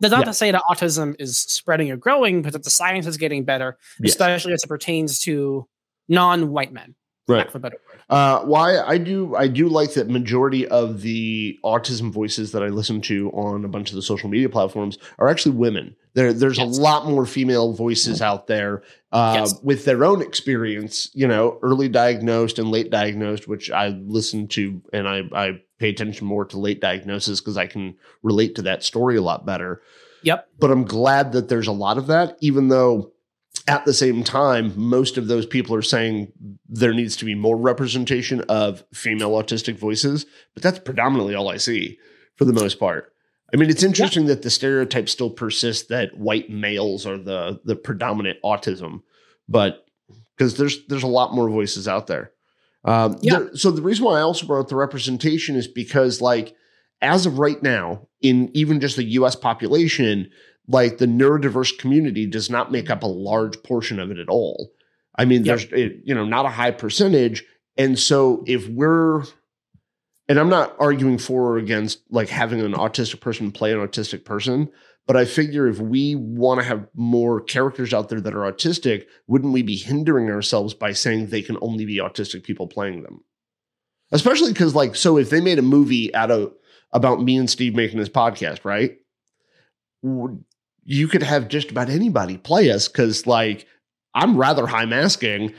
That's 0.00 0.12
not. 0.12 0.20
Yeah. 0.20 0.24
to 0.24 0.34
say 0.34 0.50
that 0.52 0.62
autism 0.70 1.14
is 1.18 1.38
spreading 1.40 1.90
or 1.90 1.96
growing, 1.96 2.42
but 2.42 2.52
that 2.52 2.62
the 2.64 2.70
science 2.70 3.06
is 3.06 3.16
getting 3.16 3.44
better, 3.44 3.76
Yes. 4.00 4.12
especially 4.12 4.52
as 4.52 4.62
it 4.62 4.68
pertains 4.68 5.20
to 5.20 5.66
non-white 6.08 6.72
men. 6.72 6.94
Right. 7.26 7.50
For 7.50 7.58
a 7.58 7.60
better 7.60 7.76
word. 7.86 8.00
Uh, 8.08 8.40
why 8.46 8.78
I 8.80 8.96
do 8.96 9.36
I 9.36 9.48
do 9.48 9.68
like 9.68 9.92
that 9.94 10.08
majority 10.08 10.66
of 10.68 11.02
the 11.02 11.58
autism 11.62 12.10
voices 12.10 12.52
that 12.52 12.62
I 12.62 12.68
listen 12.68 13.02
to 13.02 13.28
on 13.32 13.66
a 13.66 13.68
bunch 13.68 13.90
of 13.90 13.96
the 13.96 14.02
social 14.02 14.30
media 14.30 14.48
platforms 14.48 14.96
are 15.18 15.28
actually 15.28 15.54
women. 15.56 15.94
There, 16.14 16.32
there's 16.32 16.56
Yes. 16.56 16.78
a 16.78 16.80
lot 16.80 17.06
more 17.06 17.26
female 17.26 17.74
voices 17.74 18.22
out 18.22 18.46
there 18.46 18.82
uh, 19.12 19.34
Yes. 19.40 19.60
with 19.62 19.84
their 19.84 20.04
own 20.06 20.22
experience. 20.22 21.10
You 21.12 21.28
know, 21.28 21.58
early 21.60 21.90
diagnosed 21.90 22.58
and 22.58 22.70
late 22.70 22.90
diagnosed, 22.90 23.46
which 23.46 23.70
I 23.70 23.88
listen 23.88 24.48
to 24.48 24.80
and 24.94 25.06
I 25.06 25.24
I 25.34 25.60
pay 25.78 25.90
attention 25.90 26.26
more 26.26 26.44
to 26.46 26.58
late 26.58 26.80
diagnosis 26.80 27.40
because 27.40 27.56
I 27.56 27.66
can 27.66 27.96
relate 28.22 28.54
to 28.56 28.62
that 28.62 28.82
story 28.82 29.16
a 29.16 29.22
lot 29.22 29.46
better. 29.46 29.82
Yep. 30.22 30.48
But 30.58 30.70
I'm 30.70 30.84
glad 30.84 31.32
that 31.32 31.48
there's 31.48 31.68
a 31.68 31.72
lot 31.72 31.98
of 31.98 32.08
that, 32.08 32.36
even 32.40 32.68
though 32.68 33.12
at 33.66 33.84
the 33.84 33.94
same 33.94 34.24
time, 34.24 34.72
most 34.76 35.18
of 35.18 35.28
those 35.28 35.46
people 35.46 35.74
are 35.74 35.82
saying 35.82 36.32
there 36.68 36.94
needs 36.94 37.16
to 37.16 37.24
be 37.24 37.34
more 37.34 37.56
representation 37.56 38.40
of 38.48 38.82
female 38.92 39.32
autistic 39.32 39.76
voices, 39.76 40.26
but 40.54 40.62
that's 40.62 40.78
predominantly 40.78 41.34
all 41.34 41.48
I 41.48 41.58
see 41.58 41.98
for 42.36 42.44
the 42.44 42.52
most 42.52 42.80
part. 42.80 43.12
I 43.52 43.56
mean, 43.56 43.70
it's 43.70 43.82
interesting 43.82 44.26
that 44.26 44.42
the 44.42 44.50
stereotype 44.50 45.08
still 45.08 45.30
persists 45.30 45.88
that 45.88 46.16
white 46.16 46.50
males 46.50 47.06
are 47.06 47.16
the 47.16 47.60
the 47.64 47.76
predominant 47.76 48.38
autism, 48.44 49.02
but 49.48 49.86
because 50.36 50.56
there's 50.56 50.86
there's 50.86 51.02
a 51.02 51.06
lot 51.06 51.34
more 51.34 51.48
voices 51.48 51.88
out 51.88 52.06
there. 52.06 52.32
Um, 52.84 53.16
Yeah. 53.22 53.38
there- 53.40 53.56
so 53.56 53.70
the 53.70 53.82
reason 53.82 54.04
why 54.04 54.18
I 54.18 54.22
also 54.22 54.46
brought 54.46 54.60
up 54.60 54.68
the 54.68 54.76
representation 54.76 55.56
is 55.56 55.66
because, 55.66 56.20
like, 56.20 56.54
as 57.00 57.26
of 57.26 57.38
right 57.38 57.62
now, 57.62 58.08
in 58.22 58.50
even 58.54 58.80
just 58.80 58.96
the 58.96 59.04
U.S. 59.04 59.36
population, 59.36 60.30
like 60.68 60.98
the 60.98 61.06
neurodiverse 61.06 61.78
community 61.78 62.26
does 62.26 62.50
not 62.50 62.70
make 62.72 62.90
up 62.90 63.02
a 63.02 63.06
large 63.06 63.62
portion 63.62 63.98
of 64.00 64.10
it 64.10 64.18
at 64.18 64.28
all. 64.28 64.70
I 65.16 65.24
mean, 65.24 65.44
Yep. 65.44 65.58
there's 65.70 65.72
it, 65.72 66.00
you 66.04 66.14
know 66.14 66.24
not 66.24 66.46
a 66.46 66.50
high 66.50 66.70
percentage, 66.72 67.44
and 67.76 67.98
so 67.98 68.42
if 68.46 68.68
we're 68.68 69.22
and 70.28 70.38
I'm 70.38 70.50
not 70.50 70.76
arguing 70.78 71.16
for 71.18 71.52
or 71.54 71.58
against 71.58 72.00
like 72.10 72.28
having 72.28 72.60
an 72.60 72.72
autistic 72.74 73.20
person 73.20 73.50
play 73.50 73.72
an 73.72 73.78
autistic 73.78 74.24
person, 74.24 74.68
but 75.08 75.16
I 75.16 75.24
figure 75.24 75.66
if 75.66 75.80
we 75.80 76.14
want 76.14 76.60
to 76.60 76.66
have 76.66 76.86
more 76.94 77.40
characters 77.40 77.94
out 77.94 78.10
there 78.10 78.20
that 78.20 78.34
are 78.34 78.52
autistic, 78.52 79.06
wouldn't 79.26 79.54
we 79.54 79.62
be 79.62 79.74
hindering 79.74 80.30
ourselves 80.30 80.74
by 80.74 80.92
saying 80.92 81.28
they 81.28 81.40
can 81.40 81.56
only 81.62 81.86
be 81.86 81.96
autistic 81.96 82.42
people 82.42 82.66
playing 82.66 83.02
them? 83.02 83.24
Especially 84.12 84.52
because, 84.52 84.74
like, 84.74 84.94
so 84.94 85.16
if 85.16 85.30
they 85.30 85.40
made 85.40 85.58
a 85.58 85.62
movie 85.62 86.14
out 86.14 86.30
of 86.30 86.52
about 86.92 87.22
me 87.22 87.38
and 87.38 87.48
Steve 87.48 87.74
making 87.74 87.98
this 87.98 88.10
podcast, 88.10 88.66
right? 88.66 88.98
You 90.02 91.08
could 91.08 91.22
have 91.22 91.48
just 91.48 91.70
about 91.70 91.88
anybody 91.88 92.36
play 92.36 92.70
us 92.70 92.86
because, 92.86 93.26
like, 93.26 93.66
I'm 94.14 94.36
rather 94.36 94.66
high 94.66 94.84
masking 94.84 95.54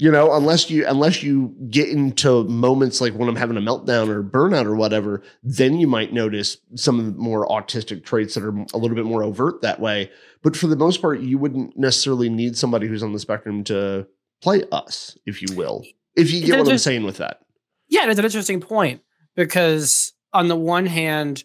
you 0.00 0.10
know 0.10 0.32
unless 0.32 0.70
you 0.70 0.86
unless 0.86 1.22
you 1.22 1.54
get 1.68 1.88
into 1.88 2.44
moments 2.44 3.00
like 3.00 3.12
when 3.12 3.28
i'm 3.28 3.36
having 3.36 3.56
a 3.56 3.60
meltdown 3.60 4.08
or 4.08 4.22
burnout 4.22 4.64
or 4.64 4.74
whatever 4.74 5.22
then 5.42 5.78
you 5.78 5.86
might 5.86 6.12
notice 6.12 6.56
some 6.74 6.98
of 6.98 7.04
the 7.06 7.12
more 7.12 7.46
autistic 7.48 8.04
traits 8.04 8.34
that 8.34 8.42
are 8.44 8.56
a 8.74 8.78
little 8.78 8.96
bit 8.96 9.04
more 9.04 9.22
overt 9.22 9.60
that 9.62 9.78
way. 9.80 10.10
But 10.42 10.56
for 10.56 10.66
the 10.68 10.76
most 10.76 11.00
part 11.02 11.20
you 11.20 11.38
wouldn't 11.38 11.76
necessarily 11.78 12.28
need 12.30 12.56
somebody 12.56 12.86
who's 12.88 13.02
on 13.02 13.12
the 13.12 13.18
spectrum 13.18 13.62
to 13.64 14.06
play 14.42 14.64
us 14.72 15.16
if 15.26 15.42
you 15.42 15.54
will 15.54 15.84
if 16.16 16.32
you 16.32 16.40
get 16.40 16.52
They're 16.52 16.64
what 16.64 16.72
i'm 16.72 16.78
saying 16.78 17.04
with 17.04 17.18
that. 17.18 17.40
Yeah, 17.88 18.08
it's 18.08 18.18
an 18.18 18.24
interesting 18.24 18.60
point 18.60 19.02
because 19.36 20.12
on 20.32 20.48
the 20.48 20.56
one 20.56 20.86
hand, 20.86 21.44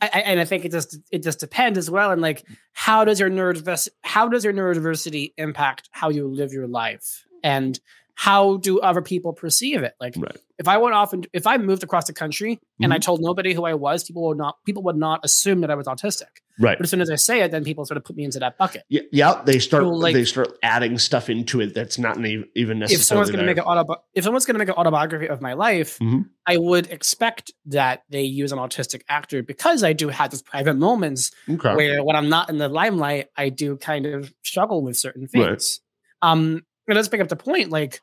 I, 0.00 0.10
I- 0.12 0.20
and 0.20 0.40
I 0.40 0.44
think 0.44 0.64
it 0.64 0.72
just 0.72 0.98
it 1.10 1.22
just 1.22 1.40
depends 1.40 1.78
as 1.78 1.90
well. 1.90 2.10
And 2.12 2.20
like, 2.22 2.44
how 2.72 3.04
does 3.04 3.18
your 3.20 3.30
neurodiversity 3.30 3.88
how 4.02 4.28
does 4.28 4.44
your 4.44 4.52
neurodiversity 4.52 5.32
impact 5.38 5.88
how 5.92 6.10
you 6.10 6.28
live 6.28 6.52
your 6.52 6.66
life, 6.66 7.24
and 7.42 7.78
how 8.18 8.56
do 8.56 8.80
other 8.80 9.02
people 9.02 9.34
perceive 9.34 9.82
it? 9.82 9.94
Like, 10.00 10.14
Right. 10.16 10.34
if 10.58 10.66
I 10.68 10.78
went 10.78 10.94
off 10.94 11.12
and 11.12 11.26
if 11.34 11.46
I 11.46 11.58
moved 11.58 11.82
across 11.82 12.06
the 12.06 12.14
country 12.14 12.52
and 12.80 12.86
Mm-hmm. 12.86 12.92
I 12.92 12.98
told 12.98 13.20
nobody 13.20 13.52
who 13.52 13.64
I 13.66 13.74
was, 13.74 14.04
people 14.04 14.22
would 14.28 14.38
not 14.38 14.56
people 14.64 14.82
would 14.84 14.96
not 14.96 15.20
assume 15.22 15.60
that 15.60 15.70
I 15.70 15.74
was 15.74 15.86
autistic. 15.86 16.28
right 16.58 16.78
But 16.78 16.84
as 16.86 16.90
soon 16.90 17.02
as 17.02 17.10
I 17.10 17.16
say 17.16 17.42
it, 17.42 17.50
then 17.50 17.62
people 17.62 17.84
sort 17.84 17.98
of 17.98 18.04
put 18.04 18.16
me 18.16 18.24
into 18.24 18.38
that 18.38 18.56
bucket. 18.56 18.84
yeah, 18.88 19.02
yeah 19.12 19.42
they 19.44 19.58
start 19.58 19.82
So, 19.82 19.90
like- 19.90 20.14
they 20.14 20.24
start 20.24 20.56
adding 20.62 20.96
stuff 20.96 21.28
into 21.28 21.60
it 21.60 21.74
that's 21.74 21.98
not 21.98 22.16
even 22.16 22.78
necessarily 22.78 22.94
if 22.94 23.02
someone's 23.02 23.30
going 23.30 23.40
to 23.40 23.46
make 23.46 23.58
an 23.58 23.64
autobi- 23.64 24.00
if 24.14 24.24
someone's 24.24 24.46
going 24.46 24.54
to 24.54 24.58
make 24.60 24.68
an 24.68 24.74
autobiography 24.76 25.28
of 25.28 25.42
my 25.42 25.52
life, 25.52 25.98
Mhm. 25.98 26.24
I 26.46 26.56
would 26.56 26.86
expect 26.90 27.52
that 27.66 28.04
they 28.08 28.22
use 28.22 28.50
an 28.50 28.58
autistic 28.58 29.02
actor 29.10 29.42
because 29.42 29.84
I 29.84 29.92
do 29.92 30.08
have 30.08 30.30
those 30.30 30.40
private 30.40 30.74
moments 30.76 31.32
okay 31.50 31.74
where 31.74 32.02
when 32.02 32.16
I'm 32.16 32.30
not 32.30 32.48
in 32.48 32.56
the 32.56 32.68
limelight, 32.70 33.26
I 33.36 33.50
do 33.50 33.76
kind 33.76 34.06
of 34.06 34.32
struggle 34.42 34.82
with 34.82 34.96
certain 34.96 35.28
Right. 35.34 35.48
things. 35.50 35.80
Um, 36.22 36.64
and 36.88 36.96
let's 36.96 37.08
pick 37.08 37.20
up 37.20 37.28
the 37.28 37.36
point. 37.36 37.70
Like, 37.70 38.00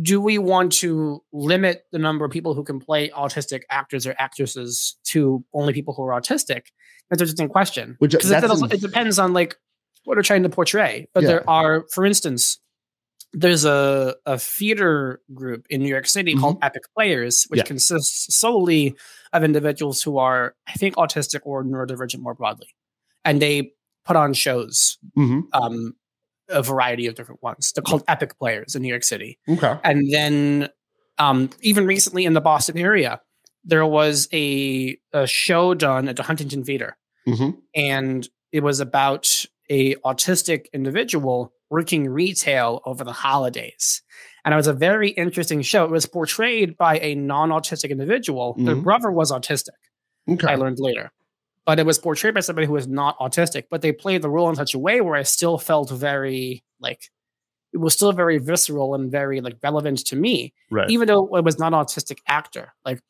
do 0.00 0.20
we 0.20 0.38
want 0.38 0.72
to 0.72 1.22
limit 1.32 1.84
the 1.92 1.98
number 1.98 2.24
of 2.24 2.30
people 2.30 2.54
who 2.54 2.64
can 2.64 2.80
play 2.80 3.10
autistic 3.10 3.62
actors 3.70 4.06
or 4.06 4.14
actresses 4.18 4.96
to 5.04 5.44
only 5.52 5.72
people 5.72 5.92
who 5.94 6.02
are 6.02 6.18
autistic? 6.20 6.66
That's 7.10 7.20
an 7.20 7.26
interesting 7.26 7.48
question. 7.48 7.96
Because 8.00 8.30
it, 8.30 8.40
that's 8.40 8.48
also- 8.50 8.66
a- 8.66 8.74
it 8.74 8.80
depends 8.80 9.18
on 9.18 9.32
like 9.34 9.56
what 10.04 10.14
they're 10.14 10.22
trying 10.22 10.42
to 10.44 10.48
portray. 10.48 11.08
But 11.12 11.22
Yeah. 11.24 11.28
there 11.28 11.50
are, 11.50 11.84
for 11.92 12.06
instance, 12.06 12.58
there's 13.34 13.64
a, 13.64 14.14
a 14.26 14.38
theater 14.38 15.20
group 15.32 15.66
in 15.70 15.82
New 15.82 15.88
York 15.88 16.06
City 16.06 16.34
called 16.34 16.58
Epic 16.62 16.82
Players, 16.94 17.44
which 17.48 17.58
Mm-hmm. 17.60 17.64
Yeah. 17.64 17.68
consists 17.68 18.34
solely 18.36 18.94
of 19.32 19.42
individuals 19.44 20.02
who 20.02 20.18
are, 20.18 20.54
I 20.68 20.72
think, 20.72 20.96
autistic 20.96 21.40
or 21.44 21.64
neurodivergent 21.64 22.18
more 22.20 22.34
broadly. 22.34 22.68
And 23.24 23.40
they 23.40 23.72
put 24.04 24.16
on 24.16 24.32
shows, 24.34 24.98
hmm 25.14 25.40
um, 25.52 25.94
a 26.48 26.62
variety 26.62 27.06
of 27.06 27.14
different 27.14 27.42
ones. 27.42 27.72
They're 27.72 27.82
called 27.82 28.02
Epic 28.08 28.38
Players 28.38 28.74
in 28.74 28.82
New 28.82 28.88
York 28.88 29.04
City. 29.04 29.38
Okay. 29.48 29.78
And 29.84 30.12
then, 30.12 30.68
um, 31.18 31.50
even 31.60 31.86
recently 31.86 32.24
in 32.24 32.34
the 32.34 32.40
Boston 32.40 32.76
area, 32.78 33.20
there 33.64 33.86
was 33.86 34.28
a, 34.32 34.96
a 35.12 35.26
show 35.26 35.74
done 35.74 36.08
at 36.08 36.16
the 36.16 36.22
Huntington 36.22 36.64
Theater, 36.64 36.96
hmm 37.26 37.50
and 37.74 38.28
it 38.50 38.62
was 38.62 38.80
about 38.80 39.44
a 39.70 39.94
autistic 39.96 40.66
individual 40.72 41.52
working 41.70 42.08
retail 42.08 42.82
over 42.84 43.04
the 43.04 43.12
holidays. 43.12 44.02
And 44.44 44.52
it 44.52 44.56
was 44.56 44.66
a 44.66 44.72
very 44.74 45.10
interesting 45.10 45.62
show. 45.62 45.84
It 45.84 45.90
was 45.90 46.04
portrayed 46.04 46.76
by 46.76 46.98
a 46.98 47.14
non-autistic 47.14 47.88
individual. 47.90 48.54
Their 48.58 48.76
Mhm. 48.76 48.82
brother 48.82 49.10
was 49.10 49.30
autistic. 49.32 49.78
Okay. 50.28 50.48
I 50.48 50.56
learned 50.56 50.78
later. 50.80 51.12
But 51.64 51.78
it 51.78 51.86
was 51.86 51.98
portrayed 51.98 52.34
by 52.34 52.40
somebody 52.40 52.66
who 52.66 52.72
was 52.72 52.88
not 52.88 53.18
autistic, 53.18 53.64
but 53.70 53.82
they 53.82 53.92
played 53.92 54.22
the 54.22 54.30
role 54.30 54.48
in 54.50 54.56
such 54.56 54.74
a 54.74 54.78
way 54.78 55.00
where 55.00 55.14
I 55.14 55.22
still 55.22 55.58
felt 55.58 55.90
very 55.90 56.64
like 56.80 57.08
it 57.72 57.78
was 57.78 57.94
still 57.94 58.12
very 58.12 58.38
visceral 58.38 58.94
and 58.94 59.10
very 59.10 59.40
like 59.40 59.56
relevant 59.62 60.04
to 60.06 60.16
me, 60.16 60.52
right. 60.70 60.90
even 60.90 61.08
though 61.08 61.36
it 61.36 61.44
was 61.44 61.58
not 61.58 61.72
an 61.72 61.78
autistic 61.78 62.18
actor. 62.26 62.72
Like 62.84 63.00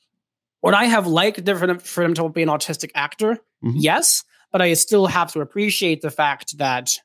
would 0.63 0.75
I 0.75 0.85
have 0.85 1.07
liked 1.07 1.43
different 1.45 1.83
for 1.83 2.05
him 2.05 2.15
to 2.15 2.29
be 2.29 2.43
an 2.43 2.49
autistic 2.49 2.91
actor? 2.95 3.39
Mhm. 3.65 3.75
Yes, 3.77 4.23
but 4.53 4.63
I 4.63 4.75
still 4.75 5.07
have 5.07 5.33
to 5.33 5.41
appreciate 5.41 6.03
the 6.03 6.11
fact 6.11 6.59
that 6.59 6.99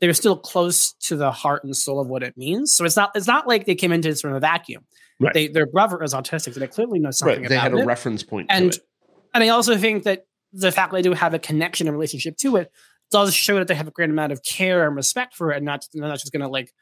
they're 0.00 0.14
still 0.14 0.36
close 0.36 0.92
to 0.94 1.16
the 1.16 1.30
heart 1.30 1.64
and 1.64 1.76
soul 1.76 2.00
of 2.00 2.08
what 2.08 2.22
it 2.22 2.36
means. 2.36 2.74
So 2.74 2.84
it's 2.84 2.96
not 2.96 3.10
it's 3.14 3.26
not 3.26 3.46
like 3.46 3.66
they 3.66 3.74
came 3.74 3.92
into 3.92 4.08
this 4.08 4.20
from 4.20 4.34
a 4.34 4.40
vacuum. 4.40 4.84
Right. 5.18 5.34
They, 5.34 5.48
their 5.48 5.66
brother 5.66 6.02
is 6.02 6.14
autistic, 6.14 6.54
so 6.54 6.60
they 6.60 6.66
clearly 6.66 6.98
know 6.98 7.10
something 7.10 7.40
right. 7.40 7.48
They 7.48 7.56
about 7.56 7.72
had 7.72 7.74
a 7.74 7.82
it 7.82 7.86
reference 7.86 8.22
point. 8.22 8.46
and 8.48 8.72
to 8.72 8.78
it. 8.78 8.86
and 9.34 9.44
I 9.44 9.48
also 9.48 9.76
think 9.76 10.04
that 10.04 10.24
the 10.52 10.72
fact 10.72 10.90
that 10.92 10.96
they 10.98 11.02
do 11.02 11.12
have 11.14 11.34
a 11.34 11.38
connection 11.38 11.86
and 11.86 11.96
relationship 11.96 12.36
to 12.38 12.56
it 12.56 12.70
does 13.10 13.34
show 13.34 13.56
that 13.56 13.68
they 13.68 13.74
have 13.74 13.88
a 13.88 13.92
great 13.92 14.10
amount 14.10 14.32
of 14.32 14.42
care 14.42 14.86
and 14.86 14.94
respect 14.96 15.34
for 15.34 15.50
it, 15.52 15.56
and 15.58 15.66
not 15.66 15.86
they're 15.92 16.06
not 16.06 16.18
just 16.18 16.32
going 16.32 16.42
to 16.42 16.48
like 16.48 16.72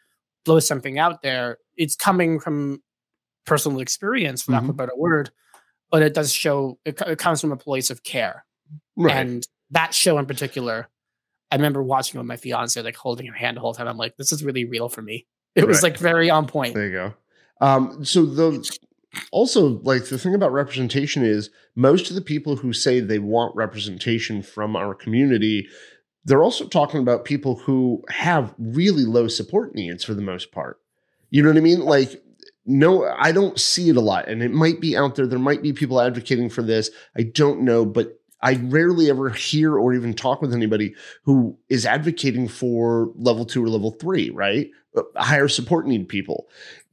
blow 0.44 0.60
something 0.60 0.98
out 0.98 1.22
there. 1.22 1.58
It's 1.76 1.96
coming 1.96 2.38
from 2.40 2.82
personal 3.46 3.80
experience, 3.80 4.42
for 4.42 4.52
lack 4.52 4.62
of 4.64 4.68
a 4.68 4.72
better 4.74 4.92
word, 4.96 5.30
but 5.90 6.02
it 6.02 6.12
does 6.14 6.32
show 6.32 6.78
it, 6.84 7.00
it 7.06 7.18
comes 7.18 7.40
from 7.40 7.52
a 7.52 7.56
place 7.56 7.88
of 7.90 8.02
care. 8.02 8.44
right. 8.96 9.14
And 9.16 9.46
that 9.70 9.94
show 9.94 10.18
in 10.18 10.26
particular, 10.26 10.88
I 11.50 11.56
remember 11.56 11.82
watching 11.82 12.18
with 12.18 12.26
my 12.26 12.36
fiance, 12.36 12.80
like 12.82 12.96
holding 12.96 13.26
her 13.26 13.34
hand 13.34 13.56
the 13.56 13.60
whole 13.60 13.72
time. 13.74 13.88
I'm 13.88 13.96
like, 13.96 14.16
this 14.16 14.32
is 14.32 14.44
really 14.44 14.64
real 14.66 14.88
for 14.90 15.00
me. 15.02 15.26
It 15.54 15.66
was 15.66 15.78
Right. 15.82 15.92
like 15.92 15.98
very 15.98 16.28
on 16.30 16.46
point. 16.46 16.74
There 16.74 16.86
you 16.86 16.92
go. 16.92 17.14
Um, 17.60 18.04
so 18.04 18.24
the 18.26 18.78
also 19.30 19.80
like 19.82 20.06
the 20.06 20.18
thing 20.18 20.34
about 20.34 20.52
representation 20.52 21.24
is 21.24 21.50
most 21.74 22.10
of 22.10 22.14
the 22.14 22.22
people 22.22 22.56
who 22.56 22.72
say 22.72 23.00
they 23.00 23.18
want 23.18 23.56
representation 23.56 24.42
from 24.42 24.76
our 24.76 24.94
community, 24.94 25.66
they're 26.24 26.42
also 26.42 26.66
talking 26.66 27.00
about 27.00 27.24
people 27.24 27.56
who 27.56 28.02
have 28.10 28.54
really 28.58 29.04
low 29.04 29.28
support 29.28 29.74
needs 29.74 30.04
for 30.04 30.14
the 30.14 30.22
most 30.22 30.52
part. 30.52 30.80
You 31.30 31.42
know 31.42 31.50
what 31.50 31.56
I 31.56 31.60
mean? 31.60 31.80
Like 31.80 32.22
no, 32.70 33.06
I 33.06 33.32
don't 33.32 33.58
see 33.58 33.88
it 33.88 33.96
a 33.96 34.02
lot, 34.02 34.28
and 34.28 34.42
it 34.42 34.52
might 34.52 34.78
be 34.78 34.94
out 34.94 35.14
there. 35.14 35.26
There 35.26 35.38
might 35.38 35.62
be 35.62 35.72
people 35.72 36.02
advocating 36.02 36.50
for 36.50 36.60
this. 36.60 36.90
I 37.16 37.22
don't 37.22 37.62
know, 37.62 37.86
but 37.86 38.20
I 38.42 38.54
rarely 38.64 39.08
ever 39.08 39.30
hear 39.30 39.76
or 39.76 39.94
even 39.94 40.12
talk 40.12 40.42
with 40.42 40.52
anybody 40.52 40.94
who 41.24 41.58
is 41.70 41.86
advocating 41.86 42.46
for 42.46 43.10
level 43.16 43.46
two 43.46 43.64
or 43.64 43.68
level 43.68 43.92
three, 43.92 44.28
right? 44.30 44.70
Uh, 44.94 45.02
Higher 45.16 45.48
support 45.48 45.86
need 45.86 46.08
people. 46.08 46.46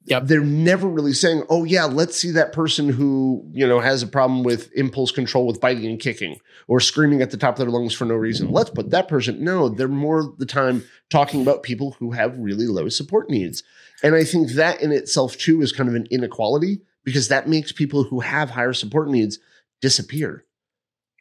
Yep. 0.07 0.27
They're 0.27 0.41
never 0.41 0.87
really 0.87 1.13
saying, 1.13 1.43
"Oh 1.49 1.63
yeah, 1.63 1.85
let's 1.85 2.15
see 2.15 2.29
that 2.31 2.53
person 2.53 2.89
who 2.89 3.43
you 3.51 3.65
know 3.67 3.79
has 3.79 4.03
a 4.03 4.07
problem 4.07 4.43
with 4.43 4.71
impulse 4.73 5.11
control 5.11 5.47
with 5.47 5.59
biting 5.59 5.85
and 5.87 5.99
kicking 5.99 6.39
or 6.67 6.79
screaming 6.79 7.21
at 7.23 7.31
the 7.31 7.37
top 7.37 7.55
of 7.55 7.59
their 7.59 7.69
lungs 7.71 7.93
for 7.93 8.05
no 8.05 8.13
reason. 8.15 8.51
Let's 8.51 8.69
put 8.69 8.91
that 8.91 9.07
person." 9.07 9.43
No, 9.43 9.67
they're 9.69 9.87
more 9.87 10.33
the 10.37 10.45
time 10.45 10.83
talking 11.09 11.41
about 11.41 11.63
people 11.63 11.95
who 11.99 12.11
have 12.11 12.37
really 12.37 12.67
low 12.67 12.87
support 12.89 13.29
needs, 13.31 13.63
and 14.03 14.13
I 14.13 14.23
think 14.23 14.51
that 14.51 14.79
in 14.81 14.91
itself 14.91 15.37
too 15.37 15.61
is 15.63 15.71
kind 15.71 15.89
of 15.89 15.95
an 15.95 16.07
inequality 16.11 16.81
because 17.03 17.27
that 17.29 17.47
makes 17.49 17.71
people 17.71 18.03
who 18.03 18.19
have 18.19 18.51
higher 18.51 18.73
support 18.73 19.09
needs 19.09 19.39
disappear. 19.81 20.45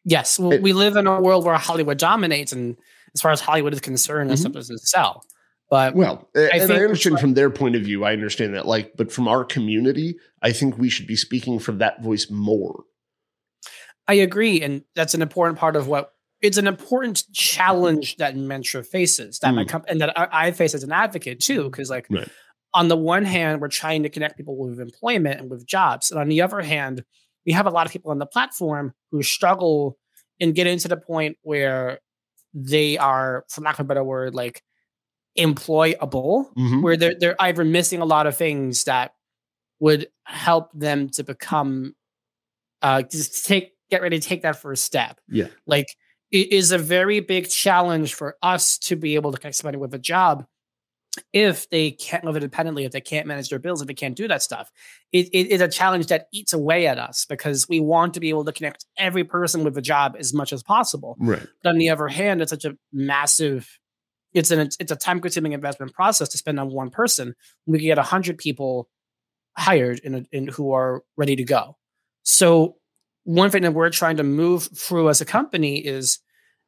Yes, 0.05 0.39
well, 0.39 0.53
It- 0.53 0.63
we 0.63 0.75
live 0.75 0.97
in 0.97 1.07
a 1.07 1.21
world 1.23 1.47
where 1.47 1.57
Hollywood 1.57 1.97
dominates, 1.99 2.53
and 2.53 2.77
as 3.15 3.23
far 3.23 3.31
as 3.33 3.41
Hollywood 3.41 3.73
is 3.73 3.81
concerned, 3.81 4.29
that 4.29 4.35
Mhm. 4.35 4.41
stuff 4.41 4.53
doesn't 4.53 4.81
sell. 4.83 5.25
But 5.75 5.97
Well, 5.97 6.29
and 6.37 6.71
I, 6.71 6.77
understand 6.85 7.19
from 7.19 7.35
their 7.35 7.51
point 7.51 7.75
of 7.75 7.83
view, 7.83 8.05
I 8.05 8.13
understand 8.13 8.55
that. 8.55 8.65
Like, 8.65 8.93
but 8.97 9.11
from 9.11 9.27
our 9.27 9.45
community, 9.45 10.15
I 10.41 10.53
think 10.53 10.79
we 10.79 10.89
should 10.89 11.09
be 11.09 11.17
speaking 11.17 11.59
for 11.59 11.73
that 11.73 12.01
voice 12.01 12.31
more. 12.31 12.85
I 14.07 14.15
agree, 14.15 14.63
and 14.63 14.85
that's 14.95 15.15
an 15.15 15.23
important 15.23 15.59
part 15.59 15.75
of 15.75 15.89
what 15.89 16.13
it's 16.41 16.59
an 16.59 16.69
important 16.69 17.25
challenge 17.33 18.19
that 18.19 18.37
Mentra 18.37 18.87
faces 18.87 19.41
that 19.41 19.53
my 19.53 19.65
Mm. 19.65 19.69
company 19.69 19.91
and 19.91 20.01
that 20.01 20.17
I, 20.17 20.29
I 20.47 20.51
face 20.53 20.75
as 20.75 20.85
an 20.85 20.93
advocate 20.93 21.41
too. 21.41 21.65
Because 21.65 21.91
like 21.91 22.07
Right. 22.09 22.29
on 22.73 22.87
the 22.87 22.97
one 22.97 23.25
hand, 23.25 23.61
we're 23.61 23.67
trying 23.67 24.05
to 24.05 24.09
connect 24.09 24.37
people 24.37 24.57
with 24.57 24.79
employment 24.79 25.41
and 25.41 25.51
with 25.51 25.67
jobs, 25.67 26.13
and 26.13 26.21
on 26.21 26.29
the 26.29 26.41
other 26.41 26.61
hand, 26.61 27.03
we 27.45 27.51
have 27.53 27.67
a 27.67 27.71
lot 27.71 27.85
of 27.85 27.91
people 27.93 28.13
on 28.13 28.21
the 28.21 28.27
platform 28.27 28.95
who 29.11 29.25
struggle 29.25 29.99
and 30.41 30.55
get 30.55 30.69
into 30.69 30.87
the 30.87 30.97
point 30.97 31.37
where 31.43 31.99
they 32.53 32.97
are, 32.97 33.45
for 33.49 33.61
lack 33.63 33.81
of 33.81 33.87
a 33.87 33.89
better 33.89 34.05
word, 34.05 34.37
like 34.37 34.63
employable 35.39 36.53
Mhm. 36.57 36.83
where 36.83 36.97
they're 36.97 37.15
they're 37.19 37.41
either 37.43 37.65
missing 37.65 38.01
a 38.01 38.05
lot 38.05 38.27
of 38.27 38.37
things 38.37 38.85
that 38.85 39.15
would 39.81 40.09
help 40.25 40.71
them 40.73 41.09
to 41.11 41.25
become 41.25 41.95
uh 42.83 43.03
just 43.03 43.45
take 43.47 43.73
get 43.91 44.01
ready 44.03 44.19
to 44.19 44.27
take 44.29 44.43
that 44.43 44.61
first 44.61 44.85
step. 44.85 45.21
Yeah. 45.29 45.49
Like 45.67 45.87
it 46.31 46.53
is 46.53 46.73
a 46.73 46.79
very 46.79 47.21
big 47.21 47.49
challenge 47.49 48.15
for 48.15 48.37
us 48.43 48.79
to 48.79 48.97
be 48.97 49.15
able 49.15 49.33
to 49.33 49.39
connect 49.39 49.57
somebody 49.57 49.79
with 49.79 49.93
a 49.95 49.99
job 49.99 50.47
if 51.33 51.69
they 51.71 51.93
can't 51.93 52.25
live 52.25 52.35
independently, 52.35 52.85
if 52.85 52.91
they 52.91 53.01
can't 53.01 53.27
manage 53.29 53.49
their 53.49 53.61
bills, 53.61 53.81
if 53.81 53.87
they 53.87 53.95
can't 53.95 54.17
do 54.17 54.27
that 54.27 54.43
stuff. 54.43 54.73
It, 55.13 55.29
it 55.33 55.47
is 55.49 55.61
a 55.61 55.69
challenge 55.69 56.09
that 56.09 56.27
eats 56.33 56.53
away 56.53 56.89
at 56.89 56.99
us 56.99 57.25
because 57.25 57.69
we 57.69 57.79
want 57.79 58.15
to 58.15 58.21
be 58.21 58.31
able 58.31 58.45
to 58.47 58.53
connect 58.53 58.85
every 58.99 59.23
person 59.23 59.63
with 59.63 59.77
a 59.79 59.83
job 59.83 60.17
as 60.19 60.35
much 60.35 60.53
as 60.53 60.63
possible. 60.65 61.17
Right. 61.21 61.47
But 61.63 61.71
on 61.71 61.79
the 61.79 61.89
other 61.91 62.09
hand, 62.09 62.43
it's 62.43 62.51
such 62.51 62.65
a 62.65 62.77
massive, 62.93 63.79
it's 64.35 64.51
an 64.51 64.61
it's 64.61 64.93
a 64.93 64.97
time 64.97 65.21
consuming 65.21 65.53
investment 65.53 65.95
process 65.95 66.29
to 66.31 66.39
spend 66.39 66.61
on 66.61 66.71
one 66.71 66.91
person. 66.91 67.35
We 67.67 67.79
can 67.79 67.87
get 67.87 67.99
hundred 67.99 68.39
people 68.39 68.89
hired 69.57 70.01
in, 70.01 70.15
a, 70.15 70.25
in 70.33 70.49
who 70.49 70.73
are 70.73 71.03
ready 71.17 71.37
to 71.37 71.45
go. 71.45 71.77
So 72.25 72.77
one 73.23 73.51
thing 73.51 73.63
that 73.63 73.73
we're 73.73 73.91
trying 73.91 74.17
to 74.17 74.25
move 74.25 74.69
through 74.77 75.09
as 75.09 75.21
a 75.21 75.25
company 75.25 75.79
is 75.79 76.19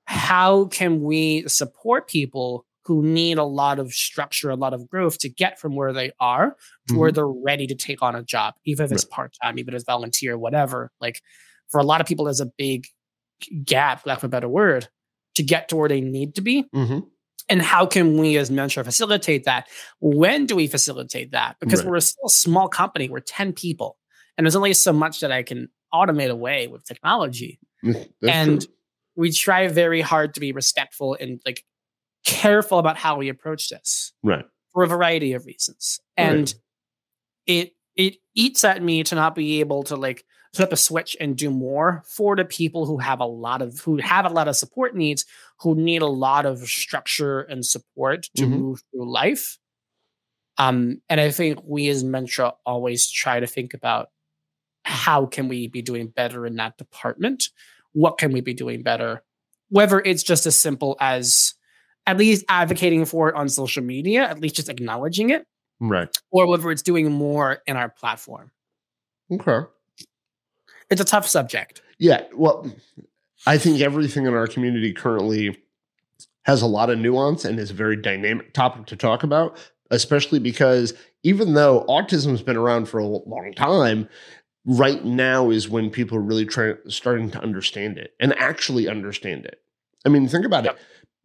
how 0.04 0.66
can 0.66 1.02
we 1.02 1.46
support 1.48 2.08
people 2.08 2.64
who 2.84 3.02
need 3.02 3.36
a 3.36 3.44
lot 3.44 3.80
of 3.80 3.92
structure, 3.92 4.48
a 4.50 4.54
lot 4.54 4.72
of 4.72 4.88
growth 4.88 5.18
to 5.18 5.28
get 5.28 5.58
from 5.58 5.74
where 5.74 5.92
they 5.92 6.12
are 6.20 6.56
to 6.86 6.94
where 6.96 7.10
they're 7.10 7.26
ready 7.26 7.66
to 7.66 7.74
take 7.74 8.00
on 8.00 8.14
a 8.14 8.22
job, 8.22 8.54
even 8.64 8.84
if 8.84 8.92
it's 8.92 9.04
part 9.04 9.34
time, 9.42 9.58
even 9.58 9.74
if 9.74 9.78
it's 9.78 9.84
volunteer, 9.84 10.38
whatever. 10.38 10.92
Like 11.00 11.20
for 11.68 11.80
a 11.80 11.84
lot 11.84 12.00
of 12.00 12.06
people, 12.06 12.26
there's 12.26 12.40
a 12.40 12.46
big 12.56 12.86
gap, 13.64 14.06
lack 14.06 14.18
of 14.18 14.24
a 14.24 14.28
better 14.28 14.48
word, 14.48 14.88
to 15.34 15.42
get 15.42 15.68
to 15.68 15.76
where 15.76 15.88
they 15.88 16.00
need 16.00 16.36
to 16.36 16.40
be. 16.40 16.64
hmm 16.72 17.00
And 17.48 17.62
how 17.62 17.86
can 17.86 18.18
we 18.18 18.36
as 18.36 18.50
Mentra 18.50 18.84
facilitate 18.84 19.44
that? 19.44 19.68
When 20.00 20.46
do 20.46 20.56
we 20.56 20.66
facilitate 20.66 21.30
that? 21.30 21.56
Because 21.60 21.80
Right. 21.82 21.90
we're 21.90 21.96
a 21.98 22.28
small 22.28 22.68
company, 22.68 23.08
we're 23.08 23.20
10 23.20 23.52
people, 23.52 23.98
and 24.36 24.44
there's 24.44 24.56
only 24.56 24.74
so 24.74 24.92
much 24.92 25.20
that 25.20 25.30
I 25.30 25.42
can 25.42 25.68
automate 25.94 26.30
away 26.30 26.66
with 26.66 26.84
technology. 26.84 27.60
and 28.22 28.66
we 29.14 29.32
try 29.32 29.68
very 29.68 30.00
hard 30.00 30.34
to 30.34 30.40
be 30.40 30.52
respectful 30.52 31.16
and 31.18 31.40
like 31.46 31.64
careful 32.24 32.78
about 32.78 32.96
how 32.96 33.16
we 33.16 33.28
approach 33.28 33.68
this 33.68 34.12
right. 34.22 34.44
for 34.72 34.82
a 34.82 34.86
variety 34.86 35.32
of 35.32 35.46
reasons. 35.46 36.00
And 36.16 36.52
it 37.46 37.72
it 37.94 38.16
eats 38.34 38.62
at 38.64 38.82
me 38.82 39.02
to 39.04 39.14
not 39.14 39.34
be 39.34 39.60
able 39.60 39.82
to 39.84 39.96
like 39.96 40.24
flip 40.52 40.72
a 40.72 40.76
switch 40.76 41.16
and 41.20 41.36
do 41.36 41.50
more 41.50 42.02
for 42.06 42.36
the 42.36 42.44
people 42.44 42.86
who 42.86 42.98
have 42.98 43.20
a 43.20 43.26
lot 43.26 43.62
of 43.62 43.80
who 43.80 43.96
have 43.98 44.24
a 44.24 44.30
lot 44.30 44.48
of 44.48 44.56
support 44.56 44.94
needs, 44.94 45.24
who 45.60 45.74
need 45.74 46.02
a 46.02 46.06
lot 46.06 46.44
of 46.46 46.60
structure 46.60 47.40
and 47.40 47.64
support 47.64 48.24
to 48.36 48.42
Mhm. 48.44 48.50
move 48.58 48.82
through 48.90 49.10
life. 49.10 49.58
Um, 50.58 51.00
and 51.08 51.20
I 51.20 51.30
think 51.30 51.60
we 51.64 51.88
as 51.88 52.04
Mentra 52.04 52.54
always 52.64 53.10
try 53.10 53.40
to 53.40 53.46
think 53.46 53.74
about 53.74 54.10
how 54.84 55.26
can 55.26 55.48
we 55.48 55.66
be 55.68 55.82
doing 55.82 56.08
better 56.08 56.46
in 56.46 56.56
that 56.56 56.76
department? 56.78 57.50
What 57.92 58.18
can 58.18 58.32
we 58.32 58.40
be 58.40 58.54
doing 58.54 58.82
better? 58.82 59.22
Whether 59.68 60.00
it's 60.00 60.22
just 60.22 60.46
as 60.46 60.56
simple 60.56 60.96
as 61.00 61.54
at 62.06 62.16
least 62.18 62.44
advocating 62.48 63.04
for 63.04 63.28
it 63.28 63.34
on 63.34 63.48
social 63.48 63.82
media, 63.82 64.22
at 64.28 64.38
least 64.40 64.54
just 64.56 64.68
acknowledging 64.68 65.30
it, 65.30 65.44
Right. 65.80 66.14
or 66.30 66.46
whether 66.46 66.70
it's 66.70 66.82
doing 66.82 67.10
more 67.10 67.62
in 67.66 67.76
our 67.76 67.88
platform. 67.90 68.52
Okay. 69.32 69.66
It's 70.88 71.00
a 71.00 71.04
tough 71.04 71.26
subject. 71.26 71.82
Yeah. 71.98 72.26
Well, 72.32 72.70
I 73.44 73.58
think 73.58 73.80
everything 73.80 74.26
in 74.26 74.34
our 74.34 74.46
community 74.46 74.92
currently 74.92 75.56
has 76.44 76.62
a 76.62 76.66
lot 76.66 76.90
of 76.90 76.98
nuance 76.98 77.44
and 77.44 77.58
is 77.58 77.70
a 77.70 77.74
very 77.74 77.96
dynamic 77.96 78.54
topic 78.54 78.86
to 78.86 78.96
talk 78.96 79.22
about, 79.24 79.58
especially 79.90 80.38
because 80.38 80.94
even 81.22 81.54
though 81.54 81.84
autism's 81.88 82.42
been 82.42 82.56
around 82.56 82.88
for 82.88 82.98
a 82.98 83.06
long 83.06 83.52
time, 83.56 84.08
right 84.64 85.04
now 85.04 85.50
is 85.50 85.68
when 85.68 85.90
people 85.90 86.16
are 86.16 86.22
really 86.22 86.46
trying 86.46 86.76
starting 86.88 87.30
to 87.32 87.40
understand 87.40 87.98
it 87.98 88.14
and 88.20 88.32
actually 88.38 88.88
understand 88.88 89.44
it. 89.44 89.60
I 90.04 90.08
mean, 90.08 90.28
think 90.28 90.44
about 90.46 90.64
Yep. 90.64 90.74
it. 90.76 90.80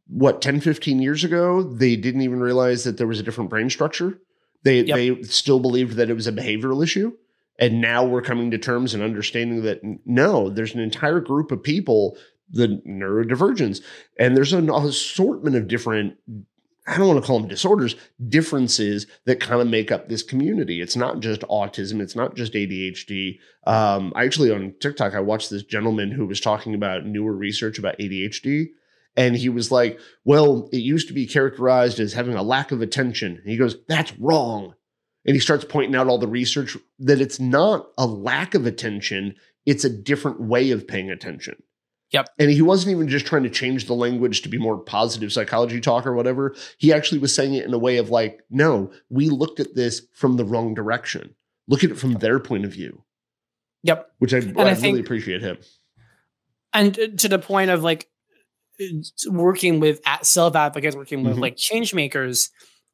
What 0.07 0.41
10, 0.41 0.59
15 0.59 1.01
years 1.01 1.23
ago, 1.23 1.63
they 1.63 1.95
didn't 1.95 2.21
even 2.21 2.39
realize 2.41 2.83
that 2.83 2.97
there 2.97 3.07
was 3.07 3.19
a 3.19 3.23
different 3.23 3.49
brain 3.49 3.69
structure. 3.69 4.19
They 4.63 4.81
Yep. 4.81 4.95
they 4.95 5.23
still 5.23 5.59
believed 5.59 5.95
that 5.97 6.09
it 6.09 6.13
was 6.13 6.27
a 6.27 6.31
behavioral 6.31 6.83
issue. 6.83 7.13
And 7.61 7.79
now 7.79 8.03
we're 8.03 8.23
coming 8.23 8.49
to 8.51 8.57
terms 8.57 8.95
and 8.95 9.03
understanding 9.03 9.61
that 9.61 9.81
no, 10.03 10.49
there's 10.49 10.73
an 10.73 10.81
entire 10.81 11.19
group 11.19 11.51
of 11.51 11.61
people, 11.61 12.17
the 12.49 12.81
neurodivergents, 12.87 13.81
and 14.19 14.35
there's 14.35 14.51
an 14.51 14.71
assortment 14.71 15.55
of 15.55 15.67
different, 15.67 16.15
I 16.87 16.97
don't 16.97 17.07
want 17.07 17.21
to 17.21 17.25
call 17.25 17.39
them 17.39 17.47
disorders, 17.47 17.95
differences 18.27 19.05
that 19.25 19.39
kind 19.39 19.61
of 19.61 19.67
make 19.67 19.91
up 19.91 20.09
this 20.09 20.23
community. 20.23 20.81
It's 20.81 20.95
not 20.95 21.19
just 21.19 21.41
autism, 21.41 22.01
it's 22.01 22.15
not 22.15 22.35
just 22.35 22.53
ADHD. 22.53 23.37
Um, 23.67 24.11
I 24.15 24.25
actually 24.25 24.51
on 24.51 24.73
TikTok, 24.79 25.13
I 25.13 25.19
watched 25.19 25.51
this 25.51 25.63
gentleman 25.63 26.09
who 26.09 26.25
was 26.25 26.41
talking 26.41 26.73
about 26.73 27.05
newer 27.05 27.33
research 27.33 27.77
about 27.77 27.99
ADHD. 27.99 28.69
And 29.15 29.35
he 29.35 29.49
was 29.49 29.71
like, 29.71 29.99
Well, 30.23 30.69
it 30.71 30.77
used 30.77 31.09
to 31.09 31.13
be 31.13 31.27
characterized 31.27 31.99
as 31.99 32.13
having 32.13 32.33
a 32.33 32.43
lack 32.43 32.71
of 32.71 32.81
attention. 32.81 33.37
And 33.37 33.49
he 33.49 33.57
goes, 33.57 33.75
That's 33.87 34.17
wrong. 34.17 34.73
And 35.25 35.35
he 35.35 35.39
starts 35.39 35.63
pointing 35.65 35.95
out 35.95 36.07
all 36.07 36.17
the 36.17 36.27
research 36.27 36.75
that 36.99 37.21
it's 37.21 37.39
not 37.39 37.87
a 37.97 38.05
lack 38.07 38.55
of 38.55 38.65
attention, 38.65 39.35
it's 39.65 39.83
a 39.83 39.89
different 39.89 40.41
way 40.41 40.71
of 40.71 40.87
paying 40.87 41.11
attention. 41.11 41.61
Yep. 42.11 42.27
And 42.39 42.49
he 42.51 42.61
wasn't 42.61 42.91
even 42.93 43.07
just 43.07 43.25
trying 43.25 43.43
to 43.43 43.49
change 43.49 43.85
the 43.85 43.93
language 43.93 44.41
to 44.41 44.49
be 44.49 44.57
more 44.57 44.77
positive 44.77 45.31
psychology 45.31 45.79
talk 45.79 46.05
or 46.05 46.13
whatever. 46.13 46.55
He 46.77 46.91
actually 46.91 47.19
was 47.19 47.33
saying 47.33 47.53
it 47.53 47.65
in 47.65 47.73
a 47.73 47.77
way 47.77 47.97
of 47.97 48.09
like, 48.09 48.41
no, 48.49 48.91
we 49.09 49.29
looked 49.29 49.59
at 49.61 49.75
this 49.75 50.01
from 50.13 50.35
the 50.35 50.43
wrong 50.43 50.73
direction. 50.73 51.35
Look 51.67 51.83
at 51.85 51.91
it 51.91 51.97
from 51.97 52.13
their 52.15 52.39
point 52.39 52.65
of 52.65 52.73
view, 52.73 53.03
Yep. 53.83 54.11
which 54.19 54.33
I, 54.33 54.37
I, 54.57 54.71
I 54.71 54.71
really 54.73 54.99
appreciate 54.99 55.41
him. 55.41 55.57
and 56.73 56.99
uh, 56.99 57.07
to 57.19 57.29
the 57.29 57.39
point 57.39 57.69
of 57.71 57.83
like 57.83 58.09
working 59.29 59.79
with 59.79 60.01
self 60.23 60.55
advocates, 60.55 60.95
working 60.95 61.23
with 61.23 61.37
Mhm. 61.37 61.41
like 61.41 61.55
change 61.55 61.93
makers. 61.93 62.49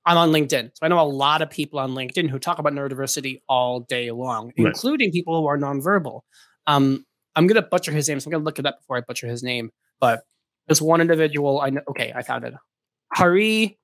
I'm 0.07 0.17
on 0.17 0.31
LinkedIn, 0.31 0.71
so 0.73 0.79
I 0.83 0.87
know 0.87 0.99
a 0.99 1.03
lot 1.03 1.41
of 1.41 1.49
people 1.49 1.79
on 1.79 1.91
LinkedIn 1.91 2.29
who 2.29 2.39
talk 2.39 2.59
about 2.59 2.73
neurodiversity 2.73 3.41
all 3.49 3.81
day 3.81 4.09
long, 4.11 4.47
Right. 4.57 4.67
including 4.67 5.11
people 5.11 5.39
who 5.39 5.47
are 5.47 5.57
nonverbal. 5.57 6.21
Um, 6.65 7.05
I'm 7.35 7.45
gonna 7.45 7.61
butcher 7.61 7.91
his 7.91 8.07
name, 8.09 8.19
so 8.19 8.27
I'm 8.29 8.31
gonna 8.31 8.43
look 8.45 8.57
it 8.57 8.65
up 8.65 8.79
before 8.79 8.97
I 8.97 9.01
butcher 9.01 9.27
his 9.27 9.43
name. 9.43 9.69
But 9.99 10.23
there's 10.67 10.81
one 10.81 11.01
individual 11.01 11.59
I 11.61 11.69
know. 11.71 11.81
Okay, 11.89 12.13
I 12.15 12.23
found 12.23 12.45
it. 12.45 12.53
Hari 13.13 13.77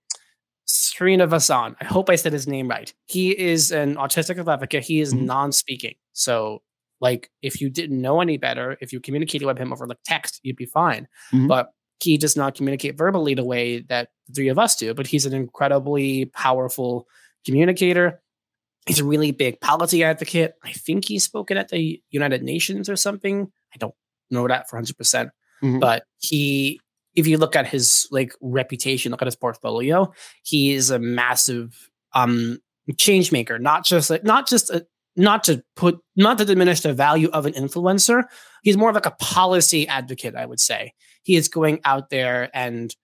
Srinivasan. 0.67 1.75
I 1.81 1.85
hope 1.85 2.09
I 2.09 2.15
said 2.15 2.31
his 2.33 2.47
name 2.47 2.69
right. 2.69 2.93
He 3.07 3.37
is 3.37 3.71
an 3.71 3.95
autistic 3.95 4.37
advocate. 4.47 4.83
He 4.83 5.01
is 5.01 5.13
Mhm. 5.13 5.23
non-speaking, 5.25 5.95
so 6.13 6.61
like 7.01 7.29
if 7.41 7.59
you 7.59 7.69
didn't 7.69 8.01
know 8.01 8.21
any 8.21 8.37
better, 8.37 8.77
if 8.79 8.93
you 8.93 9.01
communicated 9.01 9.45
with 9.45 9.57
him 9.57 9.73
over 9.73 9.85
like 9.85 9.97
text, 10.05 10.39
you'd 10.43 10.55
be 10.55 10.65
fine. 10.65 11.07
Mhm. 11.33 11.49
But 11.49 11.71
he 12.03 12.17
does 12.17 12.35
not 12.35 12.55
communicate 12.55 12.97
verbally 12.97 13.33
the 13.33 13.43
way 13.43 13.79
that 13.79 14.09
the 14.27 14.33
three 14.33 14.49
of 14.49 14.59
us 14.59 14.75
do. 14.75 14.93
But 14.93 15.07
he's 15.07 15.25
an 15.25 15.33
incredibly 15.33 16.25
powerful 16.25 17.07
communicator. 17.45 18.21
He's 18.85 18.99
a 18.99 19.05
really 19.05 19.31
big 19.31 19.61
policy 19.61 20.03
advocate. 20.03 20.53
I 20.63 20.73
think 20.73 21.05
he's 21.05 21.23
spoken 21.23 21.57
at 21.57 21.69
the 21.69 22.01
United 22.09 22.43
Nations 22.43 22.89
or 22.89 22.95
something. 22.95 23.51
I 23.73 23.77
don't 23.77 23.95
know 24.29 24.47
that 24.47 24.69
for 24.69 24.77
100%. 24.77 24.97
percent 24.97 25.29
Mhm. 25.63 25.79
But 25.79 26.03
he, 26.19 26.79
if 27.15 27.25
you 27.25 27.37
look 27.37 27.55
at 27.55 27.67
his 27.67 28.07
like 28.11 28.33
reputation, 28.41 29.11
look 29.11 29.21
at 29.21 29.27
his 29.27 29.35
portfolio, 29.35 30.11
he 30.43 30.73
is 30.73 30.91
a 30.91 30.99
massive 30.99 31.89
um 32.13 32.59
change 32.97 33.31
maker, 33.31 33.57
not 33.59 33.85
just 33.85 34.09
like 34.09 34.23
not 34.23 34.47
just 34.47 34.69
a 34.69 34.85
not 35.15 35.43
to 35.45 35.63
put 35.75 35.99
not 36.15 36.37
to 36.39 36.45
diminish 36.45 36.81
the 36.81 36.93
value 36.93 37.29
of 37.29 37.45
an 37.45 37.53
influencer. 37.53 38.23
He's 38.63 38.77
more 38.77 38.89
of 38.89 38.95
like 38.95 39.05
a 39.05 39.11
policy 39.11 39.87
advocate, 39.87 40.35
I 40.35 40.45
would 40.45 40.59
say. 40.59 40.93
He 41.23 41.35
is 41.35 41.47
going 41.47 41.79
out 41.83 42.09
there 42.09 42.49
and 42.53 42.95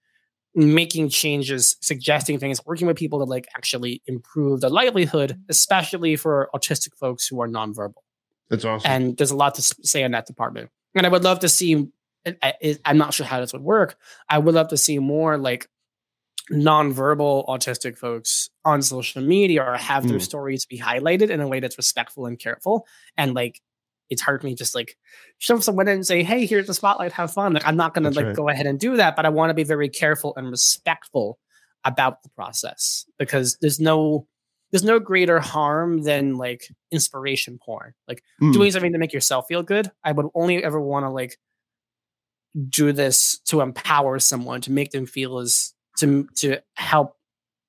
making 0.56 1.10
changes, 1.10 1.78
suggesting 1.82 2.40
things, 2.40 2.60
working 2.66 2.88
with 2.88 2.98
people 2.98 3.20
to 3.20 3.26
like 3.26 3.48
actually 3.56 4.02
improve 4.08 4.62
the 4.62 4.70
livelihood, 4.70 5.40
especially 5.50 6.16
for 6.16 6.50
autistic 6.56 6.96
folks 7.00 7.28
who 7.28 7.42
are 7.42 7.48
nonverbal. 7.48 8.02
That's 8.50 8.66
awesome. 8.66 8.92
And 8.92 9.18
there's 9.18 9.32
a 9.32 9.36
lot 9.36 9.56
to 9.56 9.62
say 9.62 10.04
in 10.04 10.12
that 10.12 10.26
department. 10.26 10.70
And 10.96 11.06
I 11.06 11.10
would 11.10 11.24
love 11.24 11.40
to 11.40 11.50
see. 11.50 11.88
I'm 12.84 12.98
not 12.98 13.14
sure 13.14 13.26
how 13.26 13.40
this 13.40 13.54
would 13.54 13.62
work. 13.62 13.96
I 14.28 14.40
would 14.40 14.56
love 14.56 14.68
to 14.70 14.78
see 14.78 15.00
more 15.00 15.38
like 15.38 15.68
nonverbal 16.52 17.48
autistic 17.48 17.98
folks 17.98 18.50
on 18.66 18.82
social 18.82 19.22
media 19.22 19.64
or 19.64 19.78
have 19.78 20.08
their 20.08 20.18
Mm. 20.18 20.24
stories 20.24 20.66
be 20.66 20.80
highlighted 20.80 21.30
in 21.30 21.40
a 21.42 21.48
way 21.48 21.60
that's 21.60 21.78
respectful 21.78 22.26
and 22.26 22.40
careful. 22.40 22.88
And 23.18 23.34
like, 23.36 23.62
it's 24.10 24.22
hard 24.22 24.42
for 24.42 24.48
me 24.48 24.54
to 24.54 24.58
just 24.58 24.76
like 24.76 24.98
shove 25.38 25.64
someone 25.64 25.88
in 25.88 25.96
and 25.96 26.08
say, 26.08 26.24
"Hey, 26.24 26.46
here's 26.46 26.68
the 26.68 26.74
spotlight. 26.74 27.12
Have 27.14 27.34
fun." 27.34 27.54
Like, 27.54 27.66
I'm 27.68 27.78
not 27.78 27.94
going 27.94 28.04
to 28.04 28.12
like 28.12 28.26
right. 28.28 28.36
go 28.36 28.50
ahead 28.50 28.66
and 28.68 28.80
do 28.80 28.98
that, 28.98 29.16
but 29.16 29.26
I 29.26 29.30
want 29.30 29.50
to 29.50 29.54
be 29.54 29.64
very 29.64 29.90
careful 29.90 30.34
and 30.36 30.50
respectful 30.50 31.40
about 31.86 32.24
the 32.24 32.30
process 32.30 33.06
because 33.18 33.58
there's 33.62 33.80
no 33.80 34.28
there's 34.72 34.84
no 34.84 35.00
greater 35.00 35.40
harm 35.40 36.04
than 36.04 36.36
like 36.36 36.68
inspiration 36.92 37.58
porn. 37.64 37.94
Like 38.08 38.24
Mm. 38.42 38.54
doing 38.54 38.72
something 38.72 38.94
to 38.94 39.00
make 39.00 39.14
yourself 39.14 39.46
feel 39.48 39.64
good. 39.64 39.92
I 40.04 40.12
would 40.12 40.28
only 40.36 40.64
ever 40.64 40.80
want 40.80 41.06
to 41.06 41.10
like 41.10 41.38
do 42.70 42.92
this 42.92 43.40
to 43.46 43.62
empower 43.62 44.20
someone 44.20 44.62
to 44.62 44.72
make 44.72 44.92
them 44.92 45.06
feel 45.06 45.38
as 45.40 45.74
to 45.98 46.28
to 46.36 46.60
help 46.76 47.16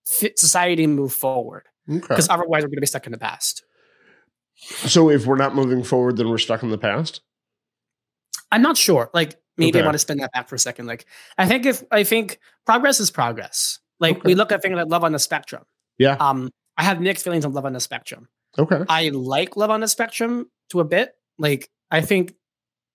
fit 0.07 0.39
society 0.39 0.87
move 0.87 1.13
forward 1.13 1.65
okay. 1.89 2.01
because 2.01 2.29
otherwise 2.29 2.63
we're 2.63 2.69
going 2.69 2.77
to 2.77 2.81
be 2.81 2.87
stuck 2.87 3.07
in 3.07 3.13
the 3.13 3.19
past. 3.19 3.63
So 4.61 5.11
if 5.11 5.27
we're 5.27 5.37
not 5.37 5.55
moving 5.55 5.83
forward, 5.83 6.17
then 6.17 6.29
we're 6.29 6.39
stuck 6.39 6.63
in 6.63 6.71
the 6.71 6.79
past. 6.79 7.21
I'm 8.53 8.63
not 8.63 8.77
sure. 8.77 9.11
Like 9.15 9.37
maybe 9.57 9.79
Okay. 9.79 9.81
I 9.81 9.85
want 9.85 9.95
to 9.95 9.99
spin 9.99 10.19
that 10.19 10.33
back 10.33 10.49
for 10.49 10.55
a 10.55 10.59
second. 10.59 10.87
Like 10.87 11.07
I 11.39 11.47
think 11.47 11.67
if 11.67 11.83
I 11.91 12.05
think 12.05 12.39
progress 12.67 13.01
is 13.01 13.11
progress. 13.11 13.79
Like 13.99 14.25
we 14.25 14.35
look 14.35 14.51
at 14.51 14.63
things 14.63 14.75
like 14.75 14.89
love 14.89 15.05
on 15.05 15.13
the 15.13 15.19
spectrum. 15.19 15.65
Yeah. 15.99 16.17
Um, 16.19 16.51
I 16.77 16.85
have 16.85 17.01
mixed 17.01 17.25
feelings 17.25 17.45
on 17.45 17.53
love 17.53 17.67
on 17.67 17.75
the 17.75 17.81
spectrum. 17.81 18.29
Okay. 18.59 18.83
I 18.89 19.11
like 19.11 19.57
love 19.57 19.71
on 19.71 19.81
the 19.81 19.89
spectrum 19.89 20.51
to 20.71 20.81
a 20.81 20.85
bit. 20.85 21.13
Like 21.39 21.69
I 21.91 22.01
think 22.01 22.35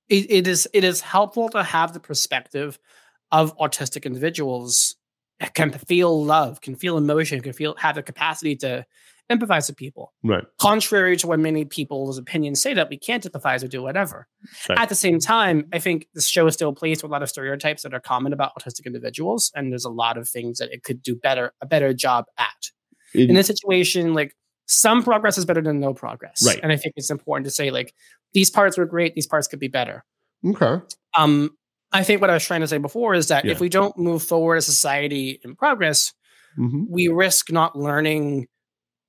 it, 0.09 0.29
it 0.29 0.47
is 0.47 0.67
it 0.73 0.83
is 0.83 1.01
helpful 1.01 1.49
to 1.49 1.63
have 1.63 1.93
the 1.93 1.99
perspective 1.99 2.79
of 3.31 3.57
autistic 3.57 4.05
individuals 4.05 4.95
can 5.53 5.71
feel 5.71 6.23
love, 6.23 6.61
can 6.61 6.75
feel 6.75 6.97
emotion, 6.97 7.41
can 7.41 7.53
feel 7.53 7.75
have 7.77 7.95
the 7.95 8.03
capacity 8.03 8.55
to 8.57 8.85
empathize 9.31 9.67
with 9.67 9.77
people. 9.77 10.13
Right. 10.23 10.43
Contrary 10.59 11.17
to 11.17 11.27
what 11.27 11.39
many 11.39 11.65
people's 11.65 12.17
opinions 12.17 12.61
say 12.61 12.73
that 12.75 12.89
we 12.89 12.97
can't 12.97 13.23
empathize 13.23 13.63
or 13.63 13.67
do 13.67 13.81
whatever. 13.81 14.27
Right. 14.69 14.77
At 14.79 14.89
the 14.89 14.95
same 14.95 15.19
time, 15.19 15.65
I 15.73 15.79
think 15.79 16.07
the 16.13 16.21
show 16.21 16.45
is 16.47 16.53
still 16.53 16.73
plays 16.73 17.01
with 17.01 17.09
a 17.09 17.13
lot 17.13 17.23
of 17.23 17.29
stereotypes 17.29 17.83
that 17.83 17.93
are 17.93 17.99
common 17.99 18.33
about 18.33 18.51
autistic 18.59 18.85
individuals, 18.85 19.51
and 19.55 19.71
there's 19.71 19.85
a 19.85 19.89
lot 19.89 20.17
of 20.17 20.29
things 20.29 20.59
that 20.59 20.71
it 20.71 20.83
could 20.83 21.01
do 21.01 21.15
better, 21.15 21.53
a 21.61 21.65
better 21.65 21.93
job 21.93 22.25
at 22.37 22.69
It- 23.13 23.29
in 23.29 23.35
this 23.35 23.47
situation, 23.47 24.13
like 24.13 24.35
some 24.67 25.03
progress 25.03 25.37
is 25.37 25.45
better 25.45 25.61
than 25.61 25.79
no 25.79 25.93
progress. 25.93 26.43
Right. 26.45 26.59
And 26.61 26.71
I 26.71 26.77
think 26.77 26.93
it's 26.97 27.09
important 27.11 27.45
to 27.45 27.51
say, 27.51 27.71
like, 27.71 27.93
these 28.33 28.49
parts 28.49 28.77
were 28.77 28.85
great, 28.85 29.15
these 29.15 29.27
parts 29.27 29.47
could 29.47 29.59
be 29.59 29.67
better. 29.67 30.03
okay. 30.45 30.83
Um, 31.17 31.55
I 31.91 32.03
think 32.03 32.19
what 32.19 32.29
I 32.29 32.33
was 32.33 32.43
trying 32.45 32.61
to 32.61 32.67
say 32.67 32.77
before 32.77 33.13
is 33.15 33.29
that 33.29 33.45
Yeah. 33.45 33.51
if 33.53 33.59
we 33.61 33.69
don't 33.69 33.97
move 33.97 34.21
forward 34.21 34.57
as 34.57 34.65
society 34.65 35.39
in 35.43 35.55
progress, 35.55 36.13
hmm 36.55 36.83
we 36.89 37.07
risk 37.07 37.51
not 37.51 37.75
learning 37.77 38.47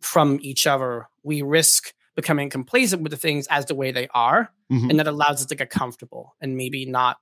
from 0.00 0.38
each 0.42 0.66
other. 0.66 1.08
We 1.22 1.42
risk 1.42 1.92
becoming 2.14 2.48
complacent 2.50 3.02
with 3.02 3.10
the 3.10 3.16
things 3.18 3.46
as 3.48 3.66
the 3.66 3.74
way 3.74 3.92
they 3.92 4.08
are, 4.14 4.50
Mhm. 4.72 4.90
and 4.90 4.98
that 4.98 5.06
allows 5.06 5.40
us 5.40 5.46
to 5.46 5.54
get 5.54 5.70
comfortable 5.70 6.34
and 6.40 6.56
maybe 6.56 6.86
not 6.86 7.18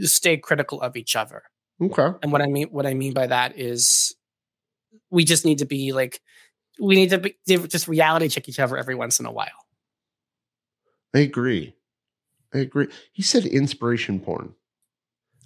stay 0.00 0.36
critical 0.36 0.80
of 0.80 0.96
each 0.96 1.16
other. 1.16 1.42
Okay. 1.80 2.10
And 2.22 2.30
what 2.30 2.42
I 2.42 2.46
mean, 2.46 2.68
what 2.68 2.86
I 2.86 2.94
mean 2.94 3.14
by 3.14 3.26
that 3.26 3.58
is, 3.58 4.14
we 5.10 5.24
just 5.24 5.44
need 5.44 5.58
to 5.58 5.64
be 5.64 5.92
like, 5.92 6.20
we 6.78 6.94
need 6.94 7.10
to 7.10 7.18
be, 7.18 7.36
just 7.46 7.88
reality 7.88 8.28
check 8.28 8.48
each 8.48 8.58
other 8.60 8.76
every 8.76 8.94
once 8.94 9.18
in 9.18 9.26
a 9.26 9.32
while. 9.32 9.66
I 11.14 11.20
agree. 11.20 11.74
I 12.52 12.58
agree. 12.58 12.88
He 13.12 13.22
said 13.22 13.44
inspiration 13.46 14.20
porn. 14.20 14.54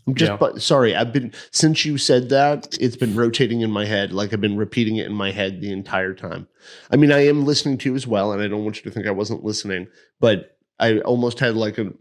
I'm 0.07 0.15
just 0.15 0.33
Yeah. 0.33 0.37
but 0.37 0.61
sorry, 0.61 0.97
I've 0.97 1.13
been 1.13 1.33
since 1.51 1.85
you 1.85 1.97
said 1.99 2.29
that, 2.31 2.77
it's 2.81 2.97
been 2.97 3.15
rotating 3.15 3.61
in 3.61 3.71
my 3.71 3.85
head. 3.85 4.13
Like 4.13 4.33
I've 4.33 4.41
been 4.41 4.57
repeating 4.57 4.97
it 4.97 5.07
in 5.07 5.15
my 5.15 5.31
head 5.31 5.61
the 5.61 5.73
entire 5.73 6.15
time. 6.15 6.49
I 6.91 6.97
mean, 6.97 7.13
I 7.13 7.27
am 7.27 7.45
listening 7.45 7.79
to 7.79 7.91
you 7.91 7.95
as 7.95 8.07
well, 8.07 8.33
and 8.33 8.43
I 8.43 8.49
don't 8.49 8.65
want 8.65 8.77
you 8.77 8.83
to 8.83 8.91
think 8.91 9.07
I 9.07 9.13
wasn't 9.13 9.45
listening, 9.45 9.87
but 10.21 10.57
I 10.79 10.99
almost 11.01 11.39
had 11.39 11.55
like 11.55 11.79
a 11.79 11.93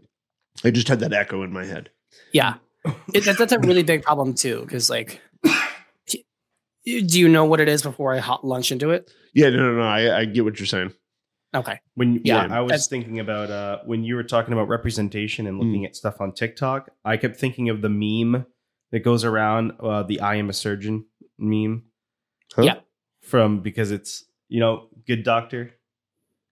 I 0.64 0.70
just 0.70 0.88
had 0.88 1.00
that 1.00 1.12
echo 1.12 1.42
in 1.42 1.52
my 1.52 1.64
head. 1.64 1.90
Yeah, 2.32 2.54
it, 3.14 3.24
that, 3.24 3.38
that's 3.38 3.52
a 3.52 3.58
really 3.60 3.82
big 3.82 4.02
problem 4.02 4.34
too, 4.34 4.62
because 4.62 4.90
like 4.90 5.20
Do 6.84 7.20
you 7.20 7.28
know 7.28 7.44
what 7.44 7.60
it 7.60 7.68
is 7.68 7.82
before 7.82 8.12
I 8.12 8.18
hot 8.18 8.44
lunch 8.44 8.72
into 8.72 8.90
it? 8.90 9.08
Yeah, 9.34 9.50
no, 9.50 9.58
no, 9.58 9.76
no. 9.76 9.82
I, 9.82 10.20
I 10.20 10.24
get 10.24 10.44
what 10.44 10.58
you're 10.58 10.66
saying. 10.66 10.92
Okay. 11.54 11.80
When 11.94 12.20
yeah, 12.24 12.46
Yeah, 12.46 12.56
I 12.56 12.60
was 12.60 12.70
that's- 12.70 12.88
thinking 12.88 13.20
about 13.20 13.50
uh, 13.50 13.78
when 13.84 14.04
you 14.04 14.14
were 14.16 14.22
talking 14.24 14.52
about 14.54 14.68
representation 14.68 15.46
and 15.46 15.56
Hmm. 15.58 15.62
looking 15.66 15.84
at 15.84 15.94
stuff 15.96 16.20
on 16.20 16.32
TikTok. 16.32 16.90
I 17.04 17.16
kept 17.16 17.36
thinking 17.36 17.68
of 17.68 17.82
the 17.82 17.88
meme 17.90 18.46
that 18.90 19.00
goes 19.00 19.24
around, 19.24 19.72
uh, 19.80 20.02
the 20.02 20.20
"I 20.20 20.36
am 20.36 20.48
a 20.48 20.52
surgeon" 20.52 21.06
meme. 21.38 21.84
Huh? 22.54 22.62
Yeah. 22.62 22.74
From 23.20 23.60
because 23.60 23.90
it's 23.90 24.24
you 24.48 24.60
know 24.60 24.88
good 25.06 25.22
doctor. 25.24 25.72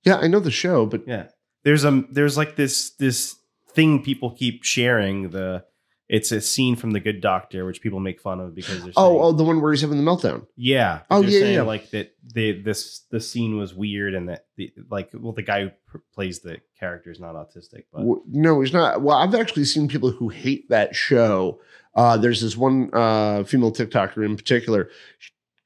Yeah, 0.04 0.16
I 0.16 0.28
know 0.28 0.40
the 0.40 0.50
show, 0.50 0.86
but 0.86 1.06
Yeah. 1.06 1.28
There's 1.62 1.84
a 1.84 2.04
there's 2.10 2.36
like 2.38 2.56
this 2.56 2.90
this 2.96 3.36
thing 3.74 4.02
people 4.02 4.30
keep 4.30 4.64
sharing. 4.64 5.30
The 5.30 5.64
it's 6.12 6.32
a 6.32 6.40
scene 6.40 6.74
from 6.74 6.90
the 6.90 6.98
Good 6.98 7.20
Doctor, 7.20 7.64
which 7.64 7.80
people 7.80 8.00
make 8.00 8.20
fun 8.20 8.40
of 8.40 8.52
because 8.52 8.82
they're 8.82 8.92
oh, 8.96 9.08
saying- 9.10 9.20
oh, 9.22 9.32
the 9.32 9.44
one 9.44 9.60
where 9.60 9.70
he's 9.72 9.80
having 9.80 9.96
the 9.96 10.10
meltdown. 10.10 10.44
Yeah. 10.56 11.02
Oh, 11.08 11.20
They're 11.22 11.30
yeah, 11.30 11.38
saying, 11.40 11.54
yeah. 11.54 11.62
Like 11.62 11.90
that. 11.90 12.14
They 12.34 12.52
this 12.52 13.00
the 13.10 13.20
scene 13.20 13.56
was 13.56 13.74
weird 13.74 14.14
and 14.14 14.28
that 14.28 14.46
the 14.56 14.72
like 14.90 15.10
well 15.14 15.32
the 15.32 15.42
guy 15.42 15.62
who 15.62 15.70
pr- 15.86 15.98
plays 16.12 16.40
the 16.40 16.58
character 16.78 17.10
is 17.12 17.20
not 17.20 17.34
autistic, 17.36 17.84
but 17.92 18.00
W- 18.00 18.22
No, 18.26 18.60
he's 18.60 18.72
not. 18.72 19.02
Well, 19.02 19.16
I've 19.16 19.34
actually 19.34 19.64
seen 19.66 19.86
people 19.88 20.10
who 20.10 20.28
hate 20.30 20.68
that 20.68 20.96
show. 20.96 21.60
Uh, 21.94 22.16
there's 22.16 22.40
this 22.40 22.56
one 22.56 22.90
uh, 22.92 23.44
female 23.44 23.72
TikToker 23.72 24.24
in 24.24 24.36
particular. 24.36 24.90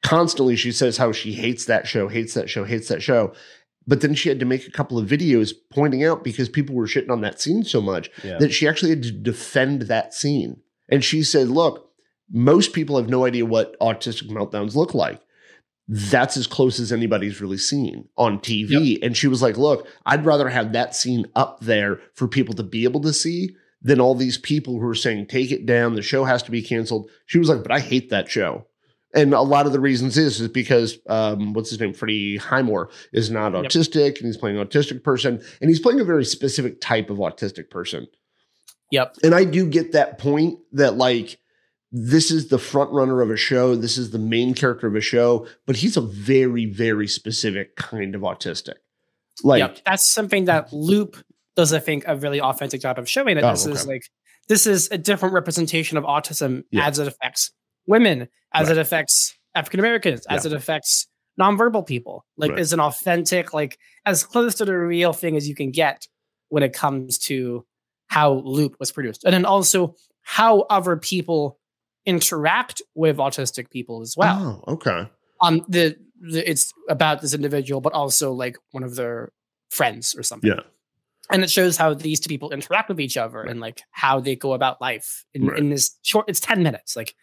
Constantly, 0.03 0.57
she 0.57 0.71
says 0.73 0.99
how 0.99 1.13
she 1.13 1.33
hates 1.33 1.65
that 1.65 1.87
show, 1.89 2.09
hates 2.09 2.35
that 2.35 2.51
show, 2.51 2.65
hates 2.65 2.89
that 2.89 3.03
show. 3.03 3.33
But 3.87 4.01
then 4.01 4.15
she 4.15 4.29
had 4.29 4.41
to 4.41 4.47
make 4.47 4.67
a 4.67 4.71
couple 4.71 4.99
of 4.99 5.09
videos 5.09 5.53
pointing 5.71 6.05
out 6.05 6.25
because 6.25 6.49
people 6.49 6.75
were 6.75 6.87
shitting 6.87 7.11
on 7.11 7.21
that 7.21 7.41
scene 7.41 7.65
so 7.65 7.81
much 7.81 8.11
yeah. 8.23 8.39
that 8.39 8.53
she 8.53 8.67
actually 8.67 8.91
had 8.91 9.03
to 9.03 9.13
defend 9.13 9.83
that 9.83 10.15
scene. 10.15 10.61
And 10.89 11.05
she 11.05 11.23
said, 11.23 11.49
Look, 11.49 11.91
most 12.31 12.73
people 12.73 12.97
have 12.97 13.09
no 13.09 13.27
idea 13.27 13.45
what 13.45 13.79
autistic 13.81 14.29
meltdowns 14.31 14.75
look 14.75 14.95
like. 14.95 15.21
That's 15.87 16.39
as 16.39 16.47
close 16.47 16.81
as 16.81 16.93
anybody's 16.93 17.43
really 17.43 17.59
seen 17.59 18.09
on 18.17 18.39
TV. 18.39 18.99
And 19.03 19.15
she 19.15 19.29
was 19.29 19.43
like, 19.43 19.59
Look, 19.59 19.87
I'd 20.07 20.25
rather 20.25 20.49
have 20.49 20.73
that 20.73 20.95
scene 20.95 21.27
up 21.35 21.61
there 21.61 22.01
for 22.15 22.27
people 22.27 22.55
to 22.55 22.63
be 22.63 22.85
able 22.85 23.03
to 23.03 23.13
see 23.13 23.55
than 23.83 24.01
all 24.01 24.15
these 24.15 24.39
people 24.39 24.81
who 24.81 24.89
are 24.89 24.95
saying, 24.95 25.27
Take 25.27 25.51
it 25.51 25.67
down. 25.67 25.95
The 25.95 26.03
show 26.03 26.25
has 26.25 26.43
to 26.45 26.51
be 26.51 26.63
canceled. 26.63 27.11
She 27.27 27.39
was 27.39 27.51
like, 27.51 27.63
But 27.63 27.73
I 27.73 27.81
hate 27.81 28.09
that 28.11 28.31
show. 28.31 28.67
And 29.15 29.33
a 29.33 29.41
lot 29.43 29.67
of 29.67 29.73
the 29.73 29.81
reasons 29.81 30.19
is 30.19 30.41
is 30.41 30.49
because 30.49 30.99
um, 31.09 31.53
what's 31.53 31.71
his 31.71 31.79
name, 31.81 31.95
Freddie 31.95 32.37
Highmore, 32.37 32.91
is 33.13 33.31
not 33.31 33.53
Yep. 33.53 33.65
autistic, 33.65 34.17
and 34.19 34.27
he's 34.27 34.37
playing 34.37 34.59
an 34.59 34.67
autistic 34.67 35.05
person, 35.05 35.41
and 35.61 35.71
he's 35.71 35.81
playing 35.81 36.01
a 36.01 36.05
very 36.05 36.25
specific 36.25 36.81
type 36.81 37.11
of 37.11 37.19
autistic 37.19 37.71
person. 37.71 38.07
Yep. 38.91 39.17
And 39.23 39.35
I 39.35 39.45
do 39.45 39.67
get 39.67 39.93
that 39.93 40.19
point 40.19 40.59
that 40.73 40.97
like 40.97 41.39
this 41.93 42.33
is 42.33 42.49
the 42.49 42.59
front 42.59 42.91
runner 42.91 43.23
of 43.23 43.31
a 43.31 43.37
show, 43.37 43.77
this 43.77 43.97
is 43.97 44.11
the 44.11 44.19
main 44.19 44.53
character 44.53 44.89
of 44.89 44.97
a 44.97 45.01
show, 45.01 45.47
but 45.67 45.77
he's 45.77 45.97
a 45.97 46.01
very 46.01 46.67
very 46.67 47.07
specific 47.07 47.77
kind 47.77 48.15
of 48.17 48.23
autistic. 48.23 48.75
Like 49.43 49.61
yep. 49.61 49.79
That's 49.87 50.13
something 50.13 50.47
that 50.47 50.73
Loop 50.73 51.17
does, 51.57 51.73
I 51.73 51.79
think, 51.79 52.05
a 52.07 52.17
really 52.17 52.41
authentic 52.41 52.81
job 52.81 52.99
of 52.99 53.09
showing 53.09 53.37
that 53.37 53.45
Oh, 53.45 53.51
this 53.51 53.67
is 53.67 53.87
like 53.87 54.03
this 54.49 54.67
is 54.67 54.89
a 54.91 54.99
different 54.99 55.35
representation 55.35 55.97
of 55.97 56.05
autism 56.05 56.65
Yeah. 56.71 56.87
as 56.87 56.99
it 56.99 57.07
affects 57.09 57.53
women, 57.87 58.29
as 58.55 58.69
Right. 58.69 58.77
it 58.77 58.81
affects 58.81 59.37
African 59.55 59.81
Americans, 59.81 60.25
as 60.27 60.45
Yeah. 60.45 60.53
it 60.53 60.57
affects 60.57 61.07
nonverbal 61.39 61.87
people. 61.87 62.25
Like 62.37 62.53
Right. 62.53 62.61
is 62.61 62.73
an 62.73 62.81
authentic, 62.81 63.53
like 63.53 63.79
as 64.07 64.23
close 64.25 64.55
to 64.57 64.65
the 64.65 64.77
real 64.77 65.13
thing 65.13 65.37
as 65.37 65.49
you 65.49 65.55
can 65.55 65.71
get 65.71 66.07
when 66.49 66.63
it 66.63 66.73
comes 66.73 67.19
to 67.19 67.67
how 68.07 68.35
Loop 68.45 68.77
was 68.79 68.93
produced. 68.93 69.25
And 69.25 69.33
then 69.35 69.45
also 69.45 69.97
how 70.23 70.61
other 70.71 70.97
people 70.97 71.59
interact 72.07 72.83
with 72.95 73.17
autistic 73.17 73.71
people 73.71 74.03
as 74.03 74.15
well 74.17 74.63
oh, 74.69 74.73
okay. 74.75 75.09
um 75.41 75.65
the, 75.69 75.97
the 76.21 76.49
it's 76.51 76.71
about 76.91 77.23
this 77.23 77.33
individual 77.33 77.81
but 77.81 77.95
also 77.95 78.31
like 78.33 78.59
one 78.73 78.83
of 78.85 78.95
their 78.95 79.33
friends 79.71 80.15
or 80.15 80.23
something 80.23 80.51
Yeah. 80.51 80.61
and 81.31 81.43
it 81.43 81.51
shows 81.51 81.79
how 81.79 81.95
these 81.95 82.21
two 82.21 82.29
people 82.29 82.51
interact 82.51 82.91
with 82.91 83.01
each 83.01 83.17
other 83.17 83.41
and 83.41 83.59
like 83.59 83.81
how 83.91 84.21
they 84.21 84.37
go 84.37 84.53
about 84.53 84.83
life 84.83 85.25
in, 85.33 85.47
Right. 85.47 85.59
in 85.59 85.71
this 85.71 85.97
short 86.03 86.27
it's 86.29 86.41
10 86.41 86.63
minutes 86.63 86.95
like 86.95 87.15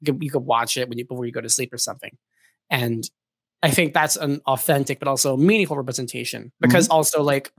you 0.00 0.12
could, 0.12 0.22
you 0.22 0.30
could 0.30 0.44
watch 0.44 0.76
it 0.76 0.88
when 0.88 0.98
you 0.98 1.04
before 1.06 1.24
you 1.26 1.32
go 1.32 1.40
to 1.40 1.48
sleep 1.48 1.72
or 1.72 1.78
something 1.78 2.16
and 2.70 3.10
i 3.62 3.70
think 3.70 3.92
that's 3.94 4.16
an 4.16 4.40
authentic 4.46 4.98
but 4.98 5.08
also 5.08 5.36
meaningful 5.36 5.76
representation 5.76 6.52
because 6.60 6.86
Mm-hmm. 6.86 6.96
also 6.96 7.22
like 7.22 7.52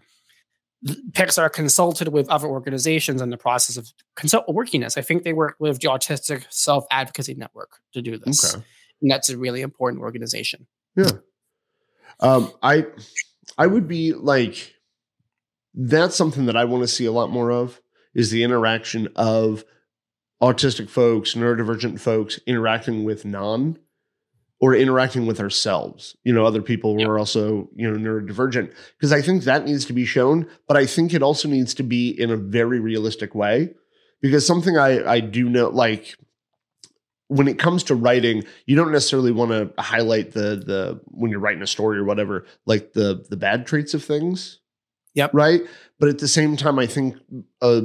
Pixar 1.11 1.53
consulted 1.53 2.07
with 2.07 2.27
other 2.30 2.47
organizations 2.47 3.22
in 3.22 3.30
the 3.30 3.38
process 3.38 3.77
of 3.77 3.88
consult 4.15 4.45
working 4.47 4.81
this. 4.81 4.97
I 4.97 5.01
think 5.03 5.22
they 5.22 5.31
worked 5.31 5.59
with 5.61 5.80
the 5.80 5.88
Autistic 5.89 6.43
Self 6.49 6.85
Advocacy 6.89 7.35
Network 7.35 7.69
to 7.93 8.01
do 8.01 8.18
this 8.18 8.55
Okay. 8.55 8.63
and 8.99 9.11
that's 9.11 9.30
a 9.30 9.38
really 9.38 9.61
important 9.61 10.01
organization. 10.01 10.65
Um, 12.19 12.51
I 12.63 12.88
I 13.57 13.68
would 13.68 13.88
be 13.88 14.13
like 14.13 14.73
that's 15.73 16.15
something 16.15 16.47
that 16.47 16.57
I 16.57 16.65
want 16.65 16.81
to 16.84 16.88
see 16.88 17.05
a 17.05 17.11
lot 17.11 17.30
more 17.30 17.51
of 17.51 17.80
is 18.13 18.31
the 18.31 18.43
interaction 18.43 19.07
of 19.15 19.63
autistic 20.41 20.89
folks, 20.89 21.34
neurodivergent 21.35 21.99
folks 21.99 22.39
interacting 22.47 23.03
with 23.03 23.26
non 23.26 23.77
or 24.59 24.76
interacting 24.76 25.26
with 25.26 25.39
ourselves, 25.39 26.15
you 26.23 26.31
know, 26.31 26.45
other 26.45 26.61
people 26.61 26.93
who 26.93 26.99
Yep. 26.99 27.09
are 27.09 27.19
also, 27.19 27.68
you 27.76 27.89
know, 27.89 27.97
neurodivergent. 27.97 28.72
Because 28.97 29.11
I 29.11 29.22
think 29.22 29.43
that 29.43 29.65
needs 29.65 29.85
to 29.85 29.93
be 29.93 30.05
shown, 30.05 30.47
but 30.68 30.77
I 30.77 30.85
think 30.85 31.13
it 31.13 31.23
also 31.23 31.47
needs 31.47 31.73
to 31.76 31.84
be 31.84 32.09
in 32.09 32.30
a 32.30 32.38
very 32.38 32.80
realistic 32.80 33.34
way. 33.34 33.73
Because 34.22 34.45
something 34.45 34.77
I, 34.77 35.03
I 35.13 35.19
do 35.19 35.49
know, 35.49 35.69
like 35.69 36.15
when 37.27 37.47
it 37.47 37.57
comes 37.57 37.84
to 37.85 37.95
writing, 37.95 38.43
you 38.68 38.76
don't 38.76 38.91
necessarily 38.91 39.31
want 39.31 39.49
to 39.51 39.72
highlight 39.81 40.34
the 40.34 40.57
the 40.57 41.01
when 41.05 41.31
you're 41.31 41.39
writing 41.39 41.63
a 41.63 41.68
story 41.68 41.97
or 41.97 42.03
whatever, 42.03 42.45
like 42.68 42.93
the 42.93 43.26
the 43.30 43.38
bad 43.38 43.65
traits 43.65 43.95
of 43.95 44.03
things. 44.03 44.59
Yep. 45.15 45.31
Right. 45.34 45.61
But 45.99 46.09
at 46.09 46.19
the 46.19 46.27
same 46.27 46.55
time, 46.55 46.77
I 46.77 46.85
think 46.85 47.15
a 47.61 47.81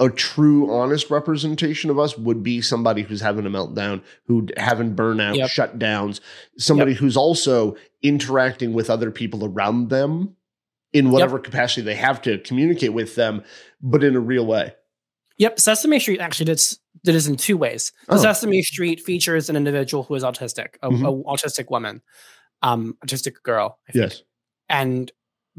a 0.00 0.08
true, 0.08 0.72
honest 0.72 1.10
representation 1.10 1.90
of 1.90 1.98
us 1.98 2.16
would 2.16 2.42
be 2.42 2.60
somebody 2.60 3.02
who's 3.02 3.20
having 3.20 3.46
a 3.46 3.50
meltdown, 3.50 4.00
who 4.26 4.46
having 4.56 4.94
burnout, 4.94 5.36
Yep. 5.36 5.50
shutdowns, 5.50 6.20
somebody 6.56 6.94
who's 6.94 7.16
also 7.16 7.76
interacting 8.02 8.72
with 8.72 8.90
other 8.90 9.10
people 9.10 9.44
around 9.44 9.88
them 9.90 10.36
in 10.92 11.10
whatever 11.10 11.38
capacity 11.38 11.82
they 11.82 11.96
have 11.96 12.22
to 12.22 12.38
communicate 12.38 12.92
with 12.92 13.14
them, 13.16 13.42
but 13.82 14.04
in 14.04 14.14
a 14.14 14.20
real 14.20 14.46
way. 14.46 14.72
Yep, 15.38 15.60
Sesame 15.60 15.98
Street 16.00 16.20
actually 16.20 16.46
did, 16.46 16.60
did 17.04 17.14
this 17.14 17.26
in 17.26 17.36
two 17.36 17.56
ways. 17.56 17.92
The 18.08 18.14
Oh. 18.14 18.18
Sesame 18.18 18.62
Street 18.62 19.00
features 19.00 19.50
an 19.50 19.56
individual 19.56 20.04
who 20.04 20.14
is 20.14 20.22
autistic, 20.24 20.74
a, 20.82 20.90
Mhm. 20.90 21.02
a 21.06 21.24
autistic 21.24 21.70
woman, 21.70 22.02
um, 22.62 22.96
autistic 23.04 23.34
girl, 23.42 23.78
I 23.88 23.92
think. 23.92 24.10
Yes. 24.12 24.22
and 24.70 25.10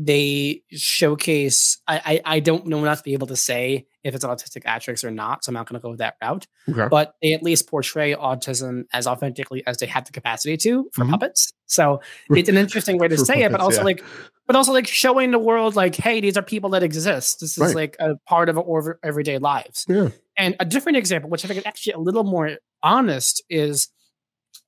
they 0.02 0.64
showcase. 0.72 1.78
I, 1.86 2.22
I 2.26 2.36
I 2.36 2.40
don't 2.40 2.66
know 2.68 2.80
enough 2.80 3.00
to 3.00 3.04
be 3.04 3.12
able 3.14 3.28
to 3.28 3.36
say 3.36 3.86
if 4.06 4.16
it's 4.16 4.24
an 4.24 4.30
autistic 4.30 4.62
actress 4.64 5.04
or 5.04 5.12
not, 5.12 5.44
so 5.44 5.50
I'm 5.50 5.56
not 5.56 5.68
going 5.68 5.80
to 5.80 5.86
go 5.86 5.94
that 5.98 6.16
route. 6.24 6.48
Okay. 6.70 6.88
But 6.90 7.16
they 7.22 7.34
at 7.34 7.44
least 7.44 7.68
portray 7.70 8.16
autism 8.16 8.84
as 8.94 9.06
authentically 9.08 9.62
as 9.68 9.76
they 9.78 9.88
have 9.88 10.06
the 10.06 10.14
capacity 10.14 10.56
to 10.56 10.90
for 10.94 11.04
Mhm. 11.04 11.10
puppets. 11.12 11.52
So 11.66 12.00
it's 12.30 12.48
an 12.48 12.56
interesting 12.64 12.98
way 12.98 13.10
to 13.10 13.18
say 13.18 13.44
it, 13.44 13.52
but 13.52 13.60
also 13.60 13.80
yeah. 13.80 13.84
like, 13.84 14.04
but 14.48 14.56
also 14.56 14.72
like 14.72 14.88
showing 14.88 15.32
the 15.32 15.38
world 15.40 15.76
like, 15.76 15.96
hey, 15.96 16.22
these 16.22 16.38
are 16.38 16.42
people 16.44 16.70
that 16.70 16.82
exist. 16.84 17.42
This 17.42 17.58
is 17.58 17.58
Right. 17.58 17.76
like 17.76 17.98
a 18.00 18.16
part 18.26 18.48
of 18.48 18.58
our 18.58 19.00
everyday 19.04 19.38
lives. 19.38 19.86
Yeah. 19.90 20.10
And 20.38 20.56
a 20.62 20.66
different 20.66 20.98
example, 20.98 21.30
which 21.30 21.44
I 21.44 21.50
think 21.50 21.58
is 21.60 21.66
actually 21.66 21.94
a 21.94 22.00
little 22.00 22.24
more 22.24 22.52
honest, 22.82 23.44
is 23.50 23.90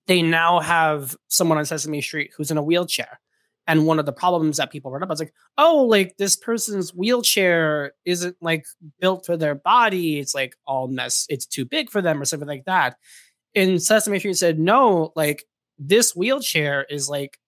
they 0.07 0.21
now 0.21 0.59
have 0.59 1.15
someone 1.29 1.57
on 1.57 1.63
Sesame 1.63 2.01
Street 2.01 2.31
who's 2.35 2.51
in 2.51 2.57
a 2.57 2.61
wheelchair. 2.63 3.20
And 3.71 3.85
one 3.85 3.99
of 3.99 4.05
the 4.05 4.11
problems 4.11 4.57
that 4.57 4.69
people 4.69 4.91
brought 4.91 5.01
up 5.01 5.07
was 5.07 5.21
like, 5.21 5.33
oh, 5.57 5.85
like 5.85 6.17
this 6.17 6.35
person's 6.35 6.93
wheelchair 6.93 7.93
isn't 8.03 8.35
like 8.41 8.65
built 8.99 9.25
for 9.25 9.37
their 9.37 9.55
body. 9.55 10.19
It's 10.19 10.35
like 10.35 10.57
all 10.67 10.89
mess, 10.89 11.25
it's 11.29 11.45
too 11.45 11.63
big 11.63 11.89
for 11.89 12.01
them 12.01 12.21
or 12.21 12.25
something 12.25 12.49
like 12.49 12.65
that. 12.65 12.97
And 13.55 13.81
Sesame 13.81 14.19
Street 14.19 14.35
said, 14.35 14.59
no, 14.59 15.13
like 15.15 15.45
this 15.79 16.13
wheelchair 16.13 16.83
is 16.89 17.07
like 17.07 17.39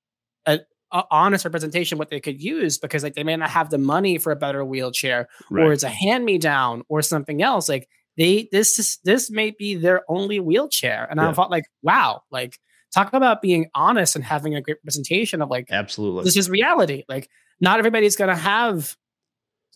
a, 0.46 0.62
a 0.94 1.04
honest 1.12 1.44
representation 1.44 1.98
of 1.98 2.00
what 2.00 2.10
they 2.10 2.22
could 2.22 2.42
use 2.42 2.78
because 2.78 3.04
like 3.04 3.16
they 3.16 3.26
may 3.26 3.36
not 3.36 3.50
have 3.50 3.70
the 3.70 3.78
money 3.78 4.18
for 4.18 4.32
a 4.32 4.38
better 4.38 4.64
wheelchair 4.64 5.28
or 5.66 5.74
it's 5.74 5.84
a 5.84 5.90
hand 5.90 6.24
me 6.24 6.38
down 6.38 6.84
or 6.88 7.02
something 7.02 7.42
else. 7.42 7.68
Like 7.68 7.90
they 8.16 8.48
this 8.54 8.80
is 8.80 8.98
this 9.04 9.30
may 9.30 9.52
be 9.52 9.76
their 9.76 10.04
only 10.08 10.40
wheelchair. 10.40 11.06
And 11.12 11.20
Yeah. 11.20 11.28
I 11.28 11.34
thought 11.34 11.52
like, 11.52 11.66
wow, 11.82 12.22
like 12.32 12.58
talk 12.94 13.14
about 13.14 13.42
being 13.42 13.70
honest 13.74 14.16
and 14.16 14.24
having 14.24 14.56
a 14.56 14.62
great 14.62 14.78
representation 14.84 15.42
of 15.42 15.50
like 15.50 15.68
Absolutely. 15.72 16.24
this 16.26 16.38
is 16.38 16.50
reality. 16.50 17.04
Like 17.10 17.30
not 17.60 17.80
everybody's 17.80 18.16
gonna 18.16 18.36
have 18.36 18.96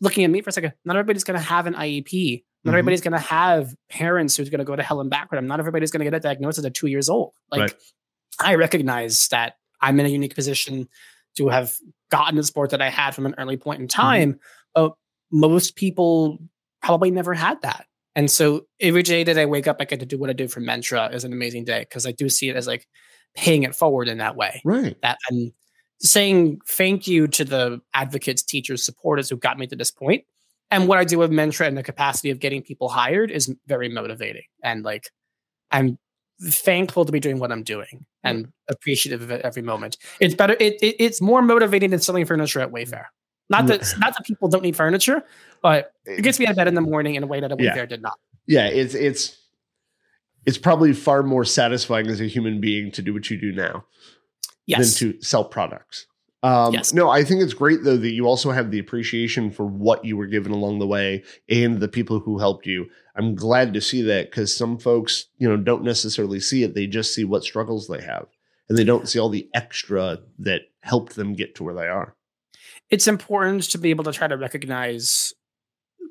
looking 0.01 0.23
at 0.23 0.29
me 0.29 0.41
for 0.41 0.49
a 0.49 0.53
second, 0.53 0.73
not 0.85 0.95
everybody's 0.95 1.23
gonna 1.23 1.39
have 1.39 1.65
an 1.67 1.73
IEP. 1.73 2.43
Not 2.63 2.71
Mhm. 2.71 2.73
everybody's 2.75 3.01
gonna 3.01 3.19
have 3.19 3.73
parents 3.89 4.35
who's 4.35 4.49
gonna 4.49 4.65
go 4.65 4.75
to 4.75 4.83
hell 4.83 5.01
and 5.01 5.09
back 5.09 5.31
with 5.31 5.37
them. 5.37 5.47
Not 5.47 5.59
everybody's 5.59 5.91
gonna 5.91 6.03
get 6.03 6.13
a 6.13 6.19
diagnosis 6.19 6.65
at 6.65 6.73
two 6.73 6.87
years 6.87 7.09
old. 7.09 7.33
Like 7.51 7.61
Right. 7.61 7.73
I 8.39 8.55
recognize 8.55 9.27
that 9.29 9.55
I'm 9.81 9.99
in 9.99 10.05
a 10.05 10.09
unique 10.09 10.35
position 10.35 10.87
to 11.37 11.47
have 11.49 11.71
gotten 12.11 12.35
the 12.35 12.43
sport 12.43 12.71
that 12.71 12.81
I 12.81 12.89
had 12.89 13.15
from 13.15 13.25
an 13.25 13.35
early 13.37 13.57
point 13.57 13.81
in 13.81 13.87
time. 13.87 14.39
But 14.75 14.93
most 15.31 15.75
people 15.75 16.39
probably 16.81 17.11
never 17.11 17.33
had 17.33 17.61
that. 17.61 17.85
And 18.17 18.31
so 18.31 18.65
every 18.79 19.03
day 19.03 19.23
that 19.23 19.37
I 19.37 19.45
wake 19.45 19.67
up, 19.67 19.77
I 19.79 19.85
get 19.85 19.99
to 19.99 20.05
do 20.05 20.17
what 20.17 20.31
I 20.31 20.33
do 20.33 20.47
for 20.47 20.59
Mentra 20.59 21.13
is 21.13 21.23
an 21.23 21.31
amazing 21.31 21.65
day 21.65 21.81
because 21.81 22.07
I 22.07 22.11
do 22.11 22.29
see 22.29 22.49
it 22.49 22.55
as 22.55 22.65
like 22.65 22.87
paying 23.35 23.61
it 23.61 23.75
forward 23.75 24.07
in 24.07 24.17
that 24.17 24.35
way. 24.35 24.59
Right. 24.65 24.99
That 25.03 25.19
I'm 25.29 25.53
saying 25.99 26.61
thank 26.67 27.07
you 27.07 27.27
to 27.27 27.45
the 27.45 27.79
advocates, 27.93 28.41
teachers, 28.41 28.83
supporters 28.83 29.29
who 29.29 29.37
got 29.37 29.59
me 29.59 29.67
to 29.67 29.75
this 29.75 29.91
point. 29.91 30.25
And 30.71 30.87
what 30.87 30.97
I 30.97 31.03
do 31.03 31.19
with 31.19 31.29
Mentra 31.29 31.67
and 31.67 31.77
the 31.77 31.83
capacity 31.83 32.31
of 32.31 32.39
getting 32.39 32.63
people 32.63 32.89
hired 32.89 33.29
is 33.29 33.53
very 33.67 33.87
motivating. 33.87 34.45
And 34.63 34.83
like, 34.83 35.11
I'm 35.69 35.99
thankful 36.41 37.05
to 37.05 37.11
be 37.11 37.19
doing 37.19 37.37
what 37.37 37.51
I'm 37.51 37.63
doing 37.63 38.03
and 38.23 38.51
appreciative 38.67 39.21
of 39.21 39.29
it 39.29 39.41
every 39.41 39.61
moment. 39.61 39.95
It's 40.19 40.33
better. 40.33 40.57
It, 40.59 40.81
it 40.81 40.95
it's 40.99 41.21
more 41.21 41.43
motivating 41.43 41.91
than 41.91 41.99
selling 41.99 42.25
furniture 42.25 42.61
at 42.61 42.71
Wayfair. 42.71 43.05
Not 43.49 43.67
that 43.67 43.93
not 43.97 44.13
that 44.15 44.25
people 44.25 44.47
don't 44.49 44.63
need 44.63 44.75
furniture, 44.75 45.23
but 45.61 45.93
it 46.05 46.21
gets 46.21 46.39
me 46.39 46.45
out 46.45 46.51
of 46.51 46.55
bed 46.57 46.67
in 46.67 46.73
the 46.75 46.81
morning 46.81 47.15
in 47.15 47.23
a 47.23 47.27
way 47.27 47.39
that 47.39 47.51
a 47.51 47.55
Wayfair 47.57 47.75
Yeah. 47.75 47.85
did 47.85 48.01
not. 48.01 48.19
Yeah, 48.45 48.67
it's 48.67 48.93
it's 48.93 49.37
it's 50.45 50.57
probably 50.57 50.93
far 50.93 51.23
more 51.23 51.43
satisfying 51.45 52.07
as 52.07 52.21
a 52.21 52.25
human 52.25 52.59
being 52.61 52.91
to 52.93 53.01
do 53.01 53.13
what 53.13 53.29
you 53.29 53.39
do 53.39 53.51
now 53.51 53.85
Yes. 54.65 54.99
than 54.99 55.13
to 55.13 55.21
sell 55.21 55.43
products. 55.45 56.07
Um, 56.43 56.73
Yes. 56.73 56.93
No, 56.93 57.09
I 57.09 57.23
think 57.23 57.41
it's 57.41 57.53
great 57.53 57.83
though 57.83 57.97
that 57.97 58.11
you 58.11 58.25
also 58.27 58.51
have 58.51 58.69
the 58.71 58.79
appreciation 58.79 59.49
for 59.49 59.65
what 59.65 60.05
you 60.05 60.15
were 60.17 60.27
given 60.27 60.51
along 60.51 60.79
the 60.79 60.87
way 60.87 61.23
and 61.49 61.79
the 61.79 61.87
people 61.87 62.19
who 62.19 62.37
helped 62.39 62.65
you. 62.65 62.85
I'm 63.15 63.33
glad 63.33 63.73
to 63.73 63.81
see 63.81 64.01
that 64.03 64.29
because 64.29 64.55
some 64.55 64.77
folks, 64.77 65.25
you 65.37 65.49
know, 65.49 65.57
don't 65.57 65.83
necessarily 65.83 66.39
see 66.39 66.63
it; 66.63 66.75
they 66.75 66.85
just 66.85 67.15
see 67.15 67.23
what 67.23 67.43
struggles 67.43 67.87
they 67.87 68.01
have, 68.01 68.27
and 68.69 68.77
they 68.77 68.83
don't 68.83 69.09
see 69.09 69.17
all 69.19 69.29
the 69.29 69.49
extra 69.55 70.19
that 70.39 70.61
helped 70.81 71.15
them 71.15 71.33
get 71.33 71.55
to 71.55 71.63
where 71.63 71.73
they 71.73 71.87
are. 71.87 72.13
It's 72.89 73.07
important 73.07 73.63
to 73.71 73.77
be 73.77 73.89
able 73.89 74.03
to 74.05 74.11
try 74.11 74.27
to 74.27 74.37
recognize 74.37 75.33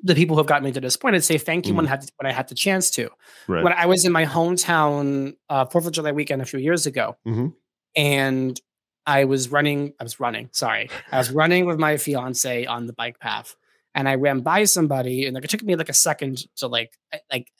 the 0.03 0.13
people 0.13 0.35
who 0.35 0.39
have 0.41 0.47
gotten 0.47 0.63
me 0.63 0.71
to 0.71 0.79
this 0.81 0.95
point 0.95 1.15
and 1.15 1.23
say 1.23 1.37
thank 1.37 1.65
you 1.67 1.73
when 1.73 1.85
I 1.87 1.89
had 1.89 2.05
when 2.17 2.29
I 2.29 2.33
had 2.33 2.47
the 2.49 2.55
chance 2.55 2.91
to. 2.91 3.09
Right. 3.47 3.63
When 3.63 3.73
I 3.73 3.87
was 3.87 4.05
in 4.05 4.11
my 4.11 4.25
hometown 4.25 5.35
uh, 5.49 5.65
Fourth 5.65 5.87
of 5.87 5.93
July 5.93 6.11
weekend 6.11 6.41
a 6.41 6.45
few 6.45 6.59
years 6.59 6.85
ago, 6.85 7.17
Mhm. 7.27 7.53
and 7.95 8.59
I 9.07 9.23
was 9.25 9.49
running. 9.51 9.93
I 9.99 10.03
was 10.03 10.19
running. 10.19 10.49
Sorry, 10.51 10.89
I 11.11 11.17
was 11.17 11.31
running 11.31 11.65
with 11.65 11.79
my 11.79 11.97
fiance 11.97 12.65
on 12.65 12.85
the 12.87 12.93
bike 12.93 13.19
path, 13.19 13.55
and 13.95 14.07
I 14.07 14.15
ran 14.15 14.41
by 14.41 14.65
somebody, 14.65 15.25
and 15.25 15.33
like 15.33 15.45
it 15.45 15.49
took 15.49 15.63
me 15.63 15.75
like 15.75 15.89
a 15.89 15.93
second 15.93 16.45
to 16.57 16.67
like 16.67 16.91
like 17.31 17.51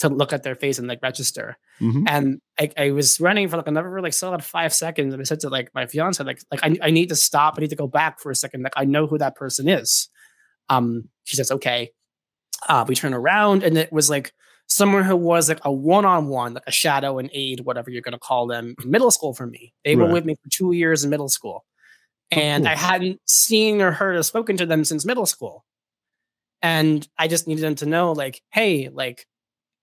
to 0.00 0.08
look 0.08 0.32
at 0.32 0.42
their 0.42 0.54
face 0.54 0.78
and 0.78 0.88
like 0.88 1.00
register. 1.02 1.56
Mhm. 1.80 2.04
And 2.08 2.40
I, 2.58 2.70
I 2.76 2.90
was 2.90 3.20
running 3.20 3.48
for 3.48 3.56
like 3.56 3.66
another 3.68 4.00
like 4.00 4.12
solid 4.12 4.42
five 4.44 4.72
seconds, 4.74 5.14
and 5.14 5.20
I 5.20 5.24
said 5.24 5.40
to 5.40 5.48
like 5.48 5.70
my 5.74 5.86
fiance, 5.86 6.22
like 6.24 6.40
like 6.50 6.60
I, 6.62 6.76
I 6.82 6.90
need 6.90 7.08
to 7.10 7.16
stop. 7.16 7.54
I 7.56 7.60
need 7.60 7.70
to 7.70 7.76
go 7.76 7.86
back 7.86 8.20
for 8.20 8.30
a 8.30 8.34
second. 8.34 8.62
Like 8.62 8.74
I 8.76 8.84
know 8.84 9.06
who 9.06 9.18
that 9.18 9.36
person 9.36 9.68
is. 9.68 10.08
Um, 10.68 11.08
she 11.24 11.36
says 11.36 11.50
okay. 11.50 11.92
Uh, 12.68 12.84
we 12.86 12.94
turn 12.94 13.14
around, 13.14 13.62
and 13.62 13.78
it 13.78 13.90
was 13.92 14.10
like 14.10 14.32
someone 14.66 15.02
who 15.02 15.16
was 15.16 15.48
like 15.48 15.60
a 15.64 15.72
one-on-one, 15.72 16.54
like 16.54 16.62
a 16.66 16.70
shadow 16.70 17.18
and 17.18 17.28
aid, 17.32 17.60
whatever 17.60 17.90
you're 17.90 18.02
going 18.02 18.12
to 18.12 18.18
call 18.18 18.46
them, 18.46 18.74
in 18.84 18.90
middle 18.90 19.10
school 19.10 19.34
for 19.34 19.46
me. 19.46 19.72
They 19.84 19.96
were 19.96 20.06
with 20.12 20.24
me 20.24 20.34
for 20.36 20.48
two 20.50 20.72
years 20.72 21.02
in 21.02 21.10
middle 21.10 21.28
school, 21.30 21.64
Oh, 22.32 22.38
and 22.38 22.64
cool. 22.64 22.72
I 22.72 22.76
hadn't 22.76 23.20
seen 23.26 23.80
or 23.80 23.90
heard 23.92 24.14
or 24.14 24.22
spoken 24.22 24.56
to 24.58 24.66
them 24.66 24.84
since 24.84 25.04
middle 25.04 25.26
school. 25.26 25.64
And 26.62 27.08
I 27.18 27.26
just 27.28 27.48
needed 27.48 27.62
them 27.64 27.74
to 27.76 27.86
know, 27.86 28.12
like, 28.12 28.42
hey, 28.52 28.90
like, 28.90 29.26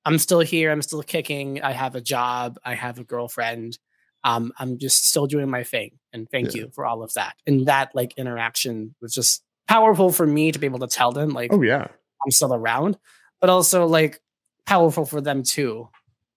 I'm 0.08 0.18
still 0.18 0.40
here. 0.40 0.72
I'm 0.72 0.82
still 0.82 1.04
kicking. 1.04 1.62
I 1.62 1.74
have 1.74 1.96
a 1.96 2.02
job. 2.02 2.58
I 2.64 2.76
have 2.76 2.98
a 2.98 3.04
girlfriend. 3.04 3.78
Um, 4.24 4.54
I'm 4.58 4.78
just 4.80 5.08
still 5.08 5.28
doing 5.28 5.50
my 5.50 5.64
thing. 5.64 6.00
And 6.14 6.30
thank 6.30 6.56
Yeah. 6.56 6.62
you 6.64 6.70
for 6.74 6.86
all 6.86 7.04
of 7.04 7.14
that. 7.14 7.36
And 7.46 7.68
that 7.68 7.94
like 7.94 8.14
interaction 8.18 8.96
was 9.02 9.14
just 9.14 9.44
powerful 9.68 10.12
for 10.12 10.26
me 10.26 10.52
to 10.52 10.60
be 10.60 10.66
able 10.66 10.80
to 10.80 10.88
tell 10.88 11.12
them, 11.12 11.30
like, 11.32 11.52
Oh 11.54 11.62
yeah, 11.62 11.88
I'm 12.26 12.32
still 12.32 12.54
around, 12.54 12.98
but 13.42 13.50
also 13.50 13.86
like 13.86 14.22
powerful 14.66 15.06
for 15.06 15.20
them 15.22 15.44
too. 15.44 15.90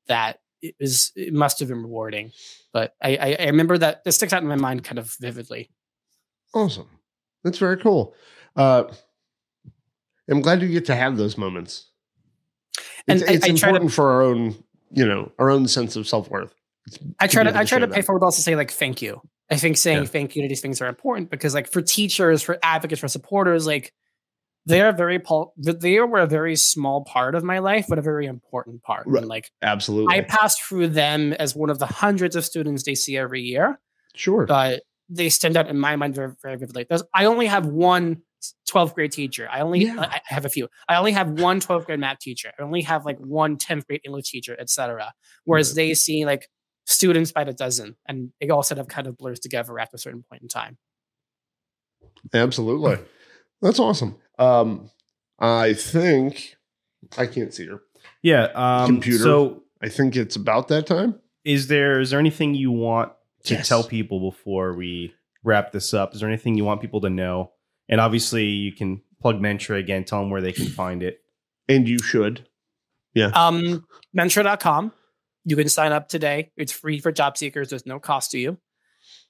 That 0.09 0.41
it 0.61 0.75
was 0.81 1.13
it 1.15 1.33
must 1.33 1.61
have 1.61 1.69
been 1.69 1.83
rewarding. 1.83 2.33
But 2.73 2.95
I 3.03 3.17
I, 3.17 3.37
I 3.41 3.47
remember 3.47 3.79
that 3.79 4.03
this 4.05 4.17
sticks 4.17 4.33
out 4.33 4.43
in 4.43 4.49
my 4.49 4.57
mind 4.57 4.83
kind 4.85 4.99
of 4.99 5.15
vividly. 5.21 5.71
awesome. 6.55 6.89
That's 7.45 7.59
very 7.59 7.77
cool. 7.79 8.15
Uh, 8.57 8.85
I'm 10.29 10.41
glad 10.43 10.61
you 10.63 10.69
get 10.69 10.85
to 10.87 10.95
have 10.95 11.17
those 11.17 11.39
moments. 11.39 11.90
And 13.11 13.21
It's, 13.23 13.31
I- 13.31 13.35
it's 13.35 13.45
I 13.45 13.49
try 13.49 13.55
to- 13.55 13.67
important 13.77 13.93
for 13.93 14.11
our 14.11 14.23
own, 14.23 14.55
you 14.93 15.07
know, 15.07 15.31
our 15.39 15.51
own 15.51 15.69
sense 15.69 15.97
of 15.97 16.07
self 16.09 16.31
worth. 16.31 16.55
I 17.19 17.27
try 17.27 17.43
to 17.43 17.51
able 17.51 17.59
I 17.59 17.63
to 17.63 17.69
try 17.69 17.79
to 17.79 17.87
pay 17.89 17.97
that. 18.01 18.07
forward 18.07 18.25
also 18.25 18.43
say 18.43 18.57
like 18.57 18.71
thank 18.71 19.03
you. 19.03 19.21
I 19.51 19.57
think 19.57 19.77
saying 19.77 20.03
Yeah. 20.05 20.09
thank 20.09 20.37
you 20.37 20.43
to 20.43 20.49
these 20.49 20.61
things 20.61 20.81
are 20.81 20.87
important 20.89 21.31
because 21.31 21.55
like 21.55 21.69
for 21.69 21.83
teachers, 21.83 22.43
for 22.43 22.59
advocates, 22.63 23.01
for 23.01 23.09
supporters, 23.09 23.67
like 23.67 23.93
they 24.67 24.81
are 24.83 24.93
very 24.93 25.21
they 25.57 25.99
were 26.01 26.19
a 26.21 26.27
very 26.27 26.55
small 26.57 27.05
part 27.05 27.35
of 27.35 27.43
my 27.43 27.59
life, 27.59 27.87
but 27.89 27.99
a 27.99 28.03
very 28.03 28.27
important 28.27 28.83
part. 28.83 29.05
Right. 29.07 29.21
And 29.23 29.29
like 29.29 29.51
Absolutely. 29.63 30.15
I 30.17 30.21
passed 30.23 30.63
through 30.63 30.89
them 30.89 31.33
as 31.35 31.55
one 31.57 31.71
of 31.71 31.79
the 31.79 31.87
hundreds 31.87 32.37
of 32.37 32.45
students 32.45 32.83
they 32.85 32.95
see 32.95 33.17
every 33.17 33.43
year. 33.43 33.79
sure. 34.15 34.47
but 34.47 34.83
they 35.13 35.29
stand 35.29 35.57
out 35.57 35.67
in 35.69 35.77
my 35.79 35.97
mind 35.97 36.15
very, 36.15 36.33
very 36.41 36.57
vividly. 36.57 36.87
There's, 36.89 37.03
I 37.13 37.25
only 37.25 37.47
have 37.47 37.67
one 37.67 38.23
12th 38.69 38.95
grade 38.95 39.13
teacher. 39.13 39.49
I 39.51 39.61
only 39.61 39.81
Yeah. 39.85 39.97
I 39.99 40.05
I 40.17 40.21
have 40.25 40.45
a 40.45 40.49
few. 40.49 40.69
I 40.89 40.97
only 40.97 41.13
have 41.13 41.31
one 41.41 41.61
12th 41.61 41.87
grade 41.87 42.01
math 42.01 42.19
teacher. 42.21 42.53
I 42.59 42.63
only 42.63 42.83
have 42.83 43.05
like 43.05 43.19
one 43.19 43.57
10th 43.57 43.87
grade 43.87 44.01
English 44.05 44.31
teacher, 44.31 44.57
etc. 44.59 45.13
Whereas 45.45 45.71
Right. 45.71 45.77
they 45.77 45.95
see 45.95 46.25
like 46.25 46.49
students 46.87 47.31
by 47.33 47.45
the 47.45 47.53
dozen, 47.53 47.97
and 48.07 48.33
it 48.41 48.51
all 48.51 48.63
sort 48.63 48.79
of 48.79 48.89
kind 48.89 49.07
of 49.07 49.17
blurs 49.17 49.39
together 49.41 49.79
after 49.79 49.95
a 49.97 49.99
certain 49.99 50.25
point 50.29 50.43
in 50.43 50.49
time. 50.49 50.77
Absolutely. 52.35 52.99
That's 53.63 53.79
awesome. 53.79 54.17
Um, 54.39 54.91
I 55.39 55.75
think 55.75 56.57
I 57.19 57.27
can't 57.27 57.53
see 57.53 57.67
her. 57.67 57.83
Yeah. 58.23 58.45
Um, 58.55 58.87
Computer. 58.87 59.23
So, 59.25 59.63
I 59.83 59.89
think 59.89 60.17
it's 60.17 60.37
about 60.37 60.69
that 60.69 60.87
time. 60.87 61.21
is 61.45 61.69
there 61.69 62.01
is 62.01 62.11
there 62.11 62.21
anything 62.21 62.55
you 62.55 62.71
want 62.71 63.13
to 63.45 63.55
Yes. 63.55 63.69
tell 63.69 63.83
people 63.83 64.31
before 64.31 64.75
we 64.75 65.15
wrap 65.43 65.73
this 65.73 65.95
up? 65.95 66.15
Is 66.15 66.21
there 66.21 66.29
anything 66.29 66.55
you 66.57 66.65
want 66.67 66.81
people 66.83 67.01
to 67.03 67.09
know? 67.11 67.53
And 67.91 68.01
obviously, 68.01 68.47
you 68.47 68.73
can 68.73 69.03
plug 69.21 69.41
Mentra 69.41 69.79
again. 69.79 70.05
Tell 70.05 70.21
them 70.21 70.31
where 70.31 70.41
they 70.41 70.53
can 70.53 70.67
find 70.81 71.03
it. 71.03 71.21
And 71.69 71.87
you 71.87 71.99
should. 71.99 72.49
Yeah. 73.15 73.31
Um, 73.35 73.85
Mentra.com. 74.17 74.93
You 75.45 75.57
can 75.57 75.69
sign 75.69 75.93
up 75.93 76.09
today. 76.09 76.53
It's 76.57 76.73
free 76.73 77.01
for 77.01 77.13
job 77.13 77.37
seekers. 77.37 77.71
There's 77.71 77.87
no 77.87 77.99
cost 77.99 78.31
to 78.31 78.39
you. 78.39 78.57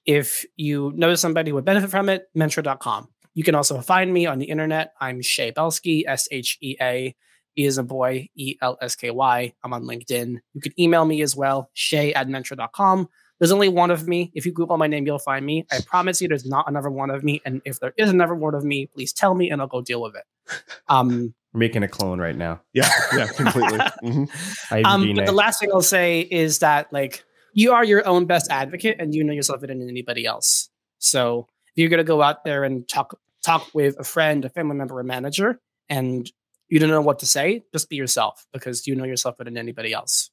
If 0.05 0.45
you 0.55 0.93
know 0.95 1.15
somebody 1.15 1.49
who 1.49 1.55
would 1.55 1.65
benefit 1.65 1.89
from 1.89 2.09
it, 2.09 2.25
Mentra.com. 2.37 3.09
You 3.33 3.43
can 3.43 3.55
also 3.55 3.79
find 3.81 4.13
me 4.13 4.25
on 4.25 4.39
the 4.39 4.45
internet. 4.45 4.93
I'm 4.99 5.21
Shea 5.21 5.51
Belsky, 5.51 6.05
S 6.05 6.27
H 6.31 6.57
E 6.61 6.75
A. 6.81 7.15
E 7.57 7.65
is 7.65 7.77
a 7.77 7.83
boy, 7.83 8.29
E 8.35 8.55
L 8.61 8.77
S 8.81 8.95
K 8.95 9.11
Y. 9.11 9.53
I'm 9.63 9.73
on 9.73 9.83
LinkedIn. 9.83 10.37
You 10.53 10.61
can 10.61 10.79
email 10.79 11.05
me 11.05 11.21
as 11.21 11.35
well, 11.35 11.69
Shea 11.73 12.13
at 12.13 12.27
Mentra.com. 12.27 13.07
There's 13.41 13.51
only 13.51 13.69
one 13.69 13.89
of 13.89 14.07
me. 14.07 14.31
If 14.35 14.45
you 14.45 14.51
Google 14.51 14.77
my 14.77 14.85
name, 14.85 15.07
you'll 15.07 15.17
find 15.17 15.43
me. 15.43 15.65
I 15.71 15.79
promise 15.83 16.21
you 16.21 16.27
there's 16.27 16.45
not 16.45 16.69
another 16.69 16.91
one 16.91 17.09
of 17.09 17.23
me. 17.23 17.41
And 17.43 17.59
if 17.65 17.79
there 17.79 17.91
is 17.97 18.11
another 18.11 18.35
one 18.35 18.53
of 18.53 18.63
me, 18.63 18.85
please 18.85 19.11
tell 19.11 19.33
me 19.33 19.49
and 19.49 19.59
I'll 19.59 19.67
go 19.67 19.81
deal 19.81 19.99
with 19.99 20.15
it. 20.15 20.23
Um, 20.89 21.33
We're 21.51 21.59
making 21.61 21.81
a 21.81 21.87
clone 21.87 22.19
right 22.19 22.35
now. 22.35 22.61
Yeah. 22.73 22.87
Yeah. 23.15 23.25
Completely. 23.27 23.79
Mhm. 24.03 24.85
Um, 24.85 25.15
but 25.15 25.25
the 25.25 25.31
last 25.31 25.59
thing 25.59 25.69
I'll 25.73 25.81
say 25.81 26.21
is 26.21 26.59
that 26.59 26.93
like 26.93 27.23
you 27.53 27.73
are 27.73 27.83
your 27.83 28.07
own 28.07 28.25
best 28.25 28.51
advocate 28.51 28.97
and 28.99 29.15
you 29.15 29.23
know 29.23 29.33
yourself 29.33 29.61
better 29.61 29.73
than 29.73 29.89
anybody 29.89 30.23
else. 30.27 30.69
So 30.99 31.47
if 31.69 31.81
you're 31.81 31.89
gonna 31.89 32.03
go 32.03 32.21
out 32.21 32.43
there 32.45 32.63
and 32.63 32.87
talk 32.87 33.17
talk 33.43 33.67
with 33.73 33.95
a 33.99 34.03
friend, 34.03 34.45
a 34.45 34.49
family 34.49 34.75
member, 34.75 34.99
a 34.99 35.03
manager, 35.03 35.59
and 35.89 36.31
you 36.69 36.77
don't 36.77 36.89
know 36.89 37.01
what 37.01 37.17
to 37.19 37.25
say, 37.25 37.63
just 37.73 37.89
be 37.89 37.95
yourself 37.95 38.45
because 38.53 38.85
you 38.85 38.95
know 38.95 39.03
yourself 39.03 39.37
better 39.37 39.49
than 39.49 39.57
anybody 39.57 39.93
else. 39.93 40.29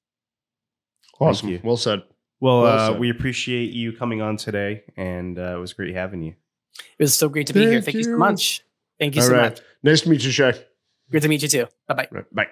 Awesome. 1.18 1.58
Well 1.62 1.78
said. 1.78 2.02
Well, 2.40 2.62
Well 2.62 2.94
uh, 2.94 2.98
we 2.98 3.10
appreciate 3.10 3.72
you 3.72 3.92
coming 3.92 4.22
on 4.22 4.36
today, 4.36 4.84
and 4.96 5.38
uh, 5.38 5.56
it 5.56 5.60
was 5.60 5.72
great 5.72 5.94
having 5.94 6.22
you. 6.22 6.34
It 6.98 7.04
was 7.04 7.14
so 7.14 7.28
great 7.28 7.46
to 7.48 7.52
be 7.52 7.60
here. 7.60 7.80
Thank 7.80 7.86
Thank 7.86 7.96
you 7.96 8.04
so 8.04 8.16
much. 8.16 8.64
Thank 8.98 9.16
you 9.16 9.22
All 9.22 9.28
so 9.28 9.34
right. 9.34 9.50
much. 9.50 9.60
Nice 9.82 10.00
to 10.02 10.10
meet 10.10 10.24
you, 10.24 10.30
Shea. 10.30 10.52
Great 11.10 11.22
to 11.22 11.28
meet 11.28 11.42
you 11.42 11.48
too. 11.48 11.66
Bye 11.86 11.94
bye. 11.94 12.08
Right. 12.10 12.34
Bye. 12.34 12.46